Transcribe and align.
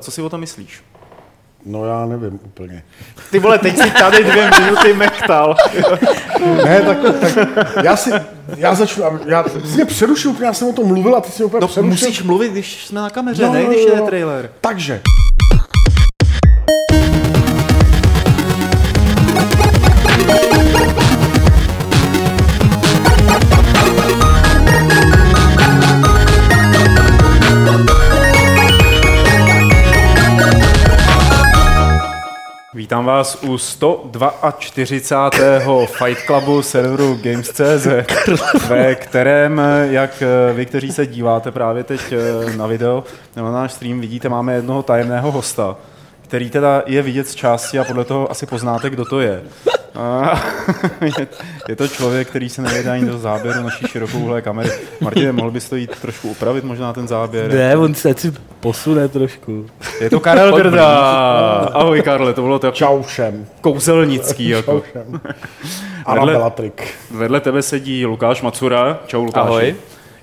Co 0.00 0.10
si 0.10 0.22
o 0.22 0.28
tom 0.28 0.40
myslíš? 0.40 0.82
No 1.66 1.84
já 1.84 2.06
nevím 2.06 2.40
úplně. 2.44 2.82
Ty 3.30 3.38
vole, 3.38 3.58
teď 3.58 3.76
si 3.78 3.90
tady 3.90 4.24
dvě 4.24 4.50
minuty 4.60 4.92
mechtal. 4.94 5.56
ne, 6.64 6.82
tak, 6.82 6.98
tak 7.20 7.48
já 7.84 7.96
si, 7.96 8.10
já 8.56 8.74
začnu, 8.74 9.04
já 9.26 9.44
si 9.48 9.74
mě 9.74 9.84
přerušil, 9.84 10.34
já 10.40 10.52
jsem 10.52 10.68
o 10.68 10.72
tom 10.72 10.86
mluvil 10.86 11.16
a 11.16 11.20
ty 11.20 11.32
si 11.32 11.44
úplně 11.44 11.60
no, 11.60 11.68
přerušil. 11.68 11.90
musíš 12.08 12.22
mluvit, 12.22 12.52
když 12.52 12.86
jsme 12.86 13.00
na 13.00 13.10
kameře, 13.10 13.42
no, 13.42 13.52
ne 13.52 13.64
když 13.64 13.84
je 13.84 14.00
trailer. 14.00 14.50
Takže, 14.60 15.00
Vítám 32.90 33.04
vás 33.04 33.38
u 33.42 33.58
142. 33.58 35.86
Fight 35.86 36.22
Clubu 36.26 36.62
serveru 36.62 37.18
Games.cz, 37.22 37.86
ve 38.68 38.94
kterém, 38.94 39.60
jak 39.82 40.22
vy, 40.54 40.66
kteří 40.66 40.92
se 40.92 41.06
díváte 41.06 41.50
právě 41.50 41.84
teď 41.84 42.00
eh, 42.12 42.56
na 42.56 42.66
video 42.66 43.04
nebo 43.36 43.48
na 43.48 43.54
náš 43.54 43.72
stream, 43.72 44.00
vidíte, 44.00 44.28
máme 44.28 44.54
jednoho 44.54 44.82
tajemného 44.82 45.32
hosta, 45.32 45.76
který 46.22 46.50
teda 46.50 46.82
je 46.86 47.02
vidět 47.02 47.28
z 47.28 47.34
části 47.34 47.78
a 47.78 47.84
podle 47.84 48.04
toho 48.04 48.30
asi 48.30 48.46
poznáte, 48.46 48.90
kdo 48.90 49.04
to 49.04 49.20
je. 49.20 49.42
je 51.68 51.76
to 51.76 51.88
člověk, 51.88 52.28
který 52.28 52.48
se 52.48 52.62
nevede 52.62 52.90
ani 52.90 53.06
do 53.06 53.18
záběru 53.18 53.62
naší 53.62 53.86
širokouhlé 53.86 54.42
kamery. 54.42 54.70
Martin, 55.00 55.32
mohl 55.32 55.50
bys 55.50 55.68
to 55.68 55.76
jít 55.76 55.90
trošku 56.00 56.28
upravit, 56.28 56.64
možná 56.64 56.92
ten 56.92 57.08
záběr? 57.08 57.52
Ne, 57.52 57.76
on 57.76 57.94
se 57.94 58.14
si 58.14 58.32
posune 58.60 59.08
trošku. 59.08 59.66
Je 60.00 60.10
to 60.10 60.20
Karel 60.20 60.56
Grda. 60.56 60.86
Ahoj 61.72 62.02
Karle, 62.02 62.32
to 62.34 62.42
bylo 62.42 62.58
to 62.58 62.70
čau 62.70 63.02
všem. 63.02 63.46
kouzelnický. 63.60 64.48
Jako. 64.48 64.72
Čau 64.72 64.80
všem. 64.80 65.20
vedle, 66.14 66.52
vedle 67.10 67.40
tebe 67.40 67.62
sedí 67.62 68.06
Lukáš 68.06 68.42
Macura. 68.42 68.98
Čau 69.06 69.24
Lukáši. 69.24 69.48
Ahoj. 69.48 69.74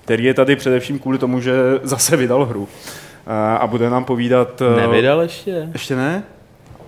Který 0.01 0.23
je 0.23 0.33
tady 0.33 0.55
především 0.55 0.99
kvůli 0.99 1.17
tomu, 1.17 1.39
že 1.41 1.53
zase 1.83 2.17
vydal 2.17 2.45
hru. 2.45 2.67
A 3.59 3.67
bude 3.67 3.89
nám 3.89 4.05
povídat... 4.05 4.61
Eh, 4.61 4.81
Nevydal 4.81 5.21
ještě? 5.21 5.69
Ještě 5.73 5.95
ne? 5.95 6.23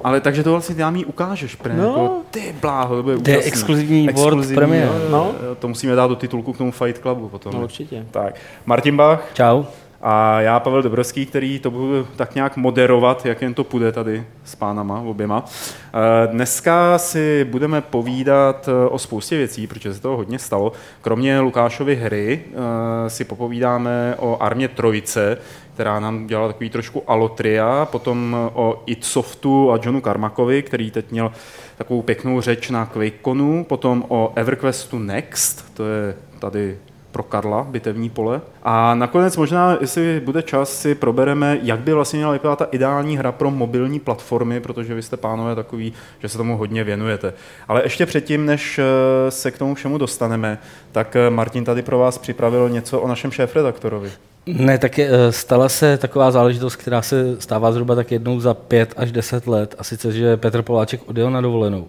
Ale 0.03 0.21
takže 0.21 0.43
to 0.43 0.51
vlastně 0.51 0.75
nám 0.75 0.95
ji 0.95 1.05
ukážeš, 1.05 1.55
pre, 1.55 1.73
no. 1.73 1.83
jako, 1.83 2.21
ty 2.31 2.55
bláho, 2.61 2.95
to 2.95 3.03
bude 3.03 3.17
To 3.17 3.29
je 3.29 3.41
exkluzivní 3.43 4.07
World 4.07 4.53
Premiere. 4.53 4.91
No. 5.11 5.35
To 5.59 5.67
musíme 5.67 5.95
dát 5.95 6.07
do 6.07 6.15
titulku 6.15 6.53
k 6.53 6.57
tomu 6.57 6.71
Fight 6.71 6.97
Clubu 6.97 7.29
potom. 7.29 7.53
No, 7.53 7.61
určitě. 7.61 8.05
Tak, 8.11 8.35
Martin 8.65 8.97
Bach. 8.97 9.29
Čau. 9.33 9.63
A 10.01 10.41
já, 10.41 10.59
Pavel 10.59 10.81
Dobrovský, 10.81 11.25
který 11.25 11.59
to 11.59 11.71
budu 11.71 12.07
tak 12.15 12.35
nějak 12.35 12.57
moderovat, 12.57 13.25
jak 13.25 13.41
jen 13.41 13.53
to 13.53 13.63
půjde 13.63 13.91
tady 13.91 14.23
s 14.43 14.55
pánama 14.55 14.99
oběma. 14.99 15.45
Eh, 15.45 16.27
dneska 16.27 16.97
si 16.97 17.45
budeme 17.49 17.81
povídat 17.81 18.69
eh, 18.69 18.89
o 18.89 18.99
spoustě 18.99 19.37
věcí, 19.37 19.67
protože 19.67 19.93
se 19.93 20.01
toho 20.01 20.17
hodně 20.17 20.39
stalo. 20.39 20.71
Kromě 21.01 21.39
Lukášovy 21.39 21.95
hry 21.95 22.41
eh, 22.45 23.09
si 23.09 23.25
popovídáme 23.25 24.15
o 24.17 24.37
armě 24.43 24.67
Trojice, 24.67 25.37
která 25.73 25.99
nám 25.99 26.27
dělala 26.27 26.47
takový 26.47 26.69
trošku 26.69 27.03
alotria, 27.07 27.87
potom 27.91 28.37
o 28.53 28.83
Itsoftu 28.85 29.71
a 29.71 29.79
Johnu 29.83 30.01
Karmakovi, 30.01 30.63
který 30.63 30.91
teď 30.91 31.11
měl 31.11 31.31
takovou 31.77 32.01
pěknou 32.01 32.41
řeč 32.41 32.69
na 32.69 32.85
QuakeConu, 32.85 33.63
potom 33.69 34.05
o 34.07 34.33
EverQuestu 34.35 34.99
Next, 34.99 35.75
to 35.75 35.87
je 35.87 36.15
tady 36.39 36.77
pro 37.11 37.23
Karla, 37.23 37.63
bitevní 37.69 38.09
pole. 38.09 38.41
A 38.63 38.95
nakonec 38.95 39.37
možná, 39.37 39.77
jestli 39.81 40.21
bude 40.25 40.41
čas, 40.41 40.81
si 40.81 40.95
probereme, 40.95 41.59
jak 41.61 41.79
by 41.79 41.93
vlastně 41.93 42.17
měla 42.17 42.31
vypadat 42.31 42.59
ta 42.59 42.67
ideální 42.71 43.17
hra 43.17 43.31
pro 43.31 43.51
mobilní 43.51 43.99
platformy, 43.99 44.59
protože 44.59 44.93
vy 44.93 45.01
jste 45.01 45.17
pánové 45.17 45.55
takový, 45.55 45.93
že 46.19 46.29
se 46.29 46.37
tomu 46.37 46.57
hodně 46.57 46.83
věnujete. 46.83 47.33
Ale 47.67 47.81
ještě 47.83 48.05
předtím, 48.05 48.45
než 48.45 48.79
eh, 48.79 49.31
se 49.31 49.51
k 49.51 49.57
tomu 49.57 49.75
všemu 49.75 49.97
dostaneme, 49.97 50.57
tak 50.91 51.15
eh, 51.15 51.29
Martin 51.29 51.65
tady 51.65 51.81
pro 51.81 51.99
vás 51.99 52.17
připravil 52.17 52.69
něco 52.69 52.99
o 52.99 53.07
našem 53.07 53.31
šéf-redaktorovi. 53.31 54.11
Ne, 54.45 54.77
tak 54.77 54.97
je, 54.97 55.09
eh, 55.11 55.31
stala 55.31 55.69
se 55.69 55.97
taková 55.97 56.31
záležitost, 56.31 56.75
která 56.75 57.01
se 57.01 57.41
stává 57.41 57.71
zhruba 57.71 57.95
tak 57.95 58.11
jednou 58.11 58.39
za 58.39 58.53
pět 58.53 58.93
až 58.97 59.11
deset 59.11 59.47
let, 59.47 59.75
a 59.79 59.83
sice, 59.83 60.11
že 60.11 60.37
Petr 60.37 60.61
Poláček 60.61 61.01
odjel 61.09 61.31
na 61.31 61.41
dovolenou. 61.41 61.87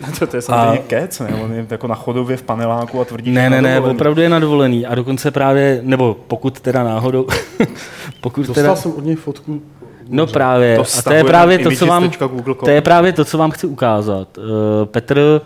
To, 0.18 0.26
to 0.26 0.36
je 0.36 0.42
samozřejmě 0.42 0.78
a... 0.78 0.82
kec, 0.86 1.20
ne? 1.20 1.28
On 1.44 1.52
je 1.52 1.66
jako 1.70 1.86
na 1.86 1.94
chodově 1.94 2.36
v 2.36 2.42
paneláku 2.42 3.00
a 3.00 3.04
tvrdí, 3.04 3.30
Ne, 3.30 3.50
ne, 3.50 3.62
ne, 3.62 3.80
opravdu 3.80 4.20
je 4.20 4.28
na 4.28 4.38
dovolený. 4.38 4.86
A 4.86 4.94
dokonce 4.94 5.30
právě, 5.30 5.80
nebo 5.82 6.16
pokud 6.26 6.60
teda 6.60 6.84
náhodou, 6.84 7.26
pokud 8.20 8.46
Dostal 8.46 8.54
teda... 8.54 8.76
jsem 8.76 8.92
od 8.92 9.04
něj 9.04 9.16
fotku 9.16 9.62
No 10.10 10.26
právě, 10.26 10.76
to 10.76 10.82
a 10.98 11.02
to 11.02 11.12
je 11.12 11.24
právě 11.24 11.58
to, 11.58 11.70
co 11.70 11.86
vám, 11.86 12.10
to 12.64 12.70
je 12.70 12.80
právě 12.80 13.12
to, 13.12 13.24
co 13.24 13.38
vám 13.38 13.50
chci 13.50 13.66
ukázat. 13.66 14.38
Uh, 14.38 14.44
Petr 14.84 15.40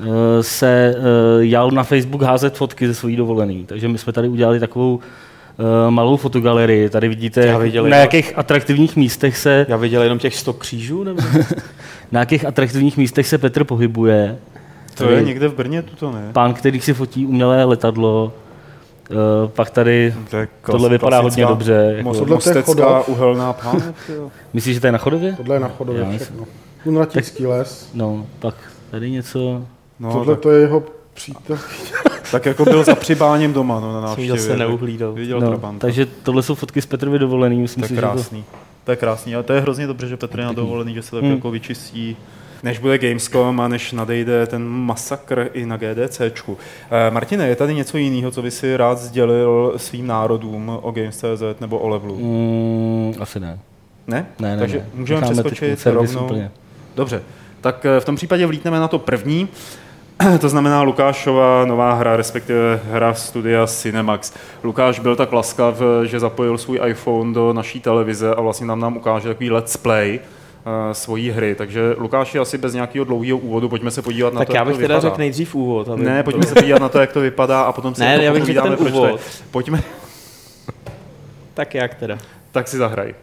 uh, 0.00 0.06
se 0.40 0.94
uh, 0.98 1.04
jal 1.44 1.70
na 1.70 1.82
Facebook 1.82 2.22
házet 2.22 2.56
fotky 2.56 2.86
ze 2.86 2.94
svojí 2.94 3.16
dovolený, 3.16 3.66
takže 3.66 3.88
my 3.88 3.98
jsme 3.98 4.12
tady 4.12 4.28
udělali 4.28 4.60
takovou 4.60 5.00
malou 5.90 6.16
fotogalerii. 6.16 6.90
Tady 6.90 7.08
vidíte, 7.08 7.46
já 7.46 7.58
viděl, 7.58 7.88
na 7.88 7.96
jakých 7.96 8.38
atraktivních 8.38 8.96
místech 8.96 9.36
se... 9.36 9.66
Já 9.68 9.76
viděl 9.76 10.02
jenom 10.02 10.18
těch 10.18 10.36
100 10.36 10.52
křížů? 10.52 11.04
Nebo? 11.04 11.22
na 12.12 12.20
jakých 12.20 12.44
atraktivních 12.44 12.96
místech 12.96 13.26
se 13.26 13.38
Petr 13.38 13.64
pohybuje. 13.64 14.38
To 14.94 15.10
je 15.10 15.22
někde 15.22 15.48
v 15.48 15.54
Brně, 15.54 15.82
tuto 15.82 16.12
ne? 16.12 16.30
Pán, 16.32 16.54
který 16.54 16.80
si 16.80 16.94
fotí 16.94 17.26
umělé 17.26 17.64
letadlo, 17.64 18.32
Uh, 19.10 19.48
pak 19.48 19.70
tady 19.70 20.14
to 20.30 20.36
klas, 20.36 20.48
tohle 20.70 20.88
vypadá 20.88 21.20
hodně 21.20 21.46
dobře. 21.46 21.94
Jako... 21.96 22.24
Mostecká 22.24 23.02
uhelná 23.02 23.52
pánev. 23.52 24.10
Myslíš, 24.52 24.74
že 24.74 24.80
to 24.80 24.86
je 24.86 24.92
na 24.92 24.98
chodově? 24.98 25.34
Tohle 25.36 25.56
je 25.56 25.60
na 25.60 25.68
chodově 25.68 26.06
všechno. 26.16 26.44
Kunratícký 26.82 27.46
les. 27.46 27.90
No, 27.94 28.26
pak 28.38 28.54
tady 28.90 29.10
něco... 29.10 29.62
No, 30.00 30.12
tohle 30.12 30.34
tak... 30.34 30.42
to 30.42 30.50
je 30.50 30.60
jeho 30.60 30.82
přítel. 31.14 31.58
tak 32.30 32.46
jako 32.46 32.64
byl 32.64 32.84
za 32.84 32.94
přibáním 32.94 33.52
doma 33.52 33.80
no, 33.80 33.92
na 33.92 34.00
návštěvě. 34.00 34.30
Jsem 34.30 34.38
zase 34.38 34.56
neuhlídal. 34.56 35.12
Viděl 35.12 35.40
no, 35.40 35.74
takže 35.78 36.06
tohle 36.06 36.42
jsou 36.42 36.54
fotky 36.54 36.82
z 36.82 36.86
Petrovy 36.86 37.18
dovolený. 37.18 37.60
Myslím 37.60 37.80
to 37.80 37.84
je 37.84 37.88
si, 37.88 37.96
krásný. 37.96 38.38
Že 38.38 38.44
to... 38.44 38.56
to 38.84 38.90
je 38.90 38.96
krásný, 38.96 39.34
ale 39.34 39.44
to 39.44 39.52
je 39.52 39.60
hrozně 39.60 39.86
dobře, 39.86 40.08
že 40.08 40.16
Petr 40.16 40.38
je 40.38 40.44
na 40.44 40.52
dovolený, 40.52 40.94
že 40.94 41.02
se 41.02 41.10
tak 41.10 41.22
hmm. 41.22 41.32
jako 41.32 41.50
vyčistí 41.50 42.16
než 42.62 42.78
bude 42.78 42.98
Gamescom 42.98 43.60
a 43.60 43.68
než 43.68 43.92
nadejde 43.92 44.46
ten 44.46 44.64
masakr 44.68 45.50
i 45.52 45.66
na 45.66 45.76
GDCčku. 45.76 46.58
Eh, 46.90 47.10
Martine, 47.10 47.48
je 47.48 47.56
tady 47.56 47.74
něco 47.74 47.98
jiného, 47.98 48.30
co 48.30 48.42
by 48.42 48.50
si 48.50 48.76
rád 48.76 48.98
sdělil 48.98 49.72
svým 49.76 50.06
národům 50.06 50.78
o 50.82 50.92
Games.cz 50.92 51.60
nebo 51.60 51.78
o 51.78 51.88
Levelu? 51.88 52.16
Mm, 52.16 53.22
asi 53.22 53.40
ne. 53.40 53.58
Ne? 54.06 54.26
Ne, 54.38 54.48
ne 54.54 54.58
Takže 54.58 54.78
ne. 54.78 54.86
můžeme 54.94 55.20
Necháme 55.20 55.42
přeskočit 55.42 55.86
rovnou. 55.86 56.24
Úplně. 56.24 56.50
Dobře, 56.96 57.22
tak 57.60 57.86
eh, 57.86 58.00
v 58.00 58.04
tom 58.04 58.16
případě 58.16 58.46
vlítneme 58.46 58.80
na 58.80 58.88
to 58.88 58.98
první. 58.98 59.48
To 60.40 60.48
znamená 60.48 60.82
Lukášova 60.82 61.64
nová 61.64 61.94
hra, 61.94 62.16
respektive 62.16 62.80
hra 62.90 63.14
studia 63.14 63.66
Cinemax. 63.66 64.32
Lukáš 64.64 64.98
byl 64.98 65.16
tak 65.16 65.32
laskav, 65.32 65.80
že 66.04 66.20
zapojil 66.20 66.58
svůj 66.58 66.80
iPhone 66.86 67.34
do 67.34 67.52
naší 67.52 67.80
televize 67.80 68.34
a 68.34 68.40
vlastně 68.40 68.66
nám 68.66 68.80
nám 68.80 68.96
ukáže 68.96 69.28
takový 69.28 69.50
let's 69.50 69.76
play 69.76 70.20
uh, 70.20 70.92
svojí 70.92 71.30
hry. 71.30 71.54
Takže 71.54 71.94
Lukáši 71.98 72.38
asi 72.38 72.58
bez 72.58 72.74
nějakého 72.74 73.04
dlouhého 73.04 73.38
úvodu, 73.38 73.68
pojďme 73.68 73.90
se 73.90 74.02
podívat 74.02 74.34
na 74.34 74.38
tak 74.38 74.48
to, 74.48 74.54
já 74.54 74.64
bych 74.64 74.78
teda 74.78 75.00
řekl 75.00 75.18
nejdřív 75.18 75.54
úvod. 75.54 75.88
Aby... 75.88 76.02
Ne, 76.04 76.22
pojďme 76.22 76.46
se 76.46 76.54
podívat 76.54 76.82
na 76.82 76.88
to, 76.88 77.00
jak 77.00 77.12
to 77.12 77.20
vypadá 77.20 77.62
a 77.62 77.72
potom 77.72 77.94
se 77.94 78.04
ne, 78.04 78.24
já 78.24 78.32
bych 78.32 78.44
řekl 78.44 78.62
ten 78.62 78.76
úvod. 78.88 79.10
To 79.10 79.18
Pojďme. 79.50 79.82
tak 81.54 81.74
jak 81.74 81.94
teda? 81.94 82.18
Tak 82.52 82.68
si 82.68 82.76
zahraj. 82.76 83.14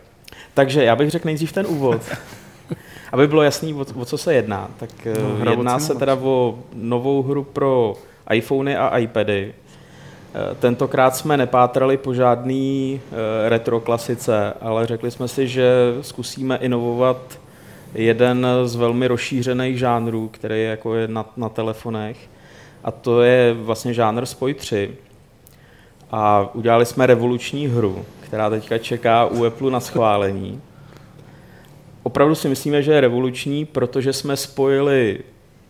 Takže 0.54 0.84
já 0.84 0.96
bych 0.96 1.10
řekl 1.10 1.26
nejdřív 1.26 1.52
ten 1.52 1.66
úvod. 1.70 2.02
Aby 3.12 3.28
bylo 3.28 3.42
jasný, 3.42 3.74
o, 3.74 3.86
o 3.96 4.06
co 4.06 4.18
se 4.18 4.34
jedná, 4.34 4.70
tak 4.78 4.90
no, 5.44 5.52
jedná 5.52 5.80
se 5.80 5.96
teda 5.96 6.16
o 6.16 6.60
novou 6.74 7.24
hru 7.24 7.44
pro 7.44 7.96
iPhony 8.34 8.78
a 8.78 8.98
iPady. 8.98 9.54
Eh, 10.34 10.56
tentokrát 10.56 11.16
jsme 11.16 11.38
nepátrali 11.38 11.98
po 11.98 12.14
žádný 12.14 13.02
eh, 13.12 13.50
retro 13.50 13.80
klasice, 13.80 14.54
ale 14.62 14.88
řekli 14.88 15.12
jsme 15.12 15.28
si, 15.28 15.48
že 15.48 15.72
zkusíme 16.02 16.58
inovovat 16.58 17.40
jeden 17.94 18.48
z 18.64 18.76
velmi 18.76 19.08
rozšířených 19.08 19.80
žánrů, 19.80 20.28
který 20.28 20.56
je 20.56 20.70
jako 20.70 20.96
je 20.96 21.08
na, 21.08 21.26
na 21.38 21.50
telefonech, 21.50 22.18
a 22.84 22.92
to 22.92 23.22
je 23.22 23.54
vlastně 23.54 23.94
žánr 23.94 24.26
Spoj 24.26 24.54
3. 24.54 24.92
A 26.12 26.50
udělali 26.54 26.86
jsme 26.86 27.06
revoluční 27.06 27.68
hru, 27.68 28.06
která 28.22 28.50
teďka 28.50 28.78
čeká 28.78 29.26
u 29.26 29.44
Apple 29.44 29.72
na 29.72 29.80
schválení 29.80 30.62
opravdu 32.10 32.36
si 32.36 32.50
myslíme, 32.50 32.84
že 32.84 32.92
je 32.92 33.02
revoluční, 33.02 33.66
protože 33.66 34.14
jsme 34.14 34.38
spojili 34.38 35.20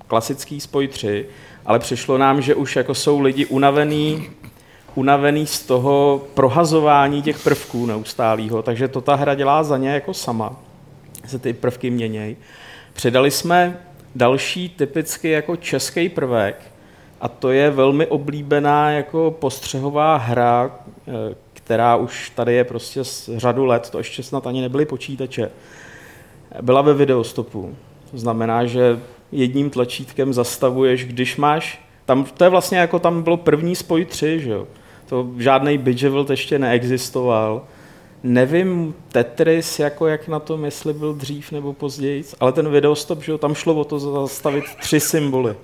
klasický 0.07 0.59
spoj 0.59 0.88
3, 0.88 1.25
ale 1.65 1.80
přišlo 1.80 2.18
nám, 2.18 2.41
že 2.41 2.56
už 2.56 2.75
jako 2.75 2.95
jsou 2.95 3.19
lidi 3.19 3.45
unavený, 3.45 4.30
unavený 4.95 5.47
z 5.47 5.65
toho 5.65 6.21
prohazování 6.33 7.21
těch 7.21 7.44
prvků 7.44 7.86
neustálého, 7.86 8.62
takže 8.62 8.88
to 8.88 9.01
ta 9.01 9.15
hra 9.15 9.36
dělá 9.36 9.63
za 9.63 9.77
ně 9.77 9.89
jako 9.89 10.13
sama, 10.13 10.56
se 11.25 11.39
ty 11.39 11.53
prvky 11.53 11.89
měnějí. 11.89 12.38
Přidali 12.94 13.31
jsme 13.31 13.80
další 14.15 14.69
typicky 14.69 15.30
jako 15.30 15.56
český 15.56 16.09
prvek, 16.09 16.71
a 17.21 17.27
to 17.27 17.51
je 17.51 17.69
velmi 17.69 18.07
oblíbená 18.07 18.91
jako 18.91 19.36
postřehová 19.39 20.18
hra, 20.18 20.71
která 21.53 21.95
už 21.95 22.30
tady 22.30 22.53
je 22.53 22.63
prostě 22.63 23.03
z 23.03 23.30
řadu 23.38 23.65
let, 23.65 23.89
to 23.89 23.97
ještě 23.97 24.24
snad 24.24 24.47
ani 24.47 24.62
nebyly 24.62 24.86
počítače, 24.86 25.51
byla 26.62 26.81
ve 26.81 26.94
videostopu. 26.94 27.75
To 28.12 28.18
znamená, 28.18 28.66
že 28.66 29.00
jedním 29.31 29.69
tlačítkem 29.69 30.34
zastavuješ, 30.34 31.06
když 31.06 31.38
máš, 31.38 31.81
tam, 32.06 32.25
to 32.38 32.44
je 32.44 32.50
vlastně 32.50 32.78
jako 32.78 33.00
tam 33.00 33.24
bylo 33.24 33.38
první 33.38 33.75
spoj 33.75 34.06
3, 34.06 34.40
že 34.40 34.50
jo? 34.50 34.68
To 35.06 35.30
žádný 35.38 35.78
Bidgeville 35.78 36.25
ještě 36.30 36.60
neexistoval. 36.60 37.63
Nevím 38.24 38.96
Tetris, 39.12 39.80
jako 39.80 40.07
jak 40.07 40.28
na 40.28 40.40
tom, 40.40 40.66
jestli 40.66 40.94
byl 40.94 41.13
dřív 41.13 41.51
nebo 41.51 41.74
později, 41.74 42.24
ale 42.40 42.51
ten 42.51 42.69
videostop, 42.69 43.24
že 43.24 43.31
jo, 43.31 43.38
tam 43.38 43.54
šlo 43.54 43.75
o 43.75 43.84
to 43.84 44.00
zastavit 44.00 44.63
tři 44.81 45.00
symboly 45.00 45.56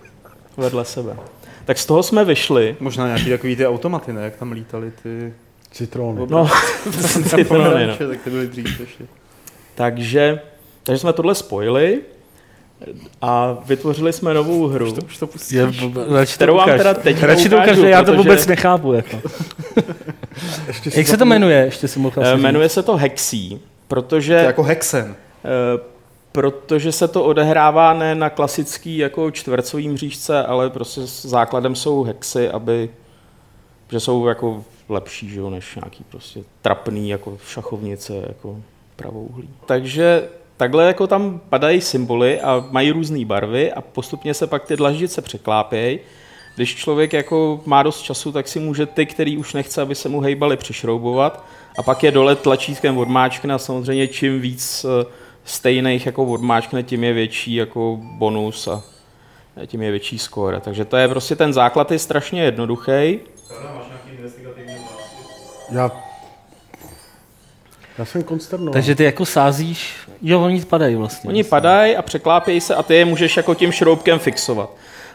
vedle 0.58 0.86
sebe. 0.86 1.18
Tak 1.66 1.78
z 1.78 1.86
toho 1.86 2.04
jsme 2.04 2.26
vyšli. 2.26 2.76
Možná 2.80 3.06
nějaký 3.06 3.30
takový 3.30 3.56
ty 3.56 3.68
automaty, 3.68 4.14
ne? 4.14 4.22
Jak 4.22 4.36
tam 4.36 4.52
lítali 4.52 4.92
ty... 5.04 5.34
Citrony. 5.72 6.22
No, 6.30 6.50
citrony, 7.28 7.88
no. 7.88 7.98
Tak 8.08 8.22
ty 8.24 8.30
byly 8.30 8.48
dřív 8.48 8.80
ještě. 8.80 9.06
Takže, 9.76 10.42
takže 10.86 11.00
jsme 11.00 11.14
tohle 11.14 11.36
spojili 11.36 12.02
a 13.22 13.58
vytvořili 13.66 14.14
jsme 14.14 14.34
novou 14.34 14.68
hru, 14.68 14.86
Už 14.86 14.94
to, 14.94 15.02
už 15.06 15.18
to 15.18 15.28
pustíš. 15.28 15.52
Je, 15.52 15.66
radši 15.66 16.34
to 16.34 16.36
kterou 16.36 16.56
vám 16.58 16.70
teda 16.70 16.94
teď 16.94 17.24
Radši 17.24 17.50
to 17.50 17.58
ukážu, 17.58 17.86
já 17.86 18.00
to 18.00 18.06
protože, 18.06 18.18
vůbec 18.18 18.48
nechápu. 18.48 18.94
Jako. 18.94 19.22
Jak 20.96 21.08
se 21.08 21.18
to 21.18 21.26
jmenuje? 21.26 21.58
Ještě 21.66 21.88
si 21.88 22.00
mohl 22.00 22.16
eh, 22.22 22.38
Jmenuje 22.38 22.70
se 22.70 22.84
to 22.84 22.98
Hexí, 22.98 23.50
To 23.50 23.60
protože, 23.88 24.34
jako 24.34 24.64
Hexen. 24.64 25.16
eh, 25.46 25.82
protože 26.32 26.92
se 26.92 27.08
to 27.08 27.24
odehrává 27.24 27.94
ne 27.94 28.16
na 28.16 28.30
klasický 28.30 28.98
jako 28.98 29.32
čtvercový 29.32 29.90
mřížce, 29.90 30.44
ale 30.44 30.70
prostě 30.70 31.02
s 31.02 31.26
základem 31.26 31.76
jsou 31.76 32.04
hexy, 32.04 32.50
aby 32.50 32.90
že 33.92 34.00
jsou 34.00 34.28
jako 34.28 34.64
lepší, 34.90 35.30
že 35.30 35.40
jo, 35.40 35.50
než 35.50 35.76
nějaký 35.76 36.04
prostě 36.04 36.40
trapný 36.62 37.10
jako 37.10 37.38
šachovnice, 37.48 38.14
jako 38.28 38.58
pravouhlý. 38.96 39.50
Takže 39.66 40.24
takhle 40.58 40.86
jako 40.86 41.08
tam 41.08 41.42
padají 41.50 41.82
symboly 41.82 42.42
a 42.42 42.66
mají 42.72 42.92
různé 42.92 43.26
barvy 43.26 43.74
a 43.74 43.82
postupně 43.82 44.34
se 44.34 44.48
pak 44.48 44.66
ty 44.66 44.76
dlaždice 44.76 45.22
překlápějí. 45.22 46.00
Když 46.56 46.76
člověk 46.76 47.14
jako 47.14 47.62
má 47.66 47.84
dost 47.84 48.02
času, 48.02 48.32
tak 48.32 48.48
si 48.48 48.60
může 48.60 48.86
ty, 48.86 49.06
který 49.06 49.38
už 49.38 49.54
nechce, 49.54 49.82
aby 49.82 49.96
se 49.96 50.10
mu 50.10 50.20
hejbali, 50.20 50.58
přišroubovat 50.58 51.46
a 51.78 51.84
pak 51.84 52.04
je 52.04 52.12
dole 52.12 52.36
tlačítkem 52.36 52.98
odmáčkne 52.98 53.54
a 53.54 53.58
samozřejmě 53.58 54.08
čím 54.08 54.42
víc 54.42 54.86
eh, 54.86 55.06
stejných 55.46 56.06
jako 56.06 56.26
odmáčkne, 56.26 56.84
tím 56.84 57.04
je 57.04 57.14
větší 57.14 57.56
jako 57.56 58.00
bonus 58.02 58.68
a 58.68 58.84
tím 59.66 59.82
je 59.82 59.92
větší 59.92 60.20
skóre. 60.20 60.60
Takže 60.60 60.86
to 60.86 60.98
je 60.98 61.08
prostě 61.08 61.36
ten 61.36 61.54
základ 61.54 61.92
je 61.92 62.00
strašně 62.00 62.44
jednoduchý. 62.44 63.20
Já, 65.72 65.92
já 67.98 68.06
jsem 68.06 68.24
konsternoval. 68.24 68.74
Takže 68.74 68.96
ty 68.96 69.04
jako 69.04 69.26
sázíš, 69.26 70.05
jo, 70.22 70.42
oni 70.42 70.62
padají 70.66 70.96
vlastně. 70.96 71.30
Oni 71.30 71.44
padají 71.44 71.96
a 71.96 72.02
překlápějí 72.02 72.62
se 72.62 72.76
a 72.76 72.84
ty 72.84 72.96
je 72.96 73.06
můžeš 73.06 73.38
jako 73.38 73.56
tím 73.56 73.72
šroubkem 73.72 74.20
fixovat. 74.20 74.70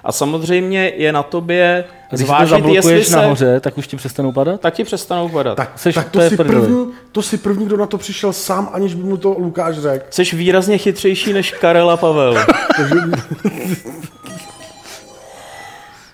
A 0.04 0.12
samozřejmě 0.12 0.92
je 0.96 1.12
na 1.12 1.22
tobě 1.22 1.84
A 2.10 2.14
když 2.14 2.20
si 2.20 2.24
to 2.24 2.26
zvážit, 2.26 2.52
jestli 2.52 2.60
zablokuješ 2.62 3.06
se... 3.06 3.16
nahoře, 3.16 3.60
tak 3.60 3.78
už 3.78 3.86
ti 3.86 3.96
přestanou 3.96 4.32
padat? 4.32 4.60
Tak 4.60 4.74
ti 4.74 4.84
přestanou 4.84 5.28
padat. 5.28 5.56
tak, 5.56 5.76
Seš- 5.76 5.94
tak 5.94 6.10
to 6.10 6.18
to, 6.18 6.24
je 6.24 6.30
si 6.30 6.36
první, 6.36 6.86
to 7.12 7.22
si 7.22 7.38
první, 7.38 7.66
kdo 7.66 7.76
na 7.76 7.86
to 7.86 7.98
přišel 7.98 8.32
sám, 8.32 8.70
aniž 8.72 8.94
by 8.94 9.02
mu 9.02 9.16
to 9.16 9.36
Lukáš 9.38 9.78
řekl. 9.78 10.04
Jsi 10.10 10.36
výrazně 10.36 10.78
chytřejší 10.78 11.32
než 11.32 11.52
Karel 11.52 11.90
a 11.90 11.96
Pavel. 11.96 12.34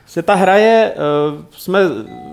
Vlastně 0.04 0.22
ta 0.22 0.34
hra 0.34 0.56
je, 0.56 0.92
eh, 0.94 1.44
jsme 1.50 1.80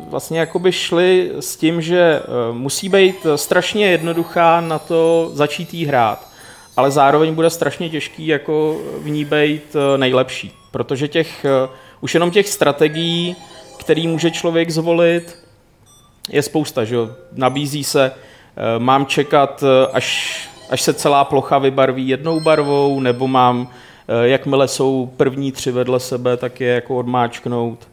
vlastně 0.09 0.39
jakoby 0.39 0.71
šli 0.71 1.31
s 1.39 1.55
tím, 1.55 1.81
že 1.81 1.99
eh, 1.99 2.23
musí 2.51 2.89
být 2.89 3.15
strašně 3.35 3.87
jednoduchá 3.87 4.61
na 4.61 4.79
to 4.79 5.31
začít 5.33 5.73
jí 5.73 5.85
hrát, 5.85 6.27
ale 6.77 6.91
zároveň 6.91 7.33
bude 7.33 7.49
strašně 7.49 7.89
těžký 7.89 8.27
jako 8.27 8.81
v 8.97 9.09
ní 9.09 9.25
být 9.25 9.75
eh, 9.75 9.97
nejlepší, 9.97 10.51
protože 10.71 11.07
těch, 11.07 11.45
eh, 11.45 11.69
už 12.01 12.13
jenom 12.13 12.31
těch 12.31 12.49
strategií, 12.49 13.35
který 13.79 14.07
může 14.07 14.31
člověk 14.31 14.69
zvolit, 14.69 15.39
je 16.29 16.41
spousta, 16.41 16.83
že 16.83 16.95
jo? 16.95 17.09
Nabízí 17.35 17.83
se, 17.83 18.11
eh, 18.11 18.79
mám 18.79 19.05
čekat, 19.05 19.63
až, 19.93 20.37
až 20.69 20.81
se 20.81 20.93
celá 20.93 21.23
plocha 21.23 21.57
vybarví 21.57 22.07
jednou 22.07 22.39
barvou, 22.39 22.99
nebo 22.99 23.27
mám, 23.27 23.67
jakmile 24.23 24.67
jsou 24.67 25.09
první 25.17 25.51
tři 25.51 25.71
vedle 25.71 25.99
sebe, 25.99 26.37
tak 26.37 26.61
je 26.61 26.73
jako 26.73 26.97
odmáčknout. 26.97 27.87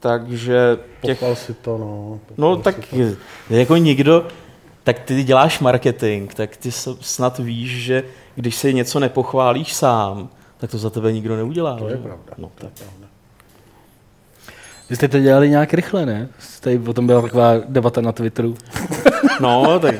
Takže 0.00 0.78
těch, 1.02 1.18
Pochval 1.18 1.36
si 1.36 1.54
to, 1.54 1.78
no. 1.78 2.20
no 2.36 2.56
tak 2.56 2.76
to. 2.90 2.96
jako 3.50 3.76
nikdo, 3.76 4.26
tak 4.84 4.98
ty 4.98 5.24
děláš 5.24 5.60
marketing, 5.60 6.34
tak 6.34 6.56
ty 6.56 6.72
snad 7.00 7.38
víš, 7.38 7.70
že 7.70 8.04
když 8.34 8.56
si 8.56 8.74
něco 8.74 9.00
nepochválíš 9.00 9.74
sám, 9.74 10.28
tak 10.58 10.70
to 10.70 10.78
za 10.78 10.90
tebe 10.90 11.12
nikdo 11.12 11.36
neudělá. 11.36 11.76
To 11.76 11.88
je 11.88 11.96
že? 11.96 12.02
pravda. 12.02 12.32
No, 12.38 12.50
tak. 12.54 12.70
Vy 14.90 14.96
jste 14.96 15.08
to 15.08 15.20
dělali 15.20 15.50
nějak 15.50 15.74
rychle, 15.74 16.06
ne? 16.06 16.28
Tady 16.60 16.78
o 16.78 16.92
tom 16.92 17.06
byla 17.06 17.22
taková 17.22 17.52
debata 17.68 18.00
na 18.00 18.12
Twitteru. 18.12 18.56
No, 19.40 19.78
tak 19.80 19.94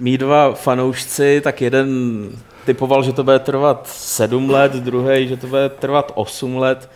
mý 0.00 0.18
dva 0.18 0.54
fanoušci, 0.54 1.40
tak 1.44 1.60
jeden 1.60 2.28
typoval, 2.64 3.02
že 3.02 3.12
to 3.12 3.24
bude 3.24 3.38
trvat 3.38 3.88
7 3.88 4.50
let, 4.50 4.72
druhý, 4.72 5.28
že 5.28 5.36
to 5.36 5.46
bude 5.46 5.68
trvat 5.68 6.12
8 6.14 6.56
let. 6.56 6.90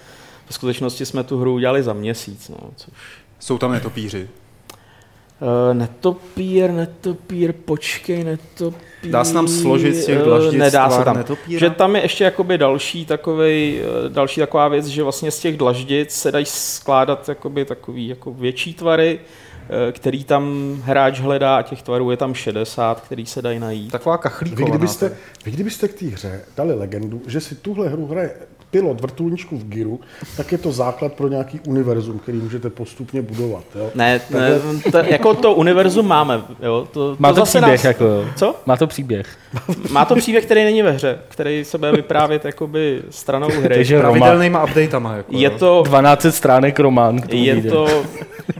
V 0.47 0.55
skutečnosti 0.55 1.07
jsme 1.07 1.25
tu 1.25 1.39
hru 1.41 1.55
udělali 1.55 1.83
za 1.83 1.93
měsíc, 1.93 2.49
no, 2.49 2.71
což... 2.77 2.95
Jsou 3.39 3.59
tam 3.59 3.73
netopíři. 3.73 4.29
Uh, 5.41 5.75
netopír, 5.75 6.71
netopír, 6.71 7.53
počkej, 7.53 8.25
netopír... 8.25 9.11
Dá 9.11 9.25
se 9.25 9.35
nám 9.35 9.49
složit 9.49 9.95
z 9.97 10.07
těch 10.07 10.19
eh, 10.21 10.25
dlaždic 10.25 10.61
Nedá 10.61 10.91
se 10.91 11.05
tam. 11.05 11.17
netopíra? 11.17 11.61
Že 11.61 11.71
tam 11.71 11.97
je 11.97 12.03
ještě 12.03 12.25
jakoby 12.25 12.59
další, 12.59 13.07
takovej, 13.07 13.83
eh, 14.07 14.09
další 14.09 14.41
taková 14.41 14.69
věc, 14.69 14.87
že 14.87 15.03
vlastně 15.03 15.31
z 15.31 15.41
těch 15.41 15.57
dlaždic 15.57 16.11
se 16.11 16.33
dají 16.33 16.45
skládat 16.49 17.29
jakoby 17.29 17.65
takový 17.65 18.09
jako 18.09 18.33
větší 18.33 18.75
tvary, 18.75 19.21
který 19.93 20.25
tam 20.25 20.75
hráč 20.85 21.21
hledá 21.21 21.57
a 21.57 21.63
těch 21.63 21.83
tvarů 21.83 22.11
je 22.11 22.17
tam 22.17 22.35
60, 22.35 23.01
který 23.01 23.27
se 23.27 23.43
dají 23.43 23.59
najít. 23.59 23.93
Taková 23.93 24.17
Vy 24.17 24.23
kachlíková. 24.23 24.69
kdybyste, 24.69 25.17
vy 25.45 25.51
kdybyste 25.51 25.89
k 25.89 25.95
té 25.95 26.07
hře 26.07 26.41
dali 26.57 26.75
legendu, 26.75 27.23
že 27.27 27.41
si 27.41 27.55
tuhle 27.55 27.89
hru 27.89 28.07
hraje 28.07 28.31
pilot 28.71 29.01
vrtulníčku 29.01 29.59
v 29.59 29.65
Giru, 29.69 30.01
tak 30.37 30.53
je 30.53 30.59
to 30.59 30.73
základ 30.73 31.13
pro 31.13 31.29
nějaký 31.29 31.61
univerzum, 31.67 32.19
který 32.19 32.39
můžete 32.39 32.71
postupně 32.71 33.23
budovat. 33.23 33.65
Jo? 33.75 33.91
Ne, 33.95 34.21
ne 34.31 34.51
to, 34.93 34.99
jako 34.99 35.35
to 35.35 35.55
univerzum 35.55 36.07
máme, 36.09 36.43
jo. 36.63 36.89
To, 36.93 37.17
Má 37.19 37.29
to, 37.29 37.35
to 37.35 37.41
zase 37.41 37.59
příběh, 37.59 37.79
nás, 37.81 37.85
jako 37.85 38.05
jo. 38.05 38.25
Co? 38.37 38.55
Má 38.67 38.77
to 38.77 38.87
příběh. 38.87 39.37
Má 39.91 40.05
to 40.05 40.15
příběh, 40.17 40.45
který 40.45 40.65
není 40.65 40.83
ve 40.83 40.91
hře, 40.93 41.19
který 41.29 41.65
se 41.65 41.79
bude 41.79 41.93
vyprávět 41.93 42.45
jakoby 42.45 43.03
stranou 43.11 43.49
hry. 43.63 43.75
Takže. 43.75 43.99
Pravidelnýma 43.99 44.65
updatama. 44.65 45.15
Jako, 45.17 45.33
Je 45.37 45.51
to, 45.51 45.83
12 45.87 46.27
stránek 46.31 46.81
román. 46.81 47.21
k 47.21 47.27
tomu 47.29 47.43
je 47.45 47.55
vyjde. 47.55 47.71
to, 47.71 47.87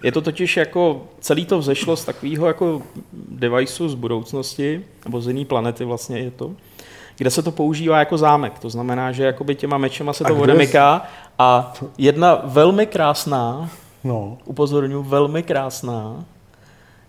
je 0.03 0.13
to 0.13 0.21
totiž 0.21 0.57
jako, 0.57 1.03
celý 1.21 1.47
to 1.47 1.59
vzešlo 1.59 1.97
z 1.97 2.05
takového 2.05 2.47
jako 2.47 2.83
deviceu 3.29 3.89
z 3.89 3.95
budoucnosti, 3.95 4.85
nebo 5.05 5.21
z 5.21 5.29
jiné 5.29 5.45
planety 5.45 5.85
vlastně 5.85 6.19
je 6.19 6.31
to, 6.31 6.51
kde 7.19 7.31
se 7.31 7.43
to 7.43 7.51
používá 7.53 7.99
jako 7.99 8.19
zámek. 8.19 8.59
To 8.59 8.71
znamená, 8.71 9.13
že 9.13 9.25
jakoby 9.25 9.55
těma 9.55 9.79
mečema 9.79 10.13
se 10.13 10.25
A 10.25 10.29
to 10.29 10.35
je- 10.35 10.41
odemyká 10.41 11.03
a 11.39 11.73
jedna 11.99 12.41
velmi 12.45 12.87
krásná, 12.87 13.71
No. 14.05 14.39
upozorňuji, 14.45 15.03
velmi 15.09 15.43
krásná 15.43 16.25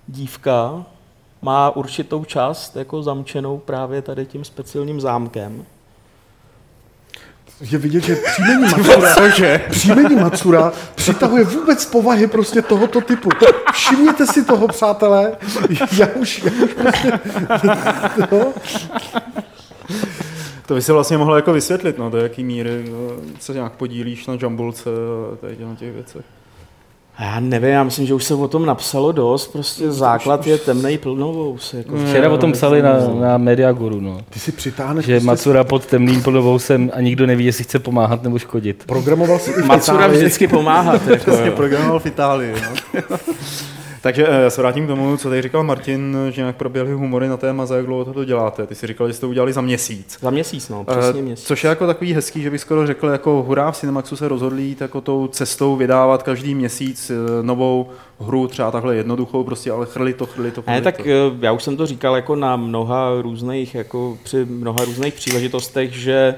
dívka 0.07 0.83
má 1.41 1.69
určitou 1.75 2.23
část 2.25 2.75
jako 2.75 3.03
zamčenou 3.03 3.57
právě 3.57 4.01
tady 4.01 4.25
tím 4.25 4.43
speciálním 4.45 5.01
zámkem. 5.01 5.65
Je 7.61 7.77
vidět, 7.77 8.03
že 8.03 8.15
příjmení 8.15 8.61
Matsura, 8.71 9.15
Cože? 9.15 9.61
příjmení 9.69 10.15
Matsura 10.15 10.71
přitahuje 10.95 11.43
vůbec 11.43 11.85
povahy 11.85 12.27
prostě 12.27 12.61
tohoto 12.61 13.01
typu. 13.01 13.29
Všimněte 13.73 14.25
si 14.27 14.45
toho, 14.45 14.67
přátelé. 14.67 15.37
Já 15.97 16.07
už, 16.07 16.43
já 16.43 16.51
už 16.63 16.73
prostě... 16.73 17.11
No. 18.31 18.53
To 20.65 20.75
by 20.75 20.81
si 20.81 20.91
vlastně 20.91 21.17
mohlo 21.17 21.35
jako 21.35 21.53
vysvětlit, 21.53 21.97
no, 21.97 22.09
do 22.09 22.17
jaký 22.17 22.43
míry 22.43 22.85
no, 22.91 22.97
se 23.39 23.53
nějak 23.53 23.71
podílíš 23.73 24.27
na 24.27 24.37
jumbulce 24.41 24.89
a 25.33 25.35
tady 25.35 25.57
na 25.65 25.75
těch 25.75 25.93
věcech. 25.93 26.25
A 27.17 27.23
já 27.23 27.39
nevím, 27.39 27.69
já 27.69 27.83
myslím, 27.83 28.05
že 28.07 28.13
už 28.13 28.23
se 28.23 28.33
o 28.33 28.47
tom 28.47 28.65
napsalo 28.65 29.11
dost, 29.11 29.47
prostě 29.47 29.91
základ 29.91 30.47
je 30.47 30.57
temnej 30.57 30.97
plnovous. 30.97 31.73
Jako 31.73 31.95
Včera 31.97 32.29
o 32.29 32.37
tom 32.37 32.51
psali 32.51 32.81
na, 32.81 32.93
na 33.19 33.37
Mediaguru, 33.37 33.99
no. 34.01 34.17
Ty 34.29 34.39
si 34.39 34.51
přitáhneš... 34.51 35.05
Že 35.05 35.13
prostě- 35.13 35.25
Macura 35.25 35.63
pod 35.63 35.85
temným 35.85 36.23
plnovousem 36.23 36.91
a 36.93 37.01
nikdo 37.01 37.27
neví, 37.27 37.45
jestli 37.45 37.63
chce 37.63 37.79
pomáhat 37.79 38.23
nebo 38.23 38.39
škodit. 38.39 38.83
Programoval 38.87 39.39
si 39.39 39.51
i 39.51 39.53
v 39.53 39.65
Macura 39.65 39.97
Itálii. 39.97 40.17
vždycky 40.17 40.47
pomáhat. 40.47 41.07
Jako, 41.07 41.31
jo. 41.31 41.51
programoval 41.55 41.99
v 41.99 42.05
Itálii. 42.05 42.53
No. 42.53 43.17
Takže 44.01 44.27
eh, 44.27 44.41
já 44.41 44.49
se 44.49 44.61
vrátím 44.61 44.85
k 44.85 44.87
tomu, 44.87 45.17
co 45.17 45.29
tady 45.29 45.41
říkal 45.41 45.63
Martin, 45.63 46.17
že 46.29 46.41
nějak 46.41 46.55
proběhly 46.55 46.93
humory 46.93 47.27
na 47.27 47.37
téma, 47.37 47.65
za 47.65 47.75
jak 47.75 47.85
dlouho 47.85 48.13
to 48.13 48.25
děláte. 48.25 48.67
Ty 48.67 48.75
si 48.75 48.87
říkal, 48.87 49.07
že 49.07 49.13
jste 49.13 49.21
to 49.21 49.29
udělali 49.29 49.53
za 49.53 49.61
měsíc. 49.61 50.17
Za 50.21 50.29
měsíc, 50.29 50.69
no, 50.69 50.83
přesně 50.83 51.21
měsíc. 51.21 51.47
Což 51.47 51.63
je 51.63 51.67
jako 51.67 51.87
takový 51.87 52.13
hezký, 52.13 52.41
že 52.41 52.49
bych 52.49 52.61
skoro 52.61 52.87
řekl, 52.87 53.07
jako 53.07 53.43
hurá 53.47 53.71
v 53.71 53.77
Cinemaxu 53.77 54.15
se 54.15 54.27
rozhodli 54.27 54.63
jít 54.63 54.81
jako 54.81 55.01
tou 55.01 55.27
cestou 55.27 55.75
vydávat 55.75 56.23
každý 56.23 56.55
měsíc 56.55 57.11
novou 57.41 57.89
hru, 58.19 58.47
třeba 58.47 58.71
takhle 58.71 58.95
jednoduchou, 58.95 59.43
prostě, 59.43 59.71
ale 59.71 59.85
chrli 59.85 60.13
to, 60.13 60.25
chrli 60.25 60.51
to. 60.51 60.61
Chrli 60.61 60.75
ne, 60.75 60.81
tak 60.81 60.97
to. 60.97 61.03
já 61.41 61.51
už 61.51 61.63
jsem 61.63 61.77
to 61.77 61.85
říkal 61.85 62.15
jako 62.15 62.35
na 62.35 62.55
mnoha 62.55 63.21
různých, 63.21 63.75
jako 63.75 64.17
při 64.23 64.45
mnoha 64.45 64.85
různých 64.85 65.13
příležitostech, 65.13 65.93
že, 65.93 66.35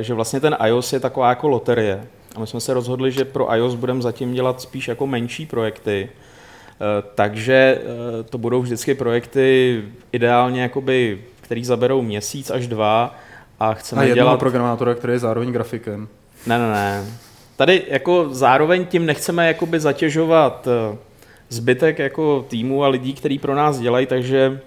že 0.00 0.14
vlastně 0.14 0.40
ten 0.40 0.56
iOS 0.66 0.92
je 0.92 1.00
taková 1.00 1.28
jako 1.28 1.48
loterie 1.48 2.06
a 2.36 2.40
my 2.40 2.46
jsme 2.46 2.60
se 2.60 2.74
rozhodli, 2.74 3.12
že 3.12 3.24
pro 3.24 3.54
iOS 3.56 3.74
budeme 3.74 4.02
zatím 4.02 4.32
dělat 4.32 4.60
spíš 4.60 4.88
jako 4.88 5.06
menší 5.06 5.46
projekty. 5.46 6.08
Eh, 6.82 7.02
takže 7.14 7.78
eh, 7.80 8.22
to 8.22 8.38
budou 8.38 8.62
vždycky 8.62 8.94
projekty 8.94 9.82
ideálně, 10.12 10.62
jakoby, 10.62 11.24
který 11.40 11.64
zaberou 11.64 12.02
měsíc 12.02 12.50
až 12.50 12.66
dva 12.66 13.18
a 13.60 13.74
chceme 13.74 14.02
a 14.02 14.14
dělat... 14.14 14.38
programátora, 14.38 14.94
který 14.94 15.12
je 15.12 15.18
zároveň 15.18 15.52
grafikem. 15.52 16.08
Ne, 16.46 16.58
ne, 16.58 16.70
ne. 16.70 17.04
Tady 17.56 17.82
jako 17.88 18.28
zároveň 18.30 18.86
tím 18.86 19.06
nechceme 19.06 19.46
jakoby 19.46 19.80
zatěžovat 19.80 20.68
eh, 20.68 20.96
zbytek 21.48 21.98
jako 21.98 22.46
týmu 22.48 22.84
a 22.84 22.88
lidí, 22.88 23.14
který 23.14 23.38
pro 23.38 23.54
nás 23.54 23.78
dělají, 23.78 24.06
takže 24.06 24.60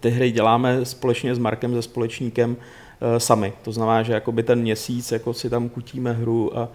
ty 0.00 0.10
hry 0.10 0.30
děláme 0.30 0.84
společně 0.84 1.34
s 1.34 1.38
Markem, 1.38 1.74
se 1.74 1.82
společníkem 1.82 2.56
sami. 3.18 3.52
To 3.62 3.72
znamená, 3.72 4.02
že 4.02 4.12
jakoby 4.12 4.42
ten 4.42 4.60
měsíc 4.60 5.12
jako 5.12 5.34
si 5.34 5.50
tam 5.50 5.68
kutíme 5.68 6.12
hru. 6.12 6.58
A, 6.58 6.68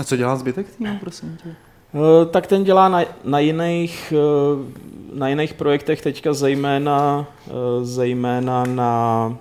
a 0.00 0.04
co 0.04 0.16
dělá 0.16 0.36
zbytek 0.36 0.66
týmu, 0.76 0.98
prosím 0.98 1.38
tě? 1.42 1.67
Eh, 1.94 2.26
tak 2.26 2.46
ten 2.46 2.64
dělá 2.64 2.88
na, 2.88 3.04
na, 3.24 3.38
jiných, 3.38 4.12
eh, 4.16 4.72
na 5.14 5.28
jiných 5.28 5.54
projektech 5.54 6.02
teďka 6.02 6.32
zejména, 6.32 7.26
zejména 7.82 8.64
na, 8.64 9.36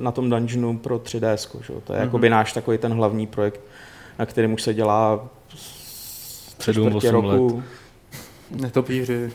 na 0.00 0.12
tom 0.12 0.30
dungeonu 0.30 0.78
pro 0.78 0.98
3DS. 0.98 1.62
Že? 1.62 1.72
To 1.84 1.92
je 1.92 1.98
mm-hmm. 1.98 2.02
jakoby 2.02 2.30
náš 2.30 2.52
takový 2.52 2.78
ten 2.78 2.92
hlavní 2.92 3.26
projekt, 3.26 3.60
na 4.18 4.26
kterém 4.26 4.52
už 4.52 4.62
se 4.62 4.74
dělá 4.74 5.28
7-8 6.60 7.10
roku. 7.10 7.56
let. 7.56 7.64
Netopíři. 8.60 9.32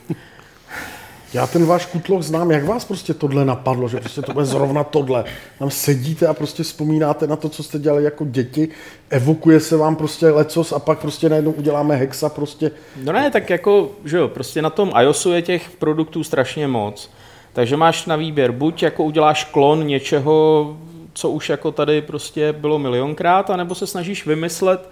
Já 1.34 1.48
ten 1.48 1.66
váš 1.66 1.86
kutloch 1.86 2.24
znám, 2.24 2.52
jak 2.52 2.66
vás 2.66 2.86
prostě 2.86 3.14
tohle 3.14 3.46
napadlo, 3.46 3.88
že 3.88 4.00
prostě 4.00 4.22
to 4.22 4.34
bude 4.34 4.46
zrovna 4.46 4.84
tohle. 4.84 5.26
Tam 5.60 5.70
sedíte 5.72 6.28
a 6.28 6.34
prostě 6.34 6.64
vzpomínáte 6.64 7.28
na 7.28 7.36
to, 7.36 7.50
co 7.50 7.64
jste 7.64 7.80
dělali 7.80 8.04
jako 8.04 8.26
děti, 8.26 8.70
evokuje 9.10 9.60
se 9.60 9.78
vám 9.78 9.96
prostě 9.96 10.30
lecos 10.30 10.72
a 10.72 10.80
pak 10.80 11.00
prostě 11.00 11.30
najednou 11.30 11.52
uděláme 11.52 11.96
hexa 11.96 12.30
prostě. 12.30 12.72
No 13.04 13.14
ne, 13.14 13.32
tak 13.32 13.50
jako, 13.50 13.92
že 14.06 14.18
jo, 14.18 14.28
prostě 14.28 14.62
na 14.62 14.70
tom 14.70 14.92
iOSu 15.02 15.34
je 15.34 15.42
těch 15.42 15.70
produktů 15.70 16.24
strašně 16.24 16.68
moc. 16.68 17.10
Takže 17.54 17.78
máš 17.78 18.06
na 18.06 18.16
výběr, 18.16 18.52
buď 18.52 18.84
jako 18.84 19.04
uděláš 19.04 19.44
klon 19.44 19.88
něčeho, 19.88 20.78
co 21.14 21.30
už 21.30 21.50
jako 21.50 21.72
tady 21.72 22.02
prostě 22.02 22.54
bylo 22.54 22.80
milionkrát, 22.80 23.50
anebo 23.50 23.76
se 23.76 23.88
snažíš 23.88 24.26
vymyslet, 24.26 24.90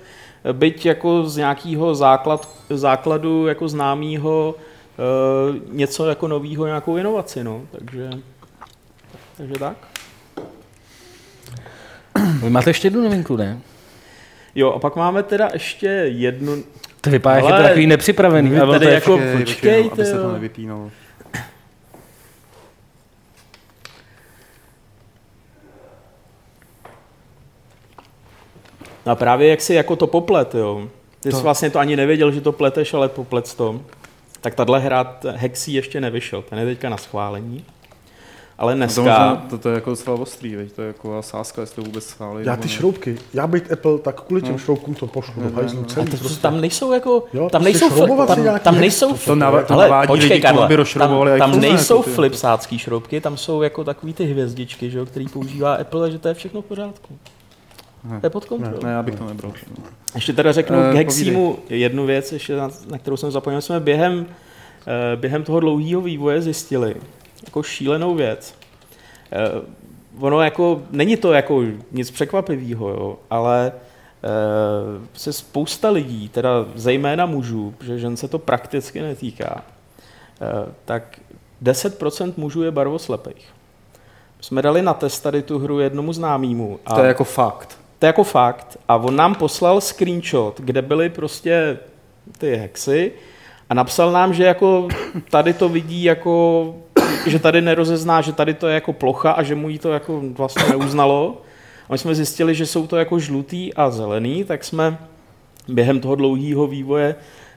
byť 0.51 0.85
jako 0.85 1.23
z 1.23 1.37
nějakého 1.37 1.95
základ, 1.95 2.49
základu 2.69 3.47
jako 3.47 3.67
známého 3.67 4.55
něco 5.71 6.09
jako 6.09 6.27
novýho, 6.27 6.65
nějakou 6.65 6.97
inovaci, 6.97 7.43
no. 7.43 7.61
Takže, 7.71 8.09
takže 9.37 9.53
tak. 9.53 9.77
Vy 12.43 12.49
máte 12.49 12.69
ještě 12.69 12.85
jednu 12.85 13.03
novinku, 13.03 13.35
ne? 13.35 13.59
Jo, 14.55 14.71
a 14.71 14.79
pak 14.79 14.95
máme 14.95 15.23
teda 15.23 15.49
ještě 15.53 15.87
jednu... 15.87 16.63
To 17.01 17.09
vypadá, 17.09 17.35
je 17.35 17.43
to 17.43 17.63
takový 17.63 17.87
nepřipravený. 17.87 18.57
Ale 18.57 18.79
tady 18.79 18.93
jako, 18.93 19.17
počkej, 19.17 19.37
počkejte, 19.45 19.93
aby 19.93 20.05
se 20.05 20.21
to 20.21 20.31
nevypínalo. 20.33 20.91
No 29.05 29.11
a 29.11 29.15
právě 29.15 29.49
jak 29.49 29.61
si 29.61 29.73
jako 29.73 29.95
to 29.95 30.07
poplet, 30.07 30.55
jo. 30.55 30.87
Ty 31.19 31.29
to. 31.29 31.37
jsi 31.37 31.43
vlastně 31.43 31.69
to 31.69 31.79
ani 31.79 31.95
nevěděl, 31.95 32.31
že 32.31 32.41
to 32.41 32.51
pleteš, 32.51 32.93
ale 32.93 33.09
poplet 33.09 33.53
to 33.55 33.81
tak 34.41 34.55
tahle 34.55 34.79
hra 34.79 35.19
Hexy 35.35 35.71
ještě 35.71 36.01
nevyšel, 36.01 36.41
ten 36.41 36.59
je 36.59 36.65
teďka 36.65 36.89
na 36.89 36.97
schválení. 36.97 37.65
Ale 38.57 38.75
dneska... 38.75 39.35
To, 39.35 39.49
to, 39.49 39.57
to 39.57 39.69
je 39.69 39.75
jako 39.75 39.89
docela 39.89 40.15
ostrý, 40.15 40.55
veď? 40.55 40.71
to 40.71 40.81
je 40.81 40.87
jako 40.87 41.21
sázka, 41.21 41.61
jestli 41.61 41.75
to 41.75 41.81
vůbec 41.81 42.05
schválí. 42.05 42.45
Já 42.45 42.55
ty 42.55 42.67
ne. 42.67 42.73
šroubky, 42.73 43.17
já 43.33 43.47
být 43.47 43.71
Apple, 43.71 43.99
tak 43.99 44.21
kvůli 44.21 44.41
těm 44.41 44.51
no. 44.51 44.57
šroubkům 44.57 44.95
to 44.95 45.07
pošlu 45.07 45.43
do 45.43 45.55
hajzlu 45.55 45.83
celý. 45.83 46.11
To, 46.11 46.17
prostě. 46.17 46.41
Tam 46.41 46.61
nejsou 46.61 46.91
jako, 46.91 47.23
jo, 47.33 47.49
tam 47.49 47.63
nejsou, 47.63 47.89
fl- 47.89 48.25
tam, 48.27 48.59
tam 48.59 48.79
nejsou, 48.79 49.17
to, 49.17 49.35
nav- 49.35 49.65
to 49.65 49.73
ale 49.73 50.07
počkej, 50.07 50.29
lidi, 50.29 50.41
tam, 50.97 51.39
tam 51.39 51.59
nejsou 51.59 51.97
jako 51.97 52.09
flipsácký 52.09 52.79
šroubky, 52.79 53.21
tam 53.21 53.37
jsou 53.37 53.61
jako 53.61 53.83
takový 53.83 54.13
ty 54.13 54.25
hvězdičky, 54.25 54.91
že 54.91 54.97
jo, 54.97 55.05
který 55.05 55.27
používá 55.27 55.73
Apple, 55.73 56.11
že 56.11 56.19
to 56.19 56.27
je 56.27 56.33
všechno 56.33 56.61
v 56.61 56.65
pořádku. 56.65 57.17
Ne, 58.03 58.19
to 58.19 58.25
je 58.25 58.29
pod 58.29 58.45
kontrolou. 58.45 58.83
Ne, 58.83 58.87
ne, 58.87 58.93
já 58.93 59.03
bych 59.03 59.15
to 59.15 59.25
nebral. 59.25 59.53
Ještě 60.15 60.33
teda 60.33 60.51
řeknu 60.51 60.77
uh, 60.77 60.91
k 60.91 60.95
Heximu 60.95 61.59
jednu 61.69 62.05
věc, 62.05 62.31
ještě 62.31 62.55
na, 62.55 62.69
na 62.89 62.97
kterou 62.97 63.17
jsem 63.17 63.31
zapomněl. 63.31 63.61
Jsme 63.61 63.79
během, 63.79 64.19
uh, 64.19 64.25
během 65.15 65.43
toho 65.43 65.59
dlouhého 65.59 66.01
vývoje 66.01 66.41
zjistili 66.41 66.95
jako 67.45 67.63
šílenou 67.63 68.15
věc. 68.15 68.55
Uh, 69.53 70.25
ono 70.25 70.41
jako, 70.41 70.81
není 70.91 71.17
to 71.17 71.33
jako 71.33 71.63
nic 71.91 72.11
překvapivého, 72.11 72.89
jo, 72.89 73.17
ale 73.29 73.71
uh, 74.23 75.03
se 75.13 75.33
spousta 75.33 75.89
lidí, 75.89 76.29
teda 76.29 76.65
zejména 76.75 77.25
mužů, 77.25 77.73
že 77.81 77.99
žen 77.99 78.17
se 78.17 78.27
to 78.27 78.39
prakticky 78.39 79.01
netýká, 79.01 79.55
uh, 79.55 80.71
tak 80.85 81.19
10% 81.63 82.33
mužů 82.37 82.63
je 82.63 82.71
barvoslepých. 82.71 83.53
Jsme 84.41 84.61
dali 84.61 84.81
na 84.81 84.93
test 84.93 85.19
tady 85.19 85.41
tu 85.41 85.59
hru 85.59 85.79
jednomu 85.79 86.13
známému. 86.13 86.79
A 86.85 86.95
to 86.95 87.01
je 87.01 87.07
jako 87.07 87.23
fakt. 87.23 87.80
To 88.01 88.05
je 88.05 88.09
jako 88.09 88.23
fakt. 88.23 88.77
A 88.87 88.95
on 88.95 89.15
nám 89.15 89.35
poslal 89.35 89.81
screenshot, 89.81 90.61
kde 90.61 90.81
byly 90.81 91.09
prostě 91.09 91.77
ty 92.37 92.55
hexy 92.55 93.11
a 93.69 93.73
napsal 93.73 94.11
nám, 94.11 94.33
že 94.33 94.43
jako 94.43 94.87
tady 95.29 95.53
to 95.53 95.69
vidí 95.69 96.03
jako, 96.03 96.75
že 97.27 97.39
tady 97.39 97.61
nerozezná, 97.61 98.21
že 98.21 98.33
tady 98.33 98.53
to 98.53 98.67
je 98.67 98.73
jako 98.73 98.93
plocha 98.93 99.31
a 99.31 99.43
že 99.43 99.55
mu 99.55 99.69
jí 99.69 99.79
to 99.79 99.91
jako 99.91 100.21
vlastně 100.23 100.63
neuznalo. 100.69 101.41
A 101.89 101.91
my 101.91 101.97
jsme 101.97 102.15
zjistili, 102.15 102.55
že 102.55 102.65
jsou 102.65 102.87
to 102.87 102.97
jako 102.97 103.19
žlutý 103.19 103.73
a 103.73 103.89
zelený, 103.89 104.43
tak 104.43 104.63
jsme 104.63 104.97
během 105.67 105.99
toho 105.99 106.15
dlouhého 106.15 106.67
vývoje 106.67 107.15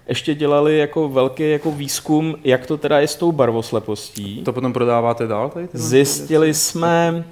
ještě 0.09 0.35
dělali 0.35 0.79
jako 0.79 1.09
velký 1.09 1.51
jako 1.51 1.71
výzkum, 1.71 2.37
jak 2.45 2.67
to 2.67 2.77
teda 2.77 3.01
je 3.01 3.09
s 3.09 3.17
tou 3.17 3.33
barvoslepostí. 3.33 4.43
To 4.45 4.53
potom 4.53 4.73
prodáváte 4.73 5.27
dál? 5.27 5.51
Tady 5.51 5.69
zjistili, 5.73 6.55
jsme, 6.55 7.25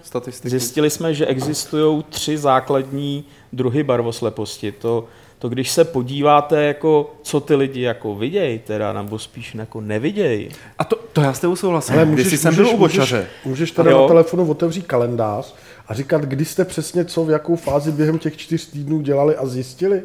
zjistili 0.45 0.91
jsme, 0.91 1.15
že 1.15 1.27
existují 1.27 2.05
tři 2.09 2.39
základní 2.39 3.25
druhy 3.53 3.83
barvosleposti. 3.83 4.73
To, 4.73 5.05
to 5.39 5.49
když 5.49 5.71
se 5.71 5.85
podíváte, 5.85 6.63
jako, 6.63 7.15
co 7.23 7.41
ty 7.41 7.55
lidi 7.55 7.81
jako 7.81 8.15
vidějí, 8.15 8.59
teda, 8.59 8.93
nebo 8.93 9.19
spíš 9.19 9.55
jako 9.55 9.81
nevidějí. 9.81 10.49
A 10.79 10.85
to, 10.85 10.97
to 11.13 11.21
já 11.21 11.33
s 11.33 11.41
tebou 11.41 11.57
souhlasím. 11.57 11.95
Ale 11.95 12.05
můžeš, 12.05 12.41
jsem 12.41 12.55
můžeš, 12.55 12.67
byl 12.67 12.75
u 12.75 12.79
můžeš, 12.79 13.15
můžeš 13.45 13.71
teda 13.71 13.91
jo. 13.91 14.03
na 14.03 14.09
telefonu 14.09 14.51
otevřít 14.51 14.87
kalendář 14.87 15.55
a 15.89 15.95
říkat, 15.95 16.23
kdy 16.23 16.45
jste 16.45 16.65
přesně 16.65 17.05
co, 17.05 17.25
v 17.25 17.31
jakou 17.31 17.57
fázi 17.57 17.93
během 17.93 18.19
těch 18.19 18.37
čtyř 18.37 18.67
týdnů 18.67 19.01
dělali 19.01 19.37
a 19.37 19.47
zjistili? 19.47 20.03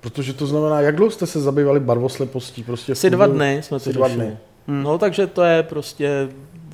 Protože 0.00 0.32
to 0.32 0.46
znamená, 0.46 0.80
jak 0.80 0.96
dlouho 0.96 1.10
jste 1.10 1.26
se 1.26 1.40
zabývali 1.40 1.80
barvoslepostí? 1.80 2.62
Prostě 2.62 2.92
Asi 2.92 3.10
dva 3.10 3.26
dny 3.26 3.60
jsme 3.62 3.80
to 3.80 3.92
dva 3.92 4.08
dny. 4.08 4.36
Hmm. 4.68 4.82
No 4.82 4.98
takže 4.98 5.26
to 5.26 5.42
je 5.42 5.62
prostě 5.62 6.28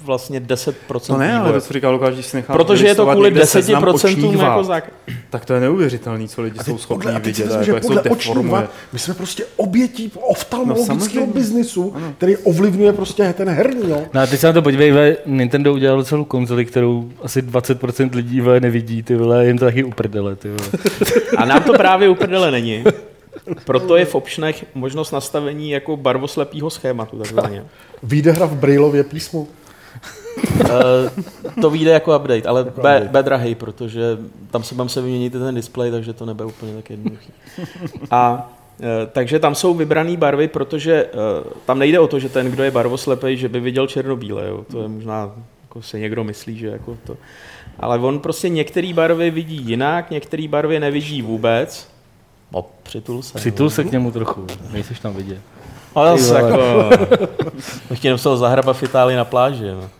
vlastně 0.04 0.40
10% 0.40 0.74
To 1.06 1.16
ne, 1.16 1.38
ale 1.38 1.52
to, 1.52 1.60
co 1.60 1.72
říkal 1.72 1.92
Lukáš, 1.92 2.14
když 2.14 2.26
si 2.26 2.36
nechá 2.36 2.52
Protože 2.52 2.86
je 2.86 2.94
to 2.94 3.06
kvůli 3.06 3.30
10% 3.30 4.42
jako 4.42 4.64
zák... 4.64 4.92
Tak 5.30 5.44
to 5.44 5.54
je 5.54 5.60
neuvěřitelný, 5.60 6.28
co 6.28 6.42
lidi 6.42 6.58
jsou 6.64 6.78
schopni 6.78 7.04
podle, 7.04 7.20
vidět. 7.20 7.52
A 7.52 7.62
jak 7.62 7.82
podle 7.82 8.02
očníva, 8.02 8.64
my 8.92 8.98
jsme 8.98 9.14
prostě 9.14 9.44
obětí 9.56 10.12
oftalmologického 10.20 11.26
no, 11.26 11.32
biznisu, 11.32 11.92
ano. 11.96 12.12
který 12.16 12.36
ovlivňuje 12.36 12.92
prostě 12.92 13.34
ten 13.36 13.48
herní. 13.48 13.90
Jo. 13.90 14.02
No 14.14 14.20
a 14.20 14.26
teď 14.26 14.40
se 14.40 14.46
na 14.46 14.52
to 14.52 14.62
podívej, 14.62 15.16
Nintendo 15.26 15.72
udělalo 15.72 16.04
celou 16.04 16.24
konzoli, 16.24 16.64
kterou 16.64 17.10
asi 17.22 17.42
20% 17.42 18.14
lidí 18.14 18.42
nevidí, 18.60 19.02
ty 19.02 19.16
vole, 19.16 19.46
jim 19.46 19.58
to 19.58 19.64
taky 19.64 19.84
uprdele, 19.84 20.36
ty 20.36 20.48
vole. 20.48 20.68
A 21.36 21.44
nám 21.44 21.62
to 21.62 21.72
právě 21.72 22.08
uprdele 22.08 22.50
není. 22.50 22.84
Proto 23.64 23.96
je 23.96 24.04
v 24.04 24.14
optionech 24.14 24.64
možnost 24.74 25.10
nastavení 25.10 25.70
jako 25.70 25.96
barvoslepého 25.96 26.70
schématu. 26.70 27.18
Takzvaně. 27.18 27.64
Vyjde 28.02 28.32
hra 28.32 28.46
v 28.46 28.56
Brailově 28.56 29.04
písmu? 29.04 29.48
uh, 30.60 31.60
to 31.60 31.70
vyjde 31.70 31.90
jako 31.90 32.16
update, 32.16 32.48
ale 32.48 32.60
jako 32.60 32.80
B, 32.80 33.08
B 33.12 33.22
drahej, 33.22 33.54
protože 33.54 34.18
tam 34.50 34.62
se 34.62 34.74
mám 34.74 34.88
se 34.88 35.02
vyměnit 35.02 35.32
ten 35.32 35.54
display, 35.54 35.90
takže 35.90 36.12
to 36.12 36.26
nebude 36.26 36.44
úplně 36.44 36.74
tak 36.74 36.90
jednoduchý. 36.90 37.32
A 38.10 38.52
uh, 38.78 38.86
takže 39.12 39.38
tam 39.38 39.54
jsou 39.54 39.74
vybrané 39.74 40.16
barvy, 40.16 40.48
protože 40.48 41.04
uh, 41.04 41.52
tam 41.66 41.78
nejde 41.78 41.98
o 41.98 42.06
to, 42.06 42.18
že 42.18 42.28
ten, 42.28 42.50
kdo 42.50 42.62
je 42.62 42.70
barvoslepej, 42.70 43.36
že 43.36 43.48
by 43.48 43.60
viděl 43.60 43.86
černobíle. 43.86 44.48
Jo. 44.48 44.64
To 44.70 44.82
je 44.82 44.88
možná, 44.88 45.32
jako 45.62 45.82
se 45.82 45.98
někdo 45.98 46.24
myslí, 46.24 46.58
že 46.58 46.66
jako 46.66 46.98
to... 47.06 47.16
Ale 47.80 47.98
on 47.98 48.18
prostě 48.20 48.48
některé 48.48 48.92
barvy 48.94 49.30
vidí 49.30 49.62
jinak, 49.62 50.10
některé 50.10 50.48
barvy 50.48 50.80
nevidí 50.80 51.22
vůbec. 51.22 51.93
O, 52.52 52.66
přitul 52.82 53.22
se. 53.22 53.38
Přitul 53.38 53.70
se 53.70 53.84
k 53.84 53.92
němu 53.92 54.10
trochu, 54.10 54.46
nejsiš 54.72 55.00
tam 55.00 55.14
vidět. 55.14 55.38
Ale 55.94 56.18
zase 56.18 56.34
jako... 56.34 56.90
Bych 57.90 58.00
tě 58.00 58.08
nemusel 58.08 58.36
zahrabat 58.36 58.76
v 58.76 58.82
Itálii 58.82 59.16
na 59.16 59.24
pláži. 59.24 59.66
No. 59.66 59.90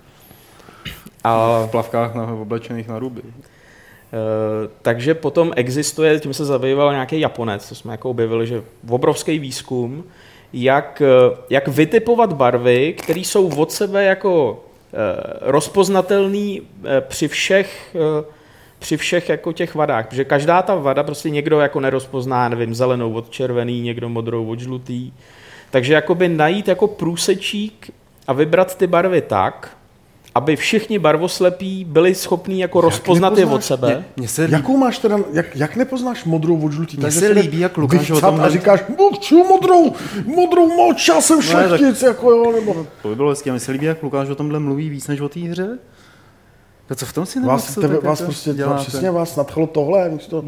A 1.25 1.63
v 1.67 1.71
plavkách 1.71 2.15
na, 2.15 2.33
oblečených 2.33 2.89
na 2.89 2.99
ruby. 2.99 3.23
Uh, 3.23 3.31
takže 4.83 5.15
potom 5.15 5.53
existuje, 5.57 6.21
tím 6.21 6.35
se 6.35 6.45
zabýval 6.45 6.93
nějaký 6.93 7.21
Japonec, 7.21 7.69
to 7.69 7.75
jsme 7.75 7.93
jako 7.93 8.11
objevili, 8.11 8.47
že 8.47 8.63
obrovský 8.89 9.39
výzkum, 9.39 10.05
jak, 10.53 11.03
eh, 11.05 11.37
jak 11.51 11.69
vytipovat 11.69 12.33
barvy, 12.33 12.93
které 12.93 13.21
jsou 13.21 13.57
od 13.57 13.73
sebe 13.73 14.05
jako 14.05 14.51
uh, 14.53 14.99
rozpoznatelný 15.41 16.61
uh, 16.61 16.67
při 17.01 17.29
všech 17.29 17.97
uh, 18.19 18.25
při 18.85 18.97
všech 18.97 19.29
jako 19.29 19.53
těch 19.53 19.75
vadách, 19.75 20.07
protože 20.09 20.25
každá 20.25 20.63
ta 20.63 20.75
vada 20.75 21.03
prostě 21.03 21.31
někdo 21.31 21.61
jako 21.61 21.81
nerozpozná, 21.81 22.49
nevím, 22.49 22.75
zelenou 22.75 23.13
od 23.13 23.31
červený, 23.31 23.81
někdo 23.81 24.09
modrou 24.09 24.47
od 24.47 24.61
žlutý. 24.61 25.13
Takže 25.71 25.95
jakoby 25.95 26.29
najít 26.29 26.69
jako 26.69 26.87
průsečík 26.87 27.91
a 28.27 28.33
vybrat 28.33 28.79
ty 28.79 28.87
barvy 28.87 29.21
tak, 29.21 29.77
aby 30.35 30.57
všichni 30.57 30.99
barvoslepí 30.99 31.85
byli 31.85 32.15
schopní 32.15 32.61
jako 32.61 32.79
jak 32.79 32.85
rozpoznat 32.85 33.39
je 33.39 33.47
od 33.47 33.65
sebe. 33.65 33.89
Mě, 33.89 34.05
mě 34.17 34.29
se 34.29 34.43
líbí. 34.43 34.53
Jakou 34.53 34.77
máš 34.77 34.99
teda, 34.99 35.19
jak, 35.33 35.57
jak 35.57 35.77
nepoznáš 35.77 36.25
modrou 36.25 36.67
od 36.67 36.73
žlutý? 36.73 36.97
Mně 36.97 37.11
se 37.11 37.29
líbí, 37.29 37.61
jak 37.61 37.77
Lukáš 37.77 38.11
o 38.11 38.21
tom... 38.21 38.41
A 38.41 38.49
říkáš, 38.49 38.85
ču 39.21 39.45
modrou, 39.45 39.93
modrou 40.27 40.69
moč, 40.77 41.09
já 41.09 41.21
jsem 41.21 41.43
šlechtic, 41.43 42.03
no, 42.03 42.09
jako 42.09 42.31
jo, 42.31 42.53
nebo... 42.53 42.75
No, 42.75 42.87
to 43.03 43.09
by 43.09 43.17
bylo 43.17 43.31
hezky, 43.31 43.51
a 43.51 43.53
mně 43.53 43.61
se 43.61 43.73
líbí, 43.73 43.87
jak 43.87 44.03
Lukáš 44.03 44.29
o 44.29 44.35
tomhle 44.35 44.59
mluví 44.59 44.89
víc 44.89 45.09
než 45.09 45.21
o 45.21 45.29
té 45.29 45.41
hře. 45.41 45.79
To 46.89 46.95
co 46.95 47.07
v 47.07 47.13
tom 47.13 47.27
si 47.27 47.41
vás, 47.41 47.75
tebe, 47.75 47.99
vás 48.01 48.23
prostě, 48.23 48.55
děláte? 48.55 48.85
přesně 48.85 49.11
vás 49.11 49.37
nadchlo 49.37 49.67
tohle, 49.67 50.19
to... 50.31 50.45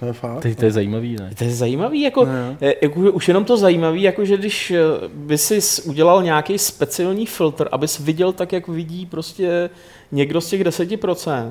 To 0.00 0.06
je 0.06 0.12
fakt. 0.12 0.42
To, 0.42 0.54
to 0.54 0.64
je 0.64 0.70
zajímavý, 0.70 1.16
ne? 1.16 1.30
To 1.38 1.44
je 1.44 1.50
zajímavý, 1.50 2.00
jako, 2.00 2.24
ne. 2.24 2.56
jako 2.82 3.00
už 3.00 3.28
jenom 3.28 3.44
to 3.44 3.56
zajímavý, 3.56 4.02
jako 4.02 4.24
že 4.24 4.36
když 4.36 4.70
eh, 4.70 4.78
by 5.14 5.38
si 5.38 5.82
udělal 5.82 6.22
nějaký 6.22 6.58
speciální 6.58 7.26
filtr, 7.26 7.68
abys 7.72 7.98
viděl 7.98 8.32
tak, 8.32 8.52
jak 8.52 8.68
vidí 8.68 9.06
prostě 9.06 9.70
někdo 10.12 10.40
z 10.40 10.48
těch 10.48 10.64
10%, 10.64 11.50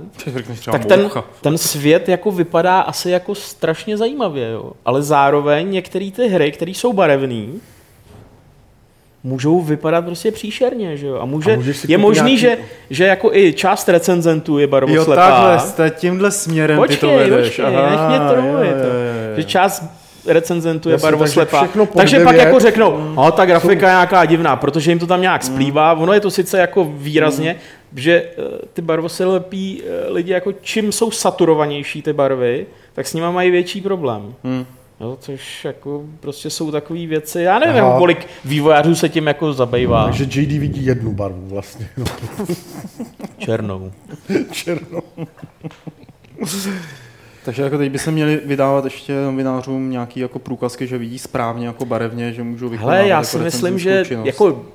tak 0.72 0.86
ten, 0.86 1.10
ten 1.42 1.58
svět 1.58 2.10
jako 2.10 2.32
vypadá 2.32 2.82
asi 2.82 3.10
jako 3.10 3.36
strašně 3.36 3.98
zajímavě, 3.98 4.52
jo. 4.52 4.72
Ale 4.86 5.04
zároveň 5.04 5.72
některé 5.72 6.12
ty 6.12 6.28
hry, 6.28 6.52
které 6.52 6.72
jsou 6.72 6.94
barevné, 6.94 7.46
můžou 9.24 9.62
vypadat 9.62 10.06
prostě 10.06 10.32
příšerně, 10.32 10.98
že 10.98 11.08
jo? 11.08 11.20
A, 11.22 11.26
může, 11.26 11.56
a 11.56 11.60
je 11.88 11.98
možný, 11.98 12.24
nějaký... 12.24 12.38
že, 12.38 12.58
že 12.90 13.06
jako 13.06 13.34
i 13.34 13.54
část 13.54 13.90
recenzentů 13.90 14.60
je 14.60 14.68
barvoslepá. 14.68 15.52
Jo, 15.54 15.60
takhle, 15.60 15.90
tímhle 15.90 16.32
směrem 16.32 16.78
počkej, 16.78 16.98
ty 16.98 17.02
to 17.02 17.12
vedeš. 17.12 17.48
Počkej, 17.48 17.66
Aha, 17.66 17.90
nech 17.90 18.20
mě 18.20 18.20
to, 18.20 19.38
Že 19.38 19.44
část 19.44 19.84
recenzentů 20.28 20.90
je 20.90 20.98
barvoslepá. 20.98 21.60
Takže, 21.60 21.88
takže 21.96 22.20
pak 22.24 22.36
jako 22.36 22.60
řeknou, 22.60 22.98
mm. 22.98 23.16
no 23.16 23.32
ta 23.32 23.46
grafika 23.46 23.88
je 23.88 23.94
nějaká 23.94 24.26
divná, 24.26 24.56
protože 24.56 24.92
jim 24.92 25.00
to 25.00 25.08
tam 25.08 25.22
nějak 25.22 25.44
mm. 25.44 25.54
splývá. 25.54 25.94
Ono 25.94 26.14
je 26.14 26.20
to 26.20 26.32
sice 26.32 26.60
jako 26.60 26.92
výrazně, 26.94 27.54
mm. 27.54 28.00
že 28.00 28.14
eh, 28.14 28.44
ty 28.74 28.82
barvoslepí 28.82 29.82
eh, 29.84 30.12
lidi 30.12 30.32
jako 30.32 30.52
čím 30.62 30.92
jsou 30.92 31.12
saturovanější 31.12 32.02
ty 32.02 32.14
barvy, 32.14 32.66
tak 32.94 33.08
s 33.08 33.14
nimi 33.14 33.28
mají 33.32 33.52
větší 33.52 33.82
problém. 33.82 34.34
Jo, 35.00 35.18
což 35.22 35.66
jako 35.66 36.04
prostě 36.20 36.50
jsou 36.50 36.72
takové 36.72 37.06
věci, 37.06 37.42
já 37.42 37.60
nevím, 37.60 37.84
Aha. 37.84 37.98
kolik 37.98 38.27
vývojářů 38.46 38.96
se 38.96 39.10
tím 39.10 39.27
jako 39.27 39.54
zabývá. 39.54 40.06
Takže 40.06 40.24
JD 40.24 40.51
vidí 40.51 40.86
jednu 40.86 41.13
barvu 41.13 41.48
vlastně. 41.48 41.89
No. 41.98 42.06
Černou. 43.38 43.92
Černou. 44.51 45.01
Takže 47.46 47.63
jako 47.63 47.77
teď 47.77 47.92
by 47.92 48.00
se 48.00 48.12
měli 48.12 48.42
vydávat 48.46 48.84
ještě 48.84 49.13
novinářům 49.13 49.92
nějaký 49.92 50.20
jako 50.20 50.39
průkazky, 50.39 50.88
že 50.88 50.98
vidí 50.98 51.20
správně 51.20 51.68
jako 51.68 51.86
barevně, 51.86 52.34
že 52.34 52.44
můžou 52.44 52.70
vykonávat 52.70 53.00
Ale 53.00 53.08
já 53.08 53.18
jako 53.18 53.25
si 53.27 53.38
myslím, 53.38 53.80
že 53.80 54.04
jako, 54.24 54.66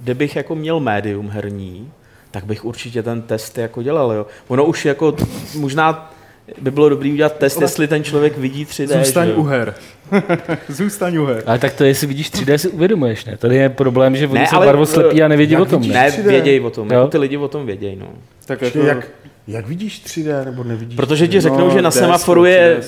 kdybych 0.00 0.36
jako 0.36 0.54
měl 0.54 0.80
médium 0.80 1.28
herní, 1.28 1.90
tak 2.30 2.44
bych 2.44 2.64
určitě 2.64 3.02
ten 3.02 3.22
test 3.22 3.58
jako 3.58 3.82
dělal. 3.82 4.12
Jo. 4.12 4.26
Ono 4.48 4.64
už 4.64 4.84
jako 4.84 5.16
možná 5.58 6.12
by 6.60 6.70
bylo 6.70 6.88
dobrý 6.88 7.12
udělat 7.12 7.36
test, 7.36 7.60
jestli 7.60 7.88
ten 7.88 8.04
člověk 8.04 8.38
vidí 8.38 8.64
3D. 8.64 8.98
Zůstaň 8.98 9.32
u 9.36 9.42
her. 9.42 9.74
Zůstaň 10.68 11.16
u 11.16 11.24
her. 11.24 11.42
Ale 11.46 11.58
tak 11.58 11.74
to 11.74 11.84
jestli 11.84 12.06
vidíš 12.06 12.32
3D, 12.32 12.54
si 12.54 12.68
uvědomuješ, 12.68 13.24
ne? 13.24 13.36
Tady 13.36 13.56
je 13.56 13.68
problém, 13.68 14.16
že 14.16 14.28
oni 14.28 14.38
ne, 14.38 14.46
jsou 14.46 14.58
barvoslepí 14.58 15.22
a 15.22 15.28
nevědí 15.28 15.56
o 15.56 15.64
tom. 15.64 15.82
Ne, 15.82 16.10
ne 16.16 16.22
vědějí 16.22 16.60
o 16.60 16.70
tom. 16.70 16.90
Jako 16.90 17.08
ty 17.08 17.18
lidi 17.18 17.36
o 17.36 17.48
tom 17.48 17.66
vědějí. 17.66 17.96
No. 17.96 18.08
Tak 18.46 18.62
jako... 18.62 18.78
jak, 18.78 19.08
jak 19.48 19.66
vidíš 19.66 20.02
3D 20.06 20.44
nebo 20.44 20.64
nevidíš? 20.64 20.96
Protože 20.96 21.28
ti 21.28 21.40
řeknou, 21.40 21.68
no, 21.68 21.70
že 21.70 21.82
na 21.82 21.90
semaforu 21.90 22.44
je 22.44 22.80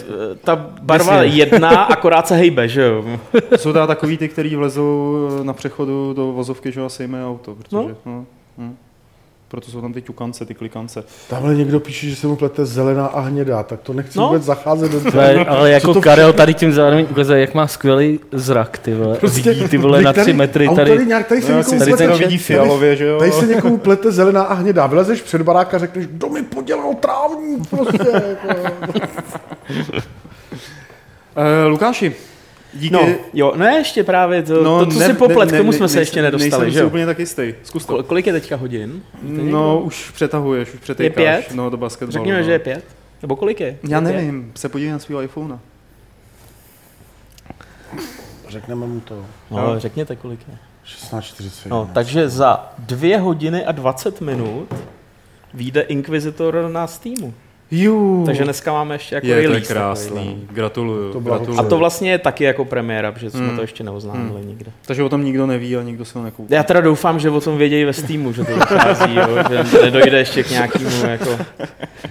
ta 0.44 0.56
barva 0.82 1.22
jedna, 1.22 1.68
akorát 1.82 2.28
se 2.28 2.36
hejbe, 2.36 2.68
že 2.68 2.82
jo? 2.82 3.04
Jsou 3.56 3.72
to 3.72 3.86
takový 3.86 4.18
ty, 4.18 4.28
kteří 4.28 4.56
vlezou 4.56 5.18
na 5.42 5.52
přechodu 5.52 6.12
do 6.12 6.32
vozovky, 6.32 6.72
že 6.72 6.80
asi 6.80 6.96
sejme 6.96 7.26
auto, 7.26 7.54
protože... 7.54 7.76
No. 7.76 7.96
No, 8.06 8.24
hm. 8.58 8.76
Proto 9.48 9.70
jsou 9.70 9.80
tam 9.80 9.92
ty 9.92 10.02
ťukance, 10.02 10.44
ty 10.44 10.54
klikance. 10.54 11.04
Tamhle 11.30 11.54
někdo 11.54 11.80
píše, 11.80 12.08
že 12.08 12.16
se 12.16 12.26
mu 12.26 12.36
plete 12.36 12.66
zelená 12.66 13.06
a 13.06 13.20
hnědá, 13.20 13.62
tak 13.62 13.80
to 13.80 13.92
nechci 13.92 14.18
no. 14.18 14.26
vůbec 14.26 14.42
zacházet 14.42 14.92
do 14.92 15.00
toho. 15.00 15.22
Ale 15.48 15.70
jako 15.70 15.94
to... 15.94 16.00
Karel 16.00 16.32
tady 16.32 16.54
tím 16.54 16.72
zároveň 16.72 17.06
ukazuje, 17.10 17.40
jak 17.40 17.54
má 17.54 17.66
skvělý 17.66 18.20
zrak, 18.32 18.78
ty 18.78 18.94
vole. 18.94 19.16
Prostě, 19.16 19.50
Vidí 19.50 19.68
ty 19.68 19.78
vole 19.78 20.02
na 20.02 20.12
tři 20.12 20.32
metry. 20.32 20.68
Tady, 20.68 20.90
tady, 20.90 21.06
nějak, 21.06 21.26
tady 21.26 21.42
se 21.42 21.52
no, 21.52 21.58
někomu 21.58 21.78
tady 21.78 21.92
plete, 21.92 22.16
vidí 22.16 22.38
fialově, 22.38 22.96
že 22.96 23.04
jo? 23.04 23.18
Tady 23.18 23.32
se 23.32 23.46
někomu 23.46 23.78
plete 23.78 24.12
zelená 24.12 24.42
a 24.42 24.54
hnědá. 24.54 24.86
Vylezeš 24.86 25.22
před 25.22 25.42
barák 25.42 25.74
a 25.74 25.78
řekneš, 25.78 26.06
kdo 26.06 26.28
mi 26.28 26.42
podělal 26.42 26.94
trávník, 26.94 27.68
prostě. 27.70 28.06
jako. 28.28 29.00
uh, 31.36 31.66
Lukáši, 31.66 32.14
Díky. 32.74 32.94
No, 32.94 33.08
jo, 33.32 33.52
ne, 33.56 33.76
ještě 33.76 34.04
právě 34.04 34.42
to, 34.42 34.64
no, 34.64 34.84
to 34.84 34.92
co 34.92 34.98
ne, 34.98 35.06
si 35.06 35.14
poplet, 35.14 35.50
ne, 35.50 35.58
k 35.58 35.60
tomu 35.60 35.72
jsme 35.72 35.84
ne, 35.84 35.88
se 35.88 35.98
ještě 35.98 36.22
nedostali, 36.22 36.50
nejsem 36.50 36.70
že 36.70 36.84
úplně 36.84 37.06
tak 37.06 37.18
jistý. 37.18 37.54
Zkus 37.62 37.86
to. 37.86 38.02
Kolik 38.02 38.26
je 38.26 38.32
teďka 38.32 38.56
hodin? 38.56 39.02
No, 39.22 39.80
už 39.80 40.10
přetahuješ, 40.10 40.74
už 40.74 40.80
přetejkáš. 40.80 41.24
Je 41.24 41.42
pět? 41.42 41.54
No, 41.54 41.70
do 41.70 41.76
basketbalu. 41.76 42.12
Řekněme, 42.12 42.38
no. 42.38 42.44
že 42.44 42.52
je 42.52 42.58
pět. 42.58 42.84
Nebo 43.22 43.36
kolik 43.36 43.60
je? 43.60 43.78
Já 43.88 44.00
nevím, 44.00 44.44
pět? 44.44 44.58
se 44.58 44.68
podívej 44.68 44.92
na 44.92 44.98
svého 44.98 45.22
iPhone. 45.22 45.58
Řekneme 48.48 48.86
mu 48.86 49.00
to. 49.00 49.24
No, 49.50 49.74
no. 49.74 49.80
řekněte, 49.80 50.16
kolik 50.16 50.40
je. 50.48 50.58
16.40. 50.86 51.68
No, 51.68 51.90
takže 51.94 52.28
za 52.28 52.72
dvě 52.78 53.18
hodiny 53.18 53.64
a 53.64 53.72
20 53.72 54.20
minut 54.20 54.74
vyjde 55.54 55.80
Inquisitor 55.80 56.68
na 56.72 56.86
Steamu. 56.86 57.34
Jú. 57.70 58.22
Takže 58.26 58.44
dneska 58.44 58.72
máme 58.72 58.94
ještě 58.94 59.14
jako 59.14 59.26
je, 59.26 59.34
release. 59.34 59.56
Je 59.56 59.60
to 59.60 59.74
krásný, 59.74 60.36
no. 60.48 60.54
gratuluju, 60.54 61.12
to 61.12 61.20
gratuluju. 61.20 61.60
A 61.60 61.62
to 61.62 61.78
vlastně 61.78 62.10
je 62.10 62.18
taky 62.18 62.44
jako 62.44 62.64
premiéra, 62.64 63.12
protože 63.12 63.30
jsme 63.30 63.40
mm. 63.40 63.56
to 63.56 63.62
ještě 63.62 63.84
neoznámili 63.84 64.40
mm. 64.40 64.48
nikde. 64.48 64.70
Takže 64.86 65.02
o 65.02 65.08
tom 65.08 65.24
nikdo 65.24 65.46
neví 65.46 65.76
a 65.76 65.82
nikdo 65.82 66.04
se 66.04 66.18
ho 66.18 66.24
nekoupí. 66.24 66.54
Já 66.54 66.62
teda 66.62 66.80
doufám, 66.80 67.18
že 67.18 67.30
o 67.30 67.40
tom 67.40 67.58
vědějí 67.58 67.84
ve 67.84 67.92
Steamu, 67.92 68.32
že 68.32 68.44
to 68.44 68.54
vychází, 68.54 69.14
jo, 69.14 69.28
že 69.50 69.80
nedojde 69.82 70.18
ještě 70.18 70.42
k 70.42 70.50
nějakému 70.50 70.90
jako... 71.06 71.38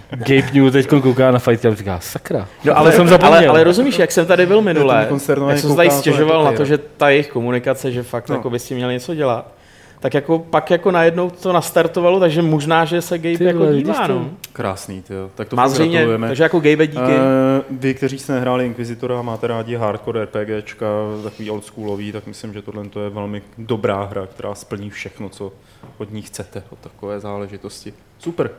Gabe 0.10 0.52
New 0.54 0.72
teď 0.72 0.88
kouká 0.88 1.32
na 1.32 1.40
fight 1.40 1.66
a 1.66 1.76
říká, 1.76 2.00
sakra. 2.02 2.48
No, 2.64 2.78
ale, 2.78 2.92
jsem 2.92 3.08
zapomněl. 3.08 3.38
ale, 3.38 3.48
ale, 3.48 3.64
rozumíš, 3.64 4.00
jak 4.00 4.12
jsem 4.12 4.26
tady 4.26 4.46
byl 4.46 4.62
minule, 4.62 5.08
jak 5.50 5.60
jsem 5.60 5.76
tady 5.76 5.92
stěžoval 5.92 6.44
na 6.44 6.52
to, 6.52 6.66
že 6.66 6.78
ta 6.78 7.10
jejich 7.10 7.28
komunikace, 7.28 7.92
že 7.92 8.04
fakt 8.04 8.30
no. 8.30 8.36
jako 8.36 8.50
by 8.50 8.60
s 8.60 8.66
tím 8.66 8.78
měli 8.78 8.94
něco 8.94 9.16
dělat 9.16 9.57
tak 10.00 10.14
jako 10.14 10.40
pak 10.40 10.72
jako 10.72 10.92
najednou 10.92 11.30
to 11.30 11.54
nastartovalo, 11.54 12.20
takže 12.20 12.42
možná, 12.42 12.86
že 12.86 13.02
se 13.02 13.18
Gabe 13.18 13.38
ty 13.38 13.44
jako 13.44 13.74
dívá, 13.74 14.08
no. 14.08 14.30
Krásný, 14.54 15.02
ty 15.02 15.14
Tak 15.36 15.48
to 15.50 15.56
Má 15.56 15.70
zřejmě, 15.70 16.08
takže 16.20 16.44
jako 16.44 16.60
Gabe 16.60 16.88
díky. 16.88 17.02
Uh, 17.02 17.80
vy, 17.80 17.94
kteří 17.94 18.20
jste 18.20 18.34
nehráli 18.34 18.66
Inquisitora 18.66 19.20
a 19.20 19.22
máte 19.22 19.48
rádi 19.48 19.76
hardcore 19.76 20.26
RPGčka, 20.26 20.86
takový 21.24 21.50
oldschoolový, 21.50 22.12
tak 22.12 22.28
myslím, 22.28 22.54
že 22.54 22.62
tohle 22.62 22.84
je 23.04 23.10
velmi 23.10 23.42
dobrá 23.58 24.04
hra, 24.04 24.28
která 24.28 24.56
splní 24.56 24.90
všechno, 24.90 25.30
co 25.30 25.52
od 25.98 26.12
ní 26.12 26.22
chcete, 26.22 26.64
od 26.70 26.80
takové 26.80 27.20
záležitosti. 27.20 27.94
Super, 28.20 28.52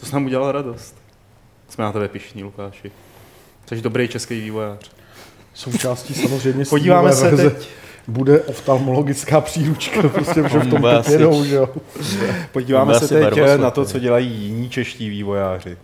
to 0.00 0.06
s 0.06 0.12
nám 0.12 0.24
udělala 0.24 0.52
radost. 0.52 0.96
Jsme 1.68 1.84
na 1.84 1.92
tebe 1.92 2.08
pišní, 2.08 2.44
Lukáši. 2.44 2.92
Jsi 3.66 3.82
dobrý 3.82 4.08
český 4.08 4.40
vývojář. 4.40 4.90
Součástí 5.54 6.14
samozřejmě 6.14 6.64
Podíváme 6.64 7.12
se 7.12 7.24
verze. 7.24 7.50
teď 7.50 7.68
bude 8.08 8.40
oftalmologická 8.40 9.40
příručka, 9.40 10.08
prostě, 10.08 10.48
že 10.48 10.58
v 10.58 10.70
tom 10.70 10.82
teď 10.82 11.12
jedou, 11.12 11.44
že 11.44 11.54
jo. 11.54 11.68
Podíváme 12.52 13.00
se 13.00 13.08
teď 13.08 13.38
na 13.56 13.70
to, 13.70 13.84
co 13.84 13.98
dělají 13.98 14.28
jiní 14.28 14.70
čeští 14.70 15.10
vývojáři. 15.10 15.76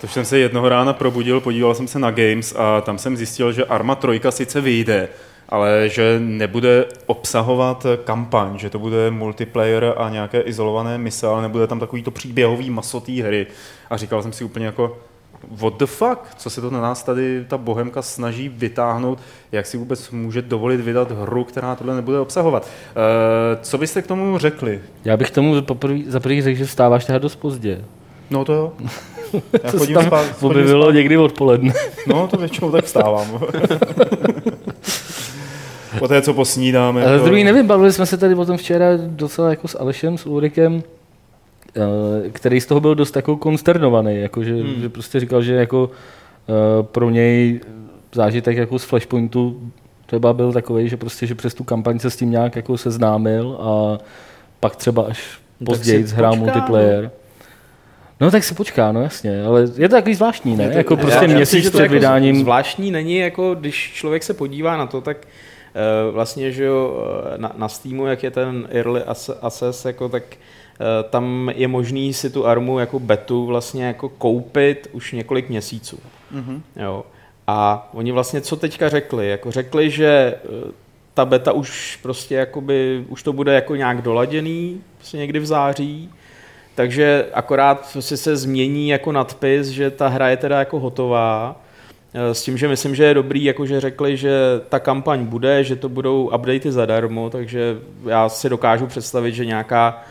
To 0.00 0.08
jsem 0.08 0.24
se 0.24 0.38
jednoho 0.38 0.68
rána 0.68 0.92
probudil, 0.92 1.40
podíval 1.40 1.74
jsem 1.74 1.88
se 1.88 1.98
na 1.98 2.10
Games 2.10 2.54
a 2.56 2.80
tam 2.80 2.98
jsem 2.98 3.16
zjistil, 3.16 3.52
že 3.52 3.64
Arma 3.64 3.94
3 3.94 4.20
sice 4.30 4.60
vyjde, 4.60 5.08
ale 5.48 5.88
že 5.88 6.16
nebude 6.18 6.84
obsahovat 7.06 7.86
kampaň, 8.04 8.58
že 8.58 8.70
to 8.70 8.78
bude 8.78 9.10
multiplayer 9.10 9.94
a 9.96 10.10
nějaké 10.10 10.40
izolované 10.40 10.98
mise, 10.98 11.26
ale 11.26 11.42
nebude 11.42 11.66
tam 11.66 11.80
takovýto 11.80 12.10
příběhový 12.10 12.70
masotý 12.70 13.22
hry. 13.22 13.46
A 13.90 13.96
říkal 13.96 14.22
jsem 14.22 14.32
si 14.32 14.44
úplně 14.44 14.66
jako, 14.66 14.98
what 15.50 15.76
the 15.78 15.86
fuck, 15.86 16.18
co 16.36 16.50
se 16.50 16.60
to 16.60 16.70
na 16.70 16.80
nás 16.80 17.02
tady 17.02 17.44
ta 17.48 17.58
bohemka 17.58 18.02
snaží 18.02 18.48
vytáhnout, 18.48 19.18
jak 19.52 19.66
si 19.66 19.76
vůbec 19.76 20.10
může 20.10 20.42
dovolit 20.42 20.80
vydat 20.80 21.10
hru, 21.10 21.44
která 21.44 21.74
tohle 21.74 21.94
nebude 21.94 22.18
obsahovat. 22.18 22.66
E, 22.66 23.58
co 23.62 23.78
byste 23.78 24.02
k 24.02 24.06
tomu 24.06 24.38
řekli? 24.38 24.80
Já 25.04 25.16
bych 25.16 25.30
tomu 25.30 25.54
za 26.06 26.20
prvý 26.20 26.42
řekl, 26.42 26.58
že 26.58 26.64
vstáváš 26.64 27.04
teda 27.04 27.18
dost 27.18 27.36
pozdě. 27.36 27.84
No 28.30 28.44
to 28.44 28.52
jo. 28.52 28.72
Já 29.64 29.70
to 29.70 29.78
chodím 29.78 30.02
spát, 30.02 30.26
objevilo 30.40 30.84
spát. 30.84 30.94
někdy 30.94 31.16
odpoledne. 31.16 31.72
No 32.06 32.28
to 32.28 32.36
většinou 32.36 32.70
tak 32.72 32.84
vstávám. 32.84 33.38
po 35.98 36.08
té, 36.08 36.22
co 36.22 36.34
posnídáme. 36.34 37.02
Ale 37.02 37.12
jako... 37.12 37.24
druhý 37.24 37.44
nevím, 37.44 37.66
bavili 37.66 37.92
jsme 37.92 38.06
se 38.06 38.16
tady 38.16 38.34
o 38.34 38.44
tom 38.44 38.56
včera 38.56 38.86
docela 38.96 39.50
jako 39.50 39.68
s 39.68 39.78
Alešem, 39.80 40.18
s 40.18 40.26
Ulrikem, 40.26 40.82
který 42.32 42.60
z 42.60 42.66
toho 42.66 42.80
byl 42.80 42.94
dost 42.94 43.16
jako 43.16 43.36
konsternovaný, 43.36 44.20
jako 44.20 44.44
že, 44.44 44.54
hmm. 44.54 44.80
že 44.80 44.88
prostě 44.88 45.20
říkal, 45.20 45.42
že 45.42 45.54
jako 45.54 45.90
eh, 46.48 46.82
pro 46.82 47.10
něj 47.10 47.60
zážitek 48.12 48.56
jako 48.56 48.78
z 48.78 48.84
Flashpointu 48.84 49.72
třeba 50.06 50.32
byl 50.32 50.52
takový, 50.52 50.88
že 50.88 50.96
prostě, 50.96 51.26
že 51.26 51.34
přes 51.34 51.54
tu 51.54 51.64
kampaň 51.64 51.98
se 51.98 52.10
s 52.10 52.16
tím 52.16 52.30
nějak 52.30 52.56
jako 52.56 52.78
seznámil 52.78 53.58
a 53.60 53.98
pak 54.60 54.76
třeba 54.76 55.02
až 55.02 55.38
no 55.60 55.64
později 55.64 56.04
hrál 56.04 56.36
multiplayer. 56.36 57.04
No. 57.04 57.10
No 58.20 58.30
tak 58.30 58.44
se 58.44 58.54
počká, 58.54 58.92
no 58.92 59.02
jasně, 59.02 59.44
ale 59.44 59.60
je 59.76 59.88
to 59.88 59.94
takový 59.94 60.14
zvláštní, 60.14 60.56
ne? 60.56 60.70
Jako 60.72 60.96
prostě 60.96 61.24
já, 61.24 61.34
měsíc 61.34 61.68
před 61.68 61.80
jako 61.80 61.94
vydáním. 61.94 62.36
Zvláštní 62.36 62.90
není, 62.90 63.16
jako 63.16 63.54
když 63.54 63.92
člověk 63.94 64.22
se 64.22 64.34
podívá 64.34 64.76
na 64.76 64.86
to, 64.86 65.00
tak 65.00 65.16
uh, 65.16 66.14
vlastně, 66.14 66.52
že 66.52 66.64
jo, 66.64 67.06
eh, 67.34 67.38
na, 67.38 67.52
na 67.56 67.68
Steamu, 67.68 68.06
jak 68.06 68.22
je 68.22 68.30
ten 68.30 68.68
early 68.70 69.02
access, 69.40 69.84
jako 69.84 70.08
tak 70.08 70.22
uh, 70.30 70.63
tam 71.10 71.50
je 71.54 71.68
možný 71.68 72.14
si 72.14 72.30
tu 72.30 72.46
armu 72.46 72.78
jako 72.78 72.98
betu 72.98 73.46
vlastně 73.46 73.84
jako 73.84 74.08
koupit 74.08 74.88
už 74.92 75.12
několik 75.12 75.48
měsíců. 75.48 75.98
Mm-hmm. 76.34 76.60
Jo. 76.76 77.04
A 77.46 77.88
oni 77.94 78.12
vlastně 78.12 78.40
co 78.40 78.56
teďka 78.56 78.88
řekli? 78.88 79.28
Jako 79.28 79.50
řekli, 79.50 79.90
že 79.90 80.34
ta 81.14 81.24
beta 81.24 81.52
už 81.52 81.98
prostě 82.02 82.34
jakoby, 82.34 83.04
už 83.08 83.22
to 83.22 83.32
bude 83.32 83.54
jako 83.54 83.76
nějak 83.76 84.02
doladěný, 84.02 84.80
prostě 84.96 85.16
někdy 85.16 85.38
v 85.38 85.46
září, 85.46 86.10
takže 86.74 87.26
akorát 87.32 87.96
si 88.00 88.16
se 88.16 88.36
změní 88.36 88.88
jako 88.88 89.12
nadpis, 89.12 89.66
že 89.66 89.90
ta 89.90 90.08
hra 90.08 90.28
je 90.28 90.36
teda 90.36 90.58
jako 90.58 90.80
hotová, 90.80 91.60
s 92.14 92.42
tím, 92.42 92.58
že 92.58 92.68
myslím, 92.68 92.94
že 92.94 93.04
je 93.04 93.14
dobrý, 93.14 93.44
jako 93.44 93.66
že 93.66 93.80
řekli, 93.80 94.16
že 94.16 94.32
ta 94.68 94.78
kampaň 94.78 95.24
bude, 95.24 95.64
že 95.64 95.76
to 95.76 95.88
budou 95.88 96.30
updaty 96.34 96.72
zadarmo, 96.72 97.30
takže 97.30 97.78
já 98.06 98.28
si 98.28 98.48
dokážu 98.48 98.86
představit, 98.86 99.34
že 99.34 99.44
nějaká 99.44 100.02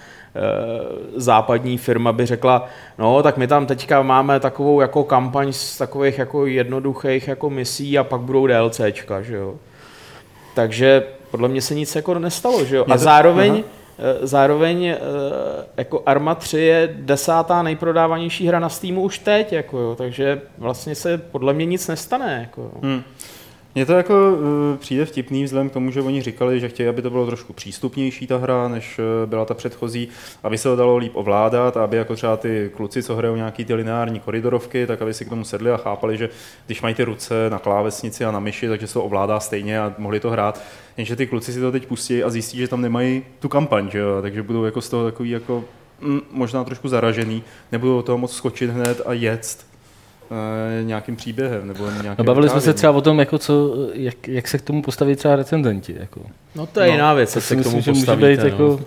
západní 1.15 1.77
firma 1.77 2.11
by 2.11 2.25
řekla, 2.25 2.67
no 2.97 3.23
tak 3.23 3.37
my 3.37 3.47
tam 3.47 3.65
teďka 3.65 4.01
máme 4.01 4.39
takovou 4.39 4.81
jako 4.81 5.03
kampaň 5.03 5.53
z 5.53 5.77
takových 5.77 6.17
jako 6.17 6.45
jednoduchých 6.45 7.27
jako 7.27 7.49
misí 7.49 7.97
a 7.97 8.03
pak 8.03 8.21
budou 8.21 8.47
DLCčka, 8.47 9.21
že 9.21 9.35
jo. 9.35 9.55
Takže 10.55 11.03
podle 11.31 11.49
mě 11.49 11.61
se 11.61 11.75
nic 11.75 11.95
jako 11.95 12.19
nestalo, 12.19 12.65
že 12.65 12.75
jo. 12.75 12.85
A 12.89 12.97
zároveň, 12.97 13.51
aha 13.51 13.83
Eh, 13.99 14.27
zároveň 14.27 14.85
eh, 14.85 14.97
jako 15.77 16.03
Arma 16.05 16.35
3 16.35 16.59
je 16.59 16.89
desátá 16.95 17.63
nejprodávanější 17.63 18.47
hra 18.47 18.59
na 18.59 18.69
Steamu 18.69 19.01
už 19.01 19.19
teď, 19.19 19.53
jako 19.53 19.79
jo, 19.79 19.95
takže 19.95 20.41
vlastně 20.57 20.95
se 20.95 21.17
podle 21.17 21.53
mě 21.53 21.65
nic 21.65 21.87
nestane. 21.87 22.37
Jako 22.41 22.61
jo. 22.61 22.71
Hmm. 22.81 23.03
Mně 23.75 23.85
to 23.85 23.93
jako 23.93 24.13
uh, 24.33 24.77
přijde 24.77 25.05
vtipný 25.05 25.43
vzhledem 25.43 25.69
k 25.69 25.73
tomu, 25.73 25.91
že 25.91 26.01
oni 26.01 26.21
říkali, 26.21 26.59
že 26.59 26.69
chtějí, 26.69 26.89
aby 26.89 27.01
to 27.01 27.09
bylo 27.09 27.25
trošku 27.25 27.53
přístupnější 27.53 28.27
ta 28.27 28.37
hra, 28.37 28.67
než 28.67 28.99
uh, 28.99 29.29
byla 29.29 29.45
ta 29.45 29.53
předchozí, 29.53 30.07
aby 30.43 30.57
se 30.57 30.69
to 30.69 30.75
dalo 30.75 30.97
líp 30.97 31.11
ovládat, 31.15 31.77
aby 31.77 31.97
jako 31.97 32.15
třeba 32.15 32.37
ty 32.37 32.71
kluci, 32.75 33.03
co 33.03 33.15
hrajou 33.15 33.35
nějaký 33.35 33.65
ty 33.65 33.73
lineární 33.73 34.19
koridorovky, 34.19 34.87
tak 34.87 35.01
aby 35.01 35.13
si 35.13 35.25
k 35.25 35.29
tomu 35.29 35.43
sedli 35.43 35.71
a 35.71 35.77
chápali, 35.77 36.17
že 36.17 36.29
když 36.65 36.81
mají 36.81 36.95
ty 36.95 37.03
ruce 37.03 37.49
na 37.49 37.59
klávesnici 37.59 38.25
a 38.25 38.31
na 38.31 38.39
myši, 38.39 38.67
takže 38.67 38.87
se 38.87 38.93
to 38.93 39.03
ovládá 39.03 39.39
stejně 39.39 39.79
a 39.79 39.93
mohli 39.97 40.19
to 40.19 40.29
hrát. 40.29 40.61
Jenže 40.97 41.15
ty 41.15 41.27
kluci 41.27 41.53
si 41.53 41.59
to 41.59 41.71
teď 41.71 41.85
pustí 41.85 42.23
a 42.23 42.29
zjistí, 42.29 42.57
že 42.57 42.67
tam 42.67 42.81
nemají 42.81 43.23
tu 43.39 43.49
kampaň, 43.49 43.89
že 43.91 43.99
jo? 43.99 44.21
takže 44.21 44.43
budou 44.43 44.63
jako 44.63 44.81
z 44.81 44.89
toho 44.89 45.05
takový 45.05 45.29
jako 45.29 45.63
mm, 46.01 46.21
možná 46.31 46.63
trošku 46.63 46.87
zaražený, 46.87 47.43
nebudou 47.71 48.01
toho 48.01 48.17
moc 48.17 48.33
skočit 48.33 48.69
hned 48.69 49.01
a 49.05 49.13
jet 49.13 49.72
nějakým 50.83 51.15
příběhem 51.15 51.67
nebo 51.67 51.85
nějakým 51.85 52.15
no, 52.17 52.23
bavili 52.23 52.49
jsme 52.49 52.61
se 52.61 52.73
třeba 52.73 52.93
o 52.93 53.01
tom, 53.01 53.19
jako 53.19 53.37
co, 53.37 53.75
jak, 53.93 54.27
jak, 54.27 54.47
se 54.47 54.57
k 54.57 54.61
tomu 54.61 54.81
postaví 54.81 55.15
třeba 55.15 55.35
recenzenti. 55.35 55.95
Jako. 55.99 56.21
No 56.55 56.65
to 56.67 56.79
je 56.79 56.87
no, 56.87 56.93
jiná 56.93 57.13
věc, 57.13 57.35
jak 57.35 57.43
se 57.43 57.55
k 57.55 57.63
tomu 57.63 57.75
myslím, 57.75 57.95
postavíte. 57.95 58.27
Být, 58.27 58.39
no. 58.39 58.45
jako... 58.45 58.79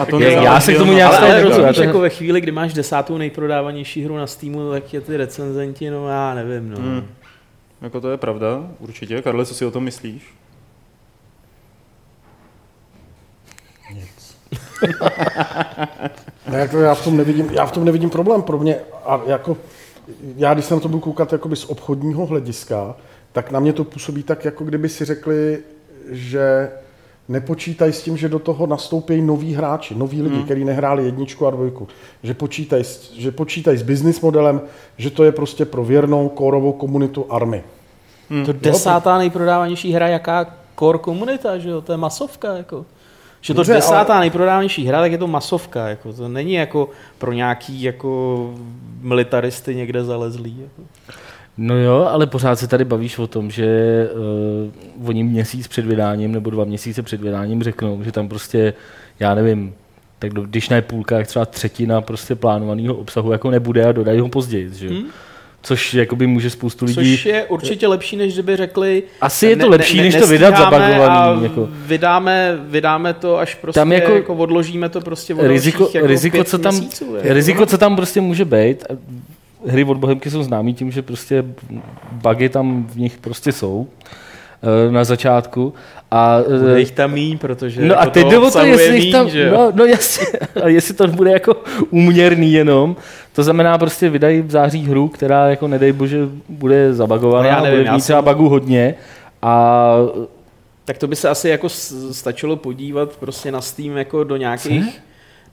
A 0.00 0.04
to 0.04 0.20
já, 0.20 0.42
já 0.42 0.60
se 0.60 0.74
k 0.74 0.78
tomu 0.78 0.92
nějak 0.92 1.12
ale, 1.12 1.42
ale 1.42 1.74
to... 1.74 1.82
jako 1.82 1.98
ve 1.98 2.10
chvíli, 2.10 2.40
kdy 2.40 2.52
máš 2.52 2.72
desátou 2.72 3.18
nejprodávanější 3.18 4.04
hru 4.04 4.16
na 4.16 4.26
Steamu, 4.26 4.70
tak 4.70 4.94
je 4.94 5.00
ty 5.00 5.16
recenzenti, 5.16 5.90
no 5.90 6.08
já 6.08 6.34
nevím. 6.34 6.70
No. 6.70 6.76
Hmm. 6.76 7.06
Jako 7.80 8.00
to 8.00 8.10
je 8.10 8.16
pravda, 8.16 8.66
určitě. 8.78 9.22
Karle, 9.22 9.46
co 9.46 9.54
si 9.54 9.64
o 9.64 9.70
tom 9.70 9.84
myslíš? 9.84 10.22
Nic. 13.94 14.36
ne, 16.50 16.58
jako 16.58 16.78
já, 16.78 16.94
v 16.94 17.04
tom 17.04 17.16
nevidím, 17.16 17.50
já 17.50 17.66
v 17.66 17.72
tom 17.72 17.84
nevidím 17.84 18.10
problém. 18.10 18.42
Pro 18.42 18.58
mě, 18.58 18.76
a 19.06 19.20
jako, 19.26 19.56
já 20.36 20.54
když 20.54 20.64
se 20.64 20.74
na 20.74 20.80
to 20.80 20.88
budu 20.88 21.00
koukat 21.00 21.32
jakoby 21.32 21.56
z 21.56 21.64
obchodního 21.64 22.26
hlediska, 22.26 22.96
tak 23.32 23.50
na 23.50 23.60
mě 23.60 23.72
to 23.72 23.84
působí 23.84 24.22
tak, 24.22 24.44
jako 24.44 24.64
kdyby 24.64 24.88
si 24.88 25.04
řekli, 25.04 25.58
že 26.10 26.70
nepočítají 27.28 27.92
s 27.92 28.02
tím, 28.02 28.16
že 28.16 28.28
do 28.28 28.38
toho 28.38 28.66
nastoupí 28.66 29.22
noví 29.22 29.54
hráči, 29.54 29.94
noví 29.94 30.22
lidi, 30.22 30.36
hmm. 30.36 30.44
kteří 30.44 30.64
nehráli 30.64 31.04
jedničku 31.04 31.46
a 31.46 31.50
dvojku. 31.50 31.88
Že 32.22 32.34
počítají, 32.34 32.84
že 33.16 33.30
počítají 33.30 33.78
s 33.78 33.82
business 33.82 34.20
modelem, 34.20 34.60
že 34.96 35.10
to 35.10 35.24
je 35.24 35.32
prostě 35.32 35.64
pro 35.64 35.84
věrnou 35.84 36.28
kórovou 36.28 36.72
komunitu 36.72 37.26
army. 37.30 37.64
Hmm. 38.30 38.46
To 38.46 38.52
desátá 38.52 39.18
nejprodávanější 39.18 39.92
hra, 39.92 40.08
jaká 40.08 40.46
core 40.78 40.98
komunita, 40.98 41.58
že 41.58 41.68
jo? 41.68 41.80
To 41.80 41.92
je 41.92 41.98
masovka, 41.98 42.56
jako. 42.56 42.86
Že 43.40 43.54
to 43.54 43.58
Dobře, 43.58 43.72
desátá 43.72 44.12
ale... 44.12 44.20
nejprodávanější 44.20 44.86
hra, 44.86 45.00
tak 45.00 45.12
je 45.12 45.18
to 45.18 45.26
masovka. 45.26 45.88
Jako, 45.88 46.12
to 46.12 46.28
není 46.28 46.52
jako 46.52 46.88
pro 47.18 47.32
nějaký 47.32 47.82
jako 47.82 48.54
militaristy 49.00 49.74
někde 49.74 50.04
zalezlý. 50.04 50.56
Jako. 50.60 50.82
No 51.58 51.76
jo, 51.76 52.08
ale 52.10 52.26
pořád 52.26 52.58
se 52.58 52.68
tady 52.68 52.84
bavíš 52.84 53.18
o 53.18 53.26
tom, 53.26 53.50
že 53.50 53.66
uh, 55.00 55.08
oni 55.08 55.24
měsíc 55.24 55.68
před 55.68 55.86
vydáním 55.86 56.32
nebo 56.32 56.50
dva 56.50 56.64
měsíce 56.64 57.02
před 57.02 57.20
vydáním 57.20 57.62
řeknou, 57.62 58.02
že 58.02 58.12
tam 58.12 58.28
prostě, 58.28 58.72
já 59.20 59.34
nevím, 59.34 59.74
tak 60.18 60.32
když 60.32 60.68
ne 60.68 60.82
půlka, 60.82 61.18
jak 61.18 61.26
třeba 61.26 61.46
třetina 61.46 62.00
prostě 62.00 62.34
plánovaného 62.34 62.94
obsahu 62.94 63.32
jako 63.32 63.50
nebude 63.50 63.84
a 63.84 63.92
dodají 63.92 64.20
ho 64.20 64.28
později. 64.28 64.70
Že? 64.74 64.88
Hmm? 64.88 65.04
Což 65.62 65.94
jakoby 65.94 66.26
může 66.26 66.50
spoustu 66.50 66.84
lidí... 66.84 67.16
Což 67.16 67.26
je 67.26 67.44
určitě 67.44 67.88
lepší, 67.88 68.16
než 68.16 68.32
kdyby 68.32 68.56
řekli... 68.56 69.02
Asi 69.20 69.46
je 69.46 69.56
to 69.56 69.62
ne, 69.62 69.68
lepší, 69.68 69.96
ne, 69.96 70.02
než 70.02 70.16
to 70.16 70.26
vydat 70.26 70.56
zabagovaný. 70.56 71.42
Jako. 71.42 71.68
Vydáme, 71.72 72.58
vydáme 72.64 73.14
to, 73.14 73.38
až 73.38 73.54
prostě 73.54 73.80
tam 73.80 73.92
jako, 73.92 74.12
jako 74.12 74.34
odložíme 74.34 74.88
to 74.88 75.00
prostě 75.00 75.34
od 75.34 75.46
riziko, 75.46 75.90
jako 75.94 76.06
riziko, 76.06 76.44
co 76.44 76.58
tam, 76.58 76.74
měsíců, 76.74 77.14
riziko, 77.22 77.66
co 77.66 77.78
tam 77.78 77.96
prostě 77.96 78.20
může 78.20 78.44
být, 78.44 78.84
hry 79.66 79.84
od 79.84 79.96
Bohemky 79.96 80.30
jsou 80.30 80.42
známý 80.42 80.74
tím, 80.74 80.90
že 80.90 81.02
prostě 81.02 81.44
bugy 82.12 82.48
tam 82.48 82.86
v 82.86 82.96
nich 82.96 83.18
prostě 83.18 83.52
jsou 83.52 83.86
eh, 84.88 84.92
na 84.92 85.04
začátku. 85.04 85.74
A, 86.10 86.38
bude 86.60 86.76
eh, 86.76 86.78
jich 86.78 86.90
tam 86.90 87.12
míň, 87.12 87.38
protože 87.38 87.82
no 87.82 88.00
a 88.00 88.06
teď 88.06 88.26
jde 88.26 88.36
to, 88.50 88.64
jestli 88.64 89.00
míň, 89.00 89.12
tam, 89.12 89.28
že 89.28 89.50
no, 89.50 89.72
no 89.74 89.84
jasně, 89.84 90.26
a 90.62 90.68
jestli 90.68 90.94
to 90.94 91.06
bude 91.06 91.30
jako 91.30 91.56
úměrný 91.90 92.52
jenom, 92.52 92.96
to 93.40 93.44
znamená 93.44 93.78
prostě 93.78 94.08
vydají 94.08 94.42
v 94.42 94.50
září 94.50 94.86
hru, 94.86 95.08
která 95.08 95.50
jako 95.50 95.68
nedej 95.68 95.92
bože 95.92 96.28
bude 96.48 96.94
zabagovaná, 96.94 97.58
no 97.58 97.64
nevím, 97.64 97.80
bude 97.80 97.92
mít 97.92 98.02
třeba 98.02 98.22
bugu 98.22 98.48
hodně 98.48 98.94
a 99.42 99.94
tak 100.84 100.98
to 100.98 101.06
by 101.06 101.16
se 101.16 101.28
asi 101.28 101.48
jako 101.48 101.68
stačilo 102.12 102.56
podívat 102.56 103.16
prostě 103.16 103.52
na 103.52 103.60
Steam 103.60 103.96
jako 103.96 104.24
do 104.24 104.36
nějakých 104.36 104.94
Co? 104.94 105.00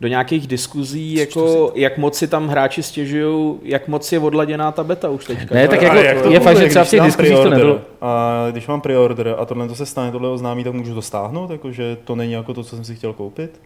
do 0.02 0.08
nějakých 0.08 0.48
diskuzí, 0.48 1.16
jako 1.16 1.72
jak 1.76 1.98
moc 1.98 2.18
si 2.18 2.28
tam 2.28 2.48
hráči 2.48 2.84
stěžují, 2.84 3.56
jak 3.64 3.88
moc 3.88 4.12
je 4.12 4.20
odladěná 4.20 4.72
ta 4.72 4.84
beta 4.84 5.10
už 5.10 5.26
teďka. 5.26 5.56
Ne, 5.56 5.68
tak 5.68 5.82
jako 5.82 5.96
jak 5.98 6.22
to 6.22 6.32
je 6.32 6.40
fakt, 6.40 6.58
že 6.58 6.68
třeba 6.68 6.86
v 6.86 6.90
těch 6.90 7.02
diskuzích 7.02 7.36
to 7.36 7.50
nebylo. 7.50 7.82
A 8.02 8.48
když 8.52 8.68
mám 8.68 8.82
preorder 8.82 9.36
a 9.38 9.46
tohle 9.46 9.68
to 9.68 9.76
se 9.76 9.86
stane, 9.86 10.12
tohle 10.12 10.30
oznámí, 10.30 10.64
tak 10.64 10.74
můžu 10.74 10.96
to 10.96 11.02
stáhnout, 11.02 11.52
jakože 11.52 11.98
to 12.04 12.16
není 12.16 12.32
jako 12.32 12.54
to, 12.54 12.64
co 12.64 12.76
jsem 12.76 12.86
si 12.86 12.96
chtěl 12.96 13.14
koupit? 13.14 13.62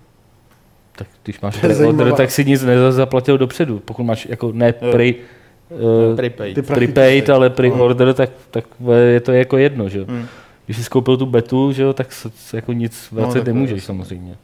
Tak 0.96 1.08
když 1.24 1.42
máš 1.42 1.58
preorder, 1.58 2.14
tak 2.14 2.32
si 2.32 2.46
nic 2.46 2.64
nezaplatil 2.64 3.38
dopředu. 3.38 3.80
Pokud 3.80 4.04
máš 4.04 4.28
jako 4.30 4.52
ne 4.52 4.74
pre, 4.74 5.12
uh, 5.70 6.16
prepaid, 6.16 6.68
prepaid 6.68 7.30
ale 7.30 7.50
pre-order, 7.50 8.14
tak, 8.14 8.30
tak 8.52 8.66
je 9.08 9.20
to 9.20 9.32
jako 9.32 9.58
jedno, 9.58 9.90
že 9.90 10.04
hmm. 10.04 10.26
Když 10.66 10.78
jsi 10.78 10.90
koupil 10.90 11.18
tu 11.18 11.26
betu, 11.26 11.72
že 11.72 11.84
jo, 11.84 11.94
tak 11.94 12.08
jako 12.54 12.74
nic 12.74 13.08
vracet 13.12 13.40
no, 13.40 13.54
nemůžeš 13.54 13.84
samozřejmě. 13.84 14.36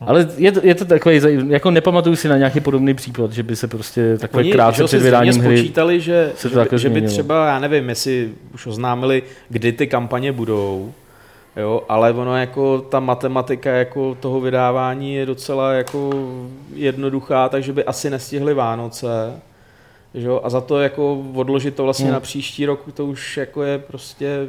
Ale 0.00 0.28
je 0.36 0.52
to, 0.52 0.60
je 0.62 0.74
to 0.74 0.84
takový, 0.84 1.20
jako 1.48 1.70
nepamatuju 1.70 2.16
si 2.16 2.28
na 2.28 2.36
nějaký 2.36 2.60
podobný 2.60 2.94
případ, 2.94 3.32
že 3.32 3.42
by 3.42 3.56
se 3.56 3.68
prostě 3.68 4.18
takové 4.18 4.42
Oni, 4.42 4.52
krátce 4.52 4.84
před 4.84 5.02
vydáním 5.02 5.40
hry 5.40 5.58
spočítali, 5.58 6.00
že, 6.00 6.32
se 6.36 6.50
to 6.50 6.64
že, 6.70 6.78
že 6.78 6.88
by 6.88 7.02
třeba, 7.02 7.46
já 7.46 7.58
nevím, 7.58 7.88
jestli 7.88 8.30
už 8.54 8.66
oznámili, 8.66 9.22
kdy 9.48 9.72
ty 9.72 9.86
kampaně 9.86 10.32
budou, 10.32 10.92
jo, 11.56 11.82
ale 11.88 12.12
ono 12.12 12.36
jako 12.36 12.80
ta 12.80 13.00
matematika 13.00 13.70
jako 13.70 14.14
toho 14.14 14.40
vydávání 14.40 15.14
je 15.14 15.26
docela 15.26 15.72
jako 15.72 16.10
jednoduchá, 16.74 17.48
takže 17.48 17.72
by 17.72 17.84
asi 17.84 18.10
nestihli 18.10 18.54
Vánoce, 18.54 19.40
že 20.14 20.26
jo, 20.26 20.40
a 20.44 20.50
za 20.50 20.60
to 20.60 20.80
jako 20.80 21.24
odložit 21.34 21.74
to 21.74 21.84
vlastně 21.84 22.06
hmm. 22.06 22.14
na 22.14 22.20
příští 22.20 22.66
rok, 22.66 22.92
to 22.94 23.06
už 23.06 23.36
jako 23.36 23.62
je 23.62 23.78
prostě 23.78 24.48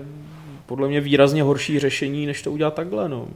podle 0.66 0.88
mě 0.88 1.02
výrazně 1.02 1.44
horší 1.44 1.80
řešení, 1.80 2.26
než 2.26 2.42
to 2.42 2.52
udělat 2.52 2.74
takhle, 2.74 3.10
no. 3.10 3.28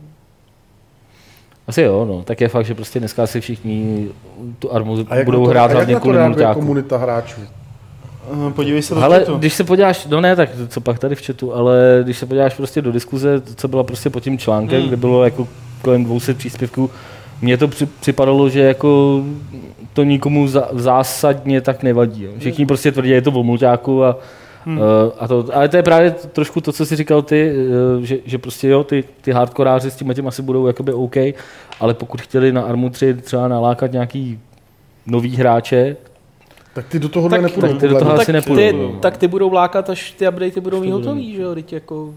Asi 1.67 1.81
jo, 1.81 2.05
no. 2.05 2.23
Tak 2.23 2.41
je 2.41 2.47
fakt, 2.47 2.65
že 2.65 2.75
prostě 2.75 2.99
dneska 2.99 3.27
si 3.27 3.41
všichni 3.41 4.09
tu 4.59 4.73
armu 4.73 5.05
budou 5.25 5.45
hrát 5.45 5.71
hlavně 5.71 5.95
kvůli 5.95 6.17
komunita 6.53 6.97
hráčů? 6.97 7.41
Podívej 8.55 8.81
se 8.81 8.95
do 8.95 9.03
Ale 9.03 9.19
chatu. 9.19 9.37
když 9.37 9.53
se 9.53 9.63
podíváš, 9.63 10.05
no 10.05 10.21
ne, 10.21 10.35
tak 10.35 10.49
co 10.67 10.81
pak 10.81 10.99
tady 10.99 11.15
v 11.15 11.25
chatu, 11.25 11.53
ale 11.55 11.99
když 12.03 12.17
se 12.17 12.25
podíváš 12.25 12.53
prostě 12.53 12.81
do 12.81 12.91
diskuze, 12.91 13.41
co 13.55 13.67
byla 13.67 13.83
prostě 13.83 14.09
pod 14.09 14.23
tím 14.23 14.37
článkem, 14.37 14.79
Hmm. 14.79 14.87
kde 14.87 14.97
bylo 14.97 15.23
jako 15.23 15.47
kolem 15.81 16.05
200 16.05 16.33
příspěvků, 16.33 16.89
mně 17.41 17.57
to 17.57 17.67
při, 17.67 17.85
připadalo, 17.85 18.49
že 18.49 18.59
jako 18.59 19.21
to 19.93 20.03
nikomu 20.03 20.47
za, 20.47 20.69
zásadně 20.71 21.61
tak 21.61 21.83
nevadí. 21.83 22.23
Jo. 22.23 22.31
Všichni 22.39 22.65
prostě 22.65 22.91
tvrdí, 22.91 23.09
je 23.09 23.21
to 23.21 23.31
o 23.31 23.43
a, 24.03 24.17
hmm. 24.65 24.79
a 25.19 25.27
to, 25.27 25.45
ale 25.53 25.69
to 25.69 25.77
je 25.77 25.83
právě 25.83 26.11
trošku 26.11 26.61
to, 26.61 26.71
co 26.71 26.85
jsi 26.85 26.95
říkal 26.95 27.21
ty, 27.21 27.51
eh, 28.01 28.05
že, 28.05 28.17
že 28.25 28.37
prostě 28.37 28.67
jo, 28.67 28.83
ty, 28.83 29.03
ty 29.21 29.31
hardkoráři 29.31 29.91
s 29.91 29.95
tím 29.95 30.13
tím 30.13 30.27
asi 30.27 30.41
budou 30.41 30.67
jakoby 30.67 30.93
OK, 30.93 31.15
ale 31.79 31.93
pokud 31.93 32.21
chtěli 32.21 32.51
na 32.51 32.61
Armu 32.61 32.89
3 32.89 33.13
třeba 33.13 33.47
nalákat 33.47 33.91
nějaký 33.91 34.39
nový 35.05 35.35
hráče, 35.35 35.95
Tak 36.77 36.87
ty 36.87 36.99
do 36.99 37.09
toho 37.09 37.29
Tak- 37.29 37.41
nepůjdou. 37.41 37.67
tak 37.67 37.79
ty 37.79 37.87
do 37.87 37.99
toho 37.99 38.13
asi 38.13 38.25
tak, 38.25 38.33
nepůjdou. 38.33 38.91
ty, 38.93 38.99
tak 39.01 39.17
ty 39.17 39.27
budou 39.27 39.49
vlákat, 39.49 39.89
až 39.89 40.11
ty 40.11 40.27
updatey 40.27 40.61
budou 40.61 40.81
mít 40.81 40.91
hotový, 40.91 41.35
že 41.35 41.41
jo, 41.41 41.55
teď 41.55 41.73
jako... 41.73 42.13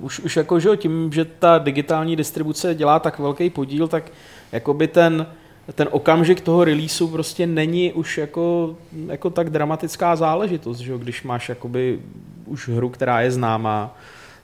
Už, 0.00 0.20
už 0.20 0.36
jako, 0.36 0.60
že 0.60 0.68
jo, 0.68 0.76
tím, 0.76 1.12
že 1.12 1.24
ta 1.24 1.58
digitální 1.58 2.16
distribuce 2.16 2.74
dělá 2.74 2.98
tak 2.98 3.18
velký 3.18 3.50
podíl, 3.50 3.88
tak 3.88 4.12
jakoby 4.52 4.88
ten, 4.88 5.26
ten 5.74 5.88
okamžik 5.90 6.40
toho 6.40 6.64
releaseu 6.64 7.08
prostě 7.08 7.46
není 7.46 7.92
už 7.92 8.18
jako, 8.18 8.76
jako 9.06 9.30
tak 9.30 9.50
dramatická 9.50 10.16
záležitost, 10.16 10.78
že 10.78 10.92
jo, 10.92 10.98
když 10.98 11.22
máš 11.22 11.48
jakoby 11.48 12.00
už 12.46 12.68
hru, 12.68 12.88
která 12.88 13.20
je 13.20 13.30
známá, 13.30 13.96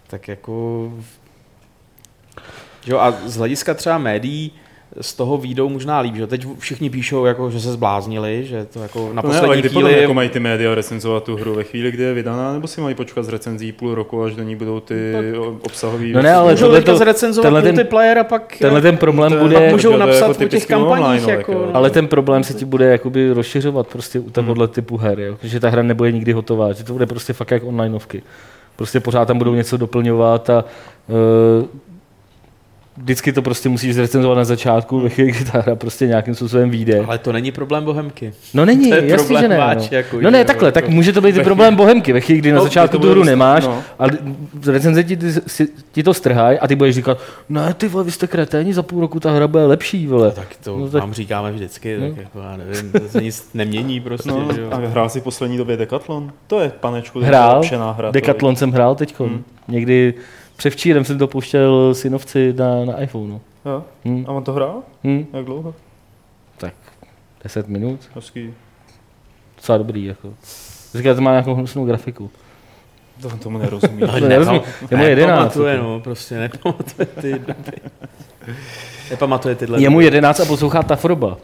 tak 0.07 0.28
jako... 0.28 0.92
Že 2.85 2.92
jo, 2.92 2.98
a 2.98 3.14
z 3.26 3.37
hlediska 3.37 3.74
třeba 3.74 3.98
médií, 3.98 4.52
z 5.00 5.14
toho 5.14 5.38
výjdou 5.38 5.68
možná 5.68 6.00
líp, 6.00 6.14
že 6.14 6.20
jo? 6.20 6.26
teď 6.26 6.46
všichni 6.59 6.90
píšou, 6.90 7.24
jako, 7.24 7.50
že 7.50 7.61
se 7.61 7.72
zbláznili, 7.72 8.44
že 8.44 8.66
to 8.72 8.83
jako 8.83 9.11
na 9.12 9.22
No 9.22 9.28
ne, 9.28 9.38
ale 9.38 9.40
poslední 9.40 9.61
kdy 9.61 9.68
chvíli... 9.68 9.85
potom 9.85 10.00
jako 10.00 10.14
mají 10.14 10.28
ty 10.28 10.40
média 10.40 10.74
recenzovat 10.74 11.24
tu 11.24 11.37
hru 11.37 11.55
ve 11.55 11.64
chvíli, 11.64 11.90
kdy 11.90 12.02
je 12.02 12.14
vydaná, 12.14 12.52
nebo 12.52 12.66
si 12.66 12.81
mají 12.81 12.94
počkat 12.94 13.22
z 13.22 13.28
recenzí 13.28 13.72
půl 13.72 13.94
roku, 13.94 14.22
až 14.22 14.35
do 14.35 14.42
ní 14.42 14.57
budou 14.57 14.81
ty 14.81 15.12
obsahové 15.62 16.05
No 16.07 16.22
ne, 16.22 16.35
ale 16.35 16.52
Můžou 16.52 16.64
tohle 16.66 16.83
to- 16.83 16.96
zrecenzovat 16.96 17.42
tenhle 17.42 17.62
ten- 17.62 17.74
multiplayer 17.74 18.18
a 18.18 18.24
pak... 18.24 18.57
tenhle 18.59 18.81
ten 18.81 18.96
problém 18.96 19.33
je- 19.33 19.38
bude... 19.38 19.55
pak 19.55 19.70
můžou 19.70 19.92
je 19.92 19.98
napsat 19.98 20.28
jako 20.28 20.44
o 20.44 20.48
těch 20.48 20.66
kampaních, 20.66 21.05
online, 21.05 21.33
jako, 21.33 21.52
jako. 21.52 21.66
no. 21.66 21.76
Ale 21.76 21.90
ten 21.90 22.09
problém 22.09 22.44
se 22.44 22.55
ti 22.55 22.64
bude 22.64 22.85
jakoby 22.85 23.33
rozšiřovat 23.33 23.87
prostě 23.87 24.18
u 24.20 24.31
tohohle 24.31 24.68
typu 24.68 24.96
her, 24.96 25.20
jo? 25.20 25.37
že 25.42 25.61
ta 25.61 25.68
hra 25.68 25.83
nebude 25.83 26.12
nikdy 26.12 26.33
hotová, 26.33 26.72
že 26.72 26.85
to 26.85 26.92
bude 26.92 27.07
prostě 27.07 27.33
fakt 27.33 27.50
jak 27.50 27.64
onlineovky. 27.64 28.22
Prostě 28.76 29.00
pořád 29.00 29.24
tam 29.24 29.38
budou 29.38 29.55
něco 29.55 29.76
doplňovat 29.76 30.50
a 30.50 30.64
uh, 31.09 31.16
vždycky 32.96 33.33
to 33.33 33.42
prostě 33.42 33.68
musíš 33.68 33.94
zrecenzovat 33.94 34.38
na 34.38 34.44
začátku, 34.44 35.00
ve 35.00 35.09
chvíli, 35.09 35.31
kdy 35.33 35.44
ta 35.44 35.61
hra 35.61 35.74
prostě 35.76 36.07
nějakým 36.07 36.35
způsobem 36.35 36.70
vyjde. 36.70 37.05
Ale 37.07 37.18
to 37.18 37.33
není 37.33 37.52
problém 37.52 37.85
Bohemky. 37.85 38.33
No 38.55 38.64
není, 38.64 38.88
to 38.90 38.94
je 38.94 39.02
jasně, 39.07 39.16
problém 39.16 39.42
že 39.42 39.48
ne. 39.48 39.59
váč, 39.59 39.78
no. 39.90 39.96
jako, 39.96 40.20
no 40.20 40.31
ne, 40.31 40.44
takhle, 40.44 40.68
jo, 40.68 40.72
tak 40.72 40.85
jako- 40.85 40.94
může 40.94 41.12
to 41.12 41.20
být 41.20 41.37
i 41.37 41.40
problém 41.44 41.76
Bohemky, 41.76 42.12
ve 42.12 42.20
chvíli, 42.20 42.38
kdy 42.40 42.52
na 42.52 42.59
No, 42.59 42.64
začátku 42.64 42.96
kdy 42.98 43.02
to 43.02 43.09
tu 43.09 43.12
hru 43.12 43.24
nemáš, 43.24 43.64
no. 43.64 43.83
a 43.98 44.05
recenzenti 44.66 45.16
ti, 45.16 45.33
si- 45.46 45.68
ti 45.92 46.02
to 46.02 46.14
strhají 46.14 46.59
a 46.59 46.68
ty 46.68 46.74
budeš 46.76 46.94
říkat, 46.94 47.18
ne 47.48 47.74
ty 47.74 47.88
vole, 47.88 48.05
vy 48.05 48.11
jste 48.12 48.26
kreténi, 48.26 48.74
za 48.74 48.83
půl 48.83 49.00
roku 49.00 49.20
ta 49.20 49.31
hra 49.31 49.48
bude 49.48 49.64
lepší, 49.66 50.07
vole. 50.07 50.31
Tak 50.31 50.48
to 50.64 50.70
No, 50.78 50.85
no, 50.85 50.90
tak- 50.90 51.00
vám 51.00 51.12
říkáme 51.14 51.52
vždycky, 51.52 51.96
No. 51.98 52.09
tak 52.09 52.16
jako 52.16 52.38
já 52.40 52.57
nevím, 52.57 52.92
to 52.92 53.09
se 53.09 53.22
nic 53.22 53.48
nemění 53.55 54.00
prostě, 54.00 54.28
No, 54.31 54.48
že 54.55 54.61
jo. 54.61 54.68
a 54.70 54.76
hrál 54.76 55.09
si 55.09 55.20
v 55.20 55.22
poslední 55.22 55.57
době 55.59 55.76
Decathlon? 55.76 56.33
To 56.46 56.61
je, 56.61 56.72
panečku, 56.81 57.20
Hrál, 57.20 57.62
hra. 57.72 57.96
to 57.96 58.07
je. 58.07 58.12
Decathlon 58.12 58.57
jsem 58.57 58.72
hrál 58.72 58.94
teď. 58.94 59.14
Hmm. 59.20 59.42
Někdy 59.68 60.14
převčírem 60.62 61.05
jsem 61.05 61.18
to 61.18 61.27
pouštěl 61.29 61.94
synovci 61.94 62.53
na, 62.53 62.85
na 62.85 63.03
iPhoneu. 63.03 63.40
Jo? 63.64 63.85
Hmm. 64.05 64.25
A 64.29 64.33
on 64.33 64.44
to 64.44 64.53
hrál? 64.53 64.83
Hmm. 65.05 65.27
Jak 65.33 65.44
dlouho? 65.44 65.75
Tak 66.59 66.75
10 67.44 67.68
minut, 67.68 68.01
Hezký. 68.14 68.55
docela 69.57 69.79
dobrý. 69.79 70.05
Jako. 70.05 70.35
Říká, 70.94 71.14
to 71.14 71.20
má 71.20 71.31
nějakou 71.31 71.55
hnusnou 71.55 71.85
grafiku. 71.87 72.31
To 73.22 73.31
tomu 73.31 73.59
nerozumím. 73.59 74.01
To 74.09 74.20
nerozumím. 74.29 74.61
Je 74.90 74.96
mu 74.96 75.05
11. 75.05 75.29
Nepamatuje, 75.31 75.75
jako. 75.75 75.85
no, 75.87 76.01
prostě 76.01 76.38
nepamatuje 76.38 77.07
ty 77.07 77.33
doby. 77.33 77.79
Nepamatuje 79.11 79.55
tyhle 79.55 79.83
Je 79.83 79.90
mu 79.90 79.96
doby. 79.96 80.05
11 80.05 80.40
a 80.40 80.44
poslouchá 80.44 80.83
ta 80.83 80.96
foroba. 80.96 81.37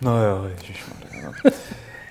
No 0.00 0.24
jo, 0.24 0.44
ježišmarja. 0.44 0.85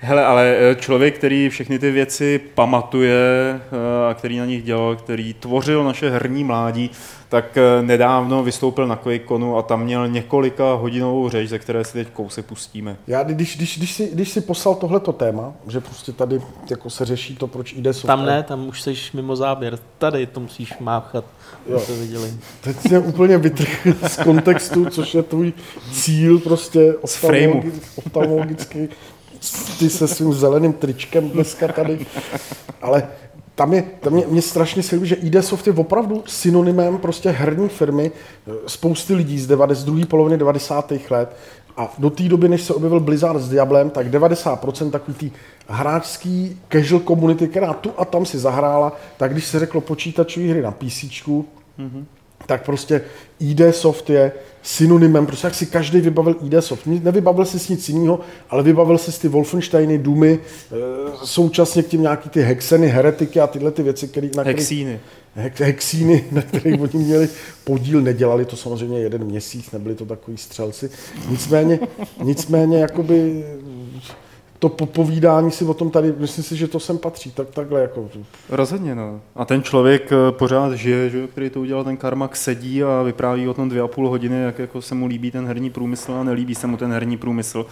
Hele, 0.00 0.24
ale 0.24 0.56
eh, 0.58 0.74
člověk, 0.74 1.14
který 1.18 1.48
všechny 1.48 1.78
ty 1.78 1.90
věci 1.90 2.40
pamatuje 2.54 3.14
eh, 3.54 4.10
a 4.10 4.14
který 4.14 4.38
na 4.38 4.44
nich 4.44 4.62
dělal, 4.62 4.96
který 4.96 5.34
tvořil 5.34 5.84
naše 5.84 6.10
herní 6.10 6.44
mládí, 6.44 6.90
tak 7.28 7.56
eh, 7.56 7.82
nedávno 7.82 8.42
vystoupil 8.44 8.86
na 8.86 8.96
QuakeConu 8.96 9.56
a 9.56 9.62
tam 9.62 9.82
měl 9.84 10.08
několika 10.08 10.72
hodinovou 10.74 11.28
řeč, 11.28 11.48
ze 11.48 11.58
které 11.58 11.84
si 11.84 11.92
teď 11.92 12.08
kousek 12.12 12.46
pustíme. 12.46 12.96
Já, 13.06 13.22
když, 13.22 13.56
když, 13.56 13.78
když, 13.78 13.92
si, 13.94 14.10
když 14.12 14.28
si 14.28 14.40
poslal 14.40 14.74
tohleto 14.74 15.12
téma, 15.12 15.52
že 15.68 15.80
prostě 15.80 16.12
tady 16.12 16.40
jako 16.70 16.90
se 16.90 17.04
řeší 17.04 17.36
to, 17.36 17.46
proč 17.46 17.72
jde 17.72 17.92
software. 17.92 18.16
Tam 18.18 18.26
ne, 18.26 18.42
tam 18.42 18.68
už 18.68 18.82
jsi 18.82 18.94
mimo 19.14 19.36
záběr. 19.36 19.78
Tady 19.98 20.26
to 20.26 20.40
musíš 20.40 20.74
máchat, 20.80 21.24
Jo. 21.68 21.80
to 21.86 21.94
viděli. 21.96 22.34
Teď 22.60 22.76
jsem 22.88 23.06
úplně 23.06 23.38
vytrhl 23.38 23.94
z 24.06 24.16
kontextu, 24.16 24.84
což 24.84 25.14
je 25.14 25.22
tvůj 25.22 25.52
cíl 25.92 26.38
prostě 26.38 26.94
frameu. 27.06 27.52
oftalmologi- 27.52 27.72
oftalmologicky. 27.96 28.88
Ty 29.78 29.90
se 29.90 30.08
svým 30.08 30.34
zeleným 30.34 30.72
tričkem 30.72 31.30
dneska 31.30 31.68
tady. 31.68 32.06
Ale 32.82 33.08
tam 33.54 33.72
je, 33.72 33.82
tam 34.00 34.12
mě, 34.12 34.24
mě 34.28 34.42
strašně 34.42 34.82
líbí, 34.92 35.06
že 35.06 35.14
ID 35.14 35.44
Soft 35.44 35.66
je 35.66 35.72
opravdu 35.72 36.22
synonymem 36.26 36.98
prostě 36.98 37.30
herní 37.30 37.68
firmy. 37.68 38.10
Spousty 38.66 39.14
lidí 39.14 39.38
z, 39.38 39.46
90, 39.46 39.80
z 39.80 39.84
druhé 39.84 40.06
poloviny 40.06 40.38
90. 40.38 40.92
let 41.10 41.36
a 41.76 41.94
do 41.98 42.10
té 42.10 42.22
doby, 42.22 42.48
než 42.48 42.62
se 42.62 42.74
objevil 42.74 43.00
Blizzard 43.00 43.40
s 43.40 43.48
Diablem, 43.48 43.90
tak 43.90 44.06
90% 44.06 44.90
takový 44.90 45.16
tý 45.16 45.30
hráčský 45.68 46.60
casual 46.72 47.00
komunity, 47.00 47.48
která 47.48 47.72
tu 47.72 47.90
a 47.98 48.04
tam 48.04 48.26
si 48.26 48.38
zahrála, 48.38 48.92
tak 49.16 49.32
když 49.32 49.46
se 49.46 49.58
řeklo 49.58 49.80
počítačové 49.80 50.46
hry 50.46 50.62
na 50.62 50.70
PC, 50.70 51.04
tak 52.46 52.64
prostě 52.64 53.00
ID 53.40 53.60
Soft 53.70 54.10
je 54.10 54.32
synonymem, 54.62 55.26
prostě 55.26 55.46
jak 55.46 55.54
si 55.54 55.66
každý 55.66 56.00
vybavil 56.00 56.36
ID 56.46 56.54
Soft. 56.64 56.86
Nevybavil 56.86 57.44
si 57.44 57.58
s 57.58 57.68
nic 57.68 57.88
jiného, 57.88 58.20
ale 58.50 58.62
vybavil 58.62 58.98
si 58.98 59.20
ty 59.20 59.28
Wolfensteiny, 59.28 59.98
Doomy, 59.98 60.38
eh, 60.38 60.76
současně 61.24 61.82
k 61.82 61.88
tím 61.88 62.02
nějaký 62.02 62.28
ty 62.28 62.42
hexeny, 62.42 62.88
heretiky 62.88 63.40
a 63.40 63.46
tyhle 63.46 63.70
ty 63.70 63.82
věci, 63.82 64.08
který, 64.08 64.30
na 64.36 64.42
kterých, 64.42 64.58
Hexíny. 64.58 65.00
hex, 65.34 65.60
hexíny, 65.60 66.24
na 66.32 66.42
kterých 66.42 66.80
oni 66.80 67.04
měli 67.04 67.28
podíl, 67.64 68.00
nedělali 68.00 68.44
to 68.44 68.56
samozřejmě 68.56 69.00
jeden 69.00 69.24
měsíc, 69.24 69.70
nebyli 69.70 69.94
to 69.94 70.04
takový 70.04 70.36
střelci. 70.36 70.90
Nicméně, 71.30 71.78
nicméně 72.22 72.78
jakoby 72.78 73.44
to 74.58 74.68
popovídání 74.68 75.50
si 75.50 75.64
o 75.64 75.74
tom 75.74 75.90
tady, 75.90 76.14
myslím 76.18 76.44
si, 76.44 76.56
že 76.56 76.68
to 76.68 76.80
sem 76.80 76.98
patří, 76.98 77.30
tak 77.32 77.48
takhle 77.48 77.80
jako 77.80 78.08
Rozhodně, 78.48 78.94
no. 78.94 79.20
A 79.36 79.44
ten 79.44 79.62
člověk 79.62 80.12
eh, 80.12 80.32
pořád 80.32 80.72
žije, 80.72 81.10
že, 81.10 81.26
který 81.26 81.50
to 81.50 81.60
udělal, 81.60 81.84
ten 81.84 81.96
Karmak 81.96 82.36
sedí 82.36 82.82
a 82.84 83.02
vypráví 83.02 83.48
o 83.48 83.54
tom 83.54 83.68
dvě 83.68 83.82
a 83.82 83.88
půl 83.88 84.08
hodiny, 84.08 84.42
jak 84.42 84.58
jako 84.58 84.82
se 84.82 84.94
mu 84.94 85.06
líbí 85.06 85.30
ten 85.30 85.46
herní 85.46 85.70
průmysl 85.70 86.12
a 86.12 86.24
nelíbí 86.24 86.54
se 86.54 86.66
mu 86.66 86.76
ten 86.76 86.92
herní 86.92 87.16
průmysl. 87.16 87.66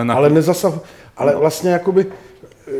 Eh, 0.00 0.04
Na 0.04 0.14
ale 0.14 0.30
nezasah, 0.30 0.72
ale 1.16 1.36
vlastně 1.36 1.70
jakoby, 1.70 2.06
eh, 2.68 2.72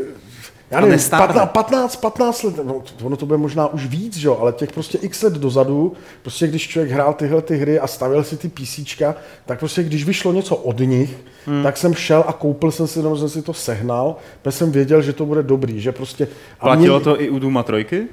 já 0.70 0.80
nevím, 0.80 0.92
nestárne. 0.92 1.26
15, 1.26 1.52
15, 1.52 1.96
15 1.96 2.42
let, 2.42 2.56
no, 2.64 2.82
ono 3.02 3.16
to 3.16 3.26
bude 3.26 3.38
možná 3.38 3.66
už 3.66 3.86
víc, 3.86 4.16
že? 4.16 4.28
jo, 4.28 4.38
ale 4.40 4.52
těch 4.52 4.72
prostě 4.72 4.98
x 4.98 5.22
let 5.22 5.32
dozadu, 5.32 5.92
prostě 6.22 6.46
když 6.46 6.68
člověk 6.68 6.92
hrál 6.92 7.14
tyhle 7.14 7.42
ty 7.42 7.56
hry 7.56 7.78
a 7.80 7.86
stavěl 7.86 8.24
si 8.24 8.36
ty 8.36 8.48
PCčka, 8.48 9.14
tak 9.46 9.58
prostě 9.58 9.82
když 9.82 10.04
vyšlo 10.04 10.32
něco 10.32 10.56
od 10.56 10.78
nich, 10.78 11.16
hmm. 11.46 11.62
tak 11.62 11.76
jsem 11.76 11.94
šel 11.94 12.24
a 12.26 12.32
koupil 12.32 12.70
jsem 12.70 12.86
si, 12.86 13.02
nebo 13.02 13.16
jsem 13.16 13.28
si 13.28 13.42
to 13.42 13.54
sehnal, 13.54 14.16
protože 14.42 14.56
jsem 14.56 14.72
věděl, 14.72 15.02
že 15.02 15.12
to 15.12 15.26
bude 15.26 15.42
dobrý, 15.42 15.80
že 15.80 15.92
prostě... 15.92 16.28
a 16.60 16.64
Platilo 16.64 16.96
mě- 16.96 17.04
to 17.04 17.20
i 17.20 17.30
u 17.30 17.38
Duma 17.38 17.62
trojky? 17.62 18.06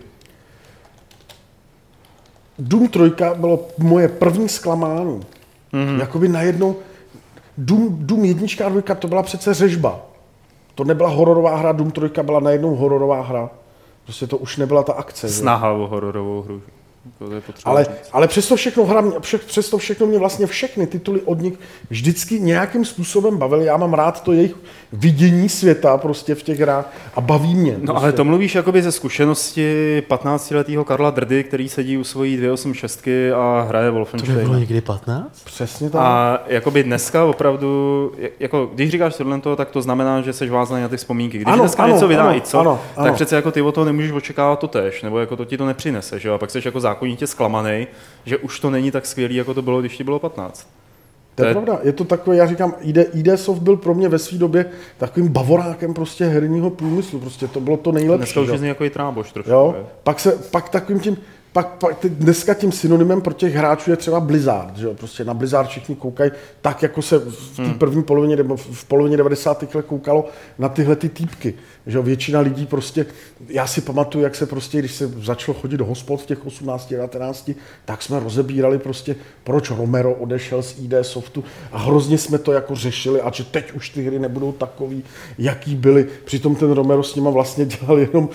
Doom 2.59 2.87
3 2.87 2.99
bylo 3.35 3.67
moje 3.77 4.07
první 4.07 4.49
zklamání. 4.49 5.21
Mm-hmm. 5.73 5.99
Jakoby 5.99 6.27
najednou 6.27 6.75
Doom, 7.57 7.97
Doom 7.99 8.25
1 8.25 8.47
a 8.65 8.69
2 8.69 8.95
to 8.95 9.07
byla 9.07 9.23
přece 9.23 9.53
řežba. 9.53 10.14
To 10.75 10.83
nebyla 10.83 11.09
hororová 11.09 11.55
hra, 11.55 11.71
Doom 11.71 11.91
3 11.91 12.01
byla 12.23 12.39
najednou 12.39 12.75
hororová 12.75 13.21
hra. 13.21 13.49
Prostě 14.03 14.27
to 14.27 14.37
už 14.37 14.57
nebyla 14.57 14.83
ta 14.83 14.93
akce. 14.93 15.27
že? 15.27 15.33
Snaha 15.33 15.71
o 15.71 15.87
hororovou 15.87 16.41
hru. 16.41 16.61
To 17.19 17.33
je 17.33 17.41
Ale, 17.65 17.83
říct. 17.83 18.09
ale 18.11 18.27
přesto 18.27 18.55
všechno 18.55 18.85
hra, 18.85 19.03
vše, 19.19 19.37
přesto 19.37 19.77
všechno 19.77 20.07
mě 20.07 20.19
vlastně 20.19 20.47
všechny 20.47 20.87
tituly 20.87 21.21
od 21.21 21.41
nich 21.41 21.53
vždycky 21.89 22.39
nějakým 22.39 22.85
způsobem 22.85 23.37
bavily. 23.37 23.65
Já 23.65 23.77
mám 23.77 23.93
rád 23.93 24.23
to 24.23 24.31
jejich 24.33 24.55
vidění 24.95 25.49
světa 25.49 25.97
prostě 25.97 26.35
v 26.35 26.43
těch 26.43 26.59
hrách 26.59 26.93
a 27.15 27.21
baví 27.21 27.55
mě. 27.55 27.71
No 27.71 27.77
prostě. 27.77 28.03
ale 28.03 28.11
to 28.11 28.23
mluvíš 28.23 28.55
jakoby 28.55 28.81
ze 28.81 28.91
zkušenosti 28.91 30.03
15-letého 30.09 30.83
Karla 30.83 31.09
Drdy, 31.09 31.43
který 31.43 31.69
sedí 31.69 31.97
u 31.97 32.03
svojí 32.03 32.37
286 32.37 33.07
a 33.35 33.61
hraje 33.61 33.91
Wolfenstein. 33.91 34.59
někdy 34.59 34.81
15? 34.81 35.43
Přesně 35.45 35.89
tak. 35.89 36.01
A 36.01 36.39
jakoby 36.47 36.83
dneska 36.83 37.25
opravdu, 37.25 38.11
jako 38.39 38.69
když 38.73 38.89
říkáš 38.89 39.15
tohle, 39.15 39.41
tak 39.55 39.71
to 39.71 39.81
znamená, 39.81 40.21
že 40.21 40.33
jsi 40.33 40.49
vázaný 40.49 40.81
na 40.81 40.87
ty 40.87 40.97
vzpomínky. 40.97 41.37
Když 41.37 41.53
Ano, 41.53 41.63
dneska 41.63 41.83
ano, 41.83 41.93
něco 41.93 42.07
vydá 42.07 42.23
ano, 42.23 42.37
i 42.37 42.41
co, 42.41 42.59
ano, 42.59 42.79
ano. 42.95 43.05
tak 43.05 43.13
přece 43.13 43.35
jako 43.35 43.51
ty 43.51 43.61
o 43.61 43.71
toho 43.71 43.85
nemůžeš 43.85 44.11
očekávat 44.11 44.59
to 44.59 44.67
tež, 44.67 45.01
nebo 45.01 45.19
jako 45.19 45.35
to 45.35 45.45
ti 45.45 45.57
to 45.57 45.65
nepřinese, 45.65 46.19
že 46.19 46.29
jo? 46.29 46.35
A 46.35 46.37
pak 46.37 46.51
jsi 46.51 46.61
jako 46.65 46.79
zákonitě 46.79 47.27
zklamaný, 47.27 47.87
že 48.25 48.37
už 48.37 48.59
to 48.59 48.69
není 48.69 48.91
tak 48.91 49.05
skvělý, 49.05 49.35
jako 49.35 49.53
to 49.53 49.61
bylo, 49.61 49.79
když 49.79 49.97
ti 49.97 50.03
bylo 50.03 50.19
15. 50.19 50.67
To 51.35 51.45
je, 51.45 51.53
to 51.53 51.59
je 51.59 51.65
pravda, 51.65 51.79
je 51.83 51.91
to 51.91 52.03
takové, 52.03 52.35
já 52.35 52.47
říkám, 52.47 52.73
ID, 52.81 52.97
ID 53.13 53.27
Soft 53.35 53.61
byl 53.61 53.77
pro 53.77 53.93
mě 53.93 54.09
ve 54.09 54.19
své 54.19 54.37
době 54.37 54.65
takovým 54.97 55.27
bavorákem 55.27 55.93
prostě 55.93 56.25
herního 56.25 56.69
průmyslu, 56.69 57.19
prostě 57.19 57.47
to 57.47 57.59
bylo 57.59 57.77
to 57.77 57.91
nejlepší. 57.91 58.33
Dneska 58.33 58.41
už 58.41 58.61
je 58.61 58.67
jako 58.67 58.85
i 58.85 58.89
tráboš 58.89 59.31
trošku. 59.31 59.51
Jo? 59.51 59.75
Pak, 60.03 60.19
se, 60.19 60.31
pak 60.51 60.69
takovým 60.69 60.99
tím, 61.01 61.17
pak, 61.55 61.67
pak 61.67 61.95
dneska 62.03 62.53
tím 62.53 62.71
synonymem 62.71 63.21
pro 63.21 63.33
těch 63.33 63.53
hráčů 63.53 63.91
je 63.91 63.97
třeba 63.97 64.19
Blizzard, 64.19 64.77
že 64.77 64.85
jo? 64.85 64.93
Prostě 64.93 65.25
na 65.25 65.33
Blizzard 65.33 65.69
všichni 65.69 65.95
koukají 65.95 66.31
tak, 66.61 66.83
jako 66.83 67.01
se 67.01 67.19
v 67.19 67.55
té 67.55 67.63
hmm. 67.63 67.79
první 67.79 68.03
polovině 68.03 68.35
nebo 68.35 68.57
v 68.57 68.85
polovině 68.85 69.17
90. 69.17 69.75
let 69.75 69.85
koukalo 69.85 70.27
na 70.59 70.69
tyhle 70.69 70.95
ty 70.95 71.09
týpky. 71.09 71.53
Že 71.87 71.97
jo? 71.97 72.03
Většina 72.03 72.39
lidí 72.39 72.65
prostě, 72.65 73.05
já 73.47 73.67
si 73.67 73.81
pamatuju, 73.81 74.23
jak 74.23 74.35
se 74.35 74.45
prostě, 74.45 74.79
když 74.79 74.91
se 74.91 75.07
začalo 75.07 75.57
chodit 75.57 75.77
do 75.77 75.85
hospod 75.85 76.21
v 76.21 76.25
těch 76.25 76.45
18, 76.45 76.89
19, 76.89 77.51
tak 77.85 78.01
jsme 78.01 78.19
rozebírali 78.19 78.79
prostě, 78.79 79.15
proč 79.43 79.71
Romero 79.71 80.13
odešel 80.13 80.63
z 80.63 80.79
ID 80.79 80.93
Softu 81.01 81.43
a 81.71 81.77
hrozně 81.77 82.17
jsme 82.17 82.37
to 82.37 82.51
jako 82.51 82.75
řešili 82.75 83.21
a 83.21 83.31
že 83.31 83.43
teď 83.43 83.71
už 83.71 83.89
ty 83.89 84.03
hry 84.03 84.19
nebudou 84.19 84.51
takový, 84.51 85.03
jaký 85.37 85.75
byly. 85.75 86.07
Přitom 86.25 86.55
ten 86.55 86.71
Romero 86.71 87.03
s 87.03 87.15
nima 87.15 87.29
vlastně 87.29 87.65
dělal 87.65 87.99
jenom 87.99 88.29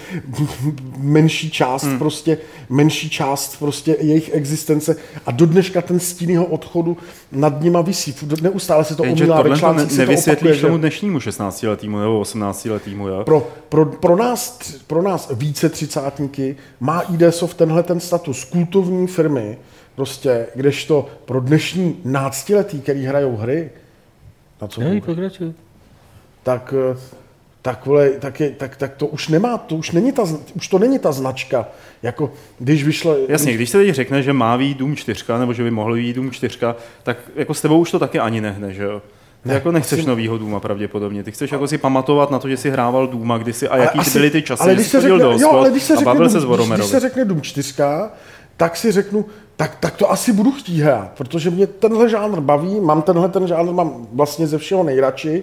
menší 0.96 1.50
část, 1.50 1.84
hmm. 1.84 1.98
prostě 1.98 2.38
menší 2.68 3.09
část 3.10 3.56
prostě 3.58 3.96
jejich 4.00 4.34
existence 4.34 4.96
a 5.26 5.30
do 5.30 5.46
dneška 5.46 5.82
ten 5.82 6.00
stín 6.00 6.30
jeho 6.30 6.44
odchodu 6.44 6.96
nad 7.32 7.60
nima 7.60 7.80
visí. 7.80 8.14
Neustále 8.42 8.84
se 8.84 8.96
to 8.96 9.04
Jenže 9.04 9.24
omílá 9.24 9.42
ve 9.42 9.58
článcích, 9.58 9.98
ne, 9.98 10.06
nevysvětlíš 10.06 10.60
to 10.60 10.66
tomu 10.66 10.78
dnešnímu 10.78 11.18
16-letýmu 11.18 12.00
nebo 12.00 12.22
18-letýmu, 12.22 13.08
jo? 13.08 13.22
Pro, 13.24 13.48
pro, 13.68 13.86
pro, 13.86 14.16
nás, 14.16 14.58
pro 14.86 15.02
nás 15.02 15.30
více 15.34 15.68
třicátníky 15.68 16.56
má 16.80 17.00
IDSoft 17.00 17.56
tenhle 17.56 17.82
ten 17.82 18.00
status 18.00 18.44
kultovní 18.44 19.06
firmy, 19.06 19.58
prostě, 19.94 20.46
kdežto 20.54 21.06
pro 21.24 21.40
dnešní 21.40 21.96
náctiletý, 22.04 22.80
který 22.80 23.04
hrajou 23.04 23.36
hry, 23.36 23.70
na 24.62 24.68
co 24.68 24.80
Hej, 24.80 25.02
tak 26.42 26.74
eh, 26.76 27.19
tak, 27.62 27.86
vole, 27.86 28.10
tak, 28.10 28.40
je, 28.40 28.50
tak, 28.50 28.76
tak 28.76 28.94
to 28.96 29.06
už 29.06 29.28
nemá, 29.28 29.58
to 29.58 29.76
už, 29.76 29.90
není 29.90 30.12
ta, 30.12 30.22
už 30.54 30.68
to 30.68 30.78
není 30.78 30.98
ta 30.98 31.12
značka, 31.12 31.68
jako 32.02 32.32
když 32.58 32.84
vyšlo... 32.84 33.16
Jasně, 33.28 33.52
když 33.52 33.70
se 33.70 33.78
teď 33.78 33.94
řekne, 33.94 34.22
že 34.22 34.32
má 34.32 34.56
výjít 34.56 34.78
Dům 34.78 34.96
4, 34.96 35.24
nebo 35.38 35.52
že 35.52 35.62
by 35.62 35.70
mohl 35.70 35.94
výjít 35.94 36.16
Dům 36.16 36.30
4, 36.30 36.58
tak 37.02 37.16
jako 37.36 37.54
s 37.54 37.60
tebou 37.60 37.78
už 37.78 37.90
to 37.90 37.98
taky 37.98 38.18
ani 38.18 38.40
nehne, 38.40 38.72
že 38.72 38.82
jo? 38.82 39.02
Ty 39.42 39.48
ne, 39.48 39.54
jako 39.54 39.72
nechceš 39.72 39.98
asi... 39.98 40.08
novýho 40.08 40.38
Důma 40.38 40.60
pravděpodobně. 40.60 41.22
Ty 41.22 41.32
chceš 41.32 41.52
a... 41.52 41.54
jako 41.54 41.68
si 41.68 41.78
pamatovat 41.78 42.30
na 42.30 42.38
to, 42.38 42.48
že 42.48 42.56
jsi 42.56 42.70
hrával 42.70 43.06
Důma 43.06 43.38
kdysi 43.38 43.68
a 43.68 43.76
jaký 43.76 43.98
asi... 43.98 44.18
byly 44.18 44.30
ty 44.30 44.42
časy, 44.42 44.62
ale 44.62 44.74
když 44.74 44.86
se 44.86 45.00
řekne, 45.00 45.18
do 45.18 45.32
jo, 45.32 45.50
ale 45.52 45.70
když 45.70 45.82
se 45.82 45.94
a 45.94 46.00
bavil 46.00 46.30
se 46.30 46.38
když, 46.38 46.68
když 46.68 46.86
se 46.86 47.00
řekne 47.00 47.24
Dům 47.24 47.40
4, 47.42 47.74
tak 48.56 48.76
si 48.76 48.92
řeknu, 48.92 49.24
tak, 49.56 49.76
tak 49.80 49.96
to 49.96 50.10
asi 50.10 50.32
budu 50.32 50.52
chtít 50.52 50.80
hrát, 50.80 51.12
protože 51.16 51.50
mě 51.50 51.66
tenhle 51.66 52.08
žánr 52.08 52.40
baví, 52.40 52.80
mám 52.80 53.02
tenhle 53.02 53.28
ten 53.28 53.46
žánr, 53.46 53.72
mám 53.72 54.06
vlastně 54.12 54.46
ze 54.46 54.58
všeho 54.58 54.82
nejradši, 54.82 55.42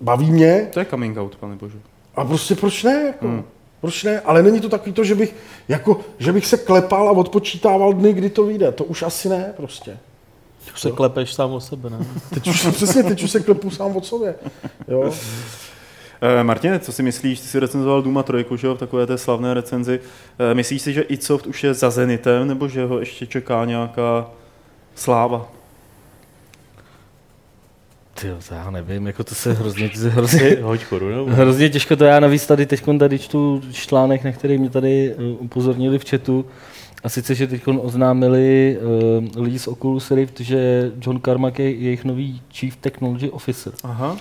baví 0.00 0.30
mě. 0.30 0.68
To 0.72 0.78
je 0.78 0.84
coming 0.84 1.18
out, 1.18 1.36
pane 1.36 1.56
bože. 1.56 1.78
A 2.14 2.24
prostě 2.24 2.54
proč 2.54 2.82
ne? 2.82 3.02
Jako? 3.06 3.26
Hmm. 3.26 3.44
Proč 3.80 4.04
ne? 4.04 4.20
Ale 4.20 4.42
není 4.42 4.60
to 4.60 4.68
takový 4.68 4.92
to, 4.92 5.04
že 5.04 5.14
bych, 5.14 5.34
jako, 5.68 6.00
že 6.18 6.32
bych 6.32 6.46
se 6.46 6.56
klepal 6.56 7.08
a 7.08 7.12
odpočítával 7.12 7.92
dny, 7.92 8.12
kdy 8.12 8.30
to 8.30 8.46
vyjde. 8.46 8.72
To 8.72 8.84
už 8.84 9.02
asi 9.02 9.28
ne 9.28 9.52
prostě. 9.56 9.98
Už 10.74 10.80
se 10.80 10.90
klepeš 10.90 11.34
sám 11.34 11.52
o 11.52 11.60
sebe, 11.60 11.90
ne? 11.90 11.98
Teď 12.34 12.48
už, 12.48 12.66
přesně, 12.66 13.02
teď 13.02 13.22
už 13.22 13.30
se 13.30 13.40
klepu 13.40 13.70
sám 13.70 13.96
o 13.96 14.02
sobě. 14.02 14.34
Jo? 14.88 15.12
E, 16.20 16.44
Martine, 16.44 16.78
co 16.78 16.92
si 16.92 17.02
myslíš, 17.02 17.40
ty 17.40 17.46
jsi 17.46 17.60
recenzoval 17.60 18.02
Duma 18.02 18.22
3, 18.22 18.46
že 18.56 18.66
jo, 18.66 18.74
v 18.74 18.78
takové 18.78 19.06
té 19.06 19.18
slavné 19.18 19.54
recenzi. 19.54 20.00
E, 20.50 20.54
myslíš 20.54 20.82
si, 20.82 20.92
že 20.92 21.02
Itsoft 21.02 21.46
už 21.46 21.64
je 21.64 21.74
za 21.74 21.90
Zenitem, 21.90 22.48
nebo 22.48 22.68
že 22.68 22.84
ho 22.84 22.98
ještě 22.98 23.26
čeká 23.26 23.64
nějaká 23.64 24.30
sláva? 24.94 25.48
Ty 28.20 28.28
to 28.48 28.54
já 28.54 28.70
nevím, 28.70 29.06
jako 29.06 29.24
to 29.24 29.34
se 29.34 29.52
hrozně, 29.52 29.88
to 29.88 29.98
se 29.98 30.08
hrozně, 30.08 30.56
hoď 30.62 30.84
korunu. 30.84 31.26
hrozně 31.26 31.70
těžko 31.70 31.96
to 31.96 32.04
já 32.04 32.20
navíc 32.20 32.46
tady 32.46 32.66
teď 32.66 32.84
tady 32.98 33.18
čtu 33.18 33.62
článek, 33.72 34.24
na 34.24 34.32
který 34.32 34.58
mě 34.58 34.70
tady 34.70 35.14
eh, 35.18 35.22
upozornili 35.38 35.98
v 35.98 36.10
chatu. 36.10 36.46
A 37.04 37.08
sice, 37.08 37.34
že 37.34 37.46
teď 37.46 37.62
oznámili 37.66 38.78
uh, 39.34 39.42
lidi 39.42 39.58
z 39.58 39.68
Oculus 39.68 40.10
Rift, 40.10 40.40
že 40.40 40.90
John 41.06 41.20
Carmack 41.20 41.58
je 41.58 41.70
jejich 41.70 42.04
nový 42.04 42.42
Chief 42.54 42.76
Technology 42.76 43.30
Officer. 43.30 43.72
Aha. 43.82 44.16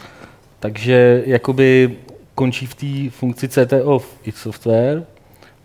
Takže 0.60 1.24
jakoby 1.26 1.96
končí 2.36 2.66
v 2.66 2.76
té 2.76 3.18
funkci 3.18 3.50
CTO 3.50 4.00
v 4.00 4.18
id 4.24 4.36
Software, 4.36 5.04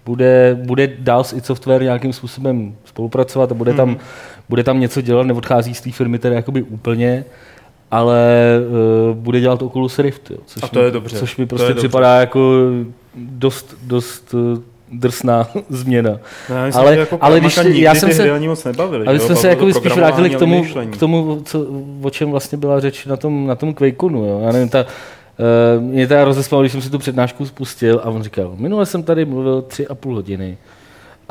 bude, 0.07 0.59
bude 0.65 0.87
dál 0.87 1.25
s 1.25 1.33
id 1.33 1.47
Software 1.47 1.83
nějakým 1.83 2.13
způsobem 2.13 2.77
spolupracovat 2.85 3.53
a 3.53 3.55
bude, 3.55 3.73
mm-hmm. 3.73 3.77
tam, 3.77 3.97
bude 4.49 4.65
tam 4.65 4.81
něco 4.81 5.01
dělat, 5.01 5.27
neodchází 5.27 5.75
z 5.75 5.81
té 5.81 5.93
firmy 5.93 6.19
tedy 6.19 6.35
jakoby 6.35 6.63
úplně 6.63 7.25
ale 7.91 8.25
uh, 9.11 9.17
bude 9.17 9.41
dělat 9.41 9.63
Oculus 9.63 9.99
Rift, 9.99 10.31
jo, 10.31 10.37
což, 10.47 10.63
a 10.63 10.69
to 10.69 10.81
je 10.81 10.91
dobře. 10.91 11.17
což 11.17 11.37
mi 11.37 11.47
prostě 11.47 11.75
připadá 11.75 12.15
dobře. 12.15 12.21
jako 12.21 12.61
dost, 13.15 13.75
dost 13.83 14.35
uh, 14.35 14.59
drsná 14.93 15.49
změna. 15.69 16.19
No, 16.51 16.57
já 16.57 16.73
ale, 16.75 16.97
jako 16.97 17.19
ale 17.21 17.41
když 17.41 17.59
já 17.65 17.95
jsem 17.95 18.13
se 18.13 18.41
moc 18.41 18.65
nebavili. 18.65 19.07
Ale 19.07 19.19
jsme 19.19 19.37
se 19.37 19.49
jako 19.49 19.73
spíš 19.73 19.93
vrátili 19.93 20.31
k 20.31 20.39
tomu, 20.39 20.65
k 20.91 20.97
tomu 20.97 21.43
co, 21.45 21.67
o 22.03 22.11
čem 22.11 22.31
vlastně 22.31 22.59
byla 22.59 22.81
řeč 22.81 23.07
na 23.07 23.17
tom, 23.17 23.47
na 23.47 23.55
tom 23.55 23.75
Quakeconu. 23.75 24.25
Jo. 24.25 24.41
Já 24.45 24.53
nevím, 24.53 24.69
ta, 24.69 24.87
uh, 25.77 25.83
mě 25.83 26.07
teda 26.07 26.25
rozesmalo, 26.25 26.63
když 26.63 26.73
jsem 26.73 26.83
si 26.83 26.91
tu 26.91 26.99
přednášku 26.99 27.47
spustil 27.47 28.01
a 28.05 28.11
on 28.11 28.23
říkal, 28.23 28.53
minule 28.57 28.87
jsem 28.87 29.03
tady 29.03 29.25
mluvil 29.25 29.63
tři 29.63 29.89
a 29.89 29.95
půl 29.95 30.15
hodiny 30.15 30.59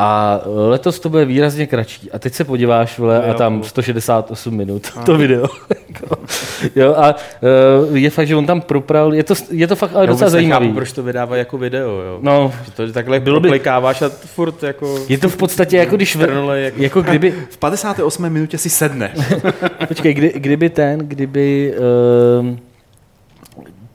a 0.01 0.39
letos 0.45 0.99
to 0.99 1.09
bude 1.09 1.25
výrazně 1.25 1.67
kratší. 1.67 2.11
A 2.11 2.19
teď 2.19 2.33
se 2.33 2.43
podíváš, 2.43 2.99
vole, 2.99 3.23
a 3.23 3.33
tam 3.33 3.63
168 3.63 4.53
minut 4.55 4.87
to 5.05 5.17
video. 5.17 5.47
Jo, 6.75 6.93
a 6.97 7.15
uh, 7.89 7.97
je 7.97 8.09
fakt, 8.09 8.27
že 8.27 8.35
on 8.35 8.45
tam 8.45 8.61
propravil, 8.61 9.13
je 9.13 9.23
to, 9.23 9.33
je 9.51 9.67
to 9.67 9.75
fakt 9.75 9.91
ale 9.93 10.03
Já 10.03 10.11
docela 10.11 10.29
zajímavý. 10.29 10.65
Nechápu, 10.65 10.75
proč 10.75 10.91
to 10.91 11.03
vydává 11.03 11.37
jako 11.37 11.57
video, 11.57 11.89
jo. 11.89 12.19
No. 12.21 12.53
Že 12.65 12.71
to 12.71 12.91
takhle 12.93 13.19
bylo 13.19 13.39
by, 13.39 13.61
a 13.69 13.93
furt 14.09 14.63
jako... 14.63 15.05
Je 15.09 15.17
to 15.17 15.29
v 15.29 15.37
podstatě 15.37 15.77
jako 15.77 15.95
když... 15.95 16.15
Trnule, 16.15 16.59
jako, 16.59 16.81
jako 16.81 17.01
kdyby... 17.01 17.31
V 17.49 17.57
58. 17.57 18.29
minutě 18.29 18.57
si 18.57 18.69
sedne. 18.69 19.13
Počkej, 19.87 20.13
kdy, 20.13 20.33
kdyby 20.35 20.69
ten, 20.69 20.99
kdyby... 20.99 21.73
Uh, 22.41 22.68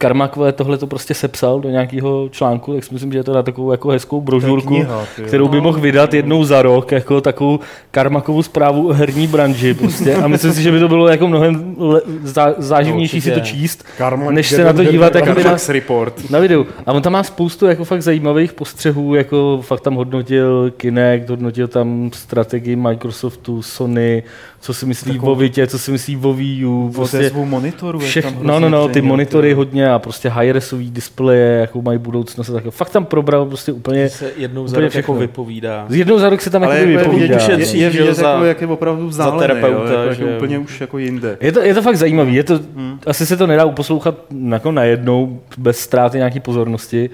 Karmak 0.05 0.39
tohle 0.55 0.79
to 0.79 0.87
prostě 0.87 1.15
sepsal 1.15 1.61
do 1.61 1.69
nějakého 1.69 2.29
článku, 2.31 2.75
tak 2.75 2.85
si 2.85 2.95
myslím, 2.95 3.13
že 3.13 3.19
je 3.19 3.25
to 3.25 3.35
na 3.35 3.43
takovou 3.43 3.71
jako 3.71 3.89
hezkou 3.89 4.21
brožurku, 4.21 4.69
kniha, 4.69 5.05
kterou 5.27 5.49
by 5.49 5.61
mohl 5.61 5.81
vydat 5.81 6.15
jednou 6.15 6.45
za 6.45 6.63
rok, 6.63 6.93
jako 6.93 7.21
takovou 7.21 7.61
Karmakovou 7.91 8.43
zprávu 8.43 8.89
o 8.89 8.93
herní 8.93 9.27
branži 9.27 9.75
prostě. 9.75 10.15
A 10.15 10.29
myslím 10.29 10.53
si, 10.53 10.63
že 10.63 10.73
by 10.73 10.79
to 10.79 10.89
bylo 10.89 11.09
jako 11.09 11.29
mnohem 11.29 11.75
le- 11.79 12.01
zá- 12.25 12.55
záživnější 12.59 13.21
si 13.21 13.31
to 13.31 13.41
číst, 13.41 13.85
Karmak, 13.99 14.31
než 14.31 14.49
se 14.49 14.65
na 14.65 14.73
to 14.73 14.85
dívat 14.85 15.15
jako 15.15 15.43
na, 15.43 15.57
report. 15.69 16.31
na 16.31 16.39
videu. 16.39 16.67
A 16.87 16.93
on 16.93 17.03
tam 17.03 17.13
má 17.13 17.23
spoustu 17.23 17.67
jako 17.67 17.85
fakt 17.85 18.03
zajímavých 18.03 18.53
postřehů, 18.53 19.15
jako 19.15 19.61
fakt 19.63 19.81
tam 19.81 19.95
hodnotil 19.95 20.73
Kinect, 20.77 21.31
hodnotil 21.31 21.69
tam 21.69 22.11
strategii 22.15 22.77
Microsoftu, 22.77 23.63
Sony, 23.63 24.23
co 24.61 24.75
si 24.75 24.87
myslí 24.87 25.13
Takovou... 25.13 25.33
o 25.33 25.35
Vitě, 25.35 25.67
co 25.67 25.79
si 25.79 25.91
myslí 25.91 26.17
o 26.17 26.33
Wii 26.33 26.67
U. 26.67 26.91
Prostě 26.95 27.31
monitoru. 27.35 27.99
Všech, 27.99 28.27
no, 28.43 28.61
no, 28.61 28.69
no, 28.69 28.89
ty 28.89 29.03
monitory 29.03 29.53
hodně 29.53 29.91
a 29.95 29.99
prostě 29.99 30.29
high-resový 30.29 30.91
displeje, 30.91 31.61
jakou 31.61 31.83
mají 31.83 31.99
budoucnost. 31.99 32.51
Tak 32.51 32.65
fakt 32.71 32.91
tam 32.91 33.05
probral 33.05 33.47
prostě 33.47 33.73
úplně 33.73 34.09
se 34.09 34.33
jednou 34.37 34.69
za 34.69 34.81
rok 34.81 34.95
jako 34.95 35.15
vypovídá. 35.15 35.87
Z 35.89 35.95
jednou 35.95 36.19
za 36.19 36.31
rok 36.31 36.41
se 36.41 36.51
tam 36.51 36.63
jako 36.63 36.87
vypovídá. 36.87 37.39
Je, 37.49 37.59
je, 37.59 37.77
je, 37.77 38.05
je, 38.05 38.15
za, 38.15 38.31
jako, 38.31 38.45
jak 38.45 38.61
je 38.61 38.67
opravdu 38.67 39.09
vzdálený, 39.09 39.41
za 39.41 39.47
terapeuta, 39.47 39.93
jo, 39.93 40.01
jako, 40.01 40.15
že... 40.15 40.37
úplně 40.37 40.59
už 40.59 40.81
jako 40.81 40.99
jinde. 40.99 41.39
Je 41.41 41.53
to, 41.53 41.61
je 41.61 41.75
to 41.75 41.83
fakt 41.83 41.97
zajímavý. 41.97 42.35
Je 42.35 42.45
to, 42.45 42.61
hmm. 42.77 42.99
Asi 43.07 43.27
se 43.27 43.37
to 43.37 43.47
nedá 43.47 43.65
uposlouchat 43.65 44.15
jako 44.49 44.73
najednou, 44.73 45.41
bez 45.59 45.79
ztráty 45.79 46.17
nějaké 46.17 46.41
pozornosti 46.41 47.11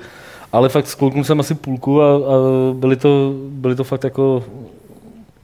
ale 0.52 0.68
fakt 0.68 0.86
sklouknul 0.86 1.24
jsem 1.24 1.40
asi 1.40 1.54
půlku 1.54 2.02
a, 2.02 2.14
a 2.14 2.18
byly, 2.72 2.96
to, 2.96 3.34
byly 3.48 3.74
to 3.74 3.84
fakt 3.84 4.04
jako 4.04 4.44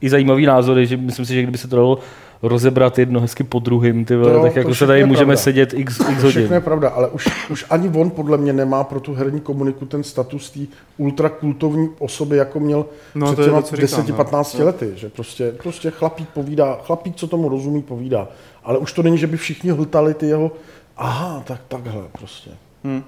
i 0.01 0.09
zajímavý 0.09 0.45
názory, 0.45 0.87
že 0.87 0.97
myslím 0.97 1.25
si, 1.25 1.33
že 1.33 1.41
kdyby 1.41 1.57
se 1.57 1.67
to 1.67 1.75
dalo 1.75 1.99
rozebrat 2.41 2.99
jedno 2.99 3.21
hezky 3.21 3.43
po 3.43 3.59
druhým, 3.59 4.05
ty 4.05 4.15
vole, 4.15 4.41
tak 4.41 4.55
jako 4.55 4.75
se 4.75 4.87
tady 4.87 5.05
můžeme 5.05 5.25
pravda. 5.25 5.41
sedět 5.41 5.73
x, 5.73 5.99
x 5.99 6.23
hodin. 6.23 6.29
Všechno 6.29 6.55
je 6.55 6.61
pravda, 6.61 6.89
ale 6.89 7.07
už, 7.07 7.27
už 7.49 7.65
ani 7.69 7.89
on 7.89 8.09
podle 8.09 8.37
mě 8.37 8.53
nemá 8.53 8.83
pro 8.83 8.99
tu 8.99 9.13
herní 9.13 9.39
komuniku 9.39 9.85
ten 9.85 10.03
status 10.03 10.51
té 10.51 10.59
ultrakultovní 10.97 11.89
osoby, 11.99 12.37
jako 12.37 12.59
měl 12.59 12.85
no, 13.15 13.33
před 13.33 13.45
těma 13.45 13.61
10-15 13.61 14.59
no. 14.59 14.65
lety, 14.65 14.91
že 14.95 15.09
prostě, 15.09 15.51
prostě 15.63 15.91
chlapík 15.91 16.29
povídá, 16.29 16.79
chlapík, 16.83 17.15
co 17.15 17.27
tomu 17.27 17.49
rozumí, 17.49 17.81
povídá. 17.81 18.27
Ale 18.63 18.77
už 18.77 18.93
to 18.93 19.03
není, 19.03 19.17
že 19.17 19.27
by 19.27 19.37
všichni 19.37 19.71
hltali 19.71 20.13
ty 20.13 20.27
jeho, 20.27 20.51
aha, 20.97 21.43
tak 21.47 21.61
takhle 21.67 22.03
prostě. 22.11 22.49
Hmm. 22.83 23.03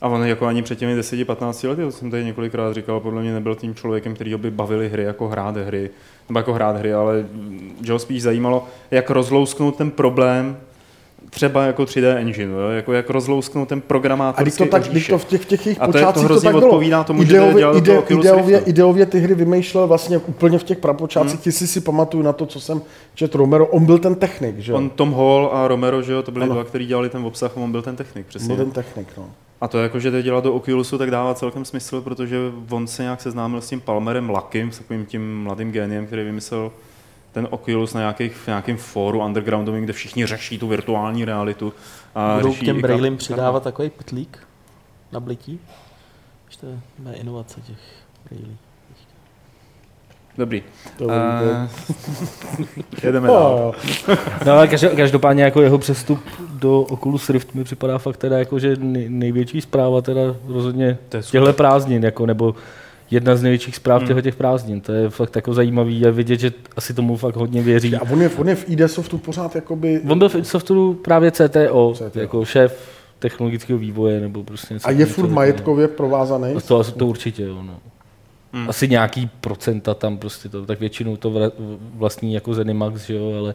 A 0.00 0.08
on 0.08 0.26
jako 0.26 0.46
ani 0.46 0.62
před 0.62 0.78
těmi 0.78 1.00
10-15 1.00 1.68
lety, 1.68 1.82
to 1.82 1.92
jsem 1.92 2.10
tady 2.10 2.24
několikrát 2.24 2.72
říkal, 2.72 3.00
podle 3.00 3.22
mě 3.22 3.32
nebyl 3.32 3.54
tím 3.54 3.74
člověkem, 3.74 4.14
který 4.14 4.36
by 4.36 4.50
bavili 4.50 4.88
hry 4.88 5.02
jako 5.02 5.28
hrát 5.28 5.56
hry, 5.56 5.90
nebo 6.28 6.38
jako 6.38 6.52
hrát 6.52 6.76
hry, 6.76 6.94
ale 6.94 7.26
že 7.84 7.92
ho 7.92 7.98
spíš 7.98 8.22
zajímalo, 8.22 8.66
jak 8.90 9.10
rozlousknout 9.10 9.76
ten 9.76 9.90
problém 9.90 10.56
třeba 11.30 11.64
jako 11.64 11.82
3D 11.82 12.16
engine, 12.16 12.52
jo? 12.52 12.68
jako 12.68 12.92
jak 12.92 13.10
rozlousknout 13.10 13.68
ten 13.68 13.80
programátorský 13.80 14.62
A 14.62 14.66
to 14.66 14.70
tak, 14.70 14.88
když 14.88 15.06
to 15.06 15.18
v 15.18 15.24
těch, 15.24 15.42
v 15.42 15.44
těch 15.44 15.66
jejich 15.66 15.78
počátcích 15.78 16.28
to, 16.28 16.34
to, 16.34 16.40
tak 16.40 16.52
bylo. 16.52 16.66
odpovídá 16.66 17.04
tomu, 17.04 17.22
ideově, 17.22 17.52
že 17.52 17.58
dělal 17.58 17.76
ide, 17.76 17.94
do 17.94 18.04
ideově, 18.08 18.58
ideově 18.58 19.06
ty 19.06 19.18
hry 19.18 19.34
vymýšlel 19.34 19.86
vlastně 19.86 20.18
úplně 20.18 20.58
v 20.58 20.64
těch 20.64 20.78
prapočátcích, 20.78 21.34
hmm. 21.34 21.42
jestli 21.46 21.66
si 21.66 21.80
pamatuju 21.80 22.22
na 22.22 22.32
to, 22.32 22.46
co 22.46 22.60
jsem 22.60 22.82
čet 23.14 23.34
Romero, 23.34 23.66
on 23.66 23.84
byl 23.84 23.98
ten 23.98 24.14
technik, 24.14 24.58
že 24.58 24.72
On 24.72 24.90
Tom 24.90 25.12
Hall 25.12 25.50
a 25.52 25.68
Romero, 25.68 26.02
že 26.02 26.12
jo, 26.12 26.22
to 26.22 26.30
byli 26.30 26.44
ano. 26.44 26.54
dva, 26.54 26.64
kteří 26.64 26.86
dělali 26.86 27.08
ten 27.08 27.24
obsah, 27.24 27.56
on 27.56 27.72
byl 27.72 27.82
ten 27.82 27.96
technik, 27.96 28.26
přesně. 28.26 28.48
Byl 28.48 28.56
ten 28.56 28.70
technik, 28.70 29.08
no. 29.16 29.24
A 29.60 29.68
to 29.68 29.78
jako, 29.78 30.00
že 30.00 30.10
to 30.10 30.22
dělá 30.22 30.40
do 30.40 30.54
Oculusu, 30.54 30.98
tak 30.98 31.10
dává 31.10 31.34
celkem 31.34 31.64
smysl, 31.64 32.00
protože 32.00 32.38
on 32.70 32.86
se 32.86 33.02
nějak 33.02 33.20
seznámil 33.20 33.60
s 33.60 33.68
tím 33.68 33.80
Palmerem 33.80 34.30
Lakim, 34.30 34.72
s 34.72 34.78
takovým 34.78 35.06
tím 35.06 35.42
mladým 35.42 35.72
géniem, 35.72 36.06
který 36.06 36.24
vymyslel 36.24 36.72
ten 37.32 37.48
Oculus 37.50 37.94
na 37.94 38.00
nějakých, 38.00 38.36
v 38.36 38.46
nějakém 38.46 38.76
fóru 38.76 39.24
undergroundovým, 39.24 39.84
kde 39.84 39.92
všichni 39.92 40.26
řeší 40.26 40.58
tu 40.58 40.68
virtuální 40.68 41.24
realitu. 41.24 41.72
A 42.14 42.36
Budou 42.36 42.54
k 42.54 42.58
těm 42.58 42.80
Braillem 42.80 43.16
přidávat 43.16 43.62
takový 43.62 43.90
pitlík 43.90 44.38
na 45.12 45.20
blití? 45.20 45.60
To 46.60 46.66
je 46.66 47.14
inovace 47.14 47.60
těch 47.60 47.78
Braillí. 48.24 48.58
Dobrý. 50.38 50.62
To 50.96 51.04
uh, 51.04 51.12
jedeme 53.02 53.28
dál. 53.28 53.74
no 54.46 54.52
ale 54.52 54.68
každopádně 54.96 55.42
jako 55.42 55.62
jeho 55.62 55.78
přestup 55.78 56.20
do 56.52 56.80
Oculus 56.80 57.30
Rift 57.30 57.54
mi 57.54 57.64
připadá 57.64 57.98
fakt 57.98 58.16
teda 58.16 58.38
jako, 58.38 58.58
že 58.58 58.76
největší 59.08 59.60
zpráva 59.60 60.02
teda 60.02 60.20
rozhodně 60.48 60.98
těchto 61.30 61.52
prázdnin, 61.52 62.04
jako, 62.04 62.26
nebo 62.26 62.54
jedna 63.10 63.36
z 63.36 63.42
největších 63.42 63.76
zpráv 63.76 64.02
hmm. 64.02 64.22
těch 64.22 64.34
prázdnin. 64.34 64.80
To 64.80 64.92
je 64.92 65.10
fakt 65.10 65.36
jako 65.36 65.54
zajímavý 65.54 66.06
a 66.06 66.10
vidět, 66.10 66.40
že 66.40 66.52
asi 66.76 66.94
tomu 66.94 67.16
fakt 67.16 67.36
hodně 67.36 67.62
věří. 67.62 67.96
A 67.96 68.02
on 68.12 68.22
je, 68.22 68.30
on 68.38 68.48
je 68.48 68.54
v 68.54 68.70
ID 68.70 68.80
Softu 68.86 69.18
pořád 69.18 69.54
jakoby... 69.54 70.00
On 70.08 70.18
byl 70.18 70.28
v 70.28 70.34
ID 70.34 70.46
Softu 70.46 70.94
právě 70.94 71.30
CTO, 71.30 71.94
CTO. 71.94 72.20
jako 72.20 72.44
šéf 72.44 72.88
technologického 73.18 73.78
vývoje 73.78 74.20
nebo 74.20 74.44
prostě 74.44 74.74
něco. 74.74 74.88
A 74.88 74.90
je 74.90 75.06
furt 75.06 75.30
majetkově 75.30 75.88
provázaný? 75.88 76.54
To, 76.68 76.84
to 76.84 77.06
určitě 77.06 77.42
jo, 77.42 77.62
no. 77.62 77.78
Hmm. 78.52 78.68
Asi 78.68 78.88
nějaký 78.88 79.30
procenta 79.40 79.94
tam 79.94 80.18
prostě 80.18 80.48
to, 80.48 80.66
tak 80.66 80.80
většinou 80.80 81.16
to 81.16 81.52
vlastní 81.94 82.34
jako 82.34 82.54
Zenimax, 82.54 83.06
že 83.06 83.14
jo, 83.14 83.38
ale 83.38 83.54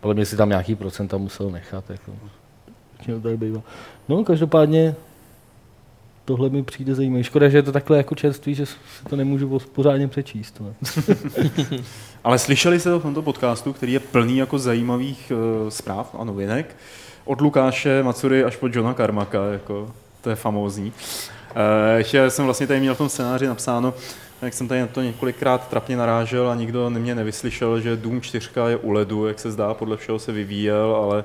podle 0.00 0.14
mě 0.14 0.26
si 0.26 0.36
tam 0.36 0.48
nějaký 0.48 0.74
procenta 0.74 1.16
musel 1.16 1.50
nechat. 1.50 1.90
Jako. 1.90 2.12
Tady 3.22 3.36
bývá. 3.36 3.62
No, 4.08 4.24
každopádně 4.24 4.94
tohle 6.28 6.48
mi 6.48 6.62
přijde 6.62 6.94
zajímavé. 6.94 7.24
Škoda, 7.24 7.48
že 7.48 7.58
je 7.58 7.62
to 7.62 7.72
takhle 7.72 7.96
jako 7.96 8.14
čerství, 8.14 8.54
že 8.54 8.66
si 8.66 8.74
to 9.10 9.16
nemůžu 9.16 9.58
pořádně 9.58 10.08
přečíst. 10.08 10.62
Ale 12.24 12.38
slyšeli 12.38 12.80
jste 12.80 12.90
to 12.90 13.00
v 13.00 13.02
tomto 13.02 13.22
podcastu, 13.22 13.72
který 13.72 13.92
je 13.92 14.00
plný 14.00 14.38
jako 14.38 14.58
zajímavých 14.58 15.32
uh, 15.34 15.68
zpráv 15.68 16.16
a 16.18 16.24
novinek. 16.24 16.76
Od 17.24 17.40
Lukáše 17.40 18.02
Macury 18.02 18.44
až 18.44 18.56
po 18.56 18.68
Johna 18.72 18.94
Karmaka, 18.94 19.46
jako, 19.52 19.92
to 20.20 20.30
je 20.30 20.36
famózní. 20.36 20.92
Uh, 20.92 21.96
ještě 21.96 22.30
jsem 22.30 22.44
vlastně 22.44 22.66
tady 22.66 22.80
měl 22.80 22.94
v 22.94 22.98
tom 22.98 23.08
scénáři 23.08 23.46
napsáno, 23.46 23.94
jak 24.42 24.54
jsem 24.54 24.68
tady 24.68 24.80
na 24.80 24.86
to 24.86 25.02
několikrát 25.02 25.68
trapně 25.68 25.96
narážel 25.96 26.50
a 26.50 26.54
nikdo 26.54 26.90
mě 26.90 27.14
nevyslyšel, 27.14 27.80
že 27.80 27.96
Doom 27.96 28.20
4 28.20 28.50
je 28.66 28.76
u 28.76 28.90
ledu, 28.90 29.26
jak 29.26 29.38
se 29.38 29.50
zdá, 29.50 29.74
podle 29.74 29.96
všeho 29.96 30.18
se 30.18 30.32
vyvíjel, 30.32 30.96
ale 31.02 31.24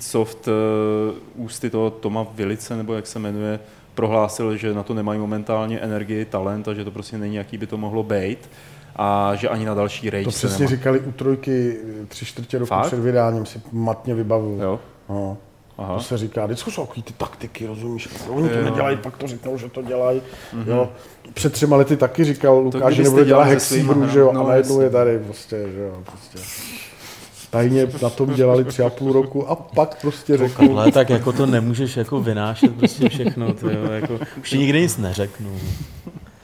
Soft 0.00 0.48
uh, 0.48 1.44
ústy 1.44 1.70
toho 1.70 1.90
Toma 1.90 2.26
Vilice, 2.34 2.76
nebo 2.76 2.94
jak 2.94 3.06
se 3.06 3.18
jmenuje, 3.18 3.60
prohlásil, 3.94 4.56
že 4.56 4.74
na 4.74 4.82
to 4.82 4.94
nemají 4.94 5.20
momentálně 5.20 5.78
energii, 5.80 6.24
talent 6.24 6.68
a 6.68 6.74
že 6.74 6.84
to 6.84 6.90
prostě 6.90 7.18
není, 7.18 7.34
jaký 7.34 7.58
by 7.58 7.66
to 7.66 7.76
mohlo 7.76 8.02
být 8.02 8.50
a 8.96 9.34
že 9.34 9.48
ani 9.48 9.64
na 9.64 9.74
další 9.74 10.10
rage 10.10 10.24
To 10.24 10.30
přesně 10.30 10.64
nemá. 10.64 10.70
říkali 10.76 11.00
u 11.00 11.12
trojky 11.12 11.78
tři 12.08 12.24
čtvrtě 12.24 12.58
roku 12.58 12.68
Fakt? 12.68 12.86
před 12.86 13.00
vydáním, 13.00 13.46
si 13.46 13.60
matně 13.72 14.14
vybavuju. 14.14 14.60
Jo? 14.62 14.80
No. 15.08 15.36
Aha. 15.82 15.96
To 15.96 16.02
se 16.02 16.18
říká, 16.18 16.46
vždycky 16.46 16.70
jsou 16.70 16.86
takový 16.86 17.02
ty 17.02 17.12
taktiky, 17.12 17.66
rozumíš? 17.66 18.08
Oni 18.28 18.48
to 18.48 18.62
nedělají, 18.62 18.96
pak 18.96 19.16
to 19.16 19.26
řeknou, 19.26 19.58
že 19.58 19.68
to 19.68 19.82
dělají. 19.82 20.20
Mm-hmm. 20.20 20.68
Jo. 20.68 20.88
Před 21.34 21.52
třema 21.52 21.76
lety 21.76 21.96
taky 21.96 22.24
říkal 22.24 22.58
Lukáš, 22.58 22.94
že 22.94 23.02
nebude 23.02 23.24
dělat 23.24 23.44
Hexibru, 23.44 24.08
že 24.08 24.18
jo? 24.18 24.32
No, 24.32 24.46
a 24.46 24.48
najednou 24.48 24.80
je 24.80 24.90
tady 24.90 25.18
prostě, 25.18 25.66
že 25.74 25.80
jo? 25.80 26.02
Prostě 26.04 26.38
tajně 27.50 27.86
na 28.02 28.10
tom 28.10 28.34
dělali 28.34 28.64
tři 28.64 28.82
a 28.82 28.90
půl 28.90 29.12
roku 29.12 29.50
a 29.50 29.54
pak 29.54 30.00
prostě 30.00 30.36
řekl. 30.36 30.78
Ale 30.78 30.92
tak 30.92 31.10
jako 31.10 31.32
to 31.32 31.46
nemůžeš 31.46 31.96
jako 31.96 32.20
vynášet 32.20 32.76
prostě 32.76 33.08
všechno, 33.08 33.54
to 33.54 33.70
jo, 33.70 33.90
jako, 33.90 34.18
už 34.40 34.50
ti 34.50 34.58
nikdy 34.58 34.80
nic 34.80 34.96
neřeknu. 34.98 35.50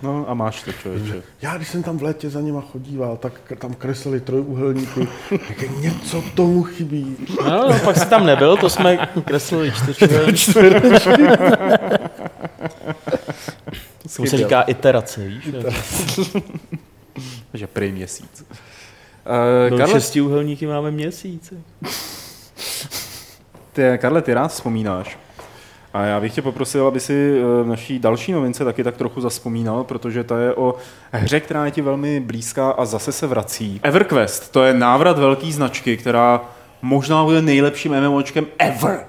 No 0.03 0.29
a 0.29 0.35
máš 0.35 0.63
to, 0.63 0.73
člověče. 0.73 1.23
Já, 1.43 1.57
když 1.57 1.69
jsem 1.69 1.83
tam 1.83 1.99
v 1.99 2.03
létě 2.03 2.31
za 2.31 2.41
nima 2.41 2.61
chodíval, 2.61 3.17
tak 3.17 3.33
tam 3.59 3.75
kreslili 3.75 4.21
trojuhelníky, 4.21 5.09
tak 5.31 5.81
něco 5.81 6.23
tomu 6.35 6.63
chybí. 6.63 7.17
No, 7.45 7.69
no, 7.69 7.79
pak 7.85 7.97
jsi 7.97 8.07
tam 8.07 8.27
nebyl, 8.27 8.57
to 8.57 8.71
jsme 8.71 9.09
kreslili 9.25 9.73
čtyřčverečky. 9.73 10.53
To 14.17 14.27
se 14.27 14.37
říká 14.37 14.63
iterace, 14.63 15.25
víš? 15.25 15.51
Takže 17.51 17.67
prý 17.67 17.93
měsíc. 17.93 18.45
Uh, 19.71 19.79
Karle... 19.79 19.95
šestiúhelníky 19.95 20.67
máme 20.67 20.91
měsíce. 20.91 21.55
Ty, 23.73 23.83
Karle, 23.99 24.23
ty 24.23 24.35
rád 24.35 24.49
vzpomínáš. 24.49 25.19
A 25.93 26.05
já 26.05 26.21
bych 26.21 26.35
tě 26.35 26.43
poprosil, 26.43 26.87
aby 26.87 27.01
si 27.01 27.13
eh, 27.13 27.63
v 27.63 27.67
naší 27.67 27.99
další 27.99 28.33
novince 28.33 28.65
taky 28.65 28.85
tak 28.85 28.97
trochu 28.97 29.21
zaspomínal, 29.21 29.85
protože 29.85 30.25
ta 30.25 30.41
je 30.41 30.55
o 30.55 30.75
hře, 31.13 31.41
která 31.41 31.65
je 31.65 31.71
ti 31.71 31.83
velmi 31.83 32.21
blízká 32.21 32.71
a 32.71 32.85
zase 32.85 33.13
se 33.13 33.27
vrací. 33.27 33.81
EverQuest, 33.83 34.53
to 34.53 34.65
je 34.65 34.75
návrat 34.75 35.19
velké 35.19 35.53
značky, 35.53 35.97
která 35.97 36.41
možná 36.83 37.25
bude 37.25 37.43
nejlepším 37.43 38.01
MMOčkem 38.01 38.47
ever. 38.59 39.05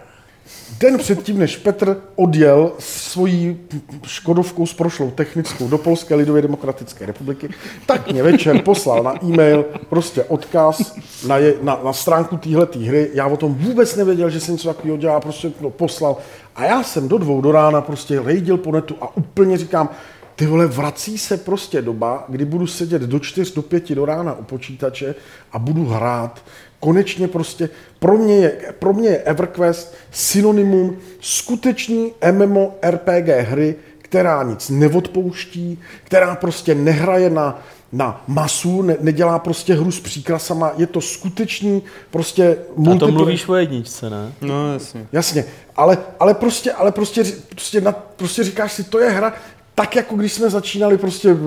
Den 0.80 0.97
předtím, 0.97 1.39
než 1.39 1.57
Petr 1.57 1.97
odjel 2.15 2.71
svojí 2.80 3.57
Škodovkou 4.05 4.65
s 4.65 4.73
prošlou 4.73 5.11
technickou 5.11 5.67
do 5.67 5.77
Polské 5.77 6.15
lidově 6.15 6.41
demokratické 6.41 7.05
republiky, 7.05 7.49
tak 7.86 8.11
mě 8.11 8.23
večer 8.23 8.61
poslal 8.61 9.03
na 9.03 9.25
e-mail 9.25 9.65
prostě 9.89 10.23
odkaz 10.23 10.95
na, 11.27 11.38
je, 11.38 11.53
na, 11.61 11.80
na 11.84 11.93
stránku 11.93 12.38
téhleté 12.38 12.80
hry. 12.80 13.09
Já 13.13 13.27
o 13.27 13.38
tom 13.38 13.53
vůbec 13.55 13.95
nevěděl, 13.95 14.30
že 14.30 14.39
se 14.39 14.51
něco 14.51 14.67
takového 14.67 14.97
dělá, 14.97 15.19
prostě 15.19 15.49
to 15.49 15.69
poslal. 15.69 16.17
A 16.60 16.66
já 16.66 16.84
jsem 16.84 17.07
do 17.07 17.18
dvou 17.18 17.41
do 17.41 17.51
rána 17.51 17.82
prostě 17.82 18.22
rejdil 18.22 18.57
po 18.57 18.72
netu 18.72 18.95
a 19.01 19.18
úplně 19.18 19.57
říkám, 19.57 19.89
ty 20.36 20.45
vole, 20.45 20.68
vrací 20.68 21.18
se 21.18 21.38
prostě 21.38 21.82
doba, 21.82 22.26
kdy 22.28 22.45
budu 22.45 22.68
sedět 22.68 23.01
do 23.01 23.20
čtyř, 23.20 23.53
do 23.53 23.62
pěti 23.62 23.95
do 23.95 24.05
rána 24.05 24.34
u 24.34 24.43
počítače 24.43 25.16
a 25.51 25.60
budu 25.60 25.86
hrát. 25.86 26.43
Konečně 26.80 27.28
prostě, 27.28 27.70
pro 27.99 28.18
mě 28.18 28.36
je, 28.36 28.74
pro 28.80 28.93
mě 28.93 29.10
je 29.10 29.18
EverQuest 29.18 29.95
synonymum 30.12 30.97
skutečný 31.20 32.14
MMORPG 32.32 33.28
hry, 33.28 33.76
která 33.97 34.43
nic 34.43 34.70
neodpouští, 34.70 35.80
která 36.03 36.36
prostě 36.36 36.76
nehraje 36.76 37.30
na, 37.30 37.62
na 37.91 38.23
masu, 38.27 38.81
ne, 38.81 38.97
nedělá 38.99 39.39
prostě 39.39 39.73
hru 39.73 39.91
s 39.91 39.99
příkrasama, 39.99 40.71
je 40.77 40.87
to 40.87 41.01
skutečný 41.01 41.81
prostě 42.11 42.57
multiplayer. 42.75 43.03
A 43.03 43.07
to 43.07 43.11
mluvíš 43.11 43.47
o 43.47 43.55
jedničce, 43.55 44.09
ne? 44.09 44.33
No 44.41 44.73
jasně. 44.73 45.07
Jasně, 45.11 45.45
ale, 45.75 45.97
ale, 46.19 46.33
prostě, 46.33 46.71
ale 46.71 46.91
prostě, 46.91 47.23
prostě, 47.49 47.81
na, 47.81 47.91
prostě 47.91 48.43
říkáš 48.43 48.73
si, 48.73 48.83
to 48.83 48.99
je 48.99 49.09
hra, 49.09 49.33
tak 49.75 49.95
jako 49.95 50.15
když 50.15 50.33
jsme 50.33 50.49
začínali 50.49 50.97
prostě 50.97 51.37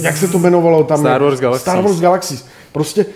jak 0.00 0.16
se 0.16 0.28
to 0.28 0.38
jmenovalo 0.38 0.84
tam? 0.84 0.98
Star 0.98 1.22
Wars 1.22 1.40
Galaxies. 1.40 1.62
Star 1.62 1.82
Wars 1.82 2.00
Galaxies. 2.00 2.44
Prostě 2.72 3.06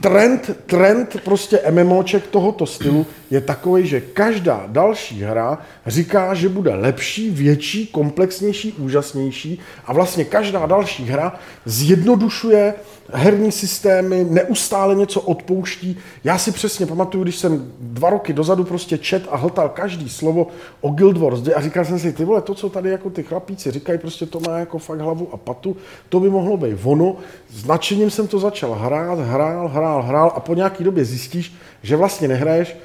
trend, 0.00 0.50
trend 0.66 1.16
prostě 1.24 1.60
MMOček 1.70 2.26
tohoto 2.26 2.66
stylu 2.66 3.06
je 3.30 3.40
takový, 3.40 3.86
že 3.86 4.00
každá 4.00 4.64
další 4.66 5.22
hra 5.22 5.58
říká, 5.86 6.34
že 6.34 6.48
bude 6.48 6.74
lepší, 6.74 7.30
větší, 7.30 7.86
komplexnější, 7.86 8.72
úžasnější 8.72 9.60
a 9.84 9.92
vlastně 9.92 10.24
každá 10.24 10.66
další 10.66 11.04
hra 11.04 11.38
zjednodušuje 11.64 12.74
herní 13.12 13.52
systémy, 13.52 14.26
neustále 14.30 14.94
něco 14.94 15.20
odpouští. 15.20 15.96
Já 16.24 16.38
si 16.38 16.52
přesně 16.52 16.86
pamatuju, 16.86 17.22
když 17.22 17.36
jsem 17.36 17.72
dva 17.80 18.10
roky 18.10 18.32
dozadu 18.32 18.64
prostě 18.64 18.98
čet 18.98 19.22
a 19.30 19.36
hltal 19.36 19.68
každý 19.68 20.08
slovo 20.08 20.46
o 20.80 20.90
Guild 20.90 21.16
Wars 21.16 21.40
a 21.56 21.60
říkal 21.60 21.84
jsem 21.84 21.98
si, 21.98 22.12
ty 22.12 22.24
vole, 22.24 22.42
to, 22.42 22.54
co 22.54 22.68
tady 22.68 22.90
jako 22.90 23.10
ty 23.10 23.22
chlapíci 23.22 23.70
říkají, 23.70 23.98
prostě 23.98 24.26
to 24.26 24.40
má 24.40 24.58
jako 24.58 24.78
fakt 24.78 25.00
hlavu 25.00 25.28
a 25.32 25.36
patu, 25.36 25.76
to 26.08 26.20
by 26.20 26.30
mohlo 26.30 26.56
být 26.56 26.76
ono. 26.84 27.16
S 27.50 27.64
nadšením 27.64 28.10
jsem 28.10 28.28
to 28.28 28.38
začal 28.38 28.74
hrát, 28.78 29.18
hrál, 29.18 29.68
hrál, 29.68 30.02
hrál 30.02 30.32
a 30.34 30.40
po 30.40 30.54
nějaký 30.54 30.84
době 30.84 31.04
zjistíš, 31.04 31.54
že 31.82 31.96
vlastně 31.96 32.28
nehraješ, 32.28 32.76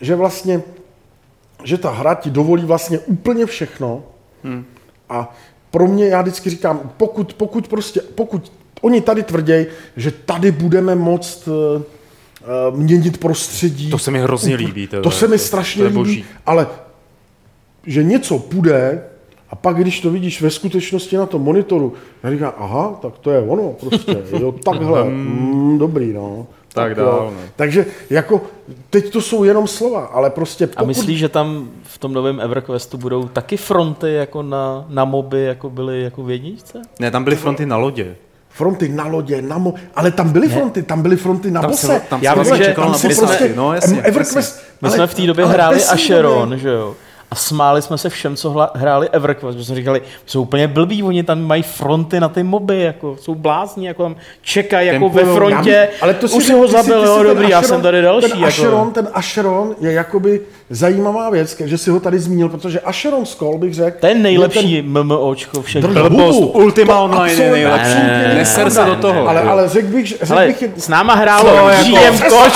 že 0.00 0.14
vlastně, 0.14 0.62
že 1.64 1.78
ta 1.78 1.90
hra 1.90 2.14
ti 2.14 2.30
dovolí 2.30 2.64
vlastně 2.64 2.98
úplně 2.98 3.46
všechno 3.46 4.02
hmm. 4.44 4.64
a 5.08 5.34
pro 5.70 5.86
mě, 5.86 6.08
já 6.08 6.22
vždycky 6.22 6.50
říkám, 6.50 6.90
pokud, 6.96 7.34
pokud 7.34 7.68
prostě, 7.68 8.00
pokud 8.00 8.52
Oni 8.80 9.00
tady 9.00 9.22
tvrdí, 9.22 9.66
že 9.96 10.10
tady 10.10 10.52
budeme 10.52 10.94
moct 10.94 11.48
uh, 11.48 11.82
měnit 12.78 13.18
prostředí. 13.18 13.90
To 13.90 13.98
se 13.98 14.10
mi 14.10 14.20
hrozně 14.20 14.56
líbí. 14.56 14.86
To, 14.86 15.00
to 15.00 15.10
se 15.10 15.28
mi 15.28 15.38
strašně 15.38 15.90
to 15.90 16.00
líbí, 16.00 16.24
ale 16.46 16.66
že 17.86 18.02
něco 18.04 18.38
půjde 18.38 19.02
a 19.50 19.56
pak, 19.56 19.76
když 19.76 20.00
to 20.00 20.10
vidíš 20.10 20.42
ve 20.42 20.50
skutečnosti 20.50 21.16
na 21.16 21.26
tom 21.26 21.42
monitoru, 21.42 21.92
já 22.22 22.30
říkám, 22.30 22.52
aha, 22.58 22.98
tak 23.02 23.18
to 23.18 23.30
je 23.30 23.40
ono 23.40 23.72
prostě, 23.72 24.22
jo, 24.40 24.52
takhle, 24.64 25.04
mm, 25.04 25.78
dobrý, 25.78 26.12
no. 26.12 26.46
tak 26.72 26.94
dál. 26.94 27.32
Ne. 27.36 27.48
Takže 27.56 27.86
jako 28.10 28.42
teď 28.90 29.10
to 29.10 29.20
jsou 29.20 29.44
jenom 29.44 29.66
slova, 29.66 30.00
ale 30.00 30.30
prostě 30.30 30.66
pokud... 30.66 30.82
A 30.82 30.86
myslíš, 30.86 31.18
že 31.18 31.28
tam 31.28 31.68
v 31.82 31.98
tom 31.98 32.12
novém 32.12 32.40
EverQuestu 32.40 32.98
budou 32.98 33.28
taky 33.28 33.56
fronty 33.56 34.12
jako 34.12 34.42
na, 34.42 34.84
na 34.88 35.04
moby, 35.04 35.44
jako 35.44 35.70
byly 35.70 36.02
jako 36.02 36.22
v 36.22 36.30
jedničce? 36.30 36.82
Ne, 36.98 37.10
tam 37.10 37.24
byly 37.24 37.36
fronty 37.36 37.66
na 37.66 37.76
lodě. 37.76 38.16
Fronty 38.48 38.88
na 38.88 39.06
lodě, 39.06 39.42
na 39.42 39.58
mo... 39.58 39.74
ale 39.94 40.10
tam 40.10 40.32
byly 40.32 40.48
ne. 40.48 40.54
fronty, 40.54 40.82
tam 40.82 41.02
byly 41.02 41.16
fronty 41.16 41.50
na 41.50 41.60
tam 41.60 41.70
bose. 41.70 41.86
Se, 41.86 42.02
tam 42.08 42.22
Já 42.22 42.34
myslím, 42.34 42.56
že 42.56 42.74
tam 42.74 42.94
se 42.94 43.08
prostě, 43.08 43.52
no, 43.56 43.74
jasně, 43.74 44.02
EverQuest, 44.02 44.36
jasně. 44.36 44.62
My 44.82 44.90
jsme 44.90 45.06
v 45.06 45.14
té 45.14 45.26
době 45.26 45.46
hráli 45.46 45.84
Asheron, 45.84 46.58
že 46.58 46.68
jo? 46.68 46.94
A 47.30 47.34
smáli 47.34 47.82
jsme 47.82 47.98
se 47.98 48.08
všem, 48.08 48.36
co 48.36 48.50
hla, 48.50 48.70
hráli 48.74 49.08
EverQuest, 49.08 49.56
protože 49.56 49.66
jsme 49.66 49.76
říkali, 49.76 50.02
jsou 50.26 50.42
úplně 50.42 50.68
blbí, 50.68 51.02
oni 51.02 51.22
tam 51.22 51.40
mají 51.40 51.62
fronty 51.62 52.20
na 52.20 52.28
ty 52.28 52.42
moby, 52.42 52.80
jako 52.80 53.16
jsou 53.20 53.34
blázni, 53.34 53.86
jako 53.86 54.02
tam 54.02 54.16
čekají 54.42 54.88
jako 54.88 55.08
ve 55.08 55.24
frontě, 55.24 55.70
já, 55.70 55.98
ale 56.00 56.14
to 56.14 56.28
si 56.28 56.34
už 56.34 56.44
si 56.44 56.52
ho 56.52 56.68
zabil, 56.68 57.04
jo, 57.04 57.22
dobrý, 57.22 57.44
Asheron, 57.44 57.50
já 57.50 57.62
jsem 57.62 57.82
tady 57.82 58.02
další. 58.02 58.30
Ten 58.30 58.40
jako. 58.40 58.90
ten 58.94 59.08
Asheron 59.12 59.74
je 59.80 59.92
jakoby 59.92 60.40
zajímavá 60.70 61.30
věc, 61.30 61.62
že 61.64 61.78
si 61.78 61.90
ho 61.90 62.00
tady 62.00 62.18
zmínil, 62.18 62.48
protože 62.48 62.80
Asheron 62.80 63.26
Skull 63.26 63.58
bych 63.58 63.74
řekl... 63.74 63.96
To 64.00 64.06
je 64.06 64.14
nejlepší 64.14 64.82
ten... 64.82 65.02
MMOčko 65.02 65.62
všech. 65.62 65.84
Blbost, 65.84 66.54
Ultima 66.54 67.00
Online 67.00 67.44
je 67.44 67.50
nejlepší. 67.50 67.98
Neser 68.34 68.70
se 68.70 68.84
do 68.84 68.96
toho. 68.96 69.28
Ale, 69.28 69.40
ale 69.40 69.68
řekl 69.68 69.86
bych, 69.86 70.06
řekl 70.06 70.32
ale 70.32 70.46
bych... 70.46 70.64
S 70.76 70.88
náma 70.88 71.14
hrálo 71.14 71.70
GM 71.84 72.18
Koč, 72.18 72.52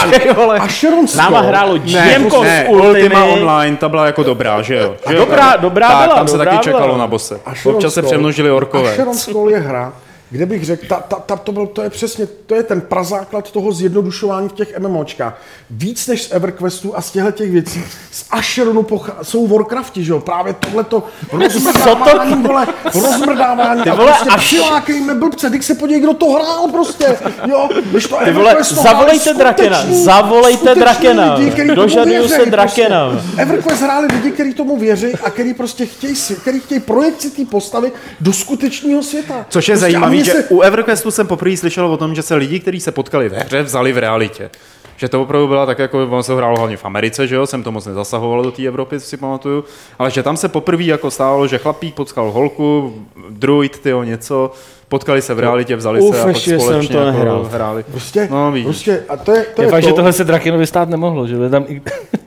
Asheron 0.61 1.07
S 1.07 1.17
náma 1.17 1.41
hrálo 1.41 1.79
GM 1.79 2.25
Koč 2.31 2.49
Ultima 2.69 3.25
Online, 3.25 3.77
ta 3.77 3.89
byla 3.89 4.07
jako 4.07 4.23
dobrá, 4.23 4.60
že 4.63 4.77
jo? 4.77 4.97
Dobrá, 5.17 5.57
dobrá 5.57 5.89
byla, 5.89 6.15
tam 6.15 6.29
se 6.29 6.39
taky 6.39 6.59
čekalo 6.59 6.97
na 6.97 7.07
bose. 7.07 7.41
Občas 7.65 7.95
se 7.95 8.03
přemnožili 8.03 8.51
orkové. 8.51 8.93
Asheron 8.93 9.15
Skull 9.15 9.51
je 9.51 9.59
hra, 9.59 9.93
kde 10.31 10.47
bych 10.47 10.65
řekl, 10.65 10.87
ta, 10.87 11.01
ta, 11.01 11.17
ta, 11.17 11.37
to, 11.37 11.53
byl, 11.53 11.67
to 11.67 11.83
je 11.83 11.91
přesně, 11.91 12.27
to 12.27 12.55
je 12.55 12.63
ten 12.63 12.81
prazáklad 12.81 13.51
toho 13.51 13.73
zjednodušování 13.73 14.49
v 14.49 14.53
těch 14.53 14.79
MMOčkách. 14.79 15.43
Víc 15.71 16.07
než 16.07 16.23
z 16.23 16.33
EverQuestu 16.33 16.97
a 16.97 17.03
z 17.03 17.11
těchto 17.11 17.31
těch 17.31 17.51
věcí, 17.51 17.85
z 18.11 18.25
Asheronu 18.31 18.83
pochá, 18.83 19.17
jsou 19.23 19.47
Warcrafti, 19.47 20.05
že 20.05 20.13
jo, 20.13 20.21
právě 20.21 20.53
tohleto 20.53 21.03
rozmrdávání, 21.33 22.43
vole, 22.43 22.67
rozmrdávání 22.95 23.83
Ty 23.83 23.91
vole, 23.91 24.13
a 24.13 24.15
prostě 24.15 24.31
až... 24.31 24.47
přilákejme 24.47 25.15
blbce, 25.15 25.51
když 25.51 25.65
se 25.65 25.75
podívej, 25.75 26.03
kdo 26.03 26.15
to 26.15 26.27
hrál 26.27 26.69
prostě, 26.73 27.17
jo, 27.47 27.69
když 27.91 28.07
to 28.07 28.17
Ty 28.25 28.33
vole, 28.33 28.57
zavolejte 28.63 29.35
Drakena, 29.35 29.85
zavolejte 29.91 30.75
Drakena, 30.75 31.39
dožaduju 31.75 32.23
se 32.23 32.35
prostě. 32.35 32.51
Drakena. 32.51 33.11
Prostě. 33.11 33.43
EverQuest 33.43 33.83
hráli 33.83 34.07
lidi, 34.13 34.31
kteří 34.31 34.55
tomu 34.55 34.77
věří 34.77 35.13
a 35.25 35.31
kteří 35.31 35.55
prostě 35.55 35.87
chtějí, 35.87 36.15
který 36.43 36.61
chtějí 36.61 36.81
projekci 36.81 37.31
té 37.31 37.45
postavy 37.45 37.93
do 38.21 38.33
skutečného 38.33 39.03
světa. 39.03 39.47
Což 39.49 39.69
je 39.69 39.73
prostě 39.73 39.81
zajímavé 39.81 40.20
že 40.25 40.33
se... 40.33 40.45
u 40.49 40.61
EverQuestu 40.61 41.11
jsem 41.11 41.27
poprvé 41.27 41.57
slyšel 41.57 41.87
o 41.87 41.97
tom, 41.97 42.15
že 42.15 42.23
se 42.23 42.35
lidi, 42.35 42.61
kteří 42.61 42.81
se 42.81 42.93
potkali 42.93 43.29
ve 43.29 43.39
hře, 43.39 43.63
vzali 43.63 43.93
v 43.93 43.99
realitě. 43.99 44.51
Že 44.97 45.09
to 45.09 45.23
opravdu 45.23 45.49
byla 45.49 45.67
tak, 45.67 45.79
jako 45.79 46.09
on 46.11 46.23
se 46.23 46.35
hrálo 46.35 46.59
hlavně 46.59 46.77
v 46.77 46.85
Americe, 46.85 47.27
že 47.27 47.35
jo, 47.35 47.47
jsem 47.47 47.63
to 47.63 47.73
moc 47.73 47.87
nezasahoval 47.87 48.43
do 48.43 48.51
té 48.51 48.63
Evropy, 48.63 49.01
si 49.01 49.17
pamatuju, 49.17 49.65
ale 49.99 50.11
že 50.11 50.23
tam 50.23 50.37
se 50.37 50.49
poprvé 50.49 50.85
jako 50.85 51.11
stálo, 51.11 51.47
že 51.47 51.59
chlapík 51.59 51.95
potkal 51.95 52.31
holku, 52.31 52.95
druid, 53.31 53.79
tyjo, 53.79 54.03
něco, 54.03 54.53
potkali 54.91 55.23
se 55.23 55.35
v 55.35 55.39
realitě, 55.39 55.77
vzali 55.77 56.01
Uf, 56.01 56.17
se 56.17 56.23
a 56.23 56.25
pak 56.25 56.37
společně 56.37 56.61
jsem 56.61 56.87
to 56.87 56.99
jako 56.99 57.49
hráli. 57.53 57.83
Prostě, 57.83 58.29
no, 58.31 58.53
víš. 58.53 58.65
prostě 58.65 59.05
a 59.09 59.17
to 59.17 59.33
je, 59.33 59.47
to 59.55 59.63
je, 59.63 59.67
je 59.67 59.71
fakt, 59.71 59.83
to. 59.83 59.89
že 59.89 59.95
tohle 59.95 60.13
se 60.13 60.25
Drakenovi 60.25 60.67
stát 60.67 60.89
nemohlo, 60.89 61.27
že 61.27 61.51
tam 61.51 61.65
i... 61.69 61.83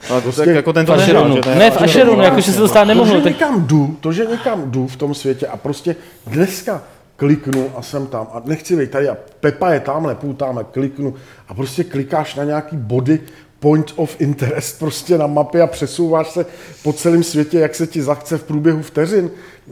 Ale 0.09 0.21
to 0.21 0.23
prostě, 0.23 0.45
tak 0.45 0.55
jako 0.55 0.73
ten 0.73 0.85
to 0.85 0.95
nehrál, 0.95 1.35
že 1.35 1.55
ne? 1.55 1.71
v 1.71 1.81
Asheronu, 1.81 2.23
jako, 2.23 2.41
že 2.41 2.51
se 2.51 2.57
to 2.57 2.67
stát 2.67 2.87
nemohlo. 2.87 3.13
To, 3.13 3.19
že 3.19 3.29
někam 3.29 3.67
jdu, 3.67 3.97
to, 3.99 4.11
že 4.11 4.25
někam 4.25 4.71
jdu 4.71 4.87
v 4.87 4.95
tom 4.95 5.13
světě 5.13 5.47
a 5.47 5.57
prostě 5.57 5.95
dneska 6.27 6.81
kliknu 7.23 7.71
a 7.75 7.81
jsem 7.81 8.07
tam 8.07 8.27
a 8.33 8.41
nechci 8.45 8.75
být 8.75 8.91
tady 8.91 9.09
a 9.09 9.17
Pepa 9.39 9.73
je 9.73 9.79
tamhle, 9.79 10.15
půl 10.15 10.33
tamhle, 10.33 10.63
kliknu 10.63 11.13
a 11.47 11.53
prostě 11.53 11.83
klikáš 11.83 12.35
na 12.35 12.43
nějaký 12.43 12.77
body 12.77 13.19
point 13.59 13.93
of 13.95 14.15
interest 14.21 14.79
prostě 14.79 15.17
na 15.17 15.27
mapě 15.27 15.61
a 15.61 15.67
přesouváš 15.67 16.31
se 16.31 16.45
po 16.83 16.93
celém 16.93 17.23
světě, 17.23 17.59
jak 17.59 17.75
se 17.75 17.87
ti 17.87 18.01
zachce 18.01 18.37
v 18.37 18.43
průběhu 18.43 18.81
vteřin. 18.81 19.31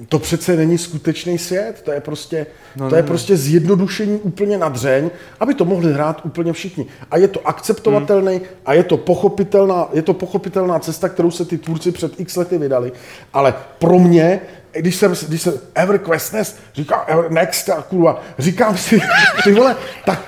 To 0.09 0.19
přece 0.19 0.55
není 0.55 0.77
skutečný 0.77 1.37
svět, 1.37 1.81
to 1.83 1.91
je 1.91 2.01
prostě, 2.01 2.45
no, 2.75 2.89
to 2.89 2.95
je 2.95 3.03
prostě 3.03 3.37
zjednodušení 3.37 4.19
úplně 4.19 4.57
na 4.57 4.69
dřeň, 4.69 5.09
aby 5.39 5.53
to 5.53 5.65
mohli 5.65 5.93
hrát 5.93 6.25
úplně 6.25 6.53
všichni. 6.53 6.85
A 7.11 7.17
je 7.17 7.27
to 7.27 7.47
akceptovatelný 7.47 8.35
hmm. 8.35 8.45
a 8.65 8.73
je 8.73 8.83
to, 8.83 8.97
pochopitelná, 8.97 9.89
je 9.93 10.01
to 10.01 10.13
pochopitelná 10.13 10.79
cesta, 10.79 11.09
kterou 11.09 11.31
se 11.31 11.45
ty 11.45 11.57
tvůrci 11.57 11.91
před 11.91 12.19
x 12.19 12.35
lety 12.35 12.57
vydali. 12.57 12.91
Ale 13.33 13.53
pro 13.79 13.99
mě 13.99 14.41
když 14.73 14.95
jsem, 14.95 15.15
když 15.27 15.41
jsem 15.41 15.53
EverQuest 15.75 16.33
Next, 16.33 16.55
říkám 16.73 16.99
Next 17.29 17.69
a 17.69 17.81
kurva, 17.81 18.21
říkám 18.39 18.77
si, 18.77 19.01
ty 19.43 19.51
vole, 19.53 19.75
tak 20.05 20.21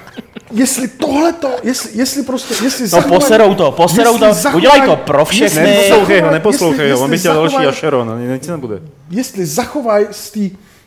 jestli 0.51 0.87
tohle 0.87 1.33
to, 1.33 1.51
jestli, 1.63 1.89
jestli 1.93 2.23
prostě, 2.23 2.63
jestli 2.63 2.83
No 2.83 2.87
zachovaj, 2.87 3.19
poserou 3.19 3.55
to, 3.55 3.71
poserou 3.71 4.17
to, 4.17 4.33
zachovaj, 4.33 4.57
udělej 4.57 4.81
to 4.81 4.95
pro 4.95 5.25
všechny. 5.25 5.63
Neposlouchej 5.63 6.21
ho, 6.21 6.31
neposlouchej 6.31 6.91
ho, 6.91 6.99
on 6.99 7.09
by 7.09 7.17
chtěl 7.17 7.33
další 7.33 7.55
Acheron, 7.55 8.31
nic 8.33 8.47
nebude. 8.47 8.79
Jestli 9.09 9.45
zachovaj 9.45 10.07
z 10.11 10.31
té 10.31 10.39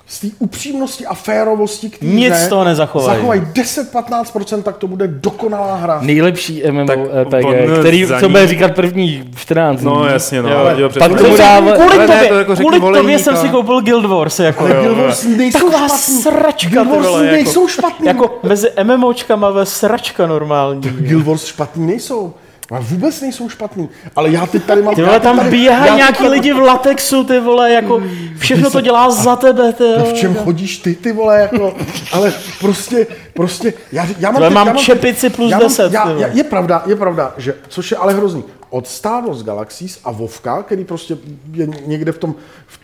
z 0.08 0.20
té 0.20 0.26
upřímnosti 0.38 1.06
a 1.06 1.14
férovosti, 1.14 1.90
který 1.90 2.12
Nic 2.12 2.34
z 2.34 2.48
toho 2.48 2.64
nezachovají. 2.64 3.16
Zachovají 3.16 3.40
10-15%, 3.40 4.62
tak 4.62 4.76
to 4.76 4.86
bude 4.86 5.08
dokonalá 5.08 5.76
hra. 5.76 5.98
Nejlepší 6.02 6.62
MMORPG, 6.70 7.78
který, 7.80 8.06
co 8.20 8.28
bude 8.28 8.46
říkat 8.46 8.74
první 8.74 9.30
14 9.36 9.82
No 9.82 10.06
jasně, 10.06 10.42
no. 10.42 10.50
Jo, 10.50 10.70
jo, 10.76 10.90
pak 10.98 11.18
to 11.18 11.36
dává... 11.36 11.72
Kvůli 11.72 11.90
tobě, 11.90 12.06
ne, 12.08 12.26
to 12.26 12.38
jako 12.38 12.56
kvůli 12.56 12.80
tobě 12.80 13.18
jsem 13.18 13.36
si 13.36 13.48
koupil 13.48 13.82
Guild 13.82 14.04
Wars. 14.04 14.38
Jako, 14.38 14.64
Ale 14.64 14.74
Guild 14.74 14.98
Wars 14.98 15.24
nejsou 15.24 15.70
špatný. 15.70 16.22
sračka, 16.22 16.70
Guild 16.70 16.88
Wars 16.88 17.06
vole, 17.06 17.22
nejsou 17.22 17.60
jako, 17.60 17.68
špatný. 17.68 18.06
Jako 18.06 18.38
mezi 18.42 18.68
MMOčkama 18.82 19.50
ve 19.50 19.66
sračka 19.66 20.26
normální. 20.26 20.80
Guild 20.80 21.26
Wars 21.26 21.44
špatný 21.44 21.86
nejsou. 21.86 22.34
A 22.70 22.80
vůbec 22.80 23.20
nejsou 23.20 23.48
špatný. 23.48 23.88
Ale 24.16 24.30
já 24.30 24.46
teď 24.46 24.64
tady 24.64 24.82
mám... 24.82 24.94
Ty 24.94 25.02
vole, 25.02 25.20
tam 25.20 25.50
běhají 25.50 25.96
nějaký 25.96 26.18
tady... 26.18 26.28
lidi 26.28 26.52
v 26.52 26.58
latexu, 26.58 27.24
ty 27.24 27.40
vole, 27.40 27.72
jako 27.72 28.02
všechno 28.38 28.70
to 28.70 28.80
dělá 28.80 29.10
za 29.10 29.36
tebe, 29.36 29.72
ty 29.72 29.84
no, 29.98 30.04
v 30.04 30.12
čem 30.12 30.34
chodíš 30.34 30.78
ty, 30.78 30.94
ty 30.94 31.12
vole, 31.12 31.40
jako, 31.40 31.74
ale 32.12 32.34
prostě, 32.60 33.06
prostě, 33.34 33.74
já, 33.92 34.06
já 34.18 34.30
mám... 34.30 34.42
Teď, 34.42 34.52
mám, 34.52 34.66
já 34.66 34.72
mám 34.72 34.82
čepici 34.82 35.30
plus 35.30 35.50
já 35.50 35.58
10. 35.58 35.92
Já, 35.92 36.10
já, 36.10 36.28
je 36.28 36.44
pravda, 36.44 36.82
je 36.86 36.96
pravda, 36.96 37.34
že, 37.36 37.54
což 37.68 37.90
je 37.90 37.96
ale 37.96 38.14
hrozný, 38.14 38.44
od 38.70 38.88
Star 38.88 39.24
Wars 39.26 39.42
Galaxies 39.42 40.00
a 40.04 40.10
Vovka, 40.10 40.62
který 40.62 40.84
prostě 40.84 41.16
je 41.52 41.68
někde 41.86 42.12
v 42.12 42.18
tom, 42.18 42.34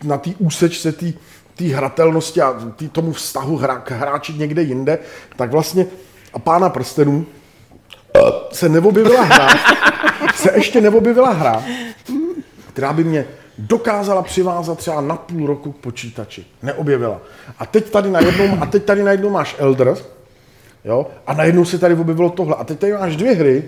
na 0.03 0.17
té 0.17 0.29
úsečce 0.39 0.91
té 0.91 1.13
té 1.55 1.65
hratelnosti 1.65 2.41
a 2.41 2.71
tý, 2.75 2.89
tomu 2.89 3.13
vztahu 3.13 3.57
hra, 3.57 3.77
k 3.77 3.91
hráči 3.91 4.33
někde 4.33 4.61
jinde, 4.61 4.99
tak 5.35 5.51
vlastně 5.51 5.85
a 6.33 6.39
pána 6.39 6.69
prstenů, 6.69 7.25
se 8.51 8.69
neobjevila 8.69 9.23
hra, 9.23 9.47
se 10.35 10.51
ještě 10.55 10.81
neobjevila 10.81 11.31
hra, 11.31 11.63
která 12.67 12.93
by 12.93 13.03
mě 13.03 13.25
dokázala 13.57 14.21
přivázat 14.21 14.77
třeba 14.77 15.01
na 15.01 15.15
půl 15.15 15.47
roku 15.47 15.71
k 15.71 15.77
počítači. 15.77 16.45
Neobjevila. 16.63 17.21
A 17.59 17.65
teď 17.65 17.89
tady 17.89 18.11
najednou, 18.11 18.57
a 18.61 18.65
teď 18.65 18.83
tady 18.83 19.03
najednou 19.03 19.29
máš 19.29 19.55
Elder, 19.59 19.95
jo, 20.85 21.07
a 21.27 21.33
najednou 21.33 21.65
se 21.65 21.77
tady 21.77 21.95
objevilo 21.95 22.29
tohle. 22.29 22.55
A 22.55 22.63
teď 22.63 22.79
tady 22.79 22.93
máš 22.93 23.15
dvě 23.15 23.33
hry, 23.33 23.63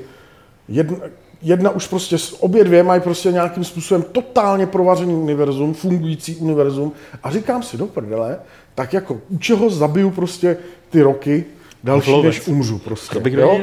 jedna, 0.67 0.97
jedna 1.41 1.69
už 1.69 1.87
prostě, 1.87 2.17
obě 2.39 2.63
dvě 2.63 2.83
mají 2.83 3.01
prostě 3.01 3.31
nějakým 3.31 3.63
způsobem 3.63 4.03
totálně 4.11 4.67
provařený 4.67 5.15
univerzum, 5.15 5.73
fungující 5.73 6.35
univerzum 6.35 6.91
a 7.23 7.31
říkám 7.31 7.63
si, 7.63 7.77
do 7.77 7.85
prdele, 7.85 8.39
tak 8.75 8.93
jako 8.93 9.19
u 9.29 9.37
čeho 9.37 9.69
zabiju 9.69 10.11
prostě 10.11 10.57
ty 10.89 11.01
roky, 11.01 11.45
další, 11.85 12.11
Vlovec. 12.11 12.35
než 12.35 12.47
umřu 12.47 12.77
prostě. 12.77 13.13
To 13.13 13.19
bych 13.19 13.33
jo? 13.33 13.59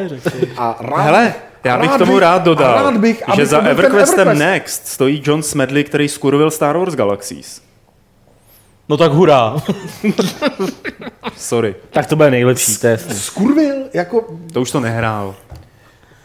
A 0.59 0.77
rád, 0.81 1.03
Hele, 1.03 1.35
já 1.65 1.79
bych 1.79 1.91
rád 1.91 1.99
tomu 1.99 2.19
rád 2.19 2.43
dodal, 2.43 2.75
rád 2.75 2.97
bych, 2.97 3.23
že 3.37 3.47
za 3.47 3.59
EverQuestem 3.59 4.29
Everquest. 4.29 4.39
Next 4.39 4.89
stojí 4.89 5.23
John 5.27 5.43
Smedley, 5.43 5.85
který 5.85 6.09
skurvil 6.09 6.51
Star 6.51 6.77
Wars 6.79 6.95
Galaxies. 6.95 7.63
No 8.89 8.97
tak 8.97 9.13
hurá. 9.13 9.57
Sorry. 11.37 11.75
Tak 11.91 12.07
to 12.07 12.17
bude 12.17 12.31
nejlepší 12.31 12.77
test. 12.77 13.23
Skurvil? 13.25 13.75
Jako... 13.95 14.25
To 14.53 14.61
už 14.61 14.71
to 14.71 14.81
nehrál. 14.81 15.35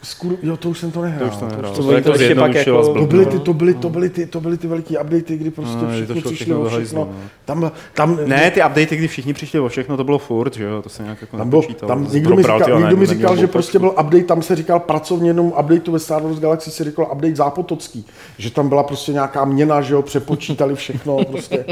Skur... 0.07 0.37
Jo, 0.43 0.57
to 0.57 0.69
už 0.69 0.79
jsem 0.79 0.91
to 0.91 1.01
nehrál. 1.01 1.29
To 1.29 1.35
už 1.35 1.39
to 1.39 1.45
nehrál. 1.45 1.73
To, 1.73 1.83
to, 1.83 2.01
to, 2.01 2.17
to, 2.17 2.35
pak 2.39 2.53
jako... 2.55 2.93
to, 2.93 3.05
byly 3.05 3.25
ty, 3.25 3.39
to, 3.39 3.53
byly, 3.53 3.73
to, 3.73 3.89
byly 3.89 4.09
ty, 4.09 4.25
to 4.25 4.41
byly 4.41 4.57
ty 4.57 4.67
veliký 4.67 4.97
updaty, 4.97 5.37
kdy 5.37 5.51
prostě 5.51 5.85
no, 5.85 5.91
všichni 5.91 6.21
to 6.21 6.29
přišli 6.29 6.53
o 6.53 6.69
všechno. 6.69 6.99
No. 6.99 7.09
Tam, 7.45 7.71
tam, 7.93 8.19
ne, 8.25 8.51
ty 8.51 8.63
updaty, 8.63 8.95
kdy 8.95 9.07
všichni 9.07 9.33
přišli 9.33 9.59
o 9.59 9.67
všechno, 9.67 9.97
to 9.97 10.03
bylo 10.03 10.17
furt, 10.17 10.53
že 10.53 10.63
jo, 10.63 10.81
to 10.81 10.89
se 10.89 11.03
nějak 11.03 11.21
jako 11.21 11.37
tam, 11.37 11.49
bylo, 11.49 11.61
tam 11.87 12.07
někdo 12.11 12.35
mi 12.35 12.43
říkal, 12.43 12.79
někdo 12.79 12.97
mi 12.97 13.05
říkal 13.05 13.37
že 13.37 13.47
prostě 13.47 13.79
byl 13.79 13.89
update, 13.89 14.23
tam 14.23 14.41
se 14.41 14.55
říkal 14.55 14.79
pracovně 14.79 15.29
jenom 15.29 15.47
updateu 15.59 15.91
ve 15.91 15.99
Star 15.99 16.21
Wars 16.21 16.39
Galaxy 16.39 16.71
se 16.71 16.83
říkal 16.83 17.09
update 17.13 17.35
zápotocký, 17.35 18.05
že 18.37 18.51
tam 18.51 18.69
byla 18.69 18.83
prostě 18.83 19.13
nějaká 19.13 19.45
měna, 19.45 19.81
že 19.81 19.93
jo, 19.93 20.01
přepočítali 20.01 20.75
všechno, 20.75 21.25
prostě. 21.31 21.65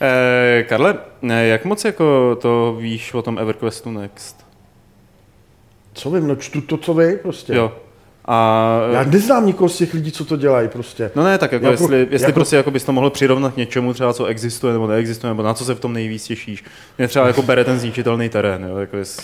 Eh, 0.00 0.62
Karle, 0.68 0.98
jak 1.22 1.64
moc 1.64 1.84
jako 1.84 2.36
to 2.40 2.76
víš 2.80 3.14
o 3.14 3.22
tom 3.22 3.38
EverQuestu 3.38 3.90
Next? 3.90 4.49
Co 6.00 6.10
vím, 6.10 6.28
no 6.28 6.36
čtu 6.36 6.60
to, 6.60 6.76
co 6.76 6.94
vy 6.94 7.18
prostě. 7.22 7.54
Jo. 7.54 7.72
A... 8.24 8.80
Já 8.92 9.04
neznám 9.04 9.46
nikoho 9.46 9.68
z 9.68 9.76
těch 9.76 9.94
lidí, 9.94 10.12
co 10.12 10.24
to 10.24 10.36
dělají 10.36 10.68
prostě. 10.68 11.10
No 11.14 11.24
ne, 11.24 11.38
tak 11.38 11.52
jako, 11.52 11.66
jako 11.66 11.82
jestli, 11.82 12.08
jestli 12.10 12.26
jako... 12.26 12.32
prostě 12.32 12.56
jako 12.56 12.70
bys 12.70 12.84
to 12.84 12.92
mohl 12.92 13.10
přirovnat 13.10 13.54
k 13.54 13.56
něčemu 13.56 13.94
třeba, 13.94 14.12
co 14.12 14.24
existuje 14.24 14.72
nebo 14.72 14.86
neexistuje, 14.86 15.30
nebo 15.30 15.42
na 15.42 15.54
co 15.54 15.64
se 15.64 15.74
v 15.74 15.80
tom 15.80 15.92
nejvíc 15.92 16.24
těšíš. 16.24 16.64
Mě 16.98 17.08
třeba 17.08 17.26
jako 17.26 17.42
bere 17.42 17.64
ten 17.64 17.78
zničitelný 17.78 18.28
terén, 18.28 18.66
jo, 18.70 18.76
jako 18.76 18.96
jest... 18.96 19.22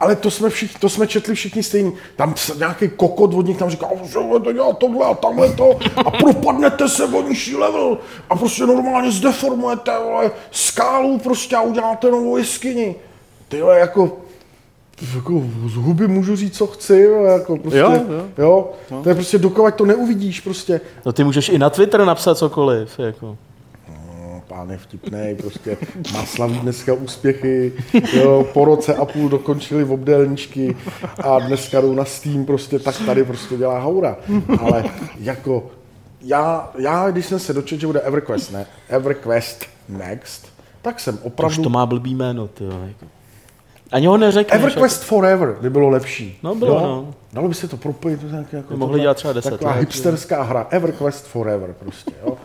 ale 0.00 0.16
to 0.16 0.30
jsme, 0.30 0.50
všichni, 0.50 0.80
to 0.80 0.88
jsme 0.88 1.06
četli 1.06 1.34
všichni 1.34 1.62
stejný. 1.62 1.92
Tam 2.16 2.34
nějaký 2.58 2.88
kokot 2.88 3.34
od 3.34 3.46
nich 3.46 3.56
tam 3.56 3.70
říká, 3.70 3.86
že 4.04 4.18
to 4.44 4.52
dělá 4.52 4.72
tohle 4.72 5.06
a 5.06 5.14
tamhle 5.14 5.52
to 5.52 5.78
a 5.96 6.10
propadnete 6.10 6.88
se 6.88 7.04
o 7.04 7.22
nižší 7.22 7.56
level 7.56 7.98
a 8.30 8.36
prostě 8.36 8.66
normálně 8.66 9.10
zdeformujete 9.10 9.90
vole, 10.04 10.30
skálu 10.50 11.18
prostě 11.18 11.56
a 11.56 11.60
uděláte 11.60 12.10
novou 12.10 12.36
jeskyni. 12.36 12.94
Ty 13.48 13.58
jo, 13.58 13.68
jako, 13.68 14.25
jako 15.14 15.42
z 15.66 15.74
huby 15.74 16.08
můžu 16.08 16.36
říct, 16.36 16.56
co 16.56 16.66
chci, 16.66 16.98
jo, 17.00 17.22
jako 17.24 17.56
prostě, 17.56 17.78
Jo, 17.78 17.92
jo, 17.92 18.04
jo. 18.38 18.74
jo. 18.90 19.00
To 19.02 19.08
je 19.08 19.14
prostě 19.14 19.38
dokovat 19.38 19.74
to 19.74 19.86
neuvidíš 19.86 20.40
prostě. 20.40 20.80
No 21.06 21.12
ty 21.12 21.24
můžeš 21.24 21.48
i 21.48 21.58
na 21.58 21.70
Twitter 21.70 22.04
napsat 22.04 22.38
cokoliv. 22.38 22.98
Jako. 22.98 23.36
No, 23.88 24.42
pán 24.48 24.70
je 24.70 24.78
vtipnej, 24.78 25.34
prostě 25.34 25.76
má 26.12 26.26
slaví 26.26 26.58
dneska 26.58 26.92
úspěchy, 26.92 27.72
jo, 28.12 28.46
po 28.52 28.64
roce 28.64 28.94
a 28.94 29.04
půl 29.04 29.28
dokončili 29.28 29.84
v 29.84 29.92
obdélníčky 29.92 30.76
a 31.18 31.38
dneska 31.38 31.80
jdou 31.80 31.94
na 31.94 32.04
Steam, 32.04 32.44
prostě 32.46 32.78
tak 32.78 32.94
tady 33.06 33.24
prostě 33.24 33.56
dělá 33.56 33.78
haura. 33.78 34.16
Ale 34.60 34.84
jako, 35.20 35.66
já, 36.22 36.70
já 36.78 37.10
když 37.10 37.26
jsem 37.26 37.38
se 37.38 37.52
dočetl, 37.52 37.80
že 37.80 37.86
bude 37.86 38.00
EverQuest, 38.00 38.52
ne, 38.52 38.66
EverQuest 38.88 39.64
Next, 39.88 40.46
tak 40.82 41.00
jsem 41.00 41.14
Už 41.14 41.20
opravdu... 41.24 41.62
to 41.62 41.70
má 41.70 41.86
blbý 41.86 42.14
jméno, 42.14 42.48
ty 42.48 42.64
jo. 42.64 42.70
Jako. 42.86 43.06
Ani 43.92 44.06
ho 44.06 44.16
neřekneš. 44.16 44.60
EverQuest 44.60 45.02
Forever 45.04 45.56
by 45.60 45.70
bylo 45.70 45.88
lepší. 45.88 46.38
No, 46.42 46.54
bylo, 46.54 46.74
jo? 46.74 46.80
no. 46.80 47.14
Dalo 47.32 47.48
by 47.48 47.54
se 47.54 47.68
to 47.68 47.76
propojit. 47.76 48.20
To 48.20 48.26
nějaké 48.26 48.56
jako 48.56 48.72
By 48.74 48.78
mohli 48.78 49.00
dělat 49.00 49.16
třeba 49.16 49.32
10 49.32 49.50
Taková 49.50 49.70
let, 49.70 49.80
hipsterská 49.80 50.42
hra. 50.42 50.66
EverQuest 50.70 51.26
Forever 51.26 51.74
prostě. 51.78 52.12
Jo? 52.26 52.36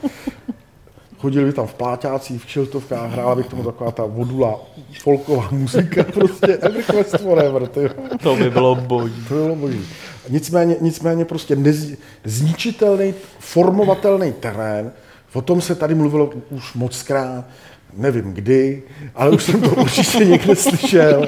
Chodili 1.18 1.46
by 1.46 1.54
tam 1.54 1.68
v 1.68 1.74
pláťácích, 1.74 2.42
v 2.44 2.48
čiltovkách, 2.48 3.12
hrála 3.12 3.36
by 3.36 3.44
k 3.44 3.48
tomu 3.48 3.64
taková 3.64 3.92
ta 3.92 4.06
vodula 4.06 4.60
folková 5.02 5.48
muzika, 5.52 6.04
prostě 6.14 6.48
EverQuest 6.48 7.18
Forever, 7.18 7.68
ty. 7.68 7.90
To 8.24 8.36
by 8.36 8.50
bylo 8.50 8.76
boží. 8.76 9.24
to 9.28 9.34
bylo 9.34 9.56
boží. 9.56 9.86
Nicméně, 10.30 10.76
nicméně 10.82 11.26
prostě 11.26 11.56
nez, 11.56 11.88
zničitelný, 12.24 13.14
formovatelný 13.40 14.34
terén, 14.34 14.92
o 15.34 15.42
tom 15.42 15.62
se 15.62 15.76
tady 15.76 15.96
mluvilo 15.96 16.30
už 16.50 16.74
moc 16.74 17.04
krát, 17.04 17.46
nevím 17.94 18.34
kdy, 18.34 18.84
ale 19.16 19.32
už 19.32 19.44
jsem 19.44 19.62
to 19.62 19.70
určitě 19.82 20.26
někde 20.26 20.56
slyšel. 20.56 21.26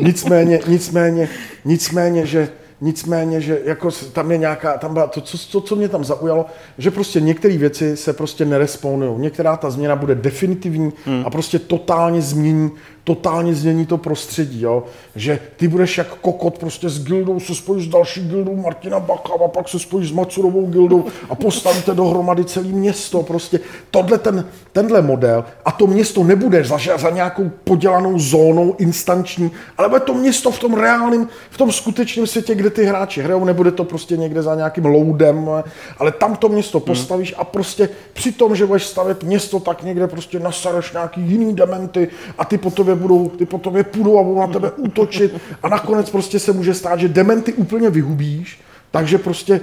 Nicméně, 0.00 0.60
nicméně, 0.66 1.28
nicméně, 1.64 2.26
že 2.26 2.48
Nicméně, 2.80 3.40
že 3.40 3.60
jako 3.64 3.90
tam 4.12 4.32
je 4.32 4.38
nějaká, 4.38 4.78
tam 4.78 4.92
byla 4.92 5.06
to, 5.06 5.20
co, 5.20 5.38
co, 5.38 5.60
co 5.60 5.76
mě 5.76 5.88
tam 5.88 6.04
zaujalo, 6.04 6.46
že 6.78 6.90
prostě 6.90 7.20
některé 7.20 7.58
věci 7.58 7.96
se 7.96 8.12
prostě 8.12 8.44
nerespawnují. 8.44 9.20
Některá 9.20 9.56
ta 9.56 9.70
změna 9.70 9.96
bude 9.96 10.14
definitivní 10.14 10.92
hmm. 11.04 11.22
a 11.26 11.30
prostě 11.30 11.58
totálně 11.58 12.22
změní, 12.22 12.70
totálně 13.06 13.54
změní 13.54 13.86
to 13.86 13.98
prostředí, 13.98 14.60
jo. 14.60 14.84
Že 15.16 15.38
ty 15.56 15.68
budeš 15.68 15.98
jak 15.98 16.08
kokot 16.08 16.58
prostě 16.58 16.88
s 16.88 17.04
gildou, 17.04 17.40
se 17.40 17.54
spojíš 17.54 17.84
s 17.84 17.88
další 17.88 18.28
gildou 18.28 18.56
Martina 18.56 19.00
Bacha 19.00 19.32
a 19.44 19.48
pak 19.48 19.68
se 19.68 19.78
spojíš 19.78 20.08
s 20.08 20.12
Macurovou 20.12 20.66
gildou 20.66 21.04
a 21.30 21.34
postavíte 21.34 21.94
dohromady 21.94 22.44
celé 22.44 22.66
město, 22.66 23.22
prostě 23.22 23.60
tohle 23.90 24.18
ten, 24.18 24.44
tenhle 24.72 25.02
model 25.02 25.44
a 25.64 25.72
to 25.72 25.86
město 25.86 26.24
nebude 26.24 26.64
za, 26.64 26.78
za 26.98 27.10
nějakou 27.10 27.50
podělanou 27.64 28.18
zónou 28.18 28.74
instanční, 28.78 29.50
ale 29.78 29.88
bude 29.88 30.00
to 30.00 30.14
město 30.14 30.50
v 30.50 30.58
tom 30.58 30.74
reálném, 30.74 31.28
v 31.50 31.58
tom 31.58 31.72
skutečném 31.72 32.26
světě, 32.26 32.54
kde 32.54 32.70
ty 32.70 32.84
hráči 32.84 33.22
hrajou, 33.22 33.44
nebude 33.44 33.70
to 33.70 33.84
prostě 33.84 34.16
někde 34.16 34.42
za 34.42 34.54
nějakým 34.54 34.84
loadem, 34.84 35.50
ale 35.98 36.12
tam 36.12 36.36
to 36.36 36.48
město 36.48 36.80
postavíš 36.80 37.34
a 37.38 37.44
prostě 37.44 37.88
při 38.12 38.32
tom, 38.32 38.56
že 38.56 38.66
budeš 38.66 38.86
stavět 38.86 39.22
město, 39.22 39.60
tak 39.60 39.82
někde 39.82 40.06
prostě 40.06 40.38
nasereš 40.38 40.92
nějaký 40.92 41.20
jiný 41.20 41.54
dementy 41.54 42.08
a 42.38 42.44
ty 42.44 42.58
po 42.58 42.70
tobě 42.70 42.95
budou, 42.96 43.28
ty 43.28 43.46
po 43.46 43.58
tobě 43.58 43.84
půjdou 43.84 44.18
a 44.18 44.22
budou 44.22 44.40
na 44.40 44.46
tebe 44.46 44.70
útočit 44.76 45.34
a 45.62 45.68
nakonec 45.68 46.10
prostě 46.10 46.38
se 46.38 46.52
může 46.52 46.74
stát, 46.74 47.00
že 47.00 47.08
dementy 47.08 47.52
úplně 47.52 47.90
vyhubíš, 47.90 48.60
takže 48.90 49.18
prostě 49.18 49.60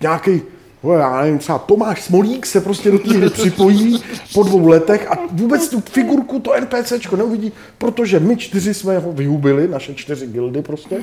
nějaký 0.00 0.42
já 0.90 1.22
nevím, 1.22 1.38
třeba 1.38 1.58
Tomáš 1.58 2.02
Smolík 2.02 2.46
se 2.46 2.60
prostě 2.60 2.90
do 2.90 2.98
té 2.98 3.30
připojí 3.30 4.02
po 4.34 4.42
dvou 4.42 4.66
letech 4.66 5.10
a 5.10 5.18
vůbec 5.30 5.68
tu 5.68 5.80
figurku, 5.80 6.40
to 6.40 6.52
NPCčko 6.60 7.16
neuvidí, 7.16 7.52
protože 7.78 8.20
my 8.20 8.36
čtyři 8.36 8.74
jsme 8.74 8.98
ho 8.98 9.12
vyhubili, 9.12 9.68
naše 9.68 9.94
čtyři 9.94 10.26
gildy 10.26 10.62
prostě, 10.62 11.00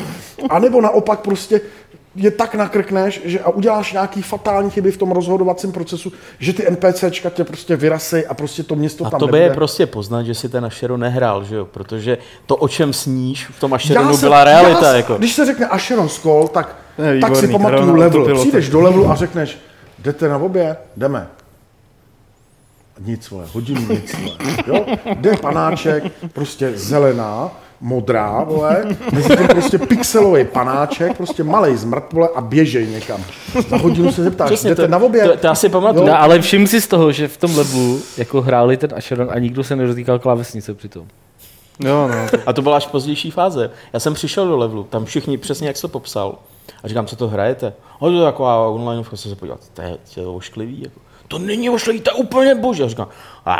a 0.49 0.59
nebo 0.59 0.81
naopak 0.81 1.19
prostě 1.19 1.61
je 2.15 2.31
tak 2.31 2.55
nakrkneš 2.55 3.21
že, 3.25 3.39
a 3.39 3.49
uděláš 3.49 3.93
nějaký 3.93 4.21
fatální 4.21 4.69
chyby 4.69 4.91
v 4.91 4.97
tom 4.97 5.11
rozhodovacím 5.11 5.71
procesu, 5.71 6.11
že 6.39 6.53
ty 6.53 6.71
NPCčka 6.71 7.29
tě 7.29 7.43
prostě 7.43 7.75
vyrasej 7.75 8.25
a 8.29 8.33
prostě 8.33 8.63
to 8.63 8.75
město 8.75 9.05
A 9.05 9.09
tam 9.09 9.19
to 9.19 9.27
by 9.27 9.39
je 9.39 9.49
prostě 9.49 9.85
poznat, 9.85 10.23
že 10.23 10.33
si 10.33 10.49
ten 10.49 10.65
Ashero 10.65 10.97
nehrál, 10.97 11.43
že 11.43 11.55
jo? 11.55 11.65
Protože 11.65 12.17
to, 12.45 12.55
o 12.55 12.67
čem 12.67 12.93
sníš, 12.93 13.47
v 13.47 13.59
tom 13.59 13.73
Asheronu 13.73 14.17
byla 14.17 14.43
realita. 14.43 14.87
já, 14.87 14.95
jako. 14.95 15.17
Když 15.17 15.33
se 15.33 15.45
řekne 15.45 15.67
Asheron 15.67 16.09
Skull, 16.09 16.47
tak, 16.47 16.75
je 17.13 17.21
tak 17.21 17.35
si 17.35 17.47
výborný, 17.47 17.65
pamatuju 17.65 17.95
level. 17.95 18.35
Přijdeš 18.35 18.69
do 18.69 18.81
levelu 18.81 19.11
a 19.11 19.15
řekneš, 19.15 19.57
jdete 19.99 20.27
na 20.27 20.37
obě? 20.37 20.77
Jdeme. 20.97 21.27
Nic, 22.99 23.29
vole, 23.29 23.45
hodinu 23.53 23.81
nic, 23.81 24.15
vole. 24.19 24.37
Jo? 24.67 24.85
Jde 25.15 25.37
panáček, 25.37 26.03
prostě 26.33 26.71
zelená, 26.75 27.51
modrá, 27.81 28.43
vole, 28.43 28.85
mezi 29.11 29.37
tím 29.37 29.47
prostě 29.47 29.79
pixelový 29.79 30.45
panáček, 30.45 31.17
prostě 31.17 31.43
malej 31.43 31.77
zmrt, 31.77 32.13
vole, 32.13 32.29
a 32.35 32.41
běžej 32.41 32.87
někam. 32.87 33.23
Za 33.69 33.77
hodinu 33.77 34.11
se 34.11 34.23
zeptáš, 34.23 34.47
Přesně, 34.47 34.69
jdete 34.69 34.81
to, 34.81 34.87
na 34.87 34.97
obě? 34.97 35.23
to, 35.23 35.37
to, 35.37 35.47
já 35.47 35.55
si 35.55 35.69
pamatuju. 35.69 36.05
No, 36.05 36.21
ale 36.21 36.41
všim 36.41 36.67
si 36.67 36.81
z 36.81 36.87
toho, 36.87 37.11
že 37.11 37.27
v 37.27 37.37
tom 37.37 37.57
levelu 37.57 38.01
jako 38.17 38.41
hráli 38.41 38.77
ten 38.77 38.93
Asheron 38.95 39.27
a 39.31 39.39
nikdo 39.39 39.63
se 39.63 39.75
nedotýkal 39.75 40.19
klávesnice 40.19 40.73
přitom. 40.73 41.07
Jo, 41.79 42.07
no. 42.07 42.39
A 42.45 42.53
to 42.53 42.61
byla 42.61 42.77
až 42.77 42.87
pozdější 42.87 43.31
fáze. 43.31 43.71
Já 43.93 43.99
jsem 43.99 44.13
přišel 44.13 44.47
do 44.47 44.57
levelu, 44.57 44.83
tam 44.83 45.05
všichni 45.05 45.37
přesně 45.37 45.67
jak 45.67 45.75
jsi 45.75 45.81
to 45.81 45.87
popsal. 45.87 46.35
A 46.83 46.87
říkám, 46.87 47.05
co 47.05 47.15
to 47.15 47.27
hrajete? 47.27 47.73
A 47.95 47.99
to 47.99 48.11
je 48.11 48.23
taková 48.23 48.67
online, 48.67 49.03
se 49.15 49.35
podívat, 49.35 49.59
to 49.73 49.81
je, 49.81 49.97
to 50.13 50.19
je 50.19 50.27
ošklivý. 50.27 50.81
Jako. 50.81 50.99
To 51.29 51.39
není 51.39 51.69
ošklivý, 51.69 52.01
to 52.01 52.09
je 52.09 52.13
úplně 52.13 52.55
bože. 52.55 52.83
A 52.83 52.87
říkám, 52.87 53.07
a 53.45 53.57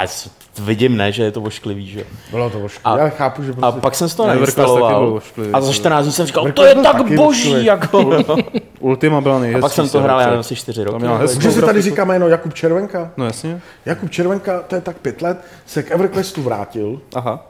vidím, 0.60 0.98
ne, 0.98 1.12
že 1.12 1.24
je 1.24 1.32
to 1.32 1.42
ošklivý, 1.42 1.88
že? 1.88 2.04
Bylo 2.32 2.50
to 2.50 2.60
ošklivý. 2.60 2.84
A- 2.86 2.98
Já 2.98 3.10
chápu, 3.10 3.44
že 3.44 3.52
A 3.52 3.56
prostě... 3.56 3.80
pak 3.82 3.96
jsem 3.96 4.10
si 4.10 4.18
to 4.18 4.28
nainstaloval. 4.28 5.20
A 5.54 5.62
za 5.62 5.68
to- 5.68 5.74
14 5.74 6.04
dní 6.06 6.14
jsem 6.14 6.26
říkal, 6.26 6.52
to 6.52 6.66
je 6.66 6.76
tak 6.76 7.12
boží, 7.12 7.48
ošklivý. 7.50 7.66
jako. 7.66 8.18
Ultima 8.80 9.22
byla 9.22 9.36
A 9.36 9.40
nejhezčí. 9.40 9.62
pak 9.62 9.72
jsem 9.72 9.90
to 9.90 10.02
hrál, 10.02 10.22
já 10.22 10.40
asi 10.40 10.56
4 10.56 10.84
roky. 10.84 11.06
Může 11.06 11.28
se 11.28 11.40
tady 11.42 11.60
grafiku. 11.62 11.82
říká 11.82 12.06
jméno 12.06 12.28
Jakub 12.28 12.54
Červenka? 12.54 13.12
No 13.18 13.26
jasně. 13.26 13.62
Jakub 13.86 14.10
Červenka, 14.12 14.60
to 14.68 14.76
je 14.76 14.82
tak 14.82 14.98
pět 14.98 15.22
let, 15.22 15.38
se 15.66 15.84
k 15.84 15.92
EverQuestu 15.92 16.42
vrátil. 16.42 17.00
Aha. 17.16 17.46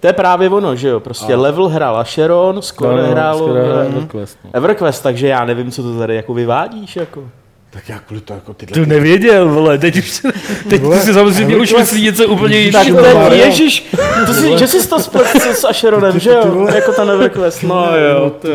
To 0.00 0.06
je 0.06 0.12
právě 0.12 0.48
ono, 0.50 0.76
že 0.76 0.88
jo, 0.88 1.00
prostě 1.00 1.34
level 1.36 1.68
hrál 1.68 1.96
Asheron, 1.96 2.62
Score 2.62 3.06
hrálo 3.06 3.38
skoro 3.38 3.54
hraje 3.64 3.82
eh, 3.82 3.86
EverQuest, 3.86 4.38
no. 4.44 4.50
EverQuest, 4.54 5.02
takže 5.02 5.28
já 5.28 5.44
nevím, 5.44 5.70
co 5.70 5.82
to 5.82 5.98
tady 5.98 6.16
jako 6.16 6.34
vyvádíš, 6.34 6.96
jako. 6.96 7.24
Tak 7.72 7.88
jak 7.88 8.04
kvůli 8.04 8.20
to 8.20 8.34
jako 8.34 8.54
tyhle... 8.54 8.74
To 8.74 8.86
nevěděl, 8.86 9.48
vole, 9.48 9.78
teď 9.78 9.98
už, 9.98 10.22
teď 10.68 10.82
Vole, 10.82 10.98
ty 10.98 11.06
si 11.06 11.14
samozřejmě 11.14 11.56
už 11.56 11.74
myslí 11.74 12.02
něco 12.02 12.28
úplně 12.28 12.72
Tak 12.72 12.86
jiného. 12.86 13.02
to 13.02 13.08
je, 13.08 13.14
Maria. 13.14 13.46
ježiš, 13.46 13.90
to 14.26 14.34
si, 14.34 14.58
že 14.58 14.68
jsi 14.68 14.88
to 14.88 15.00
spletl 15.00 15.38
s 15.40 15.64
Asheronem, 15.64 16.18
že 16.20 16.30
jo, 16.30 16.42
vole. 16.46 16.74
jako 16.74 16.92
ten 16.92 17.10
EverQuest, 17.10 17.62
no 17.62 17.96
jo. 17.96 18.30
To. 18.30 18.48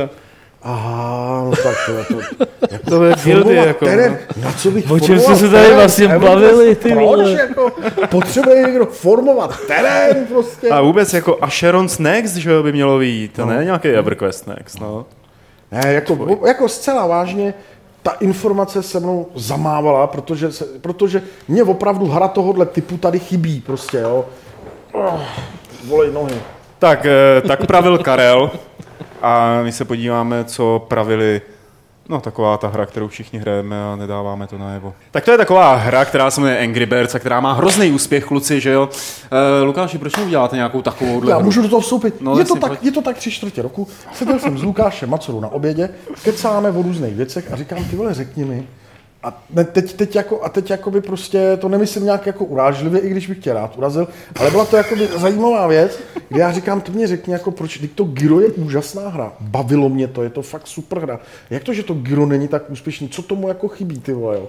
Aha, 0.63 1.41
no 1.45 1.51
tak 1.63 1.76
to 1.86 1.91
je 1.91 2.05
to... 2.05 2.45
Jak 2.72 2.82
To 2.86 3.03
je 3.03 3.15
formovat 3.15 3.68
jako, 3.68 3.86
terén, 3.86 4.18
na 4.43 4.51
co 4.51 4.72
bych 4.72 4.91
O 4.91 4.99
čem 4.99 5.20
jste 5.20 5.36
se 5.36 5.49
tady 5.49 5.74
vlastně 5.74 6.07
bavili, 6.07 6.76
ty 6.76 6.91
proč, 6.91 7.03
vole? 7.03 7.32
jako, 7.32 7.72
potřebuje 8.09 8.63
někdo 8.63 8.86
formovat 8.86 9.59
terén 9.68 10.26
prostě. 10.28 10.70
A 10.70 10.82
vůbec 10.82 11.13
jako 11.13 11.38
Asheron's 11.41 11.99
Next, 11.99 12.36
že 12.36 12.51
jo, 12.51 12.63
by 12.63 12.72
mělo 12.72 12.99
být. 12.99 13.34
To 13.34 13.45
ne 13.45 13.65
nějaký 13.65 13.88
Everquest 13.88 14.47
Next, 14.47 14.82
no. 14.82 15.05
Ne, 15.72 15.93
jako, 15.93 16.39
jako 16.47 16.70
zcela 16.70 17.07
vážně, 17.07 17.53
ta 18.08 18.14
informace 18.20 18.84
se 18.84 18.99
mnou 18.99 19.28
zamávala, 19.36 20.08
protože, 20.08 20.51
se, 20.51 20.66
protože 20.66 21.22
mě 21.47 21.64
opravdu 21.64 22.05
hra 22.05 22.28
tohohle 22.28 22.66
typu 22.66 22.97
tady 22.97 23.20
chybí 23.20 23.62
prostě, 23.62 23.97
jo. 23.97 24.26
Oh, 24.91 25.20
volej 25.88 26.12
nohy. 26.12 26.36
Tak, 26.80 27.05
eh, 27.05 27.41
tak 27.47 27.68
pravil 27.68 27.97
Karel 27.97 28.51
a 29.22 29.62
my 29.64 29.72
se 29.72 29.86
podíváme, 29.86 30.43
co 30.43 30.86
pravili 30.88 31.41
No, 32.10 32.22
taková 32.22 32.58
ta 32.58 32.68
hra, 32.68 32.86
kterou 32.86 33.08
všichni 33.08 33.39
hrajeme 33.39 33.84
a 33.84 33.95
nedáváme 33.95 34.47
to 34.47 34.58
najevo. 34.58 34.93
Tak 35.12 35.26
to 35.26 35.32
je 35.32 35.38
taková 35.38 35.76
hra, 35.76 36.05
která 36.05 36.32
se 36.32 36.41
jmenuje 36.41 36.60
Angry 36.60 36.86
Birds 36.86 37.16
a 37.16 37.20
která 37.20 37.39
má 37.39 37.53
hrozný 37.53 37.91
úspěch, 37.91 38.26
kluci, 38.26 38.60
že 38.60 38.72
jo? 38.72 38.89
E, 39.60 39.64
Lukáši, 39.64 39.97
proč 39.97 40.16
neuděláte 40.16 40.55
nějakou 40.55 40.82
takovou 40.82 41.30
Já 41.30 41.36
hru? 41.36 41.45
můžu 41.45 41.62
do 41.62 41.70
toho 41.70 41.80
vstoupit. 41.82 42.22
No, 42.22 42.39
je, 42.39 42.45
to 42.45 42.55
tak, 42.55 42.70
pojď. 42.70 42.84
je 42.84 42.91
to 42.91 43.01
tak 43.01 43.18
tři 43.18 43.32
čtvrtě 43.32 43.62
roku. 43.62 43.88
Seděl 44.14 44.39
jsem 44.39 44.58
s 44.58 44.64
Lukášem 44.64 45.10
Macorou 45.10 45.39
na 45.39 45.47
obědě, 45.47 45.89
kecáme 46.24 46.70
o 46.72 46.82
různých 46.82 47.16
věcech 47.16 47.53
a 47.53 47.55
říkám, 47.55 47.84
ty 47.84 47.95
vole, 47.95 48.14
řekni 48.14 48.45
mi. 48.45 48.68
A 49.28 49.43
ne, 49.49 49.63
teď, 49.63 49.93
teď, 49.93 50.15
jako, 50.15 50.43
a 50.43 50.49
teď 50.49 50.69
jakoby 50.69 51.01
prostě, 51.01 51.57
to 51.57 51.69
nemyslím 51.69 52.03
nějak 52.03 52.25
jako 52.25 52.45
urážlivě, 52.45 52.99
i 52.99 53.09
když 53.09 53.28
bych 53.28 53.39
tě 53.39 53.53
rád 53.53 53.78
urazil, 53.78 54.07
ale 54.39 54.51
byla 54.51 54.65
to 54.65 54.78
jakoby 54.78 55.07
zajímavá 55.07 55.67
věc, 55.67 55.99
kde 56.30 56.39
já 56.39 56.51
říkám, 56.51 56.82
ty 56.82 56.91
mě 56.91 57.07
řekni, 57.07 57.34
jako 57.34 57.51
proč, 57.51 57.78
teď 57.78 57.91
to 57.91 58.03
Giro 58.03 58.39
je 58.39 58.47
úžasná 58.47 59.09
hra, 59.09 59.34
bavilo 59.39 59.89
mě 59.89 60.07
to, 60.07 60.23
je 60.23 60.30
to 60.30 60.41
fakt 60.41 60.67
super 60.67 60.99
hra. 60.99 61.19
Jak 61.49 61.63
to, 61.63 61.73
že 61.73 61.84
to 61.84 61.93
Giro 61.93 62.25
není 62.25 62.47
tak 62.47 62.69
úspěšný, 62.69 63.09
co 63.09 63.21
tomu 63.21 63.47
jako 63.47 63.67
chybí, 63.67 63.99
ty 63.99 64.13
vole, 64.13 64.36
jo? 64.36 64.47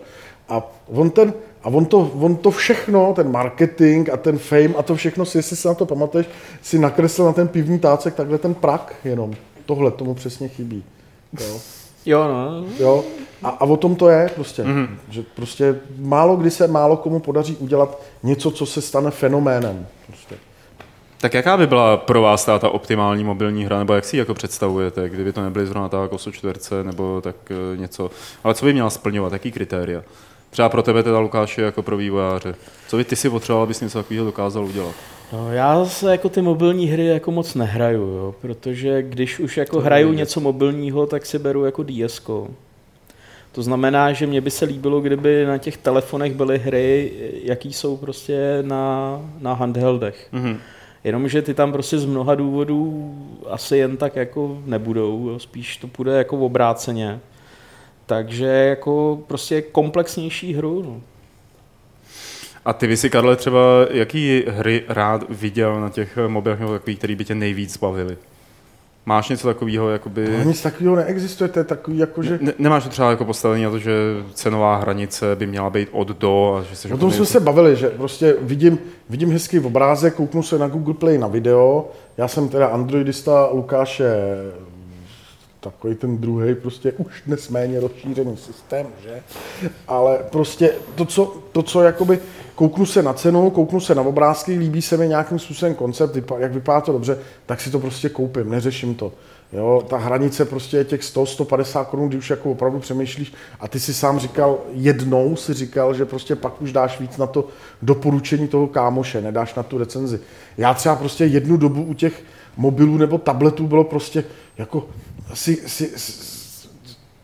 A 0.48 0.70
on 0.86 1.10
ten, 1.10 1.32
a 1.62 1.68
on 1.68 1.86
to, 1.86 2.10
on 2.20 2.36
to 2.36 2.50
všechno, 2.50 3.14
ten 3.14 3.30
marketing 3.30 4.10
a 4.10 4.16
ten 4.16 4.38
fame 4.38 4.74
a 4.78 4.82
to 4.82 4.94
všechno, 4.94 5.24
si, 5.24 5.38
jestli 5.38 5.56
se 5.56 5.68
na 5.68 5.74
to 5.74 5.86
pamatuješ, 5.86 6.26
si 6.62 6.78
nakreslil 6.78 7.26
na 7.26 7.32
ten 7.32 7.48
pivní 7.48 7.78
tácek 7.78 8.14
takhle 8.14 8.38
ten 8.38 8.54
prak 8.54 8.94
jenom. 9.04 9.34
tohle 9.66 9.90
tomu 9.90 10.14
přesně 10.14 10.48
chybí. 10.48 10.84
Jo. 11.40 11.60
Jo, 12.08 12.28
no. 12.28 12.64
Jo? 12.78 13.04
A, 13.42 13.48
a 13.48 13.64
o 13.64 13.76
tom 13.76 13.96
to 13.96 14.08
je 14.08 14.30
prostě. 14.34 14.62
Mm-hmm. 14.62 14.88
Že 15.10 15.22
prostě 15.22 15.80
málo 15.98 16.36
kdy 16.36 16.50
se 16.50 16.68
málo 16.68 16.96
komu 16.96 17.20
podaří 17.20 17.56
udělat 17.56 18.02
něco, 18.22 18.50
co 18.50 18.66
se 18.66 18.82
stane 18.82 19.10
fenoménem. 19.10 19.86
Prostě. 20.06 20.34
Tak 21.20 21.34
jaká 21.34 21.56
by 21.56 21.66
byla 21.66 21.96
pro 21.96 22.22
vás 22.22 22.44
ta, 22.44 22.58
ta 22.58 22.68
optimální 22.68 23.24
mobilní 23.24 23.64
hra, 23.64 23.78
nebo 23.78 23.94
jak 23.94 24.04
si 24.04 24.16
ji 24.16 24.18
jako 24.18 24.34
představujete, 24.34 25.08
kdyby 25.08 25.32
to 25.32 25.42
nebyly 25.42 25.66
zrovna 25.66 25.88
tak 25.88 26.00
jako 26.00 26.18
čtverce 26.18 26.84
nebo 26.84 27.20
tak 27.20 27.36
e, 27.50 27.76
něco. 27.76 28.10
Ale 28.44 28.54
co 28.54 28.66
by 28.66 28.72
měla 28.72 28.90
splňovat, 28.90 29.32
jaký 29.32 29.52
kritéria? 29.52 30.02
Třeba 30.50 30.68
pro 30.68 30.82
tebe 30.82 31.02
teda 31.02 31.18
Lukáši 31.18 31.60
jako 31.60 31.82
pro 31.82 31.96
vývojáře. 31.96 32.54
Co 32.88 32.96
by 32.96 33.04
ty 33.04 33.16
si 33.16 33.30
potřeboval, 33.30 33.62
abys 33.62 33.80
něco 33.80 33.98
takového 33.98 34.26
dokázal 34.26 34.64
udělat? 34.64 34.94
No, 35.32 35.52
já 35.52 35.84
se 35.84 36.10
jako 36.10 36.28
ty 36.28 36.42
mobilní 36.42 36.86
hry 36.86 37.06
jako 37.06 37.30
moc 37.30 37.54
nehraju, 37.54 38.02
jo, 38.02 38.34
protože 38.40 39.02
když 39.02 39.38
už 39.38 39.56
jako 39.56 39.76
to 39.76 39.82
hraju 39.82 40.06
nejde. 40.06 40.20
něco 40.20 40.40
mobilního, 40.40 41.06
tak 41.06 41.26
si 41.26 41.38
beru 41.38 41.64
jako 41.64 41.82
ds 41.82 42.20
-ko. 42.26 42.48
To 43.52 43.62
znamená, 43.62 44.12
že 44.12 44.26
mě 44.26 44.40
by 44.40 44.50
se 44.50 44.64
líbilo, 44.64 45.00
kdyby 45.00 45.44
na 45.46 45.58
těch 45.58 45.76
telefonech 45.76 46.34
byly 46.34 46.58
hry, 46.58 47.12
jaký 47.44 47.72
jsou 47.72 47.96
prostě 47.96 48.58
na, 48.62 49.20
na 49.40 49.54
handheldech. 49.54 50.28
Mm-hmm. 50.32 50.56
Jenomže 51.04 51.42
ty 51.42 51.54
tam 51.54 51.72
prostě 51.72 51.98
z 51.98 52.04
mnoha 52.04 52.34
důvodů 52.34 53.14
asi 53.50 53.76
jen 53.76 53.96
tak 53.96 54.16
jako 54.16 54.58
nebudou, 54.66 55.28
jo. 55.28 55.38
spíš 55.38 55.76
to 55.76 55.88
bude 55.96 56.12
jako 56.12 56.36
v 56.36 56.42
obráceně. 56.42 57.20
Takže 58.08 58.46
jako 58.46 59.18
prostě 59.26 59.62
komplexnější 59.62 60.54
hru. 60.54 60.82
No. 60.82 61.00
A 62.64 62.72
ty 62.72 62.86
by 62.86 62.96
si, 62.96 63.10
Karle, 63.10 63.36
třeba 63.36 63.60
jaký 63.90 64.44
hry 64.48 64.84
rád 64.88 65.24
viděl 65.28 65.80
na 65.80 65.88
těch 65.88 66.18
mobilech 66.26 66.60
nebo 66.60 66.72
takový, 66.72 66.96
který 66.96 67.16
by 67.16 67.24
tě 67.24 67.34
nejvíc 67.34 67.76
bavili? 67.76 68.16
Máš 69.06 69.28
něco 69.28 69.48
takového, 69.48 69.90
jakoby... 69.90 70.28
No, 70.38 70.44
nic 70.44 70.62
takového 70.62 70.96
neexistuje, 70.96 71.48
to 71.48 71.58
je 71.58 71.64
takový, 71.64 71.98
jako 71.98 72.22
že... 72.22 72.38
Ne, 72.42 72.52
nemáš 72.58 72.84
to 72.84 72.90
třeba 72.90 73.10
jako 73.10 73.24
postavení 73.24 73.64
na 73.64 73.70
to, 73.70 73.78
že 73.78 73.92
cenová 74.34 74.76
hranice 74.76 75.36
by 75.36 75.46
měla 75.46 75.70
být 75.70 75.88
od 75.92 76.08
do 76.08 76.56
a 76.58 76.62
že 76.62 76.76
se... 76.76 76.94
O 76.94 76.98
tom 76.98 77.10
jsme 77.10 77.26
se 77.26 77.40
bavili, 77.40 77.76
že 77.76 77.90
prostě 77.90 78.36
vidím, 78.40 78.78
vidím 79.10 79.32
hezký 79.32 79.60
obrázek, 79.60 80.14
kouknu 80.14 80.42
se 80.42 80.58
na 80.58 80.68
Google 80.68 80.94
Play 80.94 81.18
na 81.18 81.26
video, 81.26 81.90
já 82.16 82.28
jsem 82.28 82.48
teda 82.48 82.66
androidista, 82.66 83.48
Lukáš 83.52 84.00
je 84.00 84.14
takový 85.70 85.94
ten 85.94 86.18
druhý, 86.18 86.54
prostě 86.54 86.92
už 86.92 87.22
dnes 87.26 87.48
méně 87.48 87.80
rozšířený 87.80 88.36
systém, 88.36 88.86
že? 89.02 89.22
Ale 89.88 90.18
prostě 90.30 90.74
to, 90.94 91.04
co, 91.04 91.36
to, 91.52 91.62
co 91.62 91.82
jakoby, 91.82 92.18
kouknu 92.54 92.86
se 92.86 93.02
na 93.02 93.12
cenu, 93.12 93.50
kouknu 93.50 93.80
se 93.80 93.94
na 93.94 94.02
obrázky, 94.02 94.58
líbí 94.58 94.82
se 94.82 94.96
mi 94.96 95.08
nějakým 95.08 95.38
způsobem 95.38 95.74
koncept, 95.74 96.16
jak 96.38 96.52
vypadá 96.52 96.80
to 96.80 96.92
dobře, 96.92 97.18
tak 97.46 97.60
si 97.60 97.70
to 97.70 97.78
prostě 97.78 98.08
koupím, 98.08 98.50
neřeším 98.50 98.94
to. 98.94 99.12
Jo, 99.52 99.84
ta 99.88 99.96
hranice 99.96 100.44
prostě 100.44 100.76
je 100.76 100.84
těch 100.84 101.04
100, 101.04 101.26
150 101.26 101.84
korun, 101.84 102.08
kdy 102.08 102.18
už 102.18 102.30
jako 102.30 102.50
opravdu 102.50 102.78
přemýšlíš 102.78 103.32
a 103.60 103.68
ty 103.68 103.80
si 103.80 103.94
sám 103.94 104.18
říkal, 104.18 104.58
jednou 104.72 105.36
si 105.36 105.54
říkal, 105.54 105.94
že 105.94 106.04
prostě 106.04 106.36
pak 106.36 106.62
už 106.62 106.72
dáš 106.72 107.00
víc 107.00 107.16
na 107.16 107.26
to 107.26 107.48
doporučení 107.82 108.48
toho 108.48 108.66
kámoše, 108.66 109.20
nedáš 109.20 109.54
na 109.54 109.62
tu 109.62 109.78
recenzi. 109.78 110.20
Já 110.58 110.74
třeba 110.74 110.96
prostě 110.96 111.24
jednu 111.24 111.56
dobu 111.56 111.82
u 111.82 111.94
těch 111.94 112.22
mobilů 112.56 112.96
nebo 112.96 113.18
tabletů 113.18 113.66
bylo 113.66 113.84
prostě 113.84 114.24
jako 114.58 114.84
si, 115.34 115.58
si, 115.66 115.90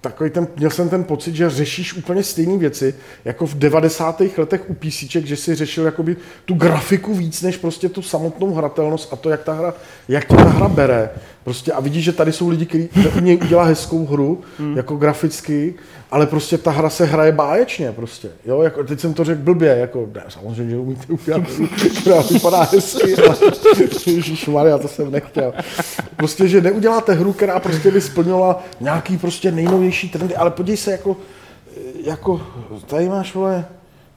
takový 0.05 0.31
ten, 0.31 0.49
měl 0.57 0.71
jsem 0.71 0.89
ten 0.89 1.05
pocit, 1.05 1.35
že 1.35 1.51
řešíš 1.51 1.95
úplně 1.95 2.23
stejné 2.23 2.59
věci, 2.59 2.95
jako 3.25 3.47
v 3.47 3.55
90. 3.55 4.23
letech 4.39 4.71
u 4.71 4.75
PC, 4.75 5.03
že 5.25 5.37
si 5.37 5.55
řešil 5.55 5.85
jakoby 5.85 6.17
tu 6.45 6.55
grafiku 6.55 7.15
víc, 7.15 7.43
než 7.43 7.57
prostě 7.57 7.89
tu 7.89 8.03
samotnou 8.03 8.55
hratelnost 8.55 9.13
a 9.13 9.17
to, 9.17 9.31
jak 9.31 9.45
ta 9.45 9.53
hra, 9.53 9.75
jak 10.09 10.25
ta 10.25 10.37
hra 10.37 10.69
bere. 10.69 11.11
Prostě 11.45 11.73
a 11.73 11.81
vidíš, 11.81 12.05
že 12.05 12.13
tady 12.13 12.33
jsou 12.33 12.49
lidi, 12.49 12.67
kteří 12.67 12.89
umějí 13.19 13.39
udělat 13.39 13.65
hezkou 13.65 14.07
hru, 14.07 14.41
hmm. 14.59 14.77
jako 14.77 14.97
graficky, 14.97 15.75
ale 16.11 16.27
prostě 16.27 16.59
ta 16.59 16.71
hra 16.71 16.91
se 16.91 17.05
hraje 17.05 17.33
báječně 17.33 17.93
prostě. 17.93 18.29
Jo, 18.47 18.63
jako, 18.63 18.85
teď 18.85 19.01
jsem 19.01 19.15
to 19.15 19.25
řekl 19.25 19.43
blbě, 19.43 19.77
jako, 19.77 20.09
ne, 20.15 20.23
samozřejmě, 20.29 20.71
že 20.71 20.79
umíte 20.79 21.13
udělat 21.13 21.51
hru, 21.51 21.69
která 22.01 22.23
vypadá 22.23 22.69
hezky, 22.73 23.17
ale 23.17 23.37
Maria, 24.49 24.79
to 24.79 24.89
jsem 24.89 25.11
nechtěl. 25.11 25.55
Prostě, 26.17 26.49
že 26.49 26.61
neuděláte 26.61 27.13
hru, 27.13 27.33
která 27.33 27.61
prostě 27.61 27.91
by 27.91 28.01
splnila 28.01 28.65
nějaký 28.81 29.19
prostě 29.19 29.53
nejnovější 29.53 30.09
trendy, 30.09 30.37
ale 30.37 30.51
podívej 30.51 30.77
se, 30.77 30.93
jako, 30.93 31.17
jako, 32.05 32.41
tady 32.87 33.09
máš, 33.09 33.35
vole, 33.35 33.65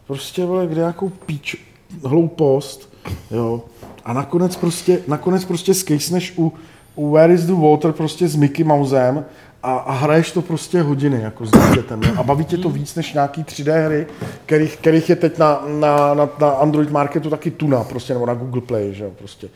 prostě, 0.07 0.45
vole, 0.45 0.67
kde 0.67 0.75
nějakou 0.75 1.09
píč, 1.09 1.55
hloupost, 2.03 2.93
jo, 3.31 3.63
a 4.05 4.13
nakonec 4.13 4.55
prostě, 4.55 4.99
nakonec 5.07 5.45
prostě 5.45 5.73
skejsneš 5.73 6.33
u 6.37 6.53
Where 6.97 7.33
is 7.33 7.45
the 7.45 7.53
Water 7.53 7.91
prostě 7.91 8.27
s 8.27 8.35
Mickey 8.35 8.65
Mousem 8.65 9.25
a, 9.63 9.77
a 9.77 9.91
hraješ 9.91 10.31
to 10.31 10.41
prostě 10.41 10.81
hodiny 10.81 11.21
jako 11.21 11.45
s 11.45 11.51
dítětem. 11.51 12.01
A 12.17 12.23
baví 12.23 12.45
tě 12.45 12.57
to 12.57 12.69
víc 12.69 12.95
než 12.95 13.13
nějaký 13.13 13.43
3D 13.43 13.85
hry, 13.85 14.07
kterých, 14.45 14.77
kterých 14.77 15.09
je 15.09 15.15
teď 15.15 15.37
na, 15.37 15.63
na, 15.79 16.13
na, 16.13 16.29
na 16.39 16.49
Android 16.49 16.91
marketu 16.91 17.29
taky 17.29 17.51
tuna, 17.51 17.83
prostě, 17.83 18.13
nebo 18.13 18.25
na 18.25 18.33
Google 18.33 18.61
Play, 18.61 18.93
že 18.93 19.03
jo, 19.03 19.11
prostě. 19.17 19.47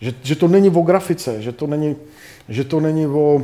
Že, 0.00 0.12
že 0.22 0.36
to 0.36 0.48
není 0.48 0.70
o 0.70 0.82
grafice, 0.82 1.42
že 1.42 1.52
to 1.52 1.66
není, 1.66 1.96
že 2.48 2.64
to 2.64 2.80
není 2.80 3.06
o, 3.06 3.42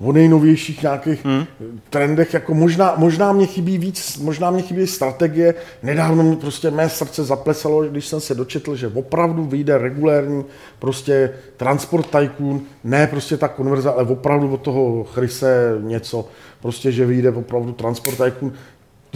o 0.00 0.12
nejnovějších 0.12 0.82
nějakých 0.82 1.24
hmm. 1.24 1.44
trendech, 1.90 2.34
jako 2.34 2.54
možná, 2.54 2.94
možná 2.96 3.32
mě 3.32 3.46
chybí 3.46 3.78
víc, 3.78 4.18
možná 4.18 4.50
mě 4.50 4.62
chybí 4.62 4.86
strategie. 4.86 5.54
Nedávno 5.82 6.22
mi 6.22 6.36
prostě 6.36 6.70
mé 6.70 6.88
srdce 6.88 7.24
zaplesalo, 7.24 7.84
když 7.84 8.06
jsem 8.06 8.20
se 8.20 8.34
dočetl, 8.34 8.76
že 8.76 8.88
opravdu 8.88 9.44
vyjde 9.44 9.78
regulérní 9.78 10.44
prostě 10.78 11.30
Transport 11.56 12.10
Tycoon, 12.10 12.60
ne 12.84 13.06
prostě 13.06 13.36
ta 13.36 13.48
konverze, 13.48 13.90
ale 13.90 14.02
opravdu 14.02 14.52
od 14.52 14.60
toho 14.60 15.04
chryse 15.04 15.78
něco, 15.80 16.28
prostě, 16.60 16.92
že 16.92 17.06
vyjde 17.06 17.30
opravdu 17.30 17.72
Transport 17.72 18.16
Tycoon, 18.16 18.52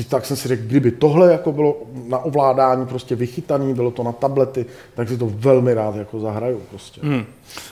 tak 0.05 0.27
jsem 0.27 0.37
si 0.37 0.49
řekl, 0.49 0.63
kdyby 0.67 0.91
tohle 0.91 1.33
jako 1.33 1.53
bylo 1.53 1.77
na 2.09 2.19
ovládání 2.19 2.87
prostě 2.87 3.17
vychytaný, 3.17 3.75
bylo 3.75 3.91
to 3.91 4.03
na 4.03 4.13
tablety, 4.13 4.67
tak 4.95 5.09
si 5.09 5.19
to 5.19 5.27
velmi 5.35 5.75
rád 5.75 5.97
jako 5.97 6.21
zahraju 6.21 6.61
prostě. 6.71 7.01
Hmm. 7.05 7.25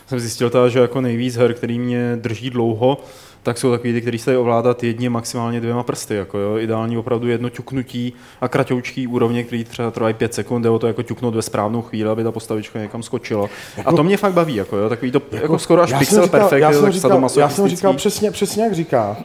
Jsem 0.06 0.20
zjistil 0.20 0.50
teda, 0.50 0.68
že 0.68 0.78
jako 0.78 1.00
nejvíc 1.00 1.36
her, 1.36 1.54
který 1.54 1.78
mě 1.78 2.16
drží 2.16 2.50
dlouho, 2.50 2.98
tak 3.42 3.58
jsou 3.58 3.70
takový 3.70 3.92
ty, 3.92 4.00
který 4.00 4.18
se 4.18 4.30
dají 4.30 4.38
ovládat 4.38 4.84
jedně, 4.84 5.10
maximálně 5.10 5.60
dvěma 5.60 5.82
prsty. 5.82 6.14
Jako 6.14 6.38
jo. 6.38 6.58
Ideální 6.58 6.96
opravdu 6.96 7.28
jedno 7.28 7.50
ťuknutí 7.50 8.12
a 8.40 8.48
kratoučký 8.48 9.06
úrovně, 9.06 9.44
který 9.44 9.64
třeba 9.64 9.90
trvají 9.90 10.14
pět 10.14 10.34
sekund, 10.34 10.62
jde 10.62 10.70
o 10.70 10.78
to 10.78 10.86
jako 10.86 11.02
ťuknout 11.02 11.34
ve 11.34 11.42
správnou 11.42 11.82
chvíli, 11.82 12.10
aby 12.10 12.24
ta 12.24 12.32
postavička 12.32 12.78
někam 12.78 13.02
skočila. 13.02 13.48
Jako, 13.76 13.90
a 13.90 13.92
to 13.92 14.04
mě 14.04 14.16
fakt 14.16 14.32
baví, 14.32 14.54
jako, 14.54 14.76
jo. 14.76 14.88
takový 14.88 15.10
to 15.10 15.22
jako, 15.32 15.44
jako 15.44 15.58
skoro 15.58 15.82
až 15.82 15.92
pixel 15.92 16.24
říkal, 16.24 16.40
perfect, 16.40 16.60
já 16.60 16.72
jsem, 16.72 16.92
říkal, 16.92 17.28
já 17.38 17.48
jsem 17.48 17.68
říkal 17.68 17.94
přesně, 17.94 18.30
přesně 18.30 18.64
jak 18.64 18.74
říká 18.74 19.16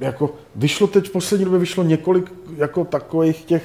jako 0.00 0.30
vyšlo 0.54 0.86
teď 0.86 1.08
v 1.08 1.12
poslední 1.12 1.44
době 1.44 1.60
vyšlo 1.60 1.84
několik 1.84 2.32
jako 2.56 2.84
takových 2.84 3.44
těch 3.44 3.62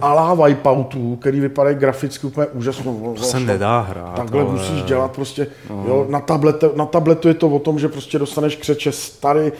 alá 0.00 0.46
wipeoutů, 0.46 1.16
který 1.16 1.40
vypadají 1.40 1.76
graficky 1.76 2.26
úplně 2.26 2.46
úžasně. 2.46 2.84
To 2.84 3.22
se 3.22 3.40
nedá 3.40 3.80
hrát. 3.80 4.16
Takhle 4.16 4.42
ale... 4.42 4.52
musíš 4.52 4.82
dělat 4.82 5.12
prostě, 5.12 5.46
no. 5.70 5.84
jo, 5.88 6.06
na, 6.08 6.20
tabletu, 6.20 6.70
na 6.76 6.86
tabletu 6.86 7.28
je 7.28 7.34
to 7.34 7.48
o 7.48 7.58
tom, 7.58 7.78
že 7.78 7.88
prostě 7.88 8.18
dostaneš 8.18 8.56
křeče 8.56 8.90
tady, 9.20 9.52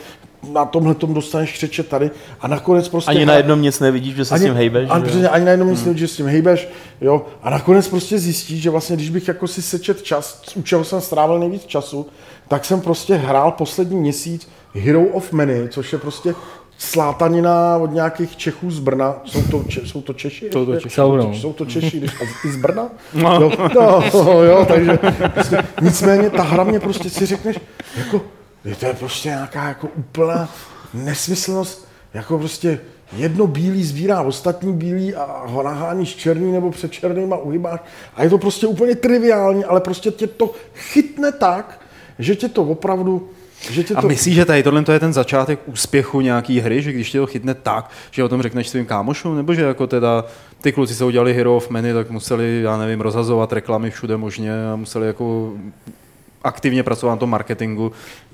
na 0.51 0.65
tomhle 0.65 0.95
tom 0.95 1.13
dostaneš 1.13 1.53
křeče 1.53 1.83
tady 1.83 2.11
a 2.39 2.47
nakonec 2.47 2.89
prostě... 2.89 3.11
Ani 3.11 3.25
na 3.25 3.33
jednom 3.33 3.61
nic 3.61 3.79
nevidíš, 3.79 4.15
že 4.15 4.25
se 4.25 4.35
ani, 4.35 4.41
s 4.41 4.45
tím 4.45 4.53
hejbeš. 4.53 4.89
Ani, 4.91 5.09
že? 5.09 5.29
ani 5.29 5.45
na 5.45 5.51
jednom 5.51 5.69
nic 5.69 5.79
hmm. 5.79 5.87
nevidíš, 5.87 6.09
že 6.09 6.13
s 6.13 6.17
tím 6.17 6.25
hejbeš, 6.25 6.69
jo. 7.01 7.25
A 7.43 7.49
nakonec 7.49 7.87
prostě 7.87 8.19
zjistíš, 8.19 8.61
že 8.61 8.69
vlastně, 8.69 8.95
když 8.95 9.09
bych 9.09 9.27
jako 9.27 9.47
si 9.47 9.61
sečet 9.61 10.01
čas, 10.01 10.41
u 10.55 10.61
čeho 10.61 10.83
jsem 10.83 11.01
strávil 11.01 11.39
nejvíc 11.39 11.65
času, 11.65 12.05
tak 12.47 12.65
jsem 12.65 12.81
prostě 12.81 13.15
hrál 13.15 13.51
poslední 13.51 13.99
měsíc 13.99 14.47
Hero 14.73 15.01
of 15.01 15.31
Many, 15.31 15.69
což 15.69 15.93
je 15.93 15.99
prostě 15.99 16.35
slátanina 16.77 17.77
od 17.77 17.91
nějakých 17.91 18.37
Čechů 18.37 18.71
z 18.71 18.79
Brna. 18.79 19.15
Jsou 19.25 19.41
to, 19.41 19.63
če, 19.67 19.81
jsou 19.85 20.01
to 20.01 20.13
Češi? 20.13 20.49
Jsou 20.53 20.65
to 20.65 20.79
Češi. 20.79 20.95
Jsou, 20.95 21.17
to, 21.17 21.33
jsou 21.33 21.53
to 21.53 21.65
Češi, 21.65 21.99
když, 21.99 22.11
i 22.45 22.51
z 22.51 22.55
Brna? 22.55 22.89
No. 23.13 23.41
Jo, 23.41 23.51
no, 23.75 24.43
jo, 24.43 24.65
takže 24.67 24.99
prostě, 25.33 25.57
nicméně 25.81 26.29
ta 26.29 26.43
hra 26.43 26.63
mě 26.63 26.79
prostě 26.79 27.09
si 27.09 27.25
řekneš, 27.25 27.59
jako, 27.97 28.21
to 28.79 28.85
je 28.85 28.93
prostě 28.93 29.29
nějaká 29.29 29.67
jako 29.67 29.87
úplná 29.95 30.49
nesmyslnost, 30.93 31.87
jako 32.13 32.37
prostě 32.37 32.79
jedno 33.17 33.47
bílý 33.47 33.83
sbírá 33.83 34.21
ostatní 34.21 34.73
bílý 34.73 35.15
a 35.15 35.43
ho 35.45 35.63
naháníš 35.63 36.15
černý 36.15 36.51
nebo 36.51 36.71
před 36.71 36.91
černýma 36.91 37.37
uhybáš. 37.37 37.79
A 38.15 38.23
je 38.23 38.29
to 38.29 38.37
prostě 38.37 38.67
úplně 38.67 38.95
triviální, 38.95 39.65
ale 39.65 39.81
prostě 39.81 40.11
tě 40.11 40.27
to 40.27 40.51
chytne 40.75 41.31
tak, 41.31 41.81
že 42.19 42.35
tě 42.35 42.49
to 42.49 42.63
opravdu 42.63 43.29
že 43.71 43.83
tě 43.83 43.93
to... 43.93 43.99
A 43.99 44.01
myslíš, 44.01 44.35
že 44.35 44.45
tady 44.45 44.63
tohle 44.63 44.83
je 44.91 44.99
ten 44.99 45.13
začátek 45.13 45.59
úspěchu 45.65 46.21
nějaký 46.21 46.59
hry, 46.59 46.81
že 46.81 46.91
když 46.91 47.11
tě 47.11 47.19
to 47.19 47.25
chytne 47.25 47.53
tak, 47.53 47.89
že 48.11 48.23
o 48.23 48.29
tom 48.29 48.41
řekneš 48.41 48.69
svým 48.69 48.85
kámošům, 48.85 49.35
nebo 49.35 49.53
že 49.53 49.61
jako 49.61 49.87
teda 49.87 50.25
ty 50.61 50.71
kluci 50.71 50.95
se 50.95 51.05
udělali 51.05 51.33
Hero 51.33 51.55
of 51.55 51.69
Many, 51.69 51.93
tak 51.93 52.09
museli, 52.09 52.61
já 52.61 52.77
nevím, 52.77 53.01
rozhazovat 53.01 53.53
reklamy 53.53 53.91
všude 53.91 54.17
možně 54.17 54.51
a 54.73 54.75
museli 54.75 55.07
jako 55.07 55.53
aktivně 56.43 56.83
pracovat 56.83 57.13
na 57.13 57.17
tom 57.17 57.29
marketingu. 57.29 57.91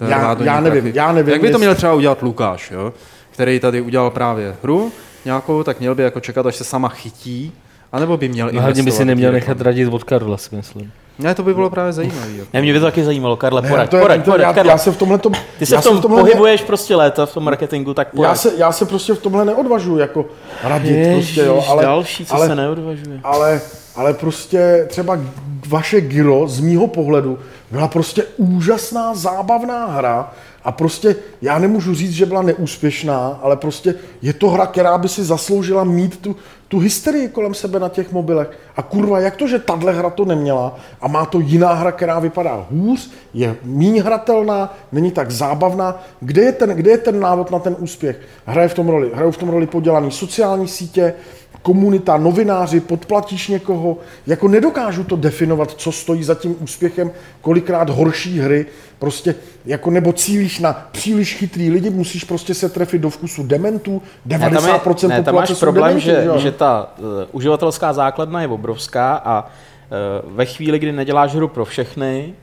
Já, 0.07 0.37
já 0.41 0.61
nevím, 0.61 0.87
já 0.95 1.11
nevím. 1.11 1.33
Jak 1.33 1.41
by 1.41 1.51
to 1.51 1.59
měl 1.59 1.75
třeba 1.75 1.93
udělat 1.93 2.21
Lukáš, 2.21 2.71
jo? 2.71 2.93
který 3.31 3.59
tady 3.59 3.81
udělal 3.81 4.11
právě 4.11 4.55
hru 4.63 4.91
nějakou, 5.25 5.63
tak 5.63 5.79
měl 5.79 5.95
by 5.95 6.03
jako 6.03 6.19
čekat, 6.19 6.45
až 6.45 6.55
se 6.55 6.63
sama 6.63 6.89
chytí, 6.89 7.53
anebo 7.91 8.17
by 8.17 8.29
měl 8.29 8.49
no, 8.51 8.61
Hlavně 8.61 8.83
by 8.83 8.91
si 8.91 9.05
neměl 9.05 9.31
nechat 9.31 9.61
radit 9.61 9.93
od 9.93 10.03
Karla, 10.03 10.37
si 10.37 10.55
myslím. 10.55 10.91
Ne, 11.19 11.35
to 11.35 11.43
by 11.43 11.53
bylo 11.53 11.69
právě 11.69 11.93
zajímavé. 11.93 12.31
Jako. 12.31 12.47
Ne, 12.53 12.61
mě 12.61 12.73
by 12.73 12.79
to 12.79 12.85
taky 12.85 13.03
zajímalo, 13.03 13.37
Karle, 13.37 13.61
Ne, 13.61 13.69
poraď, 13.69 13.89
to 13.89 13.95
je- 13.95 14.01
poraď, 14.01 14.19
to- 14.25 14.31
poraď, 14.31 14.41
já, 14.41 14.53
Karle. 14.53 14.71
já 14.71 14.77
se 14.77 14.91
v 14.91 14.97
tomhle 14.97 15.17
tom, 15.17 15.33
Ty 15.59 15.65
se 15.65 15.75
já 15.75 15.81
v 15.81 15.83
tom 15.83 16.01
tomhle 16.01 16.21
pohybuješ 16.21 16.61
prostě 16.61 16.95
léta 16.95 17.25
v 17.25 17.33
tom 17.33 17.43
marketingu, 17.43 17.93
tak 17.93 18.13
Ne, 18.13 18.17
poraď. 18.17 18.31
já 18.31 18.35
se, 18.35 18.51
já 18.57 18.71
se 18.71 18.85
prostě 18.85 19.13
v 19.13 19.19
tomhle 19.21 19.45
neodvažuji 19.45 19.97
jako 19.97 20.25
radit 20.63 20.91
Ježiš, 20.97 21.25
prostě, 21.25 21.41
jo, 21.41 21.63
ale, 21.67 21.83
další, 21.83 22.25
co 22.25 22.35
ale, 22.35 22.47
se 22.47 22.55
neodvažuje. 22.55 23.19
ale, 23.23 23.61
ale 23.95 24.13
prostě 24.13 24.85
třeba 24.89 25.19
vaše 25.67 26.01
Giro 26.01 26.47
z 26.47 26.59
mýho 26.59 26.87
pohledu 26.87 27.39
byla 27.71 27.87
prostě 27.87 28.23
úžasná, 28.37 29.15
zábavná 29.15 29.85
hra 29.85 30.31
a 30.63 30.71
prostě 30.71 31.15
já 31.41 31.59
nemůžu 31.59 31.95
říct, 31.95 32.11
že 32.11 32.25
byla 32.25 32.41
neúspěšná, 32.41 33.39
ale 33.41 33.55
prostě 33.57 33.93
je 34.21 34.33
to 34.33 34.49
hra, 34.49 34.65
která 34.65 34.97
by 34.97 35.09
si 35.09 35.23
zasloužila 35.23 35.83
mít 35.83 36.17
tu, 36.21 36.35
tu 36.67 36.79
hysterii 36.79 37.27
kolem 37.27 37.53
sebe 37.53 37.79
na 37.79 37.89
těch 37.89 38.11
mobilech. 38.11 38.49
A 38.79 38.81
kurva, 38.81 39.19
jak 39.19 39.35
to, 39.35 39.47
že 39.47 39.59
tahle 39.59 39.93
hra 39.93 40.09
to 40.09 40.25
neměla 40.25 40.75
a 41.01 41.07
má 41.07 41.25
to 41.25 41.39
jiná 41.39 41.73
hra, 41.73 41.91
která 41.91 42.19
vypadá 42.19 42.65
hůř, 42.71 43.11
je 43.33 43.55
méně 43.63 44.03
hratelná, 44.03 44.77
není 44.91 45.11
tak 45.11 45.31
zábavná. 45.31 46.03
Kde 46.19 46.41
je 46.41 46.51
ten, 46.51 46.69
kde 46.69 46.91
je 46.91 46.97
ten 46.97 47.19
návod 47.19 47.51
na 47.51 47.59
ten 47.59 47.75
úspěch? 47.79 48.19
Hraje 48.45 48.67
v 48.67 48.73
tom 48.73 48.89
roli, 48.89 49.11
hrajou 49.13 49.31
v 49.31 49.37
tom 49.37 49.49
roli 49.49 49.67
podělaný 49.67 50.11
sociální 50.11 50.67
sítě, 50.67 51.13
komunita, 51.61 52.17
novináři, 52.17 52.79
podplatíš 52.79 53.47
někoho, 53.47 53.97
jako 54.27 54.47
nedokážu 54.47 55.03
to 55.03 55.15
definovat, 55.15 55.71
co 55.71 55.91
stojí 55.91 56.23
za 56.23 56.35
tím 56.35 56.55
úspěchem, 56.59 57.11
kolikrát 57.41 57.89
horší 57.89 58.39
hry, 58.39 58.65
prostě 58.99 59.35
jako 59.65 59.91
nebo 59.91 60.13
cílíš 60.13 60.59
na 60.59 60.87
příliš 60.91 61.35
chytrý 61.35 61.69
lidi, 61.69 61.89
musíš 61.89 62.23
prostě 62.23 62.53
se 62.53 62.69
trefit 62.69 63.01
do 63.01 63.09
vkusu 63.09 63.43
dementů, 63.43 64.01
90% 64.27 64.27
Ne, 64.27 64.39
tam, 64.39 64.65
je, 64.65 65.07
ne, 65.07 65.15
tam 65.15 65.25
populace 65.25 65.53
máš 65.53 65.59
problém, 65.59 65.87
dementi, 65.87 66.05
že, 66.05 66.23
jo. 66.25 66.39
že 66.39 66.51
ta 66.51 66.93
uh, 66.97 67.05
uživatelská 67.31 67.93
základna 67.93 68.41
je 68.41 68.47
obrovská 68.47 69.15
a 69.15 69.43
uh, 69.43 70.35
ve 70.35 70.45
chvíli, 70.45 70.79
kdy 70.79 70.91
neděláš 70.91 71.35
hru 71.35 71.47
pro 71.47 71.65
všechny, 71.65 72.33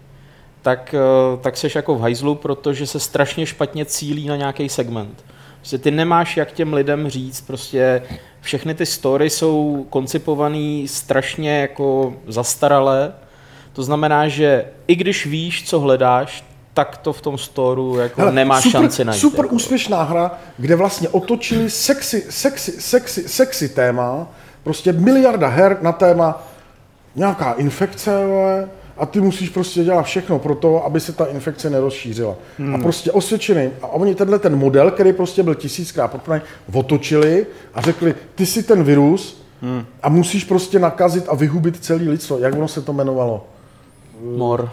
tak, 0.63 0.95
uh, 1.35 1.41
tak 1.41 1.57
seš 1.57 1.75
jako 1.75 1.95
v 1.95 2.01
hajzlu, 2.01 2.35
protože 2.35 2.87
se 2.87 3.01
strašně 3.01 3.47
špatně 3.47 3.85
cílí 3.85 4.29
na 4.29 4.37
nějaký 4.37 4.69
segment. 4.69 5.25
Prostě 5.67 5.79
ty 5.79 5.91
nemáš 5.91 6.37
jak 6.37 6.53
těm 6.53 6.73
lidem 6.73 7.09
říct, 7.09 7.41
prostě 7.41 8.03
všechny 8.41 8.75
ty 8.75 8.87
story 8.87 9.31
jsou 9.31 9.87
koncipované 9.91 10.89
strašně 10.89 11.61
jako 11.61 12.15
zastaralé. 12.27 13.13
To 13.73 13.83
znamená, 13.83 14.29
že 14.29 14.65
i 14.87 14.97
když 14.97 15.27
víš, 15.27 15.69
co 15.69 15.81
hledáš, 15.81 16.45
tak 16.75 16.97
to 16.97 17.13
v 17.13 17.21
tom 17.21 17.39
storu 17.39 17.99
jako 17.99 18.21
Hele, 18.21 18.33
nemáš 18.33 18.63
super, 18.63 18.81
šanci 18.81 19.05
najít. 19.05 19.21
Super 19.21 19.45
jako. 19.45 19.55
úspěšná 19.55 20.03
hra, 20.03 20.39
kde 20.59 20.77
vlastně 20.77 21.09
otočili 21.09 21.71
sexy, 21.71 22.25
sexy, 22.31 22.73
sexy, 22.73 23.29
sexy 23.29 23.69
téma, 23.69 24.27
prostě 24.63 24.93
miliarda 24.93 25.49
her 25.49 25.79
na 25.83 25.93
téma 25.93 26.43
nějaká 27.15 27.53
infekce, 27.53 28.11
a 28.97 29.07
ty 29.07 29.21
musíš 29.21 29.49
prostě 29.49 29.85
dělat 29.85 30.03
všechno 30.03 30.39
pro 30.39 30.55
to, 30.55 30.85
aby 30.85 31.01
se 31.01 31.13
ta 31.13 31.25
infekce 31.25 31.71
nerozšířila. 31.71 32.35
Hmm. 32.59 32.75
A 32.75 32.79
prostě 32.79 33.13
osvědčený. 33.13 33.71
A 33.83 33.89
oni 33.89 34.15
tenhle 34.15 34.39
ten 34.39 34.57
model, 34.57 34.91
který 34.91 35.13
prostě 35.13 35.43
byl 35.43 35.55
tisíckrát 35.55 36.11
podporný, 36.11 36.43
otočili 36.73 37.47
a 37.75 37.81
řekli, 37.81 38.15
ty 38.35 38.47
jsi 38.47 38.63
ten 38.63 38.85
virus 38.85 39.43
hmm. 39.63 39.85
a 40.03 40.09
musíš 40.09 40.45
prostě 40.45 40.79
nakazit 40.79 41.25
a 41.29 41.35
vyhubit 41.35 41.85
celý 41.85 42.09
lidstvo. 42.09 42.39
Jak 42.39 42.55
ono 42.55 42.69
se 42.69 42.83
to 42.83 42.93
jmenovalo? 42.93 43.47
Mor. 44.21 44.71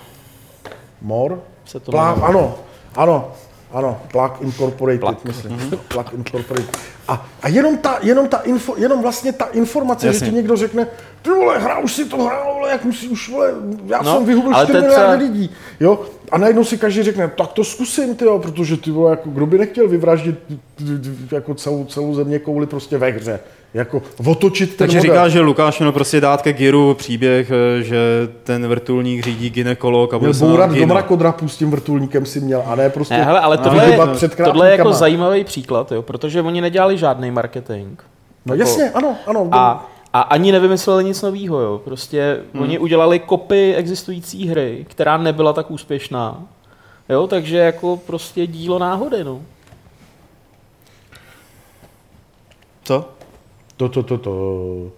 Mor? 1.02 1.44
Se 1.66 1.80
to 1.80 1.92
Plá, 1.92 2.12
ano, 2.12 2.56
ano, 2.96 3.32
ano, 3.74 4.02
Plug 4.12 4.32
Incorporated, 4.42 5.00
Plug. 5.00 5.26
myslím. 5.26 5.58
Plug 5.88 6.14
Incorporated. 6.14 6.78
A, 7.08 7.26
a 7.42 7.48
jenom, 7.48 7.78
ta, 7.78 8.00
jenom, 8.02 8.28
ta 8.28 8.38
info, 8.38 8.76
jenom 8.78 9.02
vlastně 9.02 9.32
ta 9.34 9.46
informace, 9.46 10.08
Jasně. 10.08 10.20
že 10.20 10.26
ti 10.26 10.36
někdo 10.36 10.58
řekne, 10.58 10.88
ty 11.22 11.30
vole, 11.30 11.60
hra, 11.60 11.80
už 11.80 11.94
si 11.94 12.06
to 12.06 12.18
hrál, 12.24 12.54
vole, 12.54 12.70
jak 12.72 12.86
musí, 12.86 13.08
už, 13.10 13.30
vole, 13.30 13.54
já 13.86 14.02
No, 14.02 14.14
jsem 14.16 14.26
vyhubil 14.26 14.56
ale 14.56 14.66
4 14.66 14.80
to 14.80 14.86
je 14.86 14.90
miliardy 14.90 15.24
třeba- 15.24 15.32
lidí, 15.34 15.50
jo, 15.80 16.00
a 16.32 16.38
najednou 16.38 16.64
si 16.64 16.78
každý 16.78 17.04
řekne, 17.04 17.28
tak 17.38 17.52
to 17.52 17.64
zkusím, 17.64 18.16
ty 18.16 18.26
jo, 18.26 18.40
protože 18.40 18.78
ty 18.78 18.92
vole, 18.92 19.12
jako, 19.12 19.30
kdo 19.30 19.46
by 19.46 19.58
nechtěl 19.58 19.88
vyvraždit 19.88 20.40
jako 21.32 21.54
celou, 21.56 21.86
celou 21.86 22.14
země 22.16 22.40
kouli 22.40 22.66
prostě 22.66 22.98
ve 22.98 23.10
hře, 23.12 23.40
jako 23.74 24.02
otočit 24.28 24.70
ten 24.70 24.78
Takže 24.78 24.98
model. 24.98 25.14
říkáš, 25.14 25.32
že 25.32 25.40
Lukáš 25.40 25.80
měl 25.80 25.92
prostě 25.92 26.22
dát 26.22 26.42
ke 26.42 26.54
Giru 26.54 26.94
příběh, 26.94 27.52
eh, 27.52 27.84
že 27.84 27.98
ten 28.44 28.68
vrtulník 28.68 29.24
řídí 29.24 29.50
ginekolog 29.50 30.14
a 30.14 30.20
bude 30.20 30.34
se 30.34 30.46
bourat 30.46 30.70
do 30.70 30.76
gino. 30.76 30.88
mrakodrapu 30.88 31.48
s 31.48 31.58
tím 31.58 31.72
vrtulníkem 31.72 32.26
si 32.26 32.40
měl, 32.40 32.64
a 32.66 32.76
ne 32.76 32.90
prostě 32.90 33.14
Ne, 33.18 33.24
hele, 33.24 33.40
ale 33.40 33.58
tohle, 33.58 33.86
je, 33.86 34.00
před 34.14 34.36
tohle 34.36 34.68
je 34.68 34.78
jako 34.78 34.94
zajímavý 34.94 35.44
příklad, 35.44 35.92
jo, 35.92 36.02
protože 36.02 36.42
oni 36.42 36.62
nedělali 36.62 36.98
žádný 36.98 37.32
marketing. 37.32 38.00
No 38.46 38.56
jasně, 38.56 38.92
ano, 38.92 39.16
ano. 39.28 39.48
A, 39.52 39.90
a 40.14 40.22
ani 40.22 40.52
nevymysleli 40.52 41.04
nic 41.04 41.22
nového, 41.22 41.60
jo. 41.60 41.82
Prostě 41.84 42.40
hmm. 42.54 42.64
oni 42.64 42.80
udělali 42.80 43.20
kopy 43.20 43.76
existující 43.76 44.48
hry, 44.48 44.86
která 44.90 45.18
nebyla 45.18 45.54
tak 45.54 45.72
úspěšná. 45.72 46.44
Jo, 47.10 47.28
takže 47.28 47.58
jako 47.58 47.98
prostě 47.98 48.48
dílo 48.48 48.80
náhody, 48.80 49.24
no. 49.24 49.42
Co? 52.84 53.06
To, 53.90 54.04
to, 54.04 54.04
to, 54.04 54.18
to. 54.18 54.92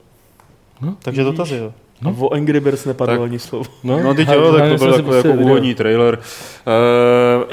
Takže 1.03 1.23
dotazy, 1.23 1.55
jo. 1.57 1.73
No. 2.01 2.15
O 2.19 2.33
Angry 2.33 2.59
Birds 2.59 2.85
nepadlo 2.85 3.15
Tak. 3.15 3.21
ani 3.23 3.39
slovo. 3.39 3.65
No, 3.83 4.13
teď 4.13 4.29
a- 4.29 4.33
jo, 4.33 4.53
tak 4.53 4.69
to 4.71 4.77
byl 4.77 4.93
jako, 4.93 5.03
pustili 5.03 5.17
jako 5.17 5.27
video. 5.27 5.45
úvodní 5.45 5.75
trailer. 5.75 6.19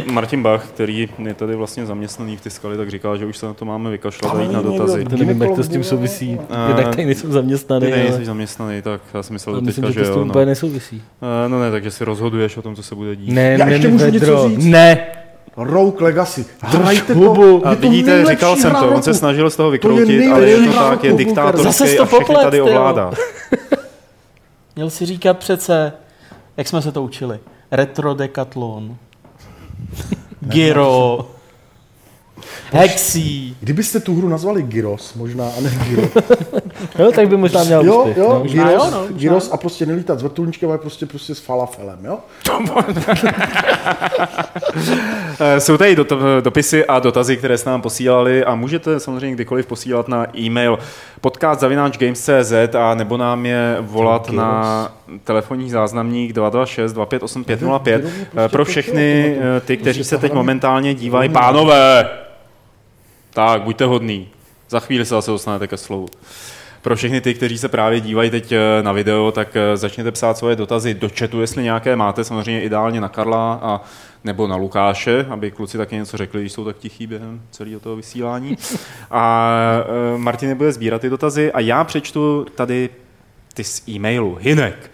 Uh, 0.07 0.13
Martin 0.13 0.43
Bach, 0.43 0.67
který 0.69 1.09
je 1.25 1.35
tady 1.35 1.55
vlastně 1.57 1.87
zaměstnaný 1.87 2.37
v 2.37 2.41
Tiskali, 2.41 2.77
tak 2.77 2.91
říkal, 2.91 3.17
že 3.17 3.27
už 3.27 3.37
se 3.39 3.47
na 3.47 3.55
to 3.55 3.65
máme 3.65 3.91
vykašlat 3.91 4.35
a 4.37 4.43
jít 4.43 4.53
na 4.53 4.63
dotazy. 4.63 5.05
To 5.05 5.17
nevím, 5.17 5.43
jak 5.43 5.57
to 5.57 5.63
s 5.63 5.69
tím 5.69 5.85
souvisí. 5.85 6.39
A- 6.51 6.67
Ty 6.67 6.75
tak 6.83 6.89
tady 6.91 7.05
nejsou 7.07 7.31
zaměstnaný. 7.33 7.87
Ty 7.87 7.93
ale- 7.93 8.03
nejsi 8.03 8.25
zaměstnaný, 8.25 8.83
tak 8.83 9.01
já 9.15 9.23
jsem 9.23 9.35
myslel, 9.35 9.61
Myslím, 9.61 9.85
teďka, 9.85 10.01
že 10.01 10.01
že 10.01 10.07
to 10.07 10.13
s 10.13 10.17
tím 10.17 10.23
jo. 10.23 10.29
úplně 10.29 10.45
No. 10.45 10.51
nesouvisí. 10.51 11.03
Eh, 11.23 11.49
no 11.49 11.61
ne, 11.61 11.71
takže 11.71 11.91
si 11.91 12.05
rozhoduješ 12.05 12.57
o 12.57 12.63
tom, 12.63 12.75
co 12.77 12.83
se 12.83 12.95
bude 12.95 13.17
dít. 13.17 13.33
Ne, 13.33 13.57
Já 13.59 13.65
ne, 13.65 13.73
ještě 13.73 13.89
můžu 13.89 14.11
něco 14.11 14.49
říct? 14.49 14.65
Ne, 14.65 15.07
Rogue 15.57 16.03
Legacy. 16.05 16.47
Hrajte 16.61 17.15
hubu. 17.15 17.61
to. 17.61 17.67
A 17.67 17.71
Je 17.71 17.77
to 17.77 17.83
vidíte, 17.83 18.27
říkal 18.27 18.57
jsem 18.57 18.75
to, 18.75 18.91
on 18.91 19.03
se 19.03 19.15
snažil 19.15 19.51
z 19.51 19.57
toho 19.57 19.69
To 19.69 19.73
vykroutit, 19.73 20.33
ale 20.33 20.49
je 20.49 20.57
to 20.67 20.73
tak, 20.73 21.05
je 21.05 21.11
roku, 21.11 21.19
diktátorský 21.19 21.65
Zase 21.65 21.97
to 21.97 22.03
a 22.03 22.07
všechny 22.07 22.25
poplet, 22.25 22.43
tady 22.43 22.61
ovládá. 22.61 23.11
Měl 24.77 24.91
si 24.91 25.07
říkat 25.07 25.39
přece, 25.39 25.93
jak 26.57 26.69
jsme 26.69 26.83
se 26.83 26.93
to 26.93 27.03
učili. 27.03 27.41
Retro 27.71 28.15
Decathlon. 28.15 28.97
Giro. 30.41 31.29
Hexy. 32.73 33.55
Kdybyste 33.61 34.01
tu 34.01 34.17
hru 34.17 34.29
nazvali 34.29 34.63
Gyros, 34.63 35.15
možná, 35.15 35.45
a 35.59 35.61
ne 35.61 35.71
Gyro. 35.89 36.03
jo, 36.99 37.13
tak 37.13 37.29
by 37.29 37.37
možná 37.37 37.65
měl 37.65 37.85
jo, 37.85 37.99
úspěch. 37.99 38.17
jo, 38.17 38.29
no. 38.33 38.39
možná 38.39 38.65
Gyros, 38.69 38.85
jo, 38.85 38.91
no, 38.91 39.01
možná. 39.01 39.17
Gyros 39.19 39.51
a 39.53 39.57
prostě 39.57 39.87
nelítat 39.87 40.19
s 40.19 40.23
vrtulníčkem, 40.23 40.69
ale 40.69 40.79
prostě, 40.79 41.07
prostě 41.07 41.35
s 41.35 41.39
falafelem, 41.39 41.99
jo? 42.05 42.19
Eh, 45.41 45.61
Jsou 45.61 45.77
tady 45.77 45.97
dot- 45.97 46.13
dopisy 46.41 46.87
a 46.87 46.99
dotazy, 46.99 47.37
které 47.37 47.59
jste 47.59 47.71
nám 47.71 47.83
posílali 47.83 48.45
a 48.45 48.55
můžete 48.55 49.01
samozřejmě 49.01 49.35
kdykoliv 49.35 49.67
posílat 49.67 50.09
na 50.09 50.27
e-mail 50.39 50.79
podcast.games.cz 51.21 52.75
a 52.79 52.95
nebo 52.95 53.17
nám 53.17 53.47
je 53.47 53.77
volat 53.81 54.23
Gyros. 54.31 54.37
na 54.37 54.93
telefonní 55.25 55.71
záznamník 55.71 56.33
226 56.33 56.93
258 56.93 57.45
505 57.45 57.97
Gyros 58.01 58.13
je 58.15 58.23
Eh, 58.23 58.27
prostě 58.35 58.49
pro 58.53 58.65
všechny 58.65 59.37
eh, 59.57 59.61
ty, 59.61 59.77
kteří 59.77 60.05
se 60.05 60.19
teď 60.19 60.33
momentálně 60.33 60.95
dívají. 60.95 61.29
Pánové! 61.29 62.09
Tak, 63.35 63.63
buďte 63.63 63.85
hodný. 63.85 64.29
Za 64.69 64.81
chvíli 64.81 65.05
se 65.05 65.15
zase 65.15 65.31
dostanete 65.31 65.67
ke 65.67 65.77
slovu. 65.77 66.09
Pro 66.83 66.97
všechny 66.97 67.21
ty, 67.21 67.35
kteří 67.35 67.59
se 67.59 67.69
právě 67.69 68.01
dívají 68.01 68.31
teď 68.31 68.53
eh, 68.53 68.59
na 68.83 68.93
video, 68.93 69.33
tak 69.33 69.57
eh, 69.57 69.77
začněte 69.77 70.11
psát 70.11 70.39
svoje 70.39 70.57
dotazy 70.57 70.95
do 70.95 71.11
chatu, 71.19 71.41
jestli 71.41 71.63
nějaké 71.63 71.97
máte, 71.97 72.25
samozřejmě 72.25 72.63
ideálně 72.63 73.01
na 73.01 73.09
Karla 73.09 73.59
a 73.63 73.81
nebo 74.25 74.47
na 74.47 74.57
Lukáše, 74.57 75.27
aby 75.31 75.51
kluci 75.51 75.79
taky 75.79 75.95
něco 75.95 76.17
řekli, 76.17 76.41
když 76.41 76.53
jsou 76.53 76.65
tak 76.65 76.79
tichý 76.79 77.07
během 77.07 77.43
celého 77.51 77.81
toho 77.81 77.97
vysílání. 77.97 78.57
A 79.11 79.53
eh, 80.15 80.19
Martin 80.19 80.49
nebude 80.49 80.73
sbírat 80.73 81.01
ty 81.01 81.11
dotazy 81.11 81.53
a 81.53 81.61
já 81.61 81.85
přečtu 81.85 82.47
tady 82.55 82.91
ty 83.55 83.65
z 83.65 83.89
e-mailu. 83.89 84.39
Hinek. 84.41 84.91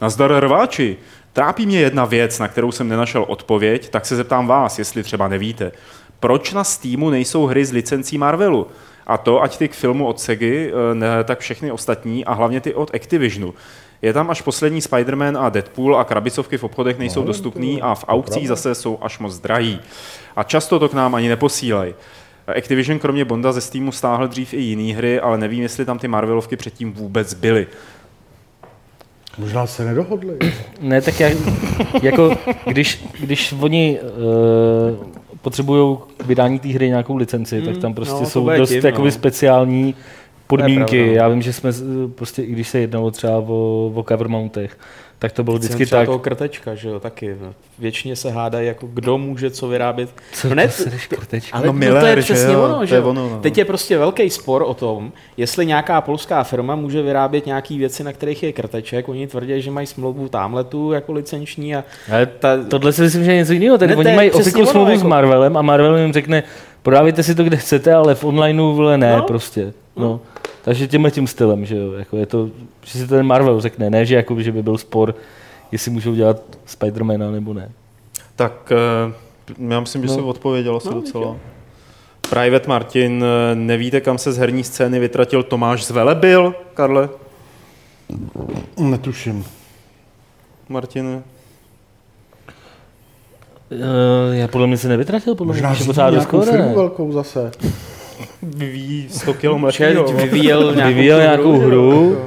Nazdar 0.00 0.44
rváči. 0.44 0.96
Trápí 1.32 1.66
mě 1.66 1.80
jedna 1.80 2.04
věc, 2.04 2.38
na 2.38 2.48
kterou 2.48 2.72
jsem 2.72 2.88
nenašel 2.88 3.24
odpověď, 3.28 3.88
tak 3.88 4.06
se 4.06 4.16
zeptám 4.16 4.46
vás, 4.46 4.78
jestli 4.78 5.02
třeba 5.02 5.28
nevíte. 5.28 5.72
Proč 6.22 6.52
na 6.52 6.64
Steamu 6.64 7.10
nejsou 7.10 7.46
hry 7.46 7.64
z 7.64 7.72
licencí 7.72 8.18
Marvelu? 8.18 8.66
A 9.06 9.18
to, 9.18 9.42
ať 9.42 9.56
ty 9.56 9.68
k 9.68 9.74
filmu 9.74 10.06
od 10.06 10.20
Segy, 10.20 10.72
eh, 10.72 10.94
ne, 10.94 11.24
tak 11.24 11.38
všechny 11.40 11.72
ostatní 11.72 12.24
a 12.24 12.32
hlavně 12.32 12.60
ty 12.60 12.74
od 12.74 12.94
Activisionu. 12.94 13.54
Je 14.02 14.12
tam 14.12 14.30
až 14.30 14.42
poslední 14.42 14.80
Spider-Man 14.80 15.38
a 15.40 15.48
Deadpool 15.48 15.96
a 15.96 16.04
krabicovky 16.04 16.58
v 16.58 16.64
obchodech 16.64 16.98
nejsou 16.98 17.20
No, 17.20 17.26
dostupný 17.26 17.82
a 17.82 17.94
v 17.94 18.04
aukcích 18.08 18.48
zase 18.48 18.74
jsou 18.74 18.98
až 19.02 19.18
moc 19.18 19.38
drahý. 19.38 19.80
A 20.36 20.42
často 20.42 20.78
to 20.78 20.88
k 20.88 20.94
nám 20.94 21.14
ani 21.14 21.28
neposílají. 21.28 21.94
Activision 22.46 22.98
kromě 22.98 23.24
Bonda 23.24 23.52
ze 23.52 23.60
Steamu 23.60 23.92
stáhl 23.92 24.28
dřív 24.28 24.54
i 24.54 24.60
jiné 24.60 24.94
hry, 24.94 25.20
ale 25.20 25.38
nevím, 25.38 25.62
jestli 25.62 25.84
tam 25.84 25.98
ty 25.98 26.08
Marvelovky 26.08 26.56
předtím 26.56 26.92
vůbec 26.92 27.34
byly. 27.34 27.66
Možná 29.38 29.66
se 29.66 29.84
nedohodli. 29.84 30.38
Ne, 30.80 31.00
tak 31.00 31.20
jak, 31.20 31.32
jako, 32.02 32.38
když, 32.66 33.04
když 33.20 33.54
oni 33.60 33.98
uh, 34.00 35.21
potřebují 35.42 35.98
k 36.16 36.26
vydání 36.26 36.58
té 36.58 36.68
hry 36.68 36.88
nějakou 36.88 37.16
licenci, 37.16 37.60
mm, 37.60 37.66
tak 37.66 37.78
tam 37.78 37.94
prostě 37.94 38.20
no, 38.20 38.26
jsou 38.26 38.50
dost 38.56 38.68
tím, 38.68 38.86
jakoby 38.86 39.08
no. 39.08 39.12
speciální 39.12 39.94
podmínky. 40.46 41.14
Já 41.14 41.28
vím, 41.28 41.42
že 41.42 41.52
jsme, 41.52 41.70
prostě, 42.14 42.42
i 42.42 42.52
když 42.52 42.68
se 42.68 42.78
jednalo 42.78 43.10
třeba 43.10 43.38
o, 43.38 43.92
o 43.94 44.04
cover 44.08 44.28
mountech, 44.28 44.78
tak 45.22 45.32
to 45.32 45.44
bylo 45.44 45.58
vždycky 45.58 45.86
tak. 45.86 46.06
toho 46.06 46.18
krtečka, 46.18 46.74
že 46.74 46.88
jo, 46.88 47.00
taky. 47.00 47.36
Většině 47.78 48.16
se 48.16 48.30
hádají, 48.30 48.66
jako 48.66 48.86
kdo 48.86 49.18
může 49.18 49.50
co 49.50 49.68
vyrábět. 49.68 50.10
Co 50.32 50.48
no 50.48 50.54
ne, 50.54 50.68
to 50.68 51.16
krtečka? 51.16 51.56
Ale 51.56 51.66
no, 51.66 51.72
Miller, 51.72 52.02
to 52.02 52.06
je 52.06 52.16
přesně 52.16 52.52
jo, 52.52 52.62
ono, 52.62 52.86
že 52.86 52.96
jo. 52.96 53.04
Ono, 53.04 53.28
no. 53.28 53.40
Teď 53.40 53.58
je 53.58 53.64
prostě 53.64 53.98
velký 53.98 54.30
spor 54.30 54.64
o 54.66 54.74
tom, 54.74 55.12
jestli 55.36 55.66
nějaká 55.66 56.00
polská 56.00 56.44
firma 56.44 56.74
může 56.74 57.02
vyrábět 57.02 57.46
nějaké 57.46 57.78
věci, 57.78 58.04
na 58.04 58.12
kterých 58.12 58.42
je 58.42 58.52
krteček. 58.52 59.08
Oni 59.08 59.26
tvrdí, 59.26 59.62
že 59.62 59.70
mají 59.70 59.86
smlouvu 59.86 60.28
tamletu 60.28 60.92
jako 60.92 61.12
licenční. 61.12 61.76
A 61.76 61.84
ale 62.12 62.26
ta... 62.26 62.64
tohle 62.68 62.92
si 62.92 63.02
myslím, 63.02 63.24
že 63.24 63.32
je 63.32 63.36
něco 63.36 63.52
jiného. 63.52 63.78
Tady 63.78 63.90
ne, 63.90 63.96
oni 63.96 64.16
mají 64.16 64.30
ofikou 64.30 64.66
smlouvu 64.66 64.90
jako... 64.90 65.00
s 65.00 65.02
Marvelem 65.02 65.56
a 65.56 65.62
Marvel 65.62 65.98
jim 65.98 66.12
řekne, 66.12 66.42
prodávejte 66.82 67.22
si 67.22 67.34
to, 67.34 67.44
kde 67.44 67.56
chcete, 67.56 67.94
ale 67.94 68.14
v 68.14 68.24
onlineu 68.24 68.74
vle 68.74 68.98
ne, 68.98 69.16
no. 69.16 69.22
prostě. 69.22 69.72
No. 69.96 70.02
no. 70.04 70.20
Takže 70.64 70.88
tímhle 70.88 71.10
tím 71.10 71.26
stylem, 71.26 71.66
že 71.66 71.76
jo, 71.76 71.92
jako 71.92 72.16
je 72.16 72.26
to, 72.26 72.48
že 72.84 72.98
si 72.98 73.08
ten 73.08 73.26
Marvel 73.26 73.60
řekne, 73.60 73.90
ne, 73.90 74.06
že, 74.06 74.14
jako, 74.14 74.42
že 74.42 74.52
by 74.52 74.62
byl 74.62 74.78
spor, 74.78 75.14
jestli 75.72 75.90
můžou 75.90 76.14
dělat 76.14 76.42
Spidermana 76.66 77.30
nebo 77.30 77.54
ne. 77.54 77.70
Tak 78.36 78.72
uh, 79.58 79.70
já 79.70 79.80
myslím, 79.80 80.02
že 80.02 80.08
no. 80.08 80.14
se 80.14 80.20
odpovědělo 80.20 80.80
se 80.80 80.88
no, 80.88 80.94
docela. 80.94 81.36
Private 82.30 82.68
Martin, 82.68 83.24
eh, 83.24 83.54
nevíte, 83.54 84.00
kam 84.00 84.18
se 84.18 84.32
z 84.32 84.38
herní 84.38 84.64
scény 84.64 84.98
vytratil 84.98 85.42
Tomáš 85.42 85.86
Zvelebil, 85.86 86.54
Karle? 86.74 87.08
Netuším. 88.78 89.44
Martine? 90.68 91.22
Uh, 93.70 94.34
já 94.34 94.48
podle 94.48 94.66
mě 94.66 94.76
se 94.76 94.88
nevytratil, 94.88 95.34
podle 95.34 95.54
mě 95.54 95.76
se 95.76 95.84
pořád 95.84 96.10
do 96.10 96.20
velkou 96.74 97.12
zase 97.12 97.50
vyvíjí 98.42 99.08
100 99.08 99.34
km. 99.34 99.66
Vyvíjel 100.16 100.74
nějakou, 100.74 100.94
vyvíjel 100.94 101.20
nějakou 101.20 101.58
hru 101.58 102.18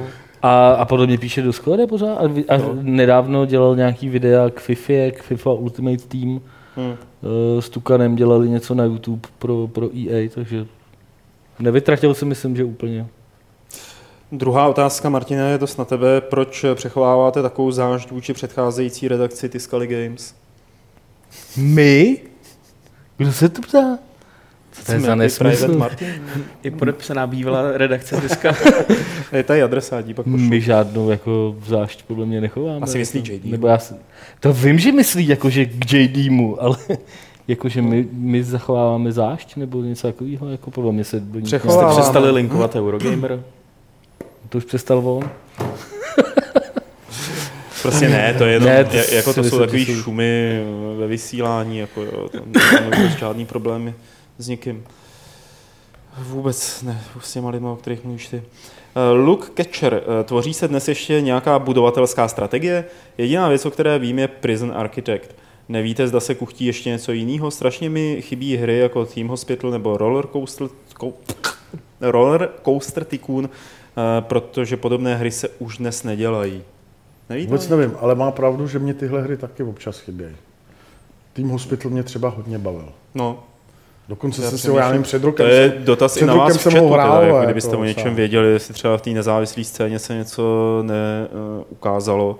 a, 0.42 0.72
a 0.72 0.84
podle 0.84 1.06
mě 1.06 1.18
píše 1.18 1.42
do 1.42 1.52
Skore 1.52 1.86
pořád 1.86 2.18
a, 2.18 2.24
a 2.48 2.56
no. 2.56 2.76
nedávno 2.80 3.46
dělal 3.46 3.76
nějaký 3.76 4.08
videa 4.08 4.50
k 4.50 4.60
FIFA, 4.60 5.10
k 5.10 5.22
FIFA 5.22 5.52
Ultimate 5.52 6.04
Team. 6.08 6.40
Hmm. 6.76 6.90
Uh, 6.90 7.60
s 7.60 7.68
Tukanem 7.68 8.16
dělali 8.16 8.48
něco 8.48 8.74
na 8.74 8.84
YouTube 8.84 9.28
pro, 9.38 9.68
pro 9.68 9.88
EA, 9.96 10.28
takže 10.34 10.66
nevytratil 11.58 12.14
si 12.14 12.24
myslím, 12.24 12.56
že 12.56 12.64
úplně. 12.64 13.06
Druhá 14.32 14.68
otázka, 14.68 15.08
Martina, 15.08 15.48
je 15.48 15.58
dost 15.58 15.76
na 15.76 15.84
tebe. 15.84 16.20
Proč 16.20 16.64
přechováváte 16.74 17.42
takovou 17.42 17.70
zášť 17.70 18.10
vůči 18.10 18.32
předcházející 18.32 19.08
redakci 19.08 19.48
Tiscali 19.48 19.86
Games? 19.86 20.34
My? 21.56 22.20
Kdo 23.16 23.32
se 23.32 23.48
to 23.48 23.62
ptá? 23.62 23.98
To 24.86 24.92
je 24.92 25.00
za 25.00 25.14
nesmysl. 25.14 25.88
I 26.62 26.70
podepsaná 26.70 27.26
bývalá 27.26 27.72
redakce 27.72 28.20
diska. 28.20 28.56
je 29.32 29.42
tady 29.42 29.62
adresátí, 29.62 30.14
pak 30.14 30.24
pošlu. 30.24 30.38
My 30.38 30.60
žádnou 30.60 31.10
jako 31.10 31.56
zášť 31.66 32.02
podle 32.02 32.26
mě 32.26 32.40
nechováme. 32.40 32.80
Asi 32.80 32.98
myslí 32.98 33.22
JD. 33.26 33.44
Nebo 33.44 33.66
já 33.66 33.78
si, 33.78 33.94
to 34.40 34.52
vím, 34.52 34.78
že 34.78 34.92
myslí 34.92 35.28
jakože 35.28 35.64
k 35.66 35.92
JDmu, 35.92 36.62
ale 36.62 36.76
jakože 37.48 37.82
my, 37.82 38.08
my 38.12 38.44
zachováváme 38.44 39.12
zášť 39.12 39.56
nebo 39.56 39.82
něco 39.82 40.06
takového, 40.06 40.48
jako 40.48 40.70
podle 40.70 40.92
mě 40.92 41.04
se 41.04 41.20
do 41.20 41.46
Jste 41.46 41.60
přestali 41.90 42.30
linkovat 42.30 42.76
Eurogamer? 42.76 43.42
To 44.48 44.58
už 44.58 44.64
přestal 44.64 44.98
on. 45.08 45.30
Prostě 47.82 48.08
ne, 48.08 48.34
to 48.38 48.44
je 48.44 48.52
jenom, 48.52 48.68
ne, 48.68 48.84
to 48.84 48.96
jako 48.96 49.34
to 49.34 49.44
jsou 49.44 49.58
takový 49.58 49.84
šumy 49.84 50.60
ve 50.98 51.06
vysílání, 51.06 51.78
jako 51.78 52.02
jo, 52.02 52.28
tam 52.28 52.42
žádný 53.18 53.46
problémy 53.46 53.94
s 54.38 54.48
někým. 54.48 54.84
Vůbec 56.18 56.82
ne, 56.82 57.04
s 57.20 57.32
těma 57.32 57.50
lidma, 57.50 57.72
o 57.72 57.76
kterých 57.76 58.04
mluvíš 58.04 58.28
ty. 58.28 58.42
Eh, 58.96 59.12
Luke 59.12 59.48
Catcher, 59.56 60.02
eh, 60.20 60.24
tvoří 60.24 60.54
se 60.54 60.68
dnes 60.68 60.88
ještě 60.88 61.20
nějaká 61.20 61.58
budovatelská 61.58 62.28
strategie? 62.28 62.84
Jediná 63.18 63.48
věc, 63.48 63.66
o 63.66 63.70
které 63.70 63.98
vím, 63.98 64.18
je 64.18 64.28
Prison 64.28 64.72
Architect. 64.76 65.34
Nevíte, 65.68 66.08
zda 66.08 66.20
se 66.20 66.34
kuchtí 66.34 66.64
ještě 66.64 66.90
něco 66.90 67.12
jiného? 67.12 67.50
Strašně 67.50 67.90
mi 67.90 68.22
chybí 68.22 68.56
hry 68.56 68.78
jako 68.78 69.06
Team 69.06 69.28
Hospital 69.28 69.70
nebo 69.70 69.96
Roller 69.96 70.26
Coaster, 70.26 70.68
Roller 72.00 72.48
Coaster 72.64 73.04
Tycoon, 73.04 73.48
eh, 73.48 74.20
protože 74.20 74.76
podobné 74.76 75.16
hry 75.16 75.30
se 75.30 75.48
už 75.48 75.78
dnes 75.78 76.02
nedělají. 76.02 76.62
Nevíte? 77.30 77.46
Vůbec 77.46 77.68
nevím, 77.68 77.92
ale 78.00 78.14
má 78.14 78.30
pravdu, 78.30 78.68
že 78.68 78.78
mě 78.78 78.94
tyhle 78.94 79.22
hry 79.22 79.36
taky 79.36 79.62
občas 79.62 79.98
chybějí. 79.98 80.36
Team 81.32 81.48
Hospital 81.48 81.90
mě 81.90 82.02
třeba 82.02 82.28
hodně 82.28 82.58
bavil. 82.58 82.92
No, 83.14 83.44
Dokonce 84.08 84.42
jsem 84.42 84.58
si 84.58 84.70
ho, 84.70 84.78
já 84.78 84.88
nevím, 84.88 85.02
před 85.02 85.24
rokem. 85.24 85.46
To 85.46 85.52
je 85.52 85.74
dotaz 85.78 86.16
i 86.16 86.26
na 86.26 86.34
vás 86.34 86.56
v 86.56 86.62
chatu, 86.62 86.88
hrál, 86.88 87.20
teda, 87.20 87.32
jako 87.32 87.44
kdybyste 87.44 87.70
jako, 87.70 87.80
o 87.80 87.84
něčem 87.84 88.14
věděli, 88.14 88.52
jestli 88.52 88.74
třeba 88.74 88.98
v 88.98 89.02
té 89.02 89.10
nezávislé 89.10 89.64
scéně 89.64 89.98
se 89.98 90.14
něco 90.14 90.82
neukázalo. 90.82 92.30
Uh, 92.30 92.36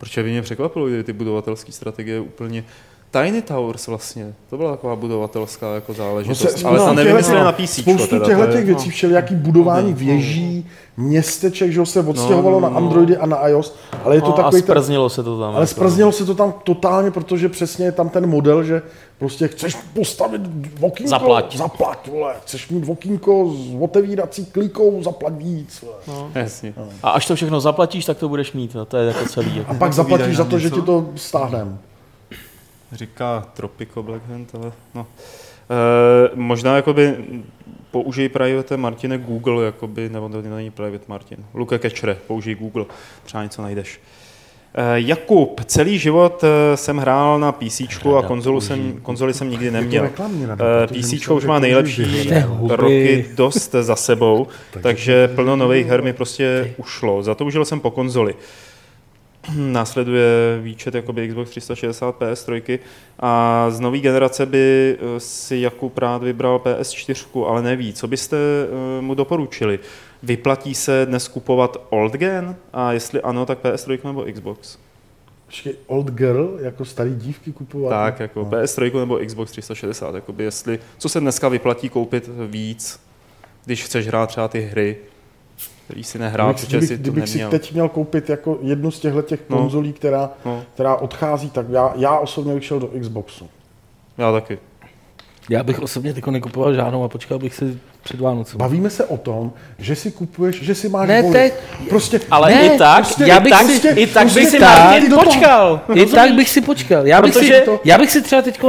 Protože 0.00 0.22
by 0.22 0.30
mě 0.30 0.42
překvapilo, 0.42 0.90
že 0.90 1.02
ty 1.02 1.12
budovatelské 1.12 1.72
strategie 1.72 2.20
úplně 2.20 2.64
Tiny 3.10 3.42
Towers 3.42 3.86
vlastně, 3.86 4.34
to 4.50 4.56
byla 4.56 4.70
taková 4.70 4.96
budovatelská 4.96 5.74
jako 5.74 5.92
záležitost, 5.92 6.42
no 6.42 6.50
se, 6.50 6.66
ale 6.66 6.78
no, 6.78 6.84
ta 6.84 6.92
nevím, 6.92 7.16
jestli 7.16 7.34
na 7.34 7.52
PC. 7.52 7.70
Spoustu 7.70 8.18
těchto 8.18 8.46
těch 8.46 8.64
věcí, 8.64 8.88
no. 8.88 8.92
všelijaký 8.92 9.34
budování 9.34 9.90
no, 9.90 9.96
věží, 9.96 10.66
městeček, 10.96 11.72
že 11.72 11.86
se 11.86 12.00
odstěhovalo 12.00 12.60
no, 12.60 12.68
no, 12.68 12.70
na 12.70 12.76
Androidy 12.76 13.16
a 13.16 13.26
na 13.26 13.48
iOS, 13.48 13.76
ale 14.04 14.14
je 14.14 14.20
to 14.20 14.26
no, 14.26 14.32
takový... 14.32 14.62
A 14.62 14.64
sprznilo 14.64 15.10
se 15.10 15.22
to 15.22 15.38
tam. 15.38 15.48
Ale 15.54 15.62
jako. 15.62 15.66
sprznilo 15.66 16.12
se 16.12 16.24
to 16.24 16.34
tam 16.34 16.54
totálně, 16.64 17.10
protože 17.10 17.48
přesně 17.48 17.84
je 17.84 17.92
tam 17.92 18.08
ten 18.08 18.26
model, 18.26 18.64
že 18.64 18.82
prostě 19.18 19.48
chceš 19.48 19.76
postavit 19.94 20.42
okýnko, 20.80 21.10
zaplať, 21.10 21.56
zaplať 21.56 22.08
vole. 22.08 22.34
chceš 22.42 22.68
mít 22.68 22.88
okýnko 22.88 23.52
s 23.54 23.82
otevírací 23.82 24.46
klikou, 24.46 25.02
zaplať 25.02 25.32
víc. 25.32 25.84
No. 26.08 26.30
Jasně. 26.34 26.74
No. 26.76 26.88
A 27.02 27.10
až 27.10 27.26
to 27.26 27.34
všechno 27.34 27.60
zaplatíš, 27.60 28.04
tak 28.04 28.18
to 28.18 28.28
budeš 28.28 28.52
mít, 28.52 28.74
no. 28.74 28.84
to 28.84 28.96
je 28.96 29.06
jako 29.06 29.24
celý. 29.28 29.56
Jako. 29.56 29.70
A 29.70 29.74
pak 29.74 29.92
zaplatíš 29.92 30.36
za 30.36 30.44
to, 30.44 30.58
že 30.58 30.70
ti 30.70 30.82
to 30.82 31.08
stáhneme 31.16 31.78
říká 32.92 33.46
Tropico 33.54 34.02
Blackhand, 34.02 34.54
ale 34.54 34.72
no. 34.94 35.06
E, 35.70 36.30
možná 36.34 36.76
jakoby 36.76 37.16
použij 37.90 38.28
private 38.28 38.76
Martine 38.76 39.18
Google, 39.18 39.64
jakoby, 39.64 40.08
nebo 40.08 40.28
to 40.28 40.42
není 40.42 40.70
private 40.70 41.04
Martin. 41.08 41.38
Luke 41.54 41.78
Kečre, 41.78 42.16
použij 42.26 42.54
Google, 42.54 42.84
třeba 43.24 43.42
něco 43.42 43.62
najdeš. 43.62 44.00
E, 44.74 45.00
Jakub, 45.00 45.60
celý 45.64 45.98
život 45.98 46.44
eh, 46.44 46.76
jsem 46.76 46.96
hrál 46.96 47.40
na 47.40 47.52
PC 47.52 47.80
a 48.18 48.22
konzolu 48.26 48.60
jsem, 48.60 49.00
konzoli 49.02 49.34
jsem 49.34 49.50
nikdy 49.50 49.70
neměl. 49.70 50.10
PC 50.86 51.28
už 51.28 51.44
má 51.44 51.58
nejlepší 51.58 52.30
roky 52.68 53.26
dost 53.34 53.74
za 53.80 53.96
sebou, 53.96 54.46
takže 54.82 55.28
plno 55.28 55.56
nových 55.56 55.86
her 55.86 56.02
mi 56.02 56.12
prostě 56.12 56.74
ušlo. 56.76 57.22
Za 57.22 57.34
to 57.34 57.44
užil 57.44 57.64
jsem 57.64 57.80
po 57.80 57.90
konzoli. 57.90 58.34
následuje 59.56 60.60
výčet 60.62 60.94
jakoby 60.94 61.28
Xbox 61.28 61.50
360 61.50 62.18
PS3 62.18 62.78
a 63.18 63.66
z 63.70 63.80
nové 63.80 63.98
generace 63.98 64.46
by 64.46 64.96
eh, 64.98 65.20
si 65.20 65.56
Jakub 65.56 65.98
rád 65.98 66.22
vybral 66.22 66.58
PS4, 66.58 67.46
ale 67.48 67.62
neví. 67.62 67.92
Co 67.92 68.08
byste 68.08 68.36
eh, 68.36 69.02
mu 69.02 69.14
doporučili? 69.14 69.78
Vyplatí 70.22 70.74
se 70.74 71.06
dnes 71.06 71.28
kupovat 71.28 71.76
old 71.90 72.12
gen? 72.12 72.56
A 72.72 72.92
jestli 72.92 73.20
ano, 73.20 73.46
tak 73.46 73.58
PS3 73.62 73.98
nebo 74.04 74.24
Xbox? 74.32 74.78
Počkej, 75.46 75.74
old 75.86 76.10
girl, 76.10 76.58
jako 76.60 76.84
starý 76.84 77.14
dívky 77.14 77.52
kupovat? 77.52 77.90
Tak, 77.90 78.20
jako 78.20 78.40
no. 78.40 78.50
PS3 78.50 78.98
nebo 78.98 79.18
Xbox 79.26 79.50
360, 79.50 80.14
jakoby 80.14 80.44
jestli, 80.44 80.78
co 80.98 81.08
se 81.08 81.20
dneska 81.20 81.48
vyplatí 81.48 81.88
koupit 81.88 82.30
víc, 82.46 83.00
když 83.64 83.84
chceš 83.84 84.06
hrát 84.06 84.26
třeba 84.26 84.48
ty 84.48 84.60
hry, 84.60 84.96
který 85.90 86.04
si 86.04 86.18
nehrál, 86.18 86.54
kdybych, 86.54 86.68
kdybych, 86.68 86.88
si 86.88 86.96
to 86.96 87.02
kdybych 87.02 87.24
neměl. 87.24 87.50
si 87.50 87.58
teď 87.58 87.72
měl 87.72 87.88
koupit 87.88 88.30
jako 88.30 88.58
jednu 88.62 88.90
z 88.90 89.00
těchto 89.00 89.22
těch 89.22 89.40
no. 89.48 89.56
konzolí, 89.56 89.92
která, 89.92 90.30
no. 90.44 90.62
která 90.74 90.96
odchází, 90.96 91.50
tak 91.50 91.66
já, 91.68 91.92
já 91.96 92.18
osobně 92.18 92.54
bych 92.54 92.64
šel 92.64 92.80
do 92.80 92.90
Xboxu. 93.00 93.48
Já 94.18 94.32
taky. 94.32 94.58
Já 95.50 95.62
bych 95.62 95.80
osobně 95.80 96.14
teď 96.14 96.26
nekupoval 96.26 96.74
žádnou 96.74 97.04
a 97.04 97.08
počkal 97.08 97.38
bych 97.38 97.54
si 97.54 97.78
před 98.02 98.20
Vánocem. 98.20 98.58
Bavíme 98.58 98.90
se 98.90 99.04
o 99.04 99.16
tom, 99.16 99.52
že 99.78 99.96
si 99.96 100.10
kupuješ, 100.10 100.62
že 100.62 100.74
si 100.74 100.88
máš 100.88 101.08
ne, 101.08 101.22
teď. 101.22 101.54
Prostě, 101.88 102.20
ale 102.30 102.50
ne, 102.50 102.66
i 102.66 102.78
tak, 102.78 103.04
prostě, 103.04 103.24
já 103.24 103.40
bych 103.40 103.52
prostě, 103.58 103.94
si, 103.94 104.00
i 104.00 104.06
tak 104.06 104.22
prostě 104.22 104.40
bych 104.40 104.50
si 104.50 104.58
Martin 104.58 105.14
počkal. 105.14 105.80
I 105.94 106.06
tak 106.06 106.34
bych 106.34 106.48
si 106.50 106.60
počkal. 106.60 107.06
Já 107.06 107.22
bych, 107.22 107.34
si, 107.34 107.62
to... 107.64 107.80
já 107.84 107.98
bych 107.98 108.10
si 108.10 108.22
třeba 108.22 108.42
teď 108.42 108.60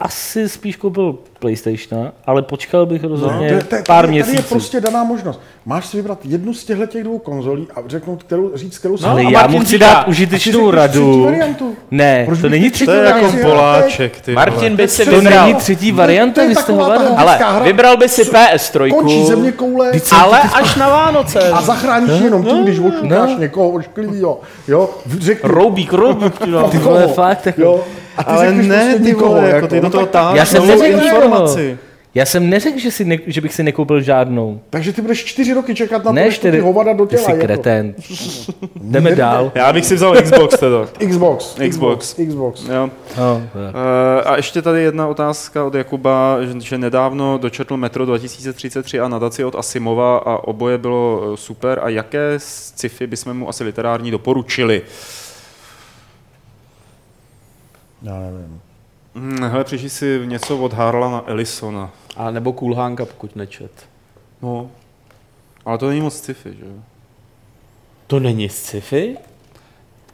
asi 0.00 0.48
spíš 0.48 0.76
koupil 0.76 1.18
PlayStation, 1.38 2.12
ale 2.26 2.42
počkal 2.42 2.86
bych 2.86 3.04
rozhodně 3.04 3.52
no, 3.52 3.58
to, 3.58 3.66
to, 3.66 3.76
pár 3.76 4.04
tady, 4.04 4.08
měsíců. 4.08 4.36
Tady 4.36 4.44
je 4.44 4.48
prostě 4.48 4.80
daná 4.80 5.04
možnost. 5.04 5.40
Máš 5.64 5.86
si 5.86 5.96
vybrat 5.96 6.18
jednu 6.24 6.54
z 6.54 6.64
těchto 6.64 6.86
těch 6.86 7.04
dvou 7.04 7.18
konzolí 7.18 7.68
a 7.76 7.80
řeknout, 7.86 8.22
kterou, 8.22 8.50
říct, 8.54 8.78
kterou 8.78 8.96
si 8.96 9.04
no, 9.04 9.10
Ale 9.10 9.24
já 9.32 9.46
mu 9.46 9.60
chci 9.60 9.78
dát 9.78 10.08
užitečnou 10.08 10.70
radu. 10.70 11.28
Ne, 11.90 12.24
Proč 12.26 12.40
to 12.40 12.48
není 12.48 12.70
třetí 12.70 12.86
To 12.86 12.92
je 12.92 13.04
jako 13.04 13.32
poláček. 13.42 14.20
Ty 14.20 14.32
Martin 14.32 14.76
by 14.76 14.88
si 14.88 15.04
vybral. 15.04 15.22
To 15.22 15.46
není 15.46 15.54
třetí 15.54 15.92
varianta, 15.92 16.46
vy 16.46 16.54
jste 16.54 16.72
Ale 17.16 17.38
vybral 17.62 17.96
by 17.96 18.08
si 18.08 18.22
PS3. 18.22 18.90
Končí 18.90 19.26
země 19.26 19.52
koule. 19.52 19.92
Ale 20.20 20.40
až 20.40 20.76
na 20.76 20.88
Vánoce. 20.88 21.50
A 21.50 21.62
zachráníš 21.62 22.20
jenom 22.20 22.44
tím, 22.44 22.64
když 22.64 22.78
ošukáš 22.78 23.30
někoho 23.38 23.70
ošklivýho. 23.70 24.40
Jo, 24.68 24.90
řekni. 25.18 25.50
Roubík, 25.50 25.92
roubík. 25.92 26.38
Ty 26.70 26.78
vole, 26.78 27.08
fakt. 27.08 27.48
Jo, 27.56 27.84
a 28.18 28.24
ty 28.24 28.30
ale 28.30 28.52
ne, 28.52 28.84
prostě 28.90 29.04
ty 29.04 29.14
vole, 29.14 29.48
jako 29.50 29.66
ty 29.68 29.80
do 29.80 29.90
toho 29.90 30.06
táhneš 30.06 30.38
Já 30.38 30.44
jsem 30.46 30.66
neřekl 30.66 31.04
informaci. 31.04 31.78
Já 32.14 32.26
jsem 32.26 32.50
neřekl, 32.50 32.78
že, 32.78 32.90
si 32.90 33.04
ne, 33.04 33.18
že 33.26 33.40
bych 33.40 33.54
si 33.54 33.62
nekoupil 33.62 34.00
žádnou. 34.00 34.60
Takže 34.70 34.92
ty 34.92 35.02
budeš 35.02 35.24
čtyři 35.24 35.54
roky 35.54 35.74
čekat 35.74 35.98
na 35.98 36.02
to, 36.04 36.12
Ne, 36.12 36.24
než 36.24 36.38
to 36.38 36.42
ty 36.42 36.48
čtyři. 36.48 36.60
hovada 36.60 36.92
do 36.92 37.06
Ty 37.06 37.16
těla. 37.16 37.24
jsi 37.24 37.30
jako. 37.30 37.42
kretén. 37.42 37.94
Jdeme 38.80 39.14
dál. 39.14 39.52
Já 39.54 39.72
bych 39.72 39.86
si 39.86 39.94
vzal 39.94 40.16
Xbox 40.22 40.58
teda. 40.58 40.86
Xbox. 41.08 41.56
Xbox. 41.68 42.14
Xbox. 42.28 42.62
Jo. 42.68 42.90
No, 43.18 43.42
tak. 43.52 43.74
Eh, 44.18 44.22
A 44.24 44.36
ještě 44.36 44.62
tady 44.62 44.82
jedna 44.82 45.06
otázka 45.08 45.64
od 45.64 45.74
Jakuba, 45.74 46.36
že- 46.42 46.60
že 46.60 46.78
nedávno 46.78 47.38
dočetl 47.38 47.76
Metro 47.76 48.06
2033 48.06 49.00
a 49.00 49.08
nadaci 49.08 49.44
od 49.44 49.54
Asimova 49.54 50.16
a 50.18 50.36
oboje 50.44 50.78
bylo 50.78 51.20
eh, 51.32 51.36
super. 51.36 51.80
A 51.82 51.88
jaké 51.88 52.34
sci-fi 52.36 53.06
bychom 53.06 53.34
mu 53.38 53.48
asi 53.48 53.64
literární 53.64 54.10
doporučili? 54.10 54.82
Já 58.02 58.18
nevím. 58.20 58.60
Hm, 59.14 59.42
Hele, 59.42 59.64
přišli 59.64 59.90
si 59.90 60.20
něco 60.24 60.58
od 60.58 60.72
Harlana 60.72 61.22
Ellisona. 61.26 61.90
A 62.16 62.30
nebo 62.30 62.52
Kulhánka, 62.52 63.04
pokud 63.04 63.36
nečet. 63.36 63.70
No. 64.42 64.70
Ale 65.64 65.78
to 65.78 65.88
není 65.88 66.00
moc 66.00 66.14
sci-fi, 66.16 66.50
že 66.50 66.64
jo? 66.64 66.72
To 68.06 68.20
není 68.20 68.48
sci-fi? 68.48 69.16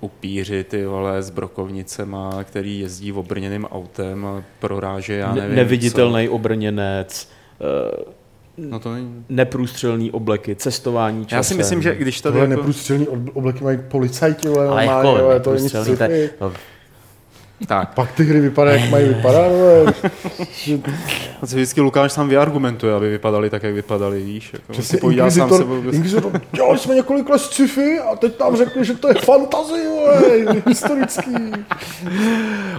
Upíři, 0.00 0.64
ty 0.64 0.86
vole, 0.86 1.22
s 1.22 1.30
brokovnicema, 1.30 2.44
který 2.44 2.78
jezdí 2.80 3.12
obrněným 3.12 3.64
autem 3.64 4.26
a 4.26 4.42
proráže, 4.58 5.14
já 5.14 5.34
nevím, 5.34 5.50
Ne- 5.50 5.56
neviditelný 5.56 6.28
obrněnec, 6.28 7.28
eh, 7.60 8.04
Co. 8.04 8.12
No 8.56 8.78
to 8.80 8.92
není. 8.94 9.24
neprůstřelný 9.28 10.10
obleky, 10.10 10.56
cestování 10.56 11.26
časem. 11.26 11.36
Já 11.38 11.42
si 11.42 11.54
myslím, 11.54 11.82
že 11.82 11.94
když 11.94 12.20
tady 12.20 12.32
Tohle 12.32 12.48
jako... 12.48 12.60
neprůstřelný 12.60 13.08
ob- 13.08 13.36
obleky 13.36 13.64
mají 13.64 13.78
policajti, 13.88 14.48
ale 14.48 14.66
normálně, 14.66 15.08
jako 15.08 15.22
vole, 15.22 15.40
to 15.40 15.50
to 15.50 15.54
je- 15.54 15.60
sci-fi. 15.68 16.30
no, 16.40 16.52
Tak, 17.66 17.94
Pak 17.94 18.12
ty 18.12 18.24
hry 18.24 18.40
vypadají, 18.40 18.80
jak 18.80 18.90
mají 18.90 19.08
vypadat, 19.08 19.48
vole. 19.48 19.94
to 21.40 21.46
si 21.46 21.54
vždycky 21.56 21.80
Lukáš 21.80 22.12
sám 22.12 22.28
vyargumentuje, 22.28 22.94
aby 22.94 23.10
vypadali 23.10 23.50
tak, 23.50 23.62
jak 23.62 23.74
vypadali, 23.74 24.22
víš. 24.22 24.52
Jako, 24.52 24.72
Přesně 24.72 24.98
povídá 24.98 25.30
sám 25.30 25.42
Inquisitor, 25.42 25.58
sebou. 25.58 25.90
Inquisitor, 25.96 26.40
dělali 26.52 26.78
jsme 26.78 26.94
několik 26.94 27.28
let 27.28 27.38
sci-fi 27.38 27.98
a 27.98 28.16
teď 28.16 28.40
nám 28.40 28.56
řekli, 28.56 28.84
že 28.84 28.94
to 28.94 29.08
je 29.08 29.14
fantasy, 29.14 29.88
vole, 29.88 30.22
historický. 30.66 31.34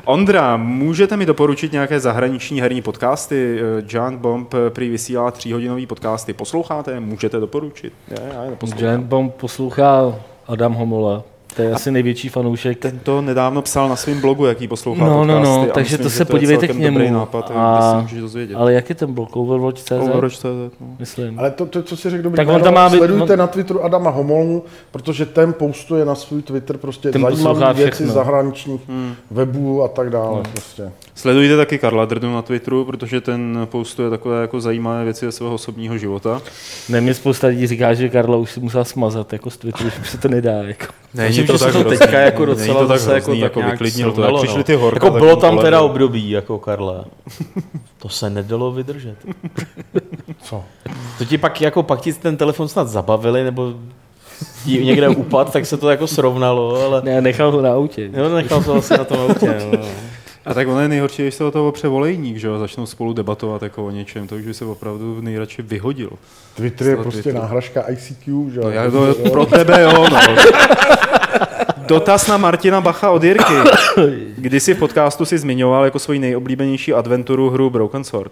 Ondra, 0.06 0.58
můžete 0.58 1.18
mi 1.18 1.26
doporučit 1.26 1.72
nějaké 1.72 2.00
zahraniční 2.00 2.62
herní 2.62 2.82
podcasty? 2.82 3.60
Eh, 3.60 3.84
Junk 3.88 4.20
Bomb 4.20 4.54
eh, 4.54 4.70
prý 4.70 4.90
vysílá 4.90 5.32
tříhodinový 5.32 5.86
podcasty. 5.86 6.34
Posloucháte? 6.34 6.92
je? 6.92 7.00
Můžete 7.00 7.40
doporučit? 7.40 7.94
Já, 8.08 8.34
já 8.34 8.44
je. 8.44 8.58
Giant 8.76 9.06
Bomb 9.06 9.34
poslouchá 9.36 10.16
Adam 10.48 10.74
Homola. 10.74 11.24
To 11.56 11.62
je 11.62 11.72
asi 11.72 11.92
největší 11.92 12.30
fanoušek. 12.30 12.80
Ten 12.80 13.00
to 13.00 13.22
nedávno 13.22 13.62
psal 13.62 13.90
na 13.90 13.96
svém 13.96 14.22
blogu, 14.22 14.46
jaký 14.46 14.68
poslouchá 14.68 15.06
No, 15.06 15.26
no, 15.26 15.34
podcasty. 15.36 15.44
no, 15.58 15.62
a 15.72 15.74
takže 15.74 15.94
myslím, 15.98 16.04
to 16.04 16.10
se 16.10 16.26
podívejte 16.26 16.68
k 16.68 16.76
němu. 16.76 16.98
Dobrý 16.98 17.12
nápad, 17.12 17.52
A- 17.56 18.08
dozvědět. 18.20 18.56
Ale 18.56 18.74
jak 18.74 18.90
je 18.90 18.96
ten 18.96 19.14
blog? 19.14 19.36
Overwatch.cz? 19.36 19.92
Overwatch, 19.92 20.44
no. 20.44 20.50
Myslím. 21.00 21.40
Ale 21.40 21.52
to, 21.52 21.66
to, 21.66 21.84
co 21.84 21.98
si 21.98 22.10
řekl, 22.10 22.24
dobrý 22.24 22.38
Tak 22.38 22.48
on 22.48 22.62
tam 22.62 22.74
má 22.74 22.90
být- 22.90 22.98
sledujte 22.98 23.34
on- 23.34 23.40
na 23.40 23.48
Twitteru 23.48 23.84
Adama 23.84 24.10
Homolnu, 24.10 24.64
protože 24.92 25.26
ten 25.26 25.54
postuje 25.54 26.06
na 26.06 26.16
svůj 26.16 26.42
Twitter 26.42 26.78
prostě 26.78 27.12
Ten 27.12 27.22
zajímavé 27.22 27.74
věci 27.74 28.08
zahraničních 28.08 28.82
Hmm. 28.88 29.14
webů 29.32 29.84
a 29.84 29.88
tak 29.88 30.10
dále. 30.10 30.42
Prostě. 30.52 30.92
Sledujte 31.16 31.58
taky 31.58 31.78
Karla 31.80 32.06
Drdu 32.06 32.34
na 32.34 32.42
Twitteru, 32.42 32.86
protože 32.86 33.22
ten 33.22 33.68
postuje 33.72 34.10
takové 34.10 34.42
jako 34.42 34.62
zajímavé 34.62 35.04
věci 35.04 35.26
ze 35.26 35.32
svého 35.32 35.54
osobního 35.54 35.98
života. 35.98 36.42
Ne, 36.90 37.02
mě 37.02 37.14
spousta 37.14 37.48
lidí 37.48 37.68
říká, 37.68 37.94
že 37.94 38.10
Karla 38.10 38.38
už 38.38 38.52
si 38.52 38.60
musela 38.60 38.84
smazat 38.84 39.34
jako 39.34 39.50
z 39.50 39.58
Twitteru, 39.58 39.90
že 39.90 40.10
se 40.12 40.18
to 40.18 40.28
nedá. 40.28 40.52
Jako. 40.52 40.86
Myslím, 41.14 41.48
že 41.48 41.58
se 41.58 41.72
to 41.72 41.84
teďka 41.84 42.20
jako 42.20 42.46
Není 42.46 42.56
docela 42.58 42.80
to 42.82 42.88
tak 42.88 43.00
zase 43.00 43.14
jako, 43.14 43.26
hrozný, 43.32 43.42
tak 43.42 43.56
jako 43.56 43.72
vyklidnil 43.72 44.12
to. 44.12 44.22
Jak 44.22 44.36
přišli 44.36 44.58
no. 44.58 44.64
ty 44.64 44.76
horka, 44.76 45.06
Jako 45.06 45.14
tak 45.14 45.22
bylo 45.24 45.36
tam 45.36 45.58
teda 45.58 45.78
bylo. 45.78 45.86
období, 45.90 46.30
jako 46.30 46.60
Karle. 46.60 47.04
To 48.00 48.10
se 48.10 48.30
nedalo 48.30 48.72
vydržet. 48.72 49.16
Co? 50.42 50.64
To 51.18 51.26
ti 51.26 51.38
pak, 51.38 51.62
jako 51.62 51.84
pak 51.84 52.02
ti 52.02 52.14
ten 52.14 52.38
telefon 52.38 52.68
snad 52.68 52.88
zabavili, 52.88 53.44
nebo 53.44 53.74
ti 54.66 54.86
někde 54.86 55.10
upad, 55.10 55.54
tak 55.54 55.66
se 55.66 55.78
to 55.78 55.90
jako 55.90 56.08
srovnalo, 56.08 56.82
ale 56.86 57.02
Ne, 57.02 57.22
nechal 57.22 57.52
ho 57.52 57.62
na 57.62 57.74
autě. 57.74 58.10
jo, 58.14 58.30
nechal 58.36 58.64
to 58.64 58.74
asi 58.76 58.94
na 58.98 59.04
tom 59.04 59.18
autě. 59.20 59.56
No. 59.72 59.80
A 60.46 60.54
tak 60.54 60.68
ono 60.68 60.80
je 60.80 60.88
nejhorší, 60.88 61.22
když 61.22 61.36
se 61.36 61.44
o 61.44 61.52
toho 61.52 61.68
opře 61.68 61.88
volejník, 61.88 62.38
že 62.38 62.48
jo, 62.48 62.60
začnou 62.60 62.86
spolu 62.86 63.14
debatovat 63.14 63.64
jako 63.64 63.86
o 63.86 63.92
něčem, 63.92 64.28
to 64.28 64.36
už 64.36 64.42
by 64.42 64.54
se 64.54 64.66
opravdu 64.66 65.22
nejradši 65.22 65.62
vyhodil. 65.62 66.10
Twitter 66.56 66.88
je 66.88 66.98
prostě 66.98 67.24
Twitteru. 67.24 67.44
náhražka 67.44 67.84
ICQ, 67.90 68.50
že 68.54 68.60
jo? 68.60 68.64
No, 68.64 68.70
já 68.70 68.92
to 68.92 69.16
pro 69.32 69.46
tebe, 69.46 69.82
jo, 69.82 69.92
no. 70.12 70.18
Dotaz 71.88 72.28
na 72.28 72.38
Martina 72.38 72.82
Bacha 72.82 73.12
od 73.12 73.24
Jirky. 73.24 73.54
Kdysi 74.38 74.74
v 74.74 74.80
podcastu 74.80 75.26
si 75.26 75.38
zmiňoval 75.38 75.86
jako 75.86 76.00
svoji 76.00 76.20
nejoblíbenější 76.20 76.94
adventuru 76.94 77.50
hru 77.50 77.70
Broken 77.70 78.04
Sword. 78.04 78.32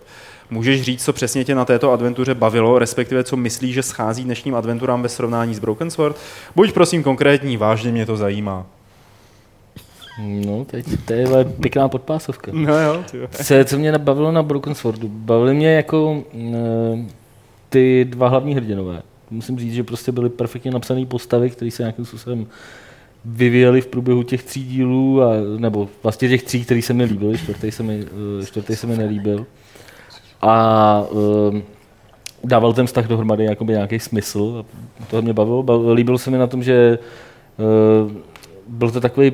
Můžeš 0.49 0.81
říct, 0.81 1.03
co 1.03 1.13
přesně 1.13 1.43
tě 1.43 1.55
na 1.55 1.65
této 1.65 1.91
adventuře 1.91 2.35
bavilo, 2.35 2.79
respektive 2.79 3.23
co 3.23 3.37
myslíš, 3.37 3.73
že 3.73 3.83
schází 3.83 4.23
dnešním 4.23 4.55
adventurám 4.55 5.01
ve 5.01 5.09
srovnání 5.09 5.55
s 5.55 5.59
Broken 5.59 5.91
Sword? 5.91 6.15
Buď 6.55 6.71
prosím 6.71 7.03
konkrétní, 7.03 7.57
vážně 7.57 7.91
mě 7.91 8.05
to 8.05 8.17
zajímá. 8.17 8.65
No, 10.21 10.65
teď, 10.65 10.85
to 11.05 11.13
je 11.13 11.27
pěkná 11.59 11.89
podpásovka. 11.89 12.51
No 12.55 12.79
jo. 12.79 13.03
Co, 13.31 13.53
co 13.65 13.77
mě 13.77 13.97
bavilo 13.97 14.31
na 14.31 14.43
Broken 14.43 14.75
Swordu? 14.75 15.07
Bavily 15.07 15.53
mě 15.53 15.73
jako 15.73 16.23
mm, 16.33 17.09
ty 17.69 18.05
dva 18.09 18.27
hlavní 18.27 18.55
hrdinové. 18.55 19.01
Musím 19.31 19.59
říct, 19.59 19.73
že 19.73 19.83
prostě 19.83 20.11
byly 20.11 20.29
perfektně 20.29 20.71
napsané 20.71 21.05
postavy, 21.05 21.49
které 21.49 21.71
se 21.71 21.83
nějakým 21.83 22.05
způsobem 22.05 22.47
vyvíjely 23.25 23.81
v 23.81 23.87
průběhu 23.87 24.23
těch 24.23 24.43
tří 24.43 24.63
dílů, 24.63 25.21
a, 25.23 25.33
nebo 25.57 25.89
vlastně 26.03 26.29
těch 26.29 26.43
tří, 26.43 26.65
který 26.65 26.81
se 26.81 26.93
mi 26.93 27.03
líbily, 27.03 27.37
čtvrtý 27.37 27.71
se 27.71 27.83
mi, 27.83 28.05
eh, 28.41 28.45
čtvrtý 28.45 28.75
se 28.75 28.87
mi 28.87 28.97
nelíbil. 28.97 29.45
A 30.41 31.03
um, 31.51 31.63
dával 32.43 32.73
ten 32.73 32.87
vztah 32.87 33.07
dohromady 33.07 33.43
jakoby 33.45 33.73
nějaký 33.73 33.99
smysl. 33.99 34.65
A 35.01 35.05
to 35.05 35.21
mě 35.21 35.33
bavilo. 35.33 35.63
Bav- 35.63 35.93
Líbilo 35.93 36.17
se 36.17 36.31
mi 36.31 36.37
na 36.37 36.47
tom, 36.47 36.63
že 36.63 36.99
uh, 38.05 38.11
byl 38.67 38.91
to 38.91 39.01
takový 39.01 39.31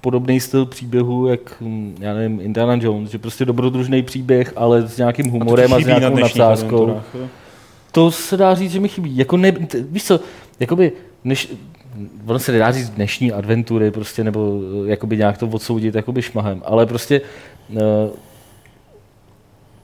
podobný 0.00 0.40
styl 0.40 0.66
příběhu, 0.66 1.26
jak, 1.26 1.56
hm, 1.60 1.94
já 2.00 2.14
nevím, 2.14 2.40
Indiana 2.40 2.78
Jones, 2.82 3.10
že 3.10 3.18
prostě 3.18 3.44
dobrodružný 3.44 4.02
příběh, 4.02 4.52
ale 4.56 4.88
s 4.88 4.96
nějakým 4.96 5.30
humorem 5.30 5.74
a, 5.74 5.80
s 5.80 5.86
nějakou 5.86 6.18
nadsázkou. 6.18 7.00
To 7.92 8.10
se 8.10 8.36
dá 8.36 8.54
říct, 8.54 8.72
že 8.72 8.80
mi 8.80 8.88
chybí. 8.88 9.16
Jako 9.16 9.36
ne, 9.36 9.52
víš 9.90 10.04
co, 10.04 10.20
jakoby, 10.60 10.92
než, 11.24 11.52
ono 12.26 12.38
se 12.38 12.52
nedá 12.52 12.72
říct 12.72 12.90
dnešní 12.90 13.32
adventury, 13.32 13.90
prostě, 13.90 14.24
nebo 14.24 14.60
eh, 14.84 14.90
jakoby 14.90 15.16
nějak 15.16 15.38
to 15.38 15.48
odsoudit 15.48 15.94
jakoby 15.94 16.22
šmahem, 16.22 16.62
ale 16.64 16.86
prostě 16.86 17.20
uh, 17.68 17.78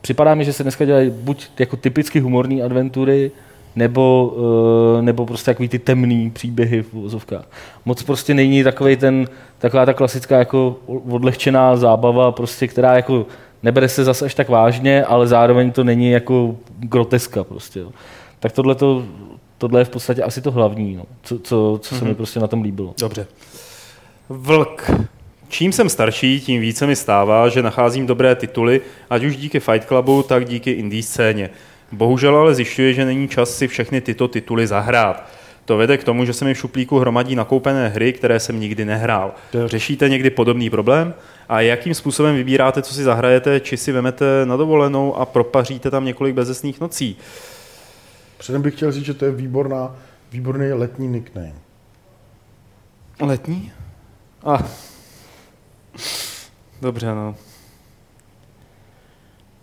připadá 0.01 0.35
mi, 0.35 0.45
že 0.45 0.53
se 0.53 0.63
dneska 0.63 0.85
dělají 0.85 1.11
buď 1.11 1.47
jako 1.59 1.77
typicky 1.77 2.21
humorní 2.21 2.63
adventury, 2.63 3.31
nebo, 3.77 4.35
uh, 4.37 5.03
nebo 5.03 5.27
prostě 5.27 5.51
takový 5.51 5.69
ty 5.69 5.79
temný 5.79 6.31
příběhy 6.31 6.83
v 6.83 6.93
vozovkách. 6.93 7.45
Moc 7.85 8.03
prostě 8.03 8.35
není 8.35 8.65
takový 8.65 8.97
ten, 8.97 9.29
taková 9.59 9.87
ta 9.87 9.93
klasická 9.93 10.39
jako 10.39 10.77
odlehčená 11.11 11.77
zábava, 11.77 12.33
prostě, 12.33 12.69
která 12.69 12.97
jako 12.97 13.27
nebere 13.63 13.89
se 13.89 14.05
zase 14.05 14.25
až 14.25 14.35
tak 14.35 14.49
vážně, 14.49 15.05
ale 15.05 15.27
zároveň 15.27 15.73
to 15.73 15.85
není 15.85 16.11
jako 16.11 16.57
groteska 16.79 17.45
prostě. 17.45 17.81
Jo. 17.81 17.91
Tak 18.41 18.53
tohle 18.53 18.75
to, 18.75 19.05
tohle 19.59 19.81
je 19.81 19.85
v 19.85 19.91
podstatě 19.91 20.23
asi 20.23 20.41
to 20.41 20.51
hlavní, 20.51 20.97
no, 20.97 21.05
co, 21.23 21.39
co, 21.39 21.79
co 21.83 21.95
se 21.95 22.05
mi 22.05 22.15
prostě 22.15 22.41
na 22.41 22.47
tom 22.47 22.63
líbilo. 22.63 22.95
Dobře. 23.01 23.27
Vlk. 24.29 24.91
Čím 25.49 25.73
jsem 25.73 25.89
starší, 25.89 26.41
tím 26.41 26.61
více 26.61 26.87
mi 26.87 26.97
stává, 26.97 27.49
že 27.49 27.63
nacházím 27.63 28.07
dobré 28.07 28.35
tituly, 28.35 28.81
ať 29.11 29.25
už 29.25 29.37
díky 29.37 29.61
Fight 29.61 29.89
Clubu, 29.89 30.23
tak 30.23 30.45
díky 30.45 30.71
indie 30.71 31.03
scéně. 31.03 31.51
Bohužel 31.93 32.37
ale 32.37 32.55
zjišťuji, 32.55 32.95
že 32.95 33.05
není 33.05 33.29
čas 33.29 33.57
si 33.57 33.69
všechny 33.69 34.01
tyto 34.01 34.29
tituly 34.29 34.67
zahrát. 34.67 35.29
To 35.65 35.77
vede 35.77 35.99
k 35.99 36.05
tomu, 36.05 36.25
že 36.25 36.33
se 36.33 36.45
mi 36.45 36.55
v 36.55 36.59
šuplíku 36.59 36.99
hromadí 36.99 37.35
nakoupené 37.35 37.89
hry, 37.89 38.13
které 38.13 38.41
jsem 38.41 38.61
nikdy 38.61 38.85
nehrál. 38.85 39.35
Řešíte 39.67 40.09
někdy 40.09 40.31
podobný 40.31 40.71
problém? 40.71 41.15
A 41.49 41.61
jakým 41.61 41.95
způsobem 41.95 42.37
vybíráte, 42.37 42.83
co 42.83 42.95
si 42.95 43.03
zahrajete, 43.03 43.61
či 43.61 43.77
si 43.77 43.93
vemete 43.93 44.25
na 44.45 44.57
dovolenou 44.57 45.17
a 45.17 45.27
propaříte 45.27 45.91
tam 45.91 46.05
několik 46.05 46.35
bezesných 46.35 46.81
nocí? 46.81 47.17
Předem 48.39 48.63
bych 48.63 48.75
chtěl 48.75 48.93
říct, 48.93 49.05
že 49.05 49.15
to 49.15 49.25
je 49.25 49.31
výborná, 49.31 49.97
výborný 50.33 50.73
letní 50.73 51.09
nickname. 51.09 51.53
Letní? 53.21 53.73
A. 54.45 54.59
Dobře, 56.83 57.07
no. 57.07 57.35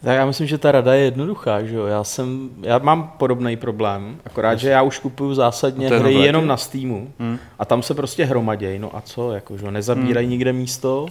Tak 0.04 0.16
já 0.18 0.26
myslím, 0.26 0.48
že 0.48 0.58
ta 0.58 0.72
rada 0.72 0.94
je 0.94 1.04
jednoduchá, 1.04 1.64
že 1.64 1.76
jo. 1.76 1.86
Já, 1.86 2.04
jsem, 2.04 2.50
já 2.62 2.78
mám 2.78 3.14
podobný 3.18 3.56
problém, 3.56 4.18
akorát, 4.26 4.56
že 4.56 4.70
já 4.70 4.82
už 4.82 5.00
kupuju 5.00 5.34
zásadně 5.34 5.88
hry 5.88 5.98
nové, 5.98 6.12
jenom 6.12 6.48
na 6.48 6.58
Steamu 6.58 7.08
Hmm. 7.20 7.38
a 7.60 7.66
tam 7.66 7.84
se 7.84 7.94
prostě 7.94 8.26
hromaděj, 8.26 8.80
no 8.80 8.96
a 8.98 9.02
co, 9.02 9.32
jako, 9.32 9.58
že 9.58 9.72
nezabírají 9.72 10.28
nikde 10.28 10.54
místo, 10.54 11.06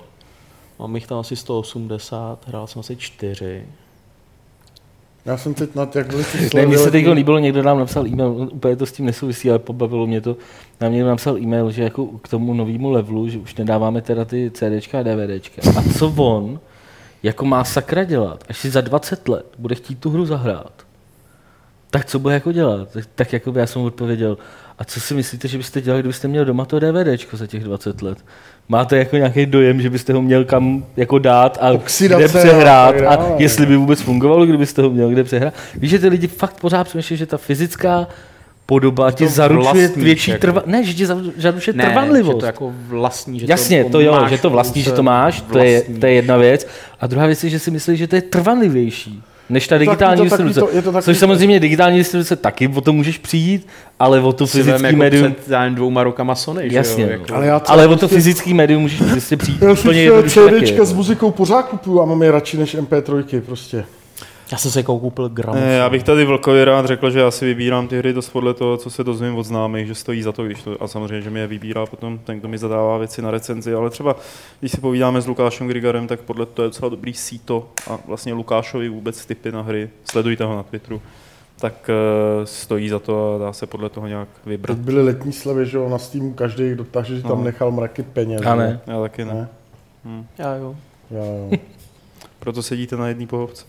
mám 0.78 0.94
jich 0.94 1.06
tam 1.06 1.19
asi 1.19 1.36
180, 1.36 2.48
hrál 2.48 2.66
jsem 2.66 2.81
asi 2.81 2.97
4. 2.97 3.66
Já 5.24 5.36
jsem 5.36 5.55
teď 5.55 5.74
nad, 5.74 5.97
jak 5.97 6.06
byly 6.06 6.24
ty 6.24 6.51
Ne, 6.55 6.66
mně 6.66 6.78
se 6.78 6.90
teď 6.90 7.06
líbilo, 7.09 7.39
někdo 7.39 7.62
nám 7.62 7.78
napsal 7.78 8.06
e-mail, 8.06 8.48
úplně 8.52 8.77
to 8.77 8.86
s 8.86 8.93
tím 8.93 9.06
nesouvisí, 9.06 9.51
ale 9.51 9.59
pobavilo 9.59 10.06
mě 10.06 10.20
to. 10.20 10.36
Nám 10.81 10.93
někdo 10.93 11.09
napsal 11.09 11.39
e-mail, 11.39 11.70
že 11.70 11.82
jako 11.82 12.06
k 12.06 12.28
tomu 12.28 12.55
novému 12.55 12.90
levelu, 12.90 13.28
že 13.28 13.39
už 13.39 13.55
nedáváme 13.55 14.02
teda 14.02 14.24
ty 14.24 14.51
CDčka 14.51 14.98
a 14.98 15.02
DVDčka. 15.02 15.62
A 15.78 15.82
co 15.98 16.14
on, 16.16 16.60
jako 17.22 17.44
má 17.44 17.64
sakra 17.64 18.04
dělat, 18.04 18.44
až 18.48 18.58
si 18.58 18.70
za 18.70 18.80
20 18.80 19.28
let 19.28 19.46
bude 19.58 19.74
chtít 19.74 19.98
tu 19.98 20.10
hru 20.10 20.26
zahrát, 20.26 20.72
tak 21.90 22.04
co 22.04 22.18
bude 22.18 22.34
jako 22.34 22.52
dělat? 22.52 22.88
Tak, 22.92 23.04
tak 23.14 23.32
jako 23.32 23.52
by 23.52 23.60
já 23.60 23.66
jsem 23.66 23.80
mu 23.80 23.86
odpověděl, 23.86 24.38
a 24.78 24.84
co 24.84 25.00
si 25.00 25.14
myslíte, 25.14 25.48
že 25.48 25.58
byste 25.58 25.80
dělali, 25.80 26.02
kdybyste 26.02 26.28
měl 26.28 26.44
doma 26.44 26.64
to 26.64 26.78
DVDčko 26.78 27.36
za 27.36 27.46
těch 27.46 27.64
20 27.64 28.02
let? 28.02 28.18
Máte 28.68 28.98
jako 28.98 29.16
nějaký 29.16 29.46
dojem, 29.46 29.80
že 29.80 29.90
byste 29.90 30.12
ho 30.12 30.22
měl 30.22 30.44
kam 30.44 30.84
jako 30.96 31.18
dát 31.18 31.58
a 31.60 31.70
Oxidace 31.70 32.28
kde 32.28 32.40
přehrát 32.40 32.94
a 33.00 33.14
a, 33.14 33.34
jestli 33.38 33.66
by 33.66 33.76
vůbec 33.76 34.00
fungovalo, 34.00 34.46
kdybyste 34.46 34.82
ho 34.82 34.90
měl 34.90 35.10
kde 35.10 35.24
přehrát. 35.24 35.54
Víš, 35.74 35.90
že 35.90 35.98
ty 35.98 36.08
lidi 36.08 36.26
fakt 36.26 36.60
pořád 36.60 36.84
přemýšlí, 36.84 37.16
že 37.16 37.26
ta 37.26 37.36
fyzická 37.36 38.06
podoba 38.72 39.10
ti 39.10 39.28
zaručuje 39.28 39.72
vlastníš, 39.88 40.04
větší 40.04 40.30
jako. 40.30 40.40
trva... 40.40 40.62
Ne, 40.66 40.84
že 40.84 40.94
ti 40.94 41.06
zaru- 41.06 41.32
zaručuje 41.38 41.74
Ne, 41.76 41.84
že 41.84 41.90
trvanlivost. 41.90 42.38
to 42.40 42.46
jako 42.46 42.72
vlastní, 42.88 43.40
že 43.40 43.46
Jasně, 43.48 43.84
to, 43.84 43.90
to 43.90 44.00
jo, 44.00 44.12
máš 44.12 44.30
že 44.30 44.38
to 44.38 44.50
vlastní, 44.50 44.82
že 44.82 44.92
to 44.92 45.02
máš, 45.02 45.40
to 45.40 45.58
je, 45.58 45.72
vlastní. 45.78 46.00
to 46.00 46.06
je 46.06 46.12
jedna 46.12 46.36
věc. 46.36 46.66
A 47.00 47.06
druhá 47.06 47.26
věc 47.26 47.44
je, 47.44 47.50
že 47.50 47.58
si 47.58 47.70
myslíš, 47.70 47.98
že 47.98 48.06
to 48.06 48.14
je 48.16 48.22
trvanlivější 48.22 49.22
než 49.50 49.68
ta 49.68 49.78
digitální 49.78 50.16
to 50.18 50.24
distribuce. 50.24 50.60
to- 50.60 50.92
to 50.92 51.02
Což 51.02 51.18
samozřejmě 51.18 51.60
digitální 51.60 51.98
distribuce 51.98 52.36
taky 52.36 52.68
o 52.68 52.80
to 52.80 52.92
můžeš 52.92 53.18
přijít, 53.18 53.66
ale 54.00 54.20
o 54.20 54.32
to 54.32 54.46
fyzický 54.46 54.84
jako 54.84 54.96
médium... 54.96 55.34
před 55.34 55.54
dvouma 55.74 56.02
rokama 56.04 56.34
Sony, 56.34 56.70
že 56.70 56.76
Jasně, 56.76 57.04
jo? 57.04 57.10
Jako, 57.10 57.34
Ale 57.34 57.46
já 57.46 57.60
Ale 57.66 57.86
o 57.86 57.90
to 57.90 57.96
prostě- 57.98 58.14
fyzický 58.16 58.54
médium 58.54 58.82
můžeš 58.82 59.00
prostě 59.10 59.36
přijít 59.36 59.62
Já 59.62 59.74
si 59.76 59.80
úplně 59.80 59.98
ty 60.00 60.04
jednoduše 60.04 60.40
taky. 60.40 60.56
CDčka 60.60 60.84
s 60.84 60.88
jako. 60.88 60.96
muzikou 60.96 61.30
pořád 61.30 61.62
kupuju 61.62 62.00
a 62.00 62.04
mám 62.04 62.22
je 62.22 62.30
radši 62.30 62.56
než 62.58 62.74
MP3 62.76 63.40
prostě. 63.40 63.84
Já 64.52 64.58
jsem 64.58 64.70
se 64.70 64.78
jako 64.78 64.98
koupil 64.98 65.28
gramofon. 65.28 65.66
Ne, 65.66 65.74
já 65.74 65.90
bych 65.90 66.02
tady 66.02 66.24
Vlkovi 66.24 66.64
rád 66.64 66.86
řekl, 66.86 67.10
že 67.10 67.18
já 67.20 67.30
si 67.30 67.44
vybírám 67.44 67.88
ty 67.88 67.98
hry 67.98 68.12
dost 68.12 68.28
podle 68.30 68.54
toho, 68.54 68.76
co 68.76 68.90
se 68.90 69.04
dozvím 69.04 69.34
od 69.34 69.42
známých, 69.42 69.86
že 69.86 69.94
stojí 69.94 70.22
za 70.22 70.32
to, 70.32 70.44
když 70.44 70.62
to, 70.62 70.82
a 70.82 70.88
samozřejmě, 70.88 71.22
že 71.22 71.30
mi 71.30 71.40
je 71.40 71.46
vybírá 71.46 71.86
potom 71.86 72.18
ten, 72.18 72.38
kdo 72.40 72.48
mi 72.48 72.58
zadává 72.58 72.98
věci 72.98 73.22
na 73.22 73.30
recenzi, 73.30 73.74
ale 73.74 73.90
třeba, 73.90 74.16
když 74.60 74.72
si 74.72 74.80
povídáme 74.80 75.20
s 75.20 75.26
Lukášem 75.26 75.68
Grigarem, 75.68 76.06
tak 76.06 76.20
podle 76.20 76.46
to 76.46 76.62
je 76.62 76.68
docela 76.68 76.88
dobrý 76.88 77.14
síto 77.14 77.68
a 77.90 77.98
vlastně 78.06 78.32
Lukášovi 78.32 78.88
vůbec 78.88 79.26
tipy 79.26 79.52
na 79.52 79.62
hry, 79.62 79.90
sledujte 80.10 80.44
ho 80.44 80.56
na 80.56 80.62
Twitteru, 80.62 81.02
tak 81.60 81.90
uh, 82.38 82.44
stojí 82.44 82.88
za 82.88 82.98
to 82.98 83.34
a 83.34 83.38
dá 83.38 83.52
se 83.52 83.66
podle 83.66 83.88
toho 83.88 84.06
nějak 84.06 84.28
vybrat. 84.46 84.74
Teď 84.76 84.84
byly 84.84 85.02
letní 85.02 85.32
slevy, 85.32 85.66
že 85.66 85.76
jo, 85.76 85.88
na 85.88 85.98
Steamu 85.98 86.32
každý 86.32 86.74
dotáže, 86.74 87.16
že 87.16 87.22
tam 87.22 87.38
No. 87.38 87.44
nechal 87.44 87.70
mraky 87.70 88.02
peněz. 88.02 88.42
A 88.46 88.54
ne. 88.54 88.80
Já 88.86 89.00
taky 89.00 89.24
ne. 89.24 89.34
ne? 89.34 89.48
Já 90.38 90.54
jo. 90.56 90.76
Já, 91.10 91.24
jo. 91.24 91.50
Proto 92.38 92.62
sedíte 92.62 92.96
na 92.96 93.08
jedné 93.08 93.26
pohovce. 93.26 93.64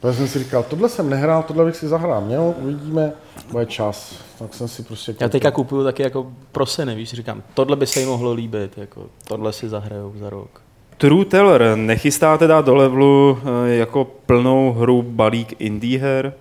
Tak 0.00 0.14
jsem 0.14 0.28
si 0.28 0.38
říkal, 0.38 0.62
tohle 0.62 0.88
jsem 0.88 1.10
nehrál, 1.10 1.42
tohle 1.42 1.64
bych 1.64 1.76
si 1.76 1.88
zahrál 1.88 2.20
měl, 2.20 2.54
uvidíme, 2.58 3.12
bude 3.50 3.66
čas. 3.66 4.24
Tak 4.38 4.54
jsem 4.54 4.68
si 4.68 4.82
prostě 4.82 5.14
Já 5.20 5.28
teďka 5.28 5.50
kupuju 5.50 5.84
taky 5.84 6.02
jako 6.02 6.32
pro 6.52 6.66
syny, 6.66 6.94
víš, 6.94 7.12
říkám, 7.12 7.42
tohle 7.54 7.76
by 7.76 7.86
se 7.86 8.00
jim 8.00 8.08
mohlo 8.08 8.32
líbit, 8.32 8.78
jako 8.78 9.06
tohle 9.28 9.52
si 9.52 9.68
zahrajou 9.68 10.12
za 10.18 10.30
rok. 10.30 10.60
True 10.98 11.24
Teller, 11.24 11.76
nechystáte 11.76 12.46
dát 12.46 12.64
do 12.64 12.74
levelu 12.74 13.38
eh, 13.68 13.74
jako 13.74 14.04
plnou 14.04 14.72
hru 14.72 15.02
balík 15.02 15.54
indie 15.58 15.98
her? 15.98 16.32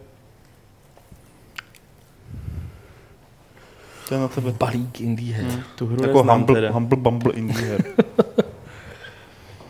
To 4.10 4.14
je 4.15 4.19
na 4.19 4.27
tebe. 4.27 4.52
Balík 4.60 5.02
indie 5.02 5.34
her. 5.36 5.64
Tu 5.76 5.86
hru 5.86 6.03
Jako 6.07 6.23
humble, 6.23 6.56
teda. 6.56 6.72
humble 6.72 6.98
Bumble 6.98 7.34
indie 7.34 7.61
her. 7.65 7.84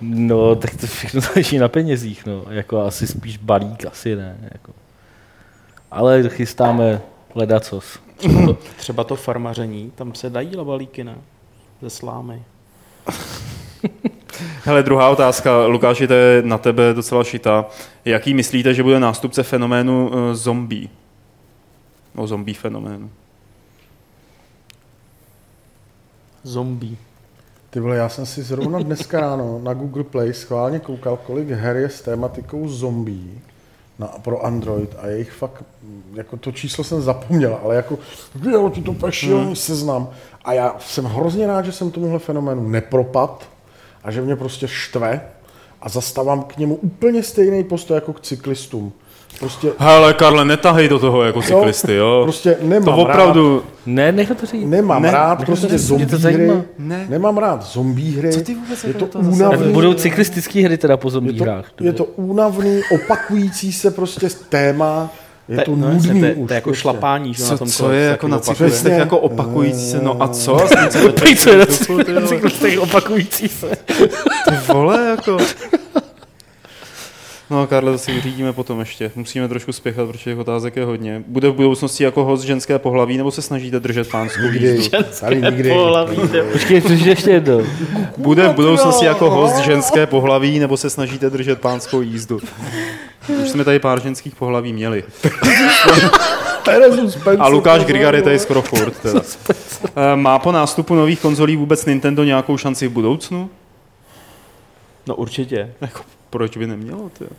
No, 0.10 0.56
tak 0.56 0.78
to 0.78 0.88
všechno 0.88 1.22
záleží 1.22 1.58
na 1.58 1.68
penězích, 1.68 2.26
no. 2.26 2.46
Jako 2.50 2.82
asi 2.82 3.08
spíš 3.08 3.38
balík, 3.38 3.86
asi 3.86 4.16
ne. 4.16 4.38
Jako. 4.52 4.72
Ale 5.92 6.30
chystáme 6.30 7.02
ledacos. 7.36 8.00
Třeba 8.18 8.42
to, 8.46 8.58
třeba 8.78 9.04
to 9.04 9.16
farmaření, 9.16 9.92
tam 9.96 10.16
se 10.16 10.30
dají 10.30 10.56
labalíky, 10.56 11.04
ne? 11.04 11.16
Ze 11.82 11.90
slámy. 11.90 12.44
Hele, 14.64 14.84
druhá 14.84 15.10
otázka. 15.10 15.66
Lukáši, 15.66 16.08
to 16.08 16.14
je 16.14 16.42
na 16.42 16.58
tebe 16.58 16.94
docela 16.94 17.24
šitá. 17.24 17.66
Jaký 18.06 18.34
myslíte, 18.34 18.74
že 18.74 18.84
bude 18.84 19.00
nástupce 19.00 19.44
fenoménu 19.44 20.08
uh, 20.08 20.34
zombie? 20.34 20.90
O 22.16 22.28
zombie 22.28 22.54
fenoménu. 22.54 23.12
Zombie. 26.44 26.98
Ty 27.76 27.80
vole, 27.82 27.96
já 27.96 28.10
jsem 28.10 28.26
si 28.26 28.44
zrovna 28.44 28.80
dneska 28.80 29.20
ráno 29.20 29.60
na 29.64 29.74
Google 29.74 30.04
Play 30.04 30.34
schválně 30.34 30.80
koukal, 30.80 31.18
kolik 31.18 31.50
her 31.50 31.76
je 31.76 31.90
s 31.90 32.02
tématikou 32.02 32.68
zombie 32.68 33.32
na, 34.00 34.08
pro 34.08 34.46
Android 34.46 34.96
a 35.00 35.08
jejich 35.08 35.32
fakt, 35.32 35.64
jako 36.14 36.38
to 36.38 36.52
číslo 36.52 36.84
jsem 36.84 37.02
zapomněl, 37.02 37.60
ale 37.64 37.76
jako, 37.76 38.00
jo, 38.50 38.70
ty 38.70 38.82
to 38.82 39.12
šílený 39.12 39.46
Hmm. 39.46 39.56
seznam. 39.56 40.10
A 40.46 40.54
já 40.54 40.76
jsem 40.80 41.06
hrozně 41.06 41.48
rád, 41.48 41.66
že 41.66 41.72
jsem 41.72 41.92
tomuhle 41.92 42.20
fenoménu 42.20 42.70
nepropad 42.70 43.50
a 44.04 44.12
že 44.12 44.22
mě 44.22 44.36
prostě 44.36 44.68
štve 44.68 45.22
a 45.82 45.90
zastávám 45.90 46.44
k 46.44 46.58
němu 46.58 46.76
úplně 46.76 47.24
stejný 47.24 47.64
postoj 47.64 47.96
jako 47.96 48.14
k 48.14 48.22
cyklistům. 48.22 48.94
Prostě, 49.40 49.68
Hele, 49.78 50.14
Karle, 50.14 50.46
netahej 50.46 50.90
do 50.90 51.00
toho 51.00 51.24
jako 51.24 51.42
cyklisty, 51.42 51.94
jo? 51.96 52.20
prostě 52.24 52.58
nemám 52.62 52.86
to 52.86 52.96
opravdu... 53.02 53.64
Ne, 53.86 54.12
nech 54.12 54.28
to 54.40 54.46
říct. 54.46 54.66
Nemám 54.70 55.02
Ne, 55.02 55.12
rád 55.12 55.46
prostě 55.46 55.68
to- 55.68 55.78
zombie 55.78 56.06
to 56.08 56.18
hry. 56.20 56.52
Ne. 56.80 57.06
Nemám 57.10 57.38
rád 57.38 57.64
zombie 57.64 58.18
hry. 58.18 58.32
Co 58.34 58.42
ty 58.42 58.56
vůbec 58.56 58.84
je 58.84 58.88
jako 58.94 59.06
to 59.06 59.20
únavný. 59.20 59.74
budou 59.74 59.94
cyklistické 59.94 60.60
hry 60.64 60.78
teda 60.78 60.98
po 60.98 61.08
Je 61.08 61.12
zombie 61.12 61.38
to, 61.38 61.44
hrách. 61.44 61.66
je 61.82 61.94
to 61.94 62.04
únavný, 62.06 62.82
opakující 62.92 63.74
se 63.74 63.92
prostě 63.92 64.28
téma. 64.50 65.10
Je 65.50 65.58
to 65.58 65.76
no, 65.76 65.90
jasně, 65.90 66.08
nudný 66.14 66.20
to, 66.22 66.26
je, 66.26 66.34
už. 66.36 66.48
to 66.48 66.54
je 66.54 66.56
jako 66.56 66.70
prostě. 66.70 66.82
šlapání, 66.82 67.34
že 67.34 67.44
jo, 67.44 67.50
na 67.50 67.54
Co, 67.54 67.58
tom 67.58 67.68
co 67.68 67.92
je 67.92 68.04
jako 68.06 68.28
na 68.28 68.40
cyklistech 68.40 68.98
jako 69.00 69.18
opakující 69.20 69.92
se? 69.92 70.00
No 70.02 70.24
a 70.24 70.28
co? 70.28 70.58
Co 70.90 71.36
co 71.38 71.50
je 71.50 71.58
na 72.14 72.22
cyklistech 72.28 72.80
opakující 72.80 73.48
se. 73.48 73.70
Ty 74.50 74.56
vole, 74.74 75.06
jako... 75.10 75.38
No, 77.50 77.68
Karle, 77.68 77.92
to 77.92 77.98
si 77.98 78.12
vyřídíme 78.14 78.54
potom 78.54 78.80
ještě. 78.80 79.12
Musíme 79.16 79.48
trošku 79.48 79.72
spěchat, 79.72 80.08
protože 80.08 80.24
těch 80.24 80.38
otázek 80.38 80.76
je 80.76 80.86
hodně. 80.86 81.24
Bude 81.28 81.50
v 81.50 81.54
budoucnosti 81.54 82.04
jako 82.04 82.24
host 82.26 82.44
ženské 82.44 82.80
pohlaví, 82.80 83.18
nebo 83.18 83.32
se 83.32 83.42
snažíte 83.42 83.80
držet 83.80 84.10
pánskou 84.10 84.42
Nikdy. 84.42 84.68
jízdu? 84.68 84.98
Tady 85.20 85.42
nikdy. 85.42 85.70
Pohlaví, 85.70 86.18
jo. 86.34 86.46
Počkej, 86.52 86.82
ještě 87.06 87.32
jednou. 87.32 87.62
Bude 88.18 88.48
v 88.48 88.54
budoucnosti 88.54 89.06
jako 89.06 89.30
host 89.30 89.58
ženské 89.58 90.06
pohlaví, 90.08 90.60
nebo 90.60 90.78
se 90.78 90.90
snažíte 90.90 91.30
držet 91.30 91.62
pánskou 91.62 92.02
jízdu? 92.02 92.40
Už 93.44 93.50
jsme 93.50 93.64
tady 93.64 93.80
pár 93.80 94.02
ženských 94.02 94.36
pohlaví 94.36 94.74
měli. 94.74 95.04
A 97.40 97.48
Lukáš 97.48 97.86
Grigar 97.86 98.16
je 98.16 98.22
tady 98.22 98.40
skoro 98.40 98.62
furt. 98.62 98.94
Teda. 99.02 99.22
Eh, 99.96 100.16
Má 100.16 100.40
po 100.40 100.52
nástupu 100.52 100.96
nových 100.96 101.20
konzolí 101.20 101.56
vůbec 101.56 101.86
Nintendo 101.86 102.24
nějakou 102.24 102.58
šanci 102.58 102.88
v 102.88 102.92
budoucnu? 102.92 103.50
No 105.08 105.16
určitě. 105.16 105.72
Jako, 105.82 106.02
proč 106.36 106.58
by 106.58 106.68
nemělo? 106.68 107.10
Tyjo? 107.18 107.30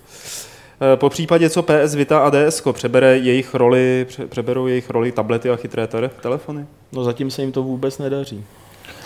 Eh, 0.93 0.97
Po 0.97 1.09
případě, 1.10 1.51
co 1.51 1.62
PS 1.62 1.94
Vita 1.94 2.18
a 2.18 2.31
DS 2.31 2.62
přebere 2.73 3.18
jejich 3.18 3.55
roli, 3.55 4.05
pře- 4.09 4.27
přeberou 4.27 4.66
jejich 4.66 4.90
roli 4.90 5.12
tablety 5.12 5.51
a 5.51 5.56
chytré 5.56 5.86
tele- 5.86 6.10
telefony? 6.23 6.66
No 6.93 7.05
zatím 7.05 7.31
se 7.31 7.43
jim 7.43 7.52
to 7.52 7.62
vůbec 7.62 7.98
nedaří. 7.98 8.44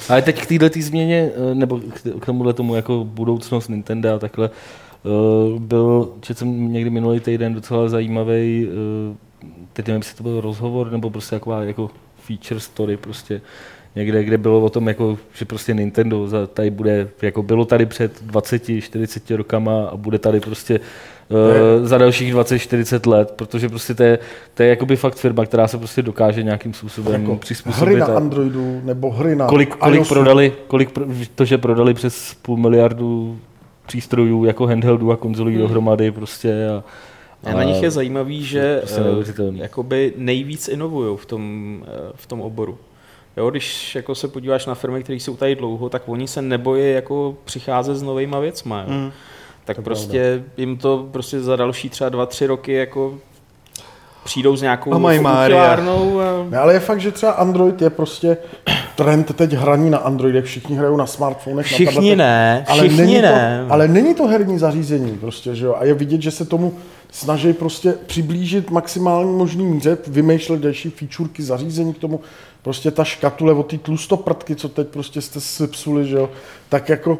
Ale 0.08 0.22
teď 0.22 0.40
k 0.42 0.46
této 0.58 0.80
změně, 0.80 1.30
eh, 1.50 1.54
nebo 1.54 1.78
k- 1.80 2.20
k 2.20 2.26
tomuhle 2.26 2.52
tomu 2.52 2.74
jako 2.74 3.04
budoucnost 3.04 3.68
Nintendo 3.68 4.14
a 4.14 4.18
takhle, 4.18 4.50
eh, 4.50 5.58
byl, 5.58 6.12
četl 6.20 6.38
jsem 6.38 6.72
někdy 6.72 6.90
minulý 6.90 7.20
týden 7.20 7.54
docela 7.54 7.88
zajímavý, 7.88 8.68
teď 9.72 9.86
nevím, 9.86 10.00
jestli 10.00 10.16
to 10.16 10.22
byl 10.22 10.40
rozhovor, 10.40 10.92
nebo 10.92 11.10
prostě 11.10 11.36
taková 11.36 11.62
jako 11.62 11.90
feature 12.26 12.60
story 12.60 12.96
prostě, 12.96 13.40
někde, 13.96 14.24
kde 14.24 14.38
bylo 14.38 14.60
o 14.60 14.70
tom, 14.70 14.88
jako, 14.88 15.18
že 15.34 15.44
prostě 15.44 15.74
Nintendo 15.74 16.28
za- 16.28 16.46
tady 16.46 16.70
bude, 16.70 17.08
jako 17.22 17.42
bylo 17.42 17.64
tady 17.64 17.86
před 17.86 18.22
20-40 18.26 19.36
rokama 19.36 19.84
a 19.92 19.96
bude 19.96 20.18
tady 20.18 20.40
prostě 20.40 20.80
uh, 21.28 21.86
za 21.86 21.98
dalších 21.98 22.34
20-40 22.34 23.10
let, 23.10 23.30
protože 23.36 23.68
prostě 23.68 23.94
to 23.94 24.02
je, 24.02 24.18
to 24.54 24.62
je 24.62 24.68
jakoby 24.68 24.96
fakt 24.96 25.14
firma, 25.14 25.44
která 25.46 25.68
se 25.68 25.78
prostě 25.78 26.02
dokáže 26.02 26.42
nějakým 26.42 26.74
způsobem 26.74 27.20
Jako 27.22 27.36
přizpůsobit. 27.36 27.88
hry 27.88 28.00
na 28.00 28.06
a- 28.06 28.16
Androidu 28.16 28.80
nebo 28.84 29.10
hry 29.10 29.36
na 29.36 29.46
kolik, 29.46 29.74
kolik 29.76 29.98
iOSu. 30.00 30.14
prodali, 30.14 30.52
kolik 30.66 30.90
pro, 30.90 31.04
to, 31.34 31.44
že 31.44 31.58
prodali 31.58 31.94
přes 31.94 32.34
půl 32.42 32.56
miliardu 32.56 33.38
přístrojů 33.86 34.44
jako 34.44 34.66
handheldů 34.66 35.12
a 35.12 35.16
konzolí 35.16 35.52
Hmm. 35.52 35.60
dohromady 35.62 36.10
prostě 36.10 36.68
a, 36.68 36.82
A 37.50 37.54
na 37.54 37.62
nich 37.64 37.82
je 37.82 37.90
zajímavý, 37.90 38.44
že 38.44 38.76
prostě 38.78 39.00
eh, 39.42 39.52
jakoby 39.54 40.12
nejvíc 40.16 40.68
inovují 40.68 41.16
v 41.16 41.26
tom, 41.26 41.44
eh, 41.86 42.12
v 42.14 42.26
tom 42.26 42.40
oboru. 42.40 42.78
Jo, 43.36 43.50
když 43.50 43.94
jako 43.94 44.14
se 44.14 44.28
podíváš 44.28 44.66
na 44.66 44.74
firmy, 44.74 45.02
které 45.02 45.16
jsou 45.16 45.36
tady 45.36 45.56
dlouho, 45.56 45.88
tak 45.88 46.02
oni 46.06 46.28
se 46.28 46.42
nebojí 46.42 46.92
jako 46.92 47.34
přicházet 47.44 47.94
s 47.94 48.02
novýma 48.02 48.38
věcma. 48.38 48.84
Jo. 48.88 48.94
Mm. 48.94 49.12
Tak 49.64 49.76
To 49.76 49.82
prostě 49.82 50.42
jim 50.56 50.76
to 50.76 51.08
prostě 51.12 51.40
za 51.40 51.56
další 51.56 51.88
třeba 51.88 52.10
dva, 52.10 52.26
tři 52.26 52.46
roky 52.46 52.72
jako 52.72 53.14
přijdou 54.24 54.56
s 54.56 54.62
nějakou 54.62 54.90
jako 55.10 55.20
utilárnou 55.44 56.20
a 56.20 56.24
Ne, 56.50 56.58
ale 56.58 56.72
je 56.72 56.80
fakt, 56.80 57.00
že 57.00 57.10
třeba 57.12 57.32
Android 57.32 57.82
je 57.82 57.90
prostě 57.90 58.36
trend 58.96 59.36
teď 59.36 59.52
hraní 59.52 59.90
na 59.90 59.98
Androidech, 59.98 60.44
všichni 60.44 60.76
hrajou 60.76 60.96
na 60.96 61.06
smartphonech, 61.06 61.66
na 61.66 61.74
všichni 61.74 61.94
tabletech. 61.94 62.18
ne, 62.18 62.64
ale 62.68 62.80
všichni 62.80 62.96
není 62.96 63.22
ne. 63.22 63.64
To, 63.68 63.72
ale 63.72 63.88
není 63.88 64.14
to 64.14 64.26
herní 64.26 64.58
zařízení 64.58 65.18
prostě, 65.18 65.54
že 65.54 65.66
jo? 65.66 65.74
A 65.78 65.84
je 65.84 65.94
vidět, 65.94 66.22
že 66.22 66.30
se 66.30 66.44
tomu 66.44 66.74
snaží 67.12 67.52
prostě 67.52 67.92
přiblížit 68.06 68.70
maximální 68.70 69.36
možný 69.36 69.64
míře, 69.64 69.98
vymýšlet 70.06 70.60
další 70.60 70.90
featureky 70.90 71.42
zařízení 71.42 71.94
k 71.94 71.98
tomu. 71.98 72.20
Prostě 72.62 72.90
ta 72.90 73.04
škatule 73.04 73.52
od 73.52 73.66
té 73.66 73.78
tlustoprdky, 73.78 74.56
co 74.56 74.68
teď 74.68 74.88
prostě 74.88 75.20
jste 75.20 75.40
si 75.40 75.66
psuli, 75.66 76.06
že 76.06 76.16
jo? 76.16 76.30
Tak 76.68 76.88
jako 76.88 77.18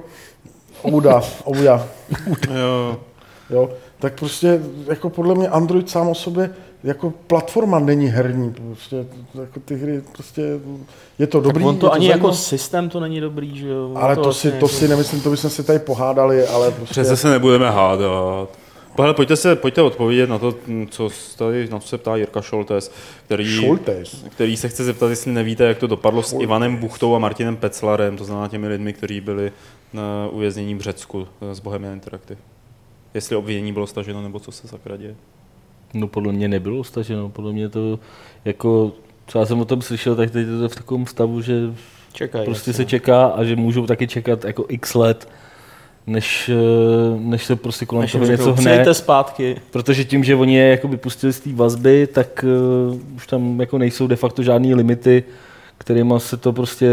Ouda, 0.82 1.22
Ouda. 1.48 1.86
Jo. 2.54 2.98
Jo, 3.50 3.70
tak 3.98 4.18
prostě 4.18 4.60
jako 4.86 5.10
podle 5.10 5.34
mě 5.34 5.48
Android 5.48 5.90
sám 5.90 6.08
o 6.08 6.14
sobě 6.14 6.50
jako 6.84 7.12
platforma 7.26 7.78
není 7.78 8.06
herní. 8.06 8.54
Prostě, 8.66 9.06
jako 9.40 9.60
ty 9.60 9.76
hry 9.76 10.02
prostě 10.12 10.42
je 11.18 11.26
to 11.26 11.40
dobrý. 11.40 11.64
Tak 11.64 11.68
on 11.68 11.76
to, 11.76 11.86
to 11.86 11.92
ani 11.92 12.06
zajímavé. 12.06 12.28
jako 12.28 12.36
systém 12.36 12.88
to 12.88 13.00
není 13.00 13.20
dobrý, 13.20 13.58
že 13.58 13.68
jo? 13.68 13.92
Ale 13.94 14.16
to, 14.16 14.22
to, 14.22 14.32
si, 14.32 14.52
to 14.52 14.68
si 14.68 14.88
nemyslím, 14.88 15.20
to 15.20 15.30
bychom 15.30 15.50
si 15.50 15.64
tady 15.64 15.78
pohádali, 15.78 16.46
ale 16.46 16.70
prostě... 16.70 16.92
Přece 16.92 17.16
se 17.16 17.30
nebudeme 17.30 17.70
hádat. 17.70 18.48
Hele, 18.98 19.14
pojďte, 19.14 19.36
se, 19.36 19.56
pojďte 19.56 19.82
odpovědět 19.82 20.30
na 20.30 20.38
to, 20.38 20.54
co 20.90 21.10
tady, 21.38 21.68
na 21.68 21.78
co 21.78 21.88
se 21.88 21.98
ptá 21.98 22.16
Jirka 22.16 22.40
Šoltes, 22.40 22.92
který, 23.26 23.46
Šoltes. 23.60 24.24
který 24.30 24.56
se 24.56 24.68
chce 24.68 24.84
zeptat, 24.84 25.10
jestli 25.10 25.32
nevíte, 25.32 25.64
jak 25.64 25.78
to 25.78 25.86
dopadlo 25.86 26.22
Šoltes. 26.22 26.38
s 26.38 26.42
Ivanem 26.42 26.76
Buchtou 26.76 27.14
a 27.14 27.18
Martinem 27.18 27.56
Peclarem, 27.56 28.16
to 28.16 28.24
znamená 28.24 28.48
těmi 28.48 28.68
lidmi, 28.68 28.92
kteří 28.92 29.20
byli 29.20 29.52
na 29.92 30.28
uvěznění 30.30 30.74
v 30.74 30.80
Řecku 30.80 31.28
z 31.52 31.60
Bohemian 31.60 31.94
Interactive. 31.94 32.40
Jestli 33.14 33.36
obvinění 33.36 33.72
bylo 33.72 33.86
staženo, 33.86 34.22
nebo 34.22 34.40
co 34.40 34.52
se 34.52 34.68
sakra 34.68 34.96
děje. 34.96 35.14
No 35.94 36.06
podle 36.08 36.32
mě 36.32 36.48
nebylo 36.48 36.84
staženo, 36.84 37.28
podle 37.28 37.52
mě 37.52 37.68
to 37.68 37.98
jako, 38.44 38.92
co 39.26 39.38
já 39.38 39.46
jsem 39.46 39.60
o 39.60 39.64
tom 39.64 39.82
slyšel, 39.82 40.16
tak 40.16 40.30
teď 40.30 40.46
je 40.46 40.58
to 40.58 40.68
v 40.68 40.74
takovém 40.74 41.06
stavu, 41.06 41.40
že 41.42 41.54
Čekaj, 42.12 42.44
prostě 42.44 42.70
jasně. 42.70 42.84
se 42.84 42.90
čeká 42.90 43.26
a 43.26 43.44
že 43.44 43.56
můžou 43.56 43.86
taky 43.86 44.06
čekat 44.08 44.44
jako 44.44 44.64
x 44.68 44.94
let, 44.94 45.28
než, 46.06 46.48
eh, 46.48 47.18
než 47.18 47.44
se 47.44 47.56
prostě 47.56 47.86
kolem 47.86 48.02
než 48.02 48.12
toho 48.12 48.27
něco 48.27 48.52
hne. 48.52 48.94
zpátky. 48.94 49.56
Protože 49.70 50.05
tím, 50.05 50.24
že 50.24 50.35
oni 50.35 50.56
je 50.56 50.68
jako 50.68 50.89
vypustili 50.89 51.32
z 51.32 51.40
té 51.40 51.51
vazby, 51.52 52.09
tak 52.12 52.44
uh, 52.90 53.16
už 53.16 53.27
tam 53.27 53.60
jako 53.60 53.78
nejsou 53.78 54.06
de 54.06 54.16
facto 54.16 54.43
žádné 54.43 54.74
limity, 54.74 55.24
kterýma 55.78 56.18
se 56.18 56.36
to 56.36 56.52
prostě 56.52 56.89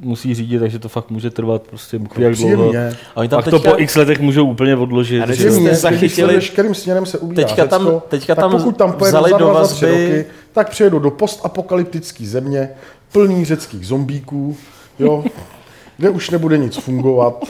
musí 0.00 0.34
řídit, 0.34 0.58
takže 0.58 0.78
to 0.78 0.88
fakt 0.88 1.10
může 1.10 1.30
trvat 1.30 1.62
prostě 1.62 1.98
bůh 1.98 2.18
jak 2.18 2.34
dlouho. 2.34 2.72
A 3.14 3.16
oni 3.16 3.28
tam 3.28 3.42
teďka... 3.42 3.58
to 3.58 3.70
po 3.70 3.78
x 3.78 3.96
letech 3.96 4.20
můžou 4.20 4.46
úplně 4.46 4.76
odložit. 4.76 5.22
A 5.22 5.32
jste 5.32 5.74
zachytili... 5.74 6.34
veškerým 6.34 6.74
směrem 6.74 7.06
se 7.06 7.18
ubírá 7.18 7.48
teďka 7.48 7.66
tam, 7.66 7.82
Řecko, 7.82 8.02
teďka 8.08 8.34
tam 8.34 8.50
pokud 8.50 8.76
tam 8.76 8.92
pojedu 8.92 9.18
za 9.30 9.38
dva, 9.38 9.64
za 9.64 9.74
tři 9.74 9.86
roky, 9.86 10.26
tak 10.52 10.70
přijedu 10.70 10.98
do 10.98 11.10
postapokalyptické 11.10 12.26
země, 12.26 12.68
plný 13.12 13.44
řeckých 13.44 13.86
zombíků, 13.86 14.56
jo, 14.98 15.24
kde 15.96 16.10
už 16.10 16.30
nebude 16.30 16.58
nic 16.58 16.76
fungovat. 16.76 17.44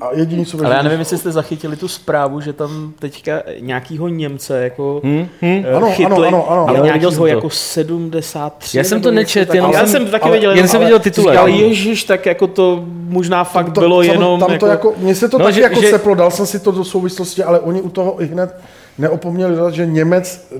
A 0.00 0.08
jediný, 0.14 0.46
co 0.46 0.64
Ale 0.64 0.74
já 0.74 0.82
nevím, 0.82 0.98
jestli 0.98 1.18
jste 1.18 1.32
zachytili 1.32 1.76
tu 1.76 1.88
zprávu, 1.88 2.40
že 2.40 2.52
tam 2.52 2.92
teďka 2.98 3.42
nějakýho 3.60 4.08
Němce 4.08 4.64
jako 4.64 5.00
hmm, 5.04 5.28
hmm. 5.40 5.64
Ano, 5.76 5.90
chytli, 5.90 6.06
ano, 6.06 6.26
ano, 6.26 6.50
ano. 6.50 6.68
ale 6.68 6.80
nějakýho 6.80 7.26
jako 7.26 7.50
73. 7.50 8.78
Já 8.78 8.84
jsem 8.84 9.00
to 9.00 9.10
nečet, 9.10 9.54
jenom 9.54 9.72
já 9.72 9.86
jsem 9.86 10.06
taky 10.06 10.30
viděl, 10.30 10.56
jen 10.56 10.68
jsem 10.68 10.80
viděl 10.80 10.98
titulek. 10.98 11.38
Ale 11.38 11.50
ježiš, 11.50 12.04
tak 12.04 12.26
jako 12.26 12.46
to 12.46 12.84
možná 12.88 13.44
fakt 13.44 13.72
to, 13.72 13.80
bylo 13.80 14.02
tam, 14.02 14.12
jenom... 14.12 14.40
Tam 14.40 14.58
to 14.58 14.66
jako, 14.66 14.94
mně 14.96 15.14
se 15.14 15.28
to 15.28 15.38
no, 15.38 15.44
taky 15.44 15.54
že, 15.54 15.62
jako 15.62 15.80
že, 15.80 15.90
seplo, 15.90 16.14
dal 16.14 16.30
jsem 16.30 16.46
si 16.46 16.60
to 16.60 16.72
do 16.72 16.84
souvislosti, 16.84 17.42
ale 17.42 17.60
oni 17.60 17.80
u 17.80 17.88
toho 17.88 18.22
i 18.22 18.26
hned 18.26 18.56
neopomněli 18.98 19.56
dodat, 19.56 19.74
že 19.74 19.86
Němec, 19.86 20.54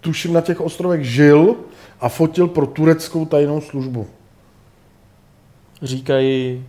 tuším, 0.00 0.32
na 0.32 0.40
těch 0.40 0.60
ostrovech 0.60 1.04
žil 1.04 1.56
a 2.00 2.08
fotil 2.08 2.48
pro 2.48 2.66
tureckou 2.66 3.24
tajnou 3.24 3.60
službu. 3.60 4.06
Říkají 5.82 6.64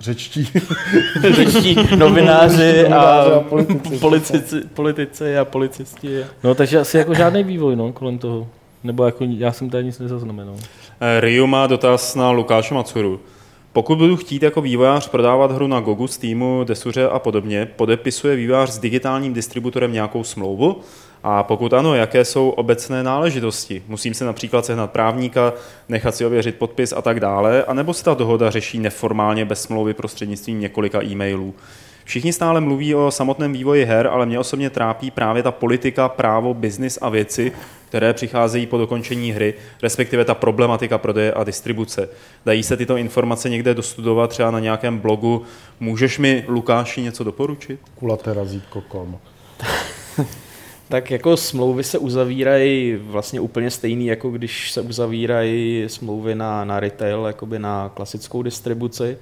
řečtí, 0.00 0.48
řečtí 1.30 1.76
novináři 1.96 2.86
a, 2.86 3.00
a 3.00 3.40
politici, 3.40 3.98
politici, 3.98 4.60
politici 4.74 5.38
a 5.38 5.44
policisti. 5.44 6.24
No 6.44 6.54
takže 6.54 6.78
asi 6.78 6.98
jako 6.98 7.14
žádný 7.14 7.44
vývoj 7.44 7.76
no, 7.76 7.92
kolem 7.92 8.18
toho. 8.18 8.48
Nebo 8.84 9.04
jako 9.04 9.24
já 9.28 9.52
jsem 9.52 9.70
tady 9.70 9.84
nic 9.84 9.98
nezaznamenal. 9.98 10.54
Eh, 11.00 11.20
Ryu 11.20 11.46
má 11.46 11.66
dotaz 11.66 12.14
na 12.14 12.30
Lukáše 12.30 12.74
Macuru. 12.74 13.20
Pokud 13.72 13.98
budu 13.98 14.16
chtít 14.16 14.42
jako 14.42 14.60
vývojář 14.60 15.08
prodávat 15.08 15.52
hru 15.52 15.66
na 15.66 15.80
Gogu, 15.80 16.06
Steamu, 16.06 16.64
Desuře 16.64 17.08
a 17.08 17.18
podobně, 17.18 17.66
podepisuje 17.76 18.36
vývojář 18.36 18.70
s 18.70 18.78
digitálním 18.78 19.34
distributorem 19.34 19.92
nějakou 19.92 20.24
smlouvu? 20.24 20.80
A 21.28 21.42
pokud 21.42 21.72
ano, 21.72 21.94
jaké 21.94 22.24
jsou 22.24 22.50
obecné 22.50 23.02
náležitosti? 23.02 23.82
Musím 23.88 24.14
se 24.14 24.24
například 24.24 24.66
sehnat 24.66 24.90
právníka, 24.90 25.52
nechat 25.88 26.14
si 26.14 26.26
ověřit 26.26 26.54
podpis 26.56 26.92
a 26.92 27.02
tak 27.02 27.20
dále, 27.20 27.64
anebo 27.64 27.94
se 27.94 28.04
ta 28.04 28.14
dohoda 28.14 28.50
řeší 28.50 28.78
neformálně 28.78 29.44
bez 29.44 29.62
smlouvy 29.62 29.94
prostřednictvím 29.94 30.60
několika 30.60 31.04
e-mailů? 31.04 31.54
Všichni 32.04 32.32
stále 32.32 32.60
mluví 32.60 32.94
o 32.94 33.10
samotném 33.10 33.52
vývoji 33.52 33.84
her, 33.84 34.06
ale 34.06 34.26
mě 34.26 34.38
osobně 34.38 34.70
trápí 34.70 35.10
právě 35.10 35.42
ta 35.42 35.50
politika, 35.50 36.08
právo, 36.08 36.54
biznis 36.54 36.98
a 37.02 37.08
věci, 37.08 37.52
které 37.88 38.12
přicházejí 38.12 38.66
po 38.66 38.78
dokončení 38.78 39.32
hry, 39.32 39.54
respektive 39.82 40.24
ta 40.24 40.34
problematika 40.34 40.98
prodeje 40.98 41.32
a 41.32 41.44
distribuce. 41.44 42.08
Dají 42.44 42.62
se 42.62 42.76
tyto 42.76 42.96
informace 42.96 43.50
někde 43.50 43.74
dostudovat, 43.74 44.30
třeba 44.30 44.50
na 44.50 44.60
nějakém 44.60 44.98
blogu. 44.98 45.42
Můžeš 45.80 46.18
mi, 46.18 46.44
Lukáši, 46.48 47.02
něco 47.02 47.24
doporučit? 47.24 47.80
Kulaté 47.94 48.34
razítko 48.34 48.80
kom. 48.80 49.18
Tak 50.88 51.10
jako 51.10 51.36
smlouvy 51.36 51.84
se 51.84 51.98
uzavírají 51.98 52.96
vlastně 52.96 53.40
úplně 53.40 53.70
stejný, 53.70 54.06
jako 54.06 54.30
když 54.30 54.72
se 54.72 54.80
uzavírají 54.80 55.84
smlouvy 55.86 56.34
na, 56.34 56.64
na 56.64 56.80
retail, 56.80 57.24
jakoby 57.26 57.58
na 57.58 57.90
klasickou 57.94 58.42
distribuci. 58.42 59.18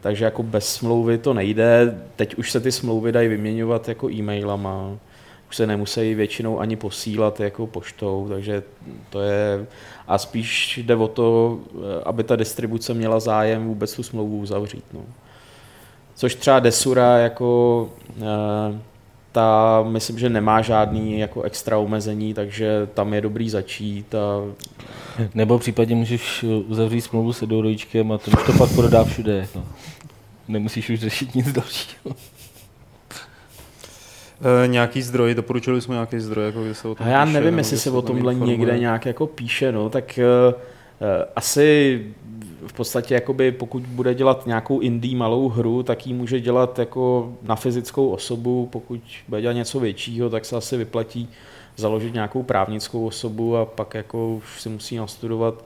Takže 0.00 0.24
jako 0.24 0.42
bez 0.42 0.74
smlouvy 0.74 1.18
to 1.18 1.34
nejde. 1.34 1.98
Teď 2.16 2.34
už 2.34 2.50
se 2.50 2.60
ty 2.60 2.72
smlouvy 2.72 3.12
dají 3.12 3.28
vyměňovat 3.28 3.88
jako 3.88 4.10
e-mailama. 4.10 4.98
Už 5.48 5.56
se 5.56 5.66
nemusí 5.66 6.14
většinou 6.14 6.60
ani 6.60 6.76
posílat 6.76 7.40
jako 7.40 7.66
poštou, 7.66 8.26
takže 8.28 8.62
to 9.10 9.20
je... 9.20 9.66
A 10.08 10.18
spíš 10.18 10.78
jde 10.78 10.96
o 10.96 11.08
to, 11.08 11.58
aby 12.04 12.24
ta 12.24 12.36
distribuce 12.36 12.94
měla 12.94 13.20
zájem 13.20 13.66
vůbec 13.66 13.94
tu 13.94 14.02
smlouvu 14.02 14.38
uzavřít. 14.38 14.84
No. 14.92 15.00
Což 16.14 16.34
třeba 16.34 16.60
Desura 16.60 17.18
jako 17.18 17.88
eh, 18.20 18.78
ta 19.32 19.82
myslím, 19.88 20.18
že 20.18 20.28
nemá 20.28 20.62
žádný 20.62 21.18
jako 21.18 21.42
extra 21.42 21.78
omezení, 21.78 22.34
takže 22.34 22.88
tam 22.94 23.14
je 23.14 23.20
dobrý 23.20 23.50
začít. 23.50 24.14
A... 24.14 24.18
Nebo 25.34 25.58
případně 25.58 25.96
můžeš 25.96 26.44
uzavřít 26.66 27.00
smlouvu 27.00 27.32
s 27.32 27.42
Edorojíčkem 27.42 28.12
a 28.12 28.18
ten 28.18 28.34
už 28.34 28.46
to 28.46 28.52
pak 28.52 28.74
prodá 28.74 29.04
všude. 29.04 29.36
Jako. 29.36 29.62
Nemusíš 30.48 30.90
už 30.90 31.00
řešit 31.00 31.34
nic 31.34 31.52
dalšího. 31.52 32.16
E, 34.64 34.68
nějaký 34.68 35.02
zdroj, 35.02 35.34
doporučili 35.34 35.80
jsme 35.80 35.94
nějaký 35.94 36.20
zdroj, 36.20 36.46
jako 36.46 36.64
kde 36.64 36.74
se 36.74 36.88
o 36.88 36.94
tom 36.94 37.06
a 37.06 37.10
Já 37.10 37.24
píše, 37.24 37.40
nevím, 37.40 37.58
jestli 37.58 37.78
se 37.78 37.90
o 37.90 38.02
tomhle 38.02 38.34
někde 38.34 38.78
nějak 38.78 39.06
jako 39.06 39.26
píše, 39.26 39.72
no, 39.72 39.90
tak 39.90 40.18
uh, 40.48 40.54
asi 41.36 42.00
v 42.66 42.72
podstatě 42.72 43.14
jakoby 43.14 43.52
pokud 43.52 43.82
bude 43.82 44.14
dělat 44.14 44.46
nějakou 44.46 44.80
indie 44.80 45.16
malou 45.16 45.48
hru, 45.48 45.82
tak 45.82 46.06
ji 46.06 46.14
může 46.14 46.40
dělat 46.40 46.78
jako 46.78 47.32
na 47.42 47.56
fyzickou 47.56 48.08
osobu, 48.08 48.68
pokud 48.72 49.00
bude 49.28 49.40
dělat 49.40 49.52
něco 49.52 49.80
většího, 49.80 50.30
tak 50.30 50.44
se 50.44 50.56
asi 50.56 50.76
vyplatí 50.76 51.28
založit 51.76 52.14
nějakou 52.14 52.42
právnickou 52.42 53.06
osobu 53.06 53.56
a 53.56 53.64
pak 53.64 53.94
jako 53.94 54.34
už 54.34 54.62
si 54.62 54.68
musí 54.68 54.96
nastudovat 54.96 55.64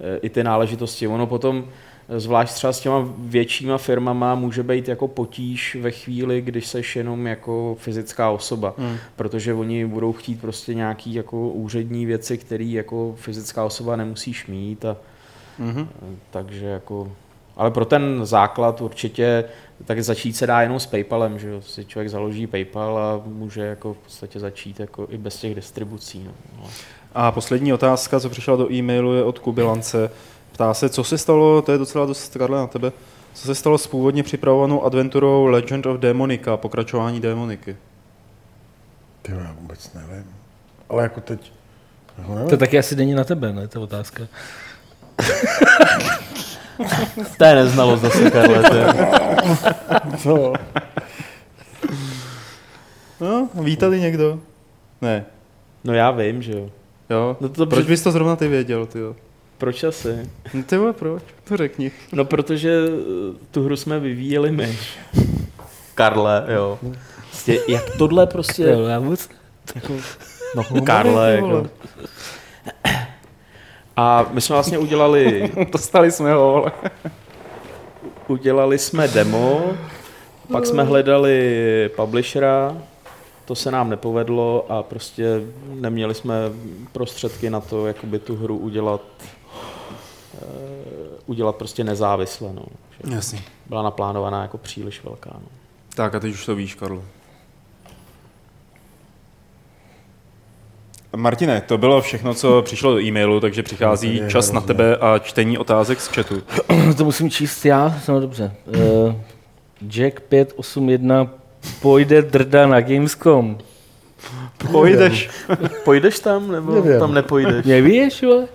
eh, 0.00 0.18
i 0.22 0.28
ty 0.28 0.44
náležitosti. 0.44 1.08
Ono 1.08 1.26
potom, 1.26 1.64
eh, 2.08 2.20
zvlášť 2.20 2.54
třeba 2.54 2.72
s 2.72 2.80
těma 2.80 3.08
většíma 3.18 3.78
firmama, 3.78 4.34
může 4.34 4.62
být 4.62 4.88
jako 4.88 5.08
potíž 5.08 5.76
ve 5.80 5.90
chvíli, 5.90 6.40
když 6.40 6.66
seš 6.66 6.96
jenom 6.96 7.26
jako 7.26 7.76
fyzická 7.78 8.30
osoba, 8.30 8.74
hmm. 8.78 8.96
protože 9.16 9.54
oni 9.54 9.86
budou 9.86 10.12
chtít 10.12 10.40
prostě 10.40 10.74
nějaký 10.74 11.14
jako 11.14 11.48
úřední 11.48 12.06
věci, 12.06 12.38
které 12.38 12.64
jako 12.64 13.14
fyzická 13.18 13.64
osoba 13.64 13.96
nemusíš 13.96 14.46
mít 14.46 14.84
a 14.84 14.96
Mm-hmm. 15.60 15.86
Takže 16.30 16.66
jako, 16.66 17.12
ale 17.56 17.70
pro 17.70 17.84
ten 17.84 18.26
základ 18.26 18.80
určitě 18.80 19.44
tak 19.84 20.02
začít 20.02 20.32
se 20.32 20.46
dá 20.46 20.62
jenom 20.62 20.80
s 20.80 20.86
PayPalem, 20.86 21.38
že 21.38 21.62
si 21.62 21.84
člověk 21.84 22.10
založí 22.10 22.46
PayPal 22.46 22.98
a 22.98 23.20
může 23.26 23.60
jako 23.60 23.94
v 23.94 23.98
podstatě 23.98 24.40
začít 24.40 24.80
jako 24.80 25.06
i 25.10 25.18
bez 25.18 25.36
těch 25.36 25.54
distribucí. 25.54 26.24
No. 26.24 26.32
no. 26.56 26.68
A 27.14 27.32
poslední 27.32 27.72
otázka, 27.72 28.20
co 28.20 28.30
přišla 28.30 28.56
do 28.56 28.72
e-mailu, 28.72 29.14
je 29.14 29.24
od 29.24 29.38
Kubilance. 29.38 30.10
Ptá 30.52 30.74
se, 30.74 30.88
co 30.88 31.04
se 31.04 31.18
stalo, 31.18 31.62
to 31.62 31.72
je 31.72 31.78
docela 31.78 32.06
dost 32.06 32.36
Karle 32.36 32.58
na 32.58 32.66
tebe, 32.66 32.92
co 33.34 33.46
se 33.46 33.54
stalo 33.54 33.78
s 33.78 33.86
původně 33.86 34.22
připravovanou 34.22 34.84
adventurou 34.84 35.46
Legend 35.46 35.86
of 35.86 36.00
Demonica, 36.00 36.56
pokračování 36.56 37.20
Demoniky? 37.20 37.76
Ty 39.22 39.32
já 39.32 39.56
vůbec 39.60 39.92
nevím. 39.94 40.34
Ale 40.88 41.02
jako 41.02 41.20
teď... 41.20 41.52
Jako 42.18 42.48
to 42.50 42.56
taky 42.56 42.78
asi 42.78 42.96
není 42.96 43.14
na 43.14 43.24
tebe, 43.24 43.52
ne, 43.52 43.68
ta 43.68 43.80
otázka. 43.80 44.22
To 47.38 47.44
je 47.44 47.54
neznalost 47.54 48.00
zase, 48.00 48.30
Karle. 48.30 48.62
Co? 50.18 50.52
No, 53.20 53.48
ví 53.54 53.76
tady 53.76 54.00
někdo? 54.00 54.40
Ne. 55.00 55.24
No 55.84 55.94
já 55.94 56.10
vím, 56.10 56.42
že 56.42 56.52
jo. 56.52 56.70
Jo? 57.10 57.36
No 57.40 57.48
to, 57.48 57.66
proč 57.66 57.86
bys 57.86 58.02
to 58.02 58.10
zrovna 58.10 58.36
ty 58.36 58.48
věděl, 58.48 58.86
ty 58.86 58.98
jo? 58.98 59.16
Proč 59.58 59.84
asi? 59.84 60.30
No 60.54 60.62
ty 60.62 60.76
vole, 60.76 60.92
proč? 60.92 61.22
To 61.44 61.56
řekni. 61.56 61.90
No 62.12 62.24
protože 62.24 62.70
eh, 62.88 63.34
tu 63.50 63.64
hru 63.64 63.76
jsme 63.76 64.00
vyvíjeli 64.00 64.50
my. 64.50 64.78
Karle, 65.94 66.44
jo. 66.48 66.78
Prostě, 67.30 67.60
jak 67.68 67.96
tohle 67.98 68.26
prostě... 68.26 68.62
Jo, 68.62 68.82
já 68.82 68.98
vůbec... 68.98 69.28
Jako, 69.74 69.92
no, 70.56 70.82
Karle, 70.82 71.32
jako... 71.32 71.66
A 73.98 74.26
my 74.30 74.40
jsme 74.40 74.54
vlastně 74.54 74.78
udělali... 74.78 75.52
Dostali 75.72 76.10
jsme 76.10 76.32
ho, 76.32 76.56
ale... 76.56 76.72
udělali 78.28 78.78
jsme 78.78 79.08
demo, 79.08 79.72
Pak 80.52 80.66
jsme 80.66 80.82
hledali 80.82 81.90
publishera, 81.96 82.76
to 83.44 83.54
se 83.54 83.70
nám 83.70 83.90
nepovedlo 83.90 84.66
a 84.68 84.82
prostě 84.82 85.40
neměli 85.74 86.14
jsme 86.14 86.34
prostředky 86.92 87.50
na 87.50 87.60
to, 87.60 87.86
jakoby 87.86 88.18
tu 88.18 88.36
hru 88.36 88.56
udělat 88.56 89.00
uh, 90.34 90.48
udělat 91.26 91.56
prostě 91.56 91.84
nezávisle. 91.84 92.52
No. 92.52 92.64
Jasně. 93.14 93.42
Byla 93.66 93.82
naplánovaná 93.82 94.42
jako 94.42 94.58
příliš 94.58 95.04
velká. 95.04 95.30
No. 95.34 95.48
Tak 95.94 96.14
a 96.14 96.20
teď 96.20 96.32
už 96.32 96.46
to 96.46 96.54
víš, 96.54 96.74
Karlo. 96.74 97.02
Martine, 101.16 101.60
to 101.66 101.78
bylo 101.78 102.00
všechno, 102.00 102.34
co 102.34 102.62
přišlo 102.62 102.94
do 102.94 103.00
e-mailu, 103.00 103.40
takže 103.40 103.62
přichází 103.62 104.20
No, 104.20 104.28
čas 104.30 104.52
na 104.52 104.60
tebe 104.60 104.96
a 104.96 105.18
čtení 105.18 105.58
otázek 105.58 106.00
z 106.00 106.06
chatu. 106.08 106.42
to 106.96 107.04
musím 107.04 107.30
číst 107.30 107.64
já? 107.64 107.98
No 108.08 108.20
dobře. 108.20 108.52
Uh, 108.66 109.14
Jack 109.90 110.20
581 110.20 111.28
pojde 111.82 112.22
drda 112.22 112.66
na 112.66 112.80
Gamescom. 112.80 113.58
Pojdeš. 114.72 115.30
Pojdeš 115.84 116.18
tam, 116.18 116.52
nebo 116.52 116.74
Nevím. 116.74 116.98
tam 117.00 117.14
nepojdeš? 117.14 117.66
Nevíš, 117.66 118.22
vole? 118.22 118.46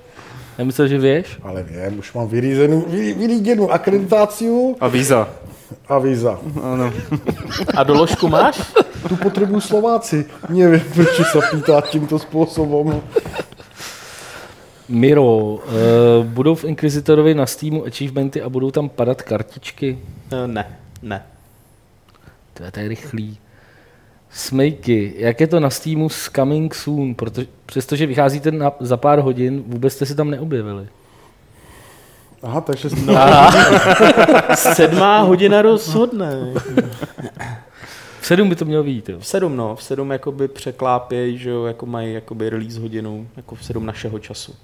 Já 0.58 0.66
myslel, 0.66 0.88
že 0.88 0.98
víš. 0.98 1.26
Ale 1.44 1.64
vím, 1.64 2.00
už 2.00 2.14
mám 2.14 2.28
vyřízenou, 2.28 2.86
vy- 2.88 3.14
vylíděnou 3.14 3.72
akreditaci 3.72 4.50
A 4.80 4.88
víza. 4.88 5.30
a 5.88 6.00
víza. 6.00 6.40
Ano. 6.64 6.94
A 7.76 7.84
doložku 7.84 8.28
máš? 8.28 8.62
Tu 9.10 9.16
potřebují 9.16 9.62
Slováci. 9.62 10.26
Nevím, 10.50 10.82
proč 10.94 11.16
se 11.32 11.40
pýtá 11.52 11.82
tímto 11.82 12.20
způsobem. 12.20 13.02
Miro, 14.90 15.36
uh, 15.38 15.60
budou 16.24 16.56
v 16.56 16.64
Inquisitorovi 16.64 17.34
na 17.34 17.46
Steamu 17.46 17.86
achievementy 17.86 18.42
a 18.42 18.50
budou 18.50 18.72
tam 18.72 18.90
padat 18.90 19.22
kartičky? 19.22 20.00
Eh, 20.32 20.48
Ne, 20.48 20.78
ne. 21.02 21.24
To 22.54 22.64
je 22.64 22.72
tak 22.72 22.88
rychlý. 22.88 23.38
Smejky, 24.30 25.14
jak 25.18 25.42
je 25.42 25.48
to 25.48 25.60
na 25.60 25.70
Steamu 25.70 26.10
s 26.10 26.30
Coming 26.36 26.76
Soon? 26.76 27.16
Protože, 27.16 27.48
přestože 27.66 28.06
vycházíte 28.06 28.52
na, 28.52 28.72
za 28.80 28.98
pár 28.98 29.20
hodin, 29.20 29.64
vůbec 29.68 29.94
jste 29.94 30.06
se 30.06 30.16
tam 30.16 30.30
neobjevili. 30.30 30.88
Aha, 32.44 32.62
takže 32.62 32.90
No. 33.06 33.16
Sedmá 34.56 35.22
hodina 35.22 35.62
rozhodne. 35.62 36.30
V 38.24 38.26
sedm 38.26 38.50
by 38.50 38.56
to 38.56 38.66
mělo 38.66 38.84
být, 38.84 39.10
jo. 39.10 39.20
V 39.20 39.28
sedm, 39.28 39.58
no. 39.58 39.76
V 39.76 39.84
sedm 39.84 40.12
jakoby 40.12 40.48
překlápějí, 40.48 41.38
že 41.38 41.50
jo, 41.50 41.66
jako 41.66 41.86
mají 41.86 42.14
jakoby 42.14 42.50
release 42.50 42.80
hodinu, 42.80 43.28
jako 43.38 43.56
v 43.56 43.66
sedm 43.66 43.86
našeho 43.86 44.20
času. 44.20 44.56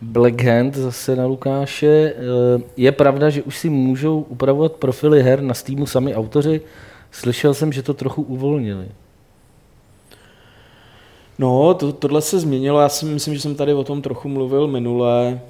Black 0.00 0.42
Hand 0.42 0.74
zase 0.74 1.16
na 1.16 1.26
Lukáše. 1.26 1.86
Eh, 2.16 2.62
Je 2.76 2.92
pravda, 2.92 3.30
že 3.30 3.42
už 3.42 3.58
si 3.58 3.70
můžou 3.70 4.20
upravovat 4.20 4.72
profily 4.72 5.22
her 5.22 5.40
na 5.40 5.54
Steamu 5.54 5.86
sami 5.86 6.14
autoři? 6.14 6.60
Slyšel 7.10 7.54
jsem, 7.54 7.72
že 7.72 7.82
to 7.82 7.94
trochu 7.94 8.22
uvolnili. 8.22 8.88
No, 11.38 11.74
to, 11.74 11.92
tohle 11.92 12.22
se 12.22 12.40
změnilo, 12.40 12.80
já 12.80 12.88
si 12.88 13.06
myslím, 13.06 13.34
že 13.34 13.40
jsem 13.40 13.54
tady 13.54 13.74
o 13.74 13.84
tom 13.84 14.02
trochu 14.02 14.28
mluvil 14.28 14.66
minule, 14.66 15.40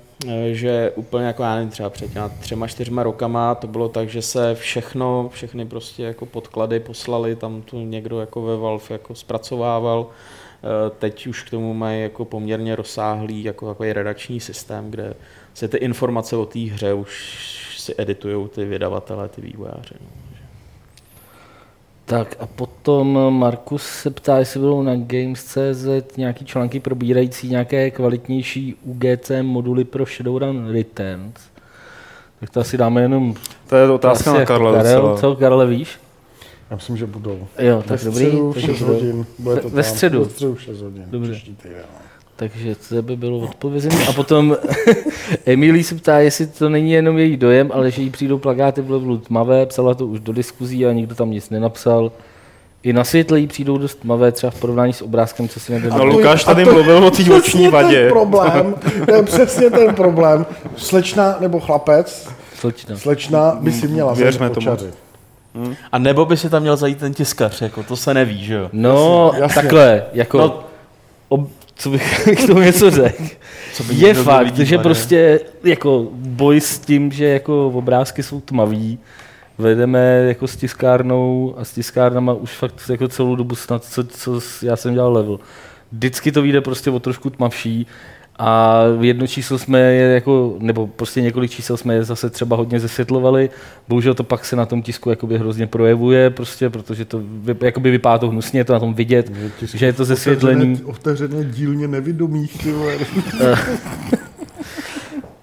že 0.53 0.93
úplně 0.97 1.27
jako 1.27 1.43
já 1.43 1.55
nevím, 1.55 1.71
třeba 1.71 1.91
před 1.91 2.13
těma 2.13 2.29
třema, 2.29 2.67
čtyřma 2.67 3.03
rokama 3.03 3.55
to 3.55 3.67
bylo 3.67 3.89
tak, 3.89 4.09
že 4.09 4.23
se 4.23 4.55
všechno, 4.55 5.29
všechny 5.33 5.67
prostě 5.67 6.03
jako 6.03 6.27
podklady 6.27 6.81
poslali, 6.81 7.37
tam 7.37 7.63
to 7.63 7.77
někdo 7.77 8.21
jako 8.21 8.43
ve 8.43 8.57
Valve 8.57 8.85
jako 8.91 9.15
zpracovával, 9.15 10.11
Eh, 10.65 10.91
teď 10.99 11.27
už 11.27 11.43
k 11.43 11.51
tomu 11.51 11.75
mají 11.75 12.03
jako 12.03 12.25
poměrně 12.25 12.77
rozsáhlý 12.77 13.45
jako 13.45 13.69
takový 13.69 13.93
redakční 13.93 14.41
systém, 14.41 14.91
kde 14.91 15.15
se 15.55 15.69
ty 15.69 15.77
informace 15.77 16.37
o 16.37 16.47
té 16.47 16.59
hře 16.59 16.93
už 16.93 17.75
si 17.79 17.95
editují 17.99 18.49
ty 18.49 18.65
vydavatelé, 18.65 19.29
ty 19.29 19.41
vývojáři. 19.41 19.95
No. 20.01 20.24
Tak 22.07 22.37
a 22.41 22.47
potom 22.47 23.35
Markus 23.39 23.83
se 23.83 24.11
ptá, 24.11 24.39
jestli 24.39 24.61
budou 24.61 24.83
na 24.83 24.93
Games.cz 24.97 26.17
nějaký 26.17 26.45
články 26.45 26.81
probírající 26.81 27.49
nějaké 27.49 27.91
kvalitnější 27.91 28.75
UGC 28.83 29.31
moduly 29.43 29.85
pro 29.85 30.05
Shadowrun 30.05 30.73
Returns. 30.73 31.35
Tak 32.41 32.51
to 32.51 32.61
asi 32.61 32.77
dáme 32.77 33.03
jenom... 33.03 33.35
To 33.69 33.77
je 33.77 33.91
otázka 33.91 34.33
na 34.33 34.41
jako 34.41 34.53
Karla 34.53 34.73
Karel, 34.73 35.17
co, 35.21 35.37
Karle, 35.37 35.67
víš? 35.67 35.99
Já 36.71 36.77
myslím, 36.77 36.97
že 36.97 37.07
budou. 37.07 37.47
Jo, 37.59 37.83
tak 37.89 38.03
ve 38.03 38.05
dobrý. 38.11 38.25
středu 38.27 38.51
v 38.51 38.55
takže 38.55 38.67
6 38.67 38.79
budou. 38.83 38.95
hodin. 38.95 39.27
Bude 39.39 39.57
to 39.61 39.69
Ve 39.69 39.83
tam. 39.83 39.93
středu? 39.93 40.25
Ve 40.25 40.31
středu 40.31 40.55
v 40.55 40.63
6 40.63 40.81
hodin. 40.81 41.05
Dobře. 41.07 41.33
příští 41.33 41.57
týden. 41.57 41.77
Takže 42.37 42.75
to 42.89 43.03
by 43.03 43.17
bylo 43.17 43.39
odpovězení. 43.39 43.97
A 44.09 44.13
potom 44.13 44.57
Emily 45.47 45.85
se 45.85 45.95
ptá, 45.95 46.19
jestli 46.19 46.47
to 46.47 46.69
není 46.69 46.93
jenom 46.93 47.19
její 47.19 47.37
dojem, 47.37 47.71
ale 47.75 47.91
že 47.91 48.03
jí 48.03 48.11
přijdou 48.11 48.39
plakáty 48.39 48.81
v 48.83 48.91
levelu 48.91 49.19
tmavé, 49.19 49.67
psala 49.67 49.95
to 49.95 50.07
už 50.07 50.21
do 50.21 50.33
diskuzí 50.33 50.87
a 50.87 50.93
nikdo 50.93 51.15
tam 51.15 51.31
nic 51.31 51.51
nenapsal. 51.51 52.13
I 52.83 52.93
na 52.93 53.05
světle 53.05 53.41
jí 53.41 53.47
přijdou 53.47 53.79
dost 53.79 53.95
tmavé, 53.95 54.33
třeba 54.33 54.51
v 54.51 54.61
porovnání 54.61 54.93
s 54.93 55.03
obrázkem, 55.03 55.49
co 55.49 55.61
si 55.61 55.73
No, 55.73 55.79
nedá. 55.79 56.03
Lukáš 56.03 56.43
a 56.43 56.47
tady 56.47 56.65
to- 56.65 56.73
mluvil 56.73 56.97
o 57.05 57.11
té 57.11 57.17
Přesně 57.17 57.35
oční 57.35 57.63
ten 57.63 57.71
vadě. 57.71 58.09
problém, 58.09 58.75
to 59.07 59.15
je 59.15 59.23
přesně 59.23 59.71
ten 59.71 59.95
problém. 59.95 60.47
Slečna 60.77 61.37
nebo 61.41 61.61
chlapec, 61.61 62.29
Slečna. 62.57 62.97
slečna 62.97 63.57
by 63.61 63.73
si 63.73 63.89
měla 63.89 64.15
Věřme 64.15 64.39
zajít 64.39 64.55
tomu. 64.55 64.67
očaři. 64.73 64.91
A 65.93 65.99
nebo 65.99 66.25
by 66.27 66.37
si 66.37 66.51
tam 66.51 66.63
měl 66.63 66.77
zajít 66.77 66.99
ten 66.99 67.15
tiskař, 67.15 67.61
jako 67.63 67.83
to 67.83 67.97
se 67.97 68.15
neví, 68.15 68.45
že 68.45 68.55
jo? 68.55 68.69
No, 68.73 69.25
Jasně, 69.27 69.43
jasně. 69.43 69.55
takhle, 69.63 70.03
jako, 70.13 70.39
No. 70.39 70.45
no, 70.47 70.65
ob, 71.29 71.49
co 71.77 71.91
bych 71.91 72.29
k 72.45 72.47
tomu 72.47 72.61
něco 72.61 72.91
řekl. 72.91 73.25
Je 73.91 74.15
fakt, 74.15 74.45
vidět, 74.45 74.65
že 74.65 74.79
prostě 74.79 75.41
jako 75.65 76.09
boj 76.13 76.61
s 76.61 76.79
tím, 76.79 77.13
že 77.13 77.25
jako 77.25 77.69
obrázky 77.69 78.23
jsou 78.23 78.41
tmavý, 78.41 78.99
vedeme 79.59 80.25
jako 80.29 80.47
s 80.47 80.57
tiskárnou 80.57 81.55
a 81.59 81.65
s 81.65 81.73
tiskárnama 81.73 82.33
už 82.33 82.51
fakt 82.51 82.91
jako 82.91 83.09
celou 83.09 83.37
dobu 83.37 83.55
snad, 83.55 83.85
co, 83.85 84.05
co 84.05 84.41
já 84.63 84.77
jsem 84.77 84.95
dělal 84.95 85.13
level. 85.13 85.41
Vždycky 85.93 86.33
to 86.33 86.43
vyjde 86.43 86.61
prostě 86.61 86.91
o 86.91 87.01
trošku 87.01 87.31
tmavší 87.31 87.87
a 88.39 88.81
jedno 89.01 89.27
číslo 89.27 89.59
jsme 89.59 89.81
je 89.81 90.15
jako, 90.15 90.57
nebo 90.59 90.87
prostě 90.87 91.21
několik 91.23 91.51
čísel 91.51 91.77
jsme 91.77 91.95
je 91.95 92.05
zase 92.05 92.31
třeba 92.31 92.57
hodně 92.57 92.81
zesvětlovali. 92.81 93.51
Bohužel 93.89 94.15
to 94.15 94.25
pak 94.25 94.45
se 94.45 94.57
na 94.57 94.67
tom 94.67 94.83
tisku 94.83 95.11
jakoby 95.11 95.39
hrozně 95.39 95.67
projevuje, 95.67 96.31
prostě, 96.31 96.71
protože 96.71 97.05
to 97.05 97.21
vy, 97.25 97.57
jakoby 97.61 97.91
vypadá 97.91 98.19
to 98.19 98.29
hnusně, 98.29 98.61
je 98.61 98.65
to 98.65 98.73
na 98.73 98.81
tom 98.81 98.95
vidět, 98.95 99.33
že 99.75 99.87
je 99.87 99.93
to 99.93 100.05
zesvětlený. 100.05 100.73
Otevřené, 100.73 100.91
otevřené 100.93 101.45
dílně 101.45 101.89
nevidomých, 101.89 102.63
ty 102.63 102.73
vole. 102.73 102.95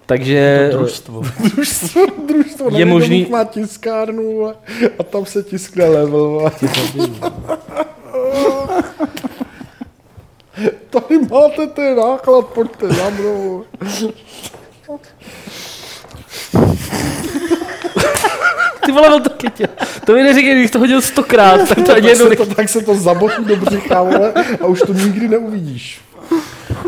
Takže 0.06 0.70
Družstvo. 0.72 1.22
družstvo, 1.54 2.00
družstvo 2.28 2.70
Je 2.78 2.84
možný- 2.84 3.26
má 3.30 3.44
tiskárnu 3.44 4.46
a 4.98 5.02
tam 5.02 5.24
se 5.26 5.42
tiskne 5.42 5.84
level. 5.88 6.50
Tady 10.90 11.18
máte 11.30 11.66
ten 11.66 11.96
náklad, 11.96 12.46
pojďte 12.46 12.88
za 12.88 13.10
mnou. 13.10 13.64
ty 18.86 18.92
vole, 18.92 19.14
on 19.14 19.22
to 19.22 19.30
chytil. 19.42 19.66
To 20.06 20.12
mi 20.12 20.22
neříkej, 20.22 20.54
když 20.54 20.70
to 20.70 20.78
hodil 20.78 21.00
stokrát, 21.00 21.68
tak 21.68 21.86
to 21.86 21.92
ani 21.92 22.02
tak, 22.02 22.04
jednou 22.04 22.28
se 22.28 22.36
to, 22.36 22.54
tak 22.54 22.68
se 22.68 22.82
to 22.82 22.94
zabotí 22.94 23.44
do 23.44 23.56
břicha, 23.56 24.02
vole, 24.02 24.32
a 24.60 24.66
už 24.66 24.80
to 24.80 24.92
nikdy 24.92 25.28
neuvidíš. 25.28 26.00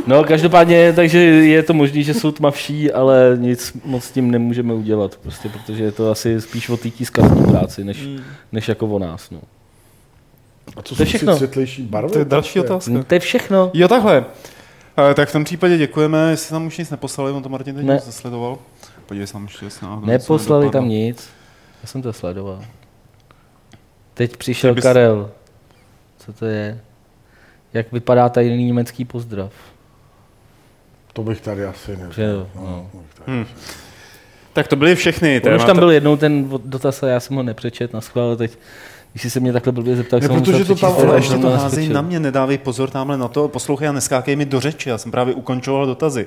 No, 0.07 0.25
každopádně, 0.25 0.93
takže 0.93 1.19
je 1.19 1.63
to 1.63 1.75
možné, 1.75 2.03
že 2.03 2.15
jsou 2.15 2.33
tmavší, 2.33 2.93
ale 2.93 3.37
nic 3.41 3.73
moc 3.85 4.05
s 4.05 4.11
tím 4.11 4.31
nemůžeme 4.31 4.75
udělat, 4.75 5.17
prostě, 5.17 5.49
protože 5.49 5.85
je 5.85 5.93
to 5.93 6.11
asi 6.11 6.41
spíš 6.41 6.69
o 6.69 6.77
té 6.77 6.91
tiskařské 6.91 7.43
práci, 7.43 7.85
než, 7.85 8.09
než 8.53 8.69
jako 8.69 8.87
o 8.87 8.99
nás. 8.99 9.31
No. 9.31 9.41
A 10.77 10.83
co 10.83 10.95
To 10.97 11.03
je 11.03 11.07
jsou 11.07 11.09
všechno. 11.09 11.37
světlejší 11.37 11.83
barvy? 11.83 12.13
To 12.13 12.19
je 12.19 12.25
další 12.25 12.53
Prostě. 12.53 12.73
otázka. 12.73 12.91
No, 12.93 13.05
to 13.05 13.15
je 13.15 13.21
všechno. 13.21 13.71
Jo, 13.75 13.89
takhle. 13.89 14.25
Eh, 15.11 15.15
Tak 15.15 15.29
v 15.29 15.33
tom 15.33 15.45
případě 15.45 15.77
děkujeme, 15.79 16.31
jestli 16.31 16.51
tam 16.51 16.67
už 16.67 16.79
nic 16.79 16.91
neposlali, 16.91 17.33
on 17.33 17.43
to 17.43 17.49
Martin 17.49 17.75
teď 17.75 17.85
Ne. 17.85 17.99
zasledoval. 17.99 18.59
Podívej 19.07 19.27
se 19.27 19.33
tam 19.33 19.45
ještě, 19.45 19.65
jestli 19.65 19.87
náhodou 19.87 20.07
něco 20.07 20.13
Neposlali 20.13 20.71
tam 20.71 20.89
nic. 20.89 21.29
Já 21.83 21.87
jsem 21.89 22.03
to 22.03 22.13
sledoval. 22.13 22.65
Teď 24.15 24.37
přišel 24.37 24.75
bys- 24.75 24.83
Karel. 24.83 25.31
Co 26.19 26.33
to 26.33 26.47
je? 26.47 26.81
Jak 27.73 27.93
vypadá 27.93 28.29
tajný 28.29 28.65
německý 28.65 29.05
pozdrav? 29.05 29.53
To 31.13 31.23
bych 31.23 31.41
tady 31.41 31.65
asi 31.65 31.97
nevěděl. 31.97 32.31
jo, 32.37 32.49
no. 32.55 32.91
No, 32.95 33.01
tady- 33.25 33.47
Tak 34.53 34.69
to 34.69 34.77
byly 34.77 34.95
všechny 34.95 35.43
On 35.47 35.55
už 35.55 35.65
tam 35.65 35.79
byl 35.79 35.91
jednou 35.91 36.17
ten 36.17 36.49
dotaz 36.65 37.03
a 37.03 37.09
já 37.09 37.21
jsem 37.21 37.37
ho 37.37 37.43
nepřečet 37.43 37.93
na 37.93 38.01
schvál, 38.01 38.37
teď 38.37 38.59
když 39.15 39.23
jsi 39.23 39.31
se 39.31 39.41
mě 39.41 39.53
takhle 39.53 39.73
blbě 39.73 39.97
zeptal, 39.97 40.21
Ne, 40.21 40.27
jsem 40.27 40.37
protože 40.43 40.65
to 40.65 40.75
tam- 40.75 40.95
Ale 41.09 41.17
ještě 41.17 41.35
to 41.35 41.49
ho 41.51 41.57
házej 41.57 41.79
neskočil. 41.79 41.95
na 41.95 42.03
mě, 42.03 42.21
nedávej 42.21 42.59
pozor 42.59 42.91
tamhle 42.91 43.17
na 43.17 43.29
to, 43.29 43.49
poslouchej 43.49 43.89
a 43.89 43.93
neskákej 43.93 44.37
mi 44.37 44.45
do 44.45 44.61
řeči, 44.61 44.89
já 44.89 44.99
jsem 44.99 45.11
právě 45.11 45.35
ukončoval 45.35 45.87
dotazy. 45.87 46.27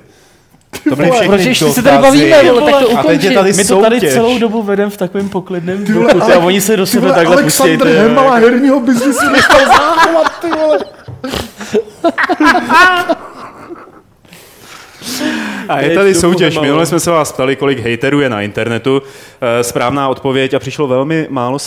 To 0.89 0.95
byly 0.95 1.11
všechny 1.11 1.27
Proč 1.27 1.41
ještě 1.45 1.69
se 1.69 1.81
tady 1.81 1.97
bavíme, 2.01 2.43
vole, 2.51 2.71
tak 2.71 2.81
to 2.81 2.89
ukončit. 2.89 3.33
tady 3.33 3.53
My 3.53 3.65
to 3.65 3.81
tady 3.81 4.01
celou 4.01 4.39
dobu 4.39 4.63
vedeme 4.63 4.91
v 4.91 4.97
takovém 4.97 5.29
poklidném 5.29 5.85
duchu, 5.85 6.21
a 6.21 6.23
Ale- 6.23 6.37
oni 6.37 6.61
se 6.61 6.77
do 6.77 6.85
sebe 6.85 7.11
takhle 7.13 7.35
Alexandr 7.35 7.77
pustějí. 7.77 7.95
ty, 7.95 7.99
Hemala 7.99 8.35
herního 8.35 8.79
biznisu 8.79 9.29
nechal 9.31 9.59
záchovat, 9.65 10.31
ty 10.41 10.47
vole. 10.49 10.77
A 15.69 15.79
je 15.79 15.95
tady 15.95 16.13
soutěž. 16.15 16.59
Minule 16.59 16.85
jsme 16.85 16.99
se 16.99 17.11
vás 17.11 17.31
ptali, 17.31 17.55
kolik 17.55 17.79
hejterů 17.79 18.21
je 18.21 18.29
na 18.29 18.41
internetu. 18.41 19.01
Eh, 19.41 19.63
správná 19.63 20.09
odpověď, 20.09 20.53
a 20.53 20.59
přišlo 20.59 20.87
velmi 20.87 21.27
málo 21.29 21.59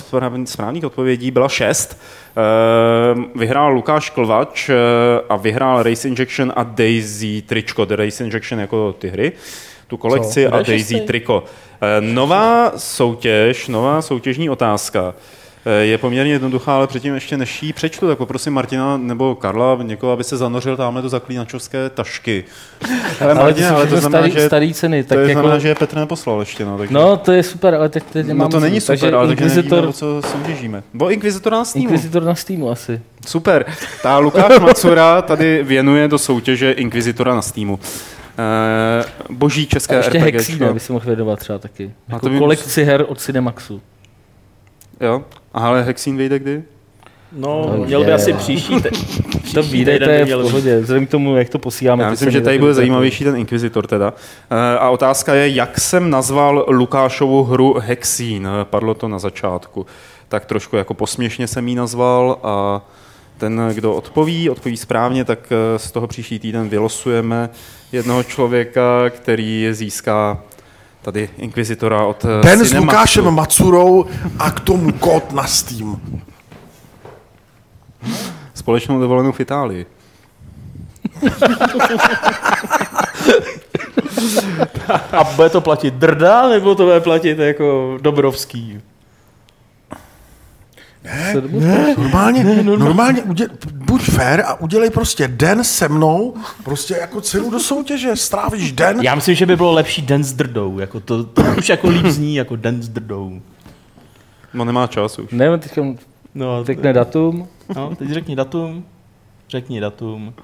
správných 0.44 0.84
odpovědí, 0.84 1.30
byla 1.30 1.48
šest. 1.48 2.00
Eh, 2.36 3.20
vyhrál 3.34 3.72
Lukáš 3.72 4.10
Klvač 4.10 4.68
eh, 4.68 4.74
a 5.28 5.36
vyhrál 5.36 5.82
Race 5.82 6.08
Injection 6.08 6.52
a 6.56 6.62
Daisy 6.62 7.42
tričko. 7.42 7.84
The 7.84 7.96
Race 7.96 8.24
Injection 8.24 8.60
jako 8.60 8.92
ty 8.98 9.08
hry 9.08 9.32
tu 9.86 9.96
kolekci 9.96 10.46
Co? 10.48 10.54
a 10.54 10.62
Daisy 10.62 11.00
triko. 11.00 11.44
Nová 12.00 12.72
soutěž, 12.76 13.68
nová 13.68 14.02
soutěžní 14.02 14.50
otázka. 14.50 15.14
Eh, 15.64 15.84
je 15.84 15.98
poměrně 15.98 16.32
jednoduchá, 16.32 16.74
ale 16.74 16.86
předtím 16.86 17.14
ještě 17.14 17.36
než 17.36 17.62
ji 17.62 17.72
přečtu, 17.72 18.08
tak 18.08 18.18
poprosím 18.18 18.52
Martina 18.52 18.96
nebo 18.96 19.34
Karla, 19.34 19.78
někoho, 19.82 20.12
aby 20.12 20.24
se 20.24 20.36
zanořil 20.36 20.76
tamhle 20.76 21.02
do 21.02 21.08
zaklínačovské 21.08 21.90
tašky. 21.90 22.44
Ale, 23.20 23.32
ale, 23.32 23.34
Martina, 23.34 23.70
ale 23.70 23.86
to 23.86 23.96
znamená, 23.96 24.18
starý, 24.18 24.32
že, 24.32 24.46
starý 24.46 24.74
ceny. 24.74 25.04
Tak 25.04 25.16
to 25.16 25.20
jako... 25.20 25.32
znamená, 25.32 25.58
že 25.58 25.68
je 25.68 25.74
Petr 25.74 25.96
neposlal 25.96 26.40
ještě. 26.40 26.64
No, 26.64 26.78
takže... 26.78 26.94
no 26.94 27.16
to 27.16 27.32
je 27.32 27.42
super, 27.42 27.74
ale 27.74 27.88
teď, 27.88 28.04
teď 28.12 28.26
No 28.26 28.48
to 28.48 28.60
není 28.60 28.80
super, 28.80 28.98
takže 28.98 29.16
ale 29.16 29.30
Inquisitor... 29.30 29.78
nevíme, 29.78 29.92
co 29.92 30.22
soutěžíme. 30.32 30.82
Bo 30.94 31.10
Inquisitor 31.10 31.52
na 31.52 31.64
Steamu. 31.64 31.88
Inquisitor 31.88 32.22
na 32.22 32.34
Steamu 32.34 32.70
asi. 32.70 33.00
Super. 33.26 33.64
Ta 34.02 34.18
Lukáš 34.18 34.58
Macura 34.60 35.22
tady 35.22 35.62
věnuje 35.62 36.08
do 36.08 36.18
soutěže 36.18 36.72
Inquisitora 36.72 37.34
na 37.34 37.42
Steamu. 37.42 37.74
Uh, 37.74 39.36
boží 39.36 39.66
české 39.66 39.94
a 39.94 39.98
ještě 39.98 40.18
RPG. 40.18 40.22
Hexína 40.22 40.72
by 40.72 40.80
si 40.80 40.92
mohl 40.92 41.06
vědovat 41.06 41.38
třeba 41.38 41.58
taky. 41.58 41.90
Jako 42.08 42.30
kolekci 42.38 42.84
her 42.84 43.04
od 43.08 43.20
Cinemaxu. 43.20 43.80
Jo? 45.00 45.24
Ale 45.52 45.82
Hexín 45.82 46.16
vyjde 46.16 46.38
kdy? 46.38 46.62
No, 47.32 47.76
no 47.76 47.84
měl 47.84 48.04
by 48.04 48.12
asi 48.12 48.32
příští. 48.32 48.82
Te, 48.82 48.90
to 49.54 49.62
vyjde, 49.62 49.98
to 49.98 50.10
je 50.10 50.24
v 50.24 50.42
pohodě, 50.42 50.80
vzhledem 50.80 51.06
k 51.06 51.10
tomu, 51.10 51.36
jak 51.36 51.48
to 51.48 51.58
posíláme. 51.58 52.04
Já 52.04 52.10
myslím, 52.10 52.30
že 52.30 52.40
tady 52.40 52.58
bude 52.58 52.74
zajímavější 52.74 53.24
ten 53.24 53.36
Inquisitor 53.36 53.86
teda. 53.86 54.14
Eh, 54.50 54.78
a 54.78 54.90
otázka 54.90 55.34
je, 55.34 55.48
jak 55.48 55.80
jsem 55.80 56.10
nazval 56.10 56.64
Lukášovu 56.68 57.44
hru 57.44 57.76
Hexín. 57.78 58.48
Padlo 58.64 58.94
to 58.94 59.08
na 59.08 59.18
začátku. 59.18 59.86
Tak 60.28 60.44
trošku 60.44 60.76
jako 60.76 60.94
posměšně 60.94 61.46
jsem 61.46 61.68
ji 61.68 61.74
nazval 61.74 62.38
a 62.42 62.86
ten, 63.38 63.70
kdo 63.74 63.94
odpoví, 63.94 64.50
odpoví 64.50 64.76
správně, 64.76 65.24
tak 65.24 65.38
eh, 65.50 65.78
z 65.78 65.90
toho 65.90 66.06
příští 66.06 66.38
týden 66.38 66.68
vylosujeme 66.68 67.50
jednoho 67.92 68.22
člověka, 68.22 69.10
který 69.10 69.68
získá 69.70 70.42
tady 71.02 71.28
Inquisitora 71.36 72.04
od 72.04 72.24
eh, 72.24 72.42
Ben 72.42 72.64
s 72.64 72.72
Lukášem 72.72 73.30
Macurou 73.30 74.06
a 74.38 74.50
k 74.50 74.60
tomu 74.60 74.92
kód 74.92 75.32
na 75.32 75.46
Steam. 75.46 76.00
Společnou 78.54 79.00
dovolenou 79.00 79.32
v 79.32 79.40
Itálii. 79.40 79.86
a 85.12 85.24
bude 85.24 85.48
to 85.50 85.60
platit 85.60 85.94
Drda, 85.94 86.48
nebo 86.48 86.74
to 86.74 86.84
bude 86.84 87.00
platit 87.00 87.38
jako 87.38 87.98
Dobrovský? 88.00 88.80
Ne, 91.16 91.34
ne, 91.50 91.94
normálně, 91.98 92.44
ne, 92.44 92.62
normálně, 92.62 92.84
normálně 92.84 93.22
udě, 93.22 93.48
buď 93.74 94.02
fair 94.02 94.40
a 94.40 94.60
udělej 94.60 94.90
prostě 94.90 95.28
den 95.28 95.64
se 95.64 95.88
mnou, 95.88 96.34
prostě 96.64 96.96
jako 97.00 97.20
cenu 97.20 97.50
do 97.50 97.60
soutěže, 97.60 98.16
strávíš 98.16 98.72
den. 98.72 99.00
Já 99.00 99.14
myslím, 99.14 99.34
že 99.34 99.46
by 99.46 99.56
bylo 99.56 99.72
lepší 99.72 100.02
den 100.02 100.24
s 100.24 100.32
drdou, 100.32 100.78
jako 100.78 101.00
to, 101.00 101.24
to 101.24 101.42
už 101.58 101.68
jako 101.68 101.88
líp 101.88 102.06
zní, 102.06 102.34
jako 102.34 102.56
den 102.56 102.82
s 102.82 102.88
drdou. 102.88 103.40
No 104.54 104.64
nemá 104.64 104.86
čas 104.86 105.18
už. 105.18 105.30
Ne, 105.32 105.58
teď 105.58 105.78
no, 106.34 106.64
řekne 106.64 106.92
datum. 106.92 107.48
No, 107.76 107.96
teď 107.96 108.10
řekni 108.10 108.36
datum, 108.36 108.84
řekni 109.48 109.80
datum. 109.80 110.34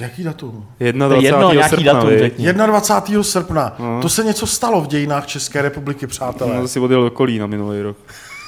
Jaký 0.00 0.22
datum? 0.22 0.66
21. 0.78 1.16
Jedno, 1.16 1.52
nějaký 1.52 1.68
srpna, 1.68 1.92
datum 1.92 2.10
řekni. 2.18 2.52
21. 2.52 3.22
srpna. 3.22 3.76
No. 3.78 4.02
To 4.02 4.08
se 4.08 4.24
něco 4.24 4.46
stalo 4.46 4.80
v 4.80 4.86
dějinách 4.86 5.26
České 5.26 5.62
republiky, 5.62 6.06
přátelé. 6.06 6.54
No, 6.54 6.62
to 6.62 6.68
si 6.68 6.80
odjel 6.80 7.02
do 7.02 7.10
Kolína 7.10 7.46
minulý 7.46 7.82
rok. 7.82 7.96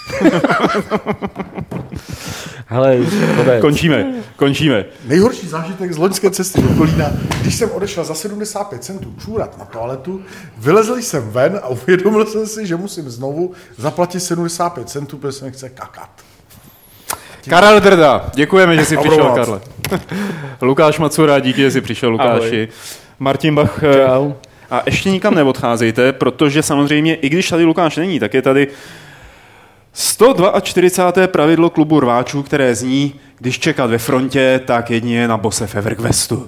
Hele, 2.66 2.98
končíme, 3.60 4.06
končíme. 4.36 4.84
Nejhorší 5.04 5.48
zážitek 5.48 5.92
z 5.92 5.96
loňské 5.96 6.30
cesty 6.30 6.62
do 6.62 6.68
Kolína, 6.68 7.10
když 7.40 7.54
jsem 7.54 7.70
odešel 7.70 8.04
za 8.04 8.14
75 8.14 8.84
centů 8.84 9.14
čůrat 9.24 9.58
na 9.58 9.64
toaletu, 9.64 10.22
vylezl 10.58 10.96
jsem 10.96 11.30
ven 11.30 11.60
a 11.62 11.68
uvědomil 11.68 12.26
jsem 12.26 12.46
si, 12.46 12.66
že 12.66 12.76
musím 12.76 13.10
znovu 13.10 13.52
zaplatit 13.76 14.20
75 14.20 14.88
centů, 14.88 15.18
protože 15.18 15.32
se 15.32 15.44
mi 15.44 15.52
chce 15.52 15.68
kakat. 15.68 16.10
Karel 17.48 17.80
Drda, 17.80 18.30
děkujeme, 18.34 18.76
že 18.76 18.84
jsi 18.84 18.96
přišel, 18.96 19.32
Karle. 19.34 19.60
Lukáš 20.62 20.98
Macura, 20.98 21.38
díky, 21.38 21.60
že 21.60 21.70
jsi 21.70 21.80
přišel, 21.80 22.10
Lukáši. 22.10 22.56
Ahoj. 22.56 22.68
Martin 23.18 23.54
Bach. 23.54 23.82
Eh, 23.82 24.06
Čau. 24.06 24.32
A 24.70 24.82
ještě 24.86 25.10
nikam 25.10 25.34
neodcházejte, 25.34 26.12
protože 26.12 26.62
samozřejmě, 26.62 27.14
i 27.14 27.28
když 27.28 27.48
tady 27.48 27.64
Lukáš 27.64 27.96
není, 27.96 28.20
tak 28.20 28.34
je 28.34 28.42
tady 28.42 28.68
142. 30.00 31.26
pravidlo 31.26 31.70
klubu 31.70 32.00
rváčů, 32.00 32.42
které 32.42 32.74
zní, 32.74 33.14
když 33.38 33.58
čekat 33.58 33.90
ve 33.90 33.98
frontě, 33.98 34.60
tak 34.64 34.90
jedině 34.90 35.28
na 35.28 35.36
bose 35.36 35.68
Everquestu. 35.74 36.46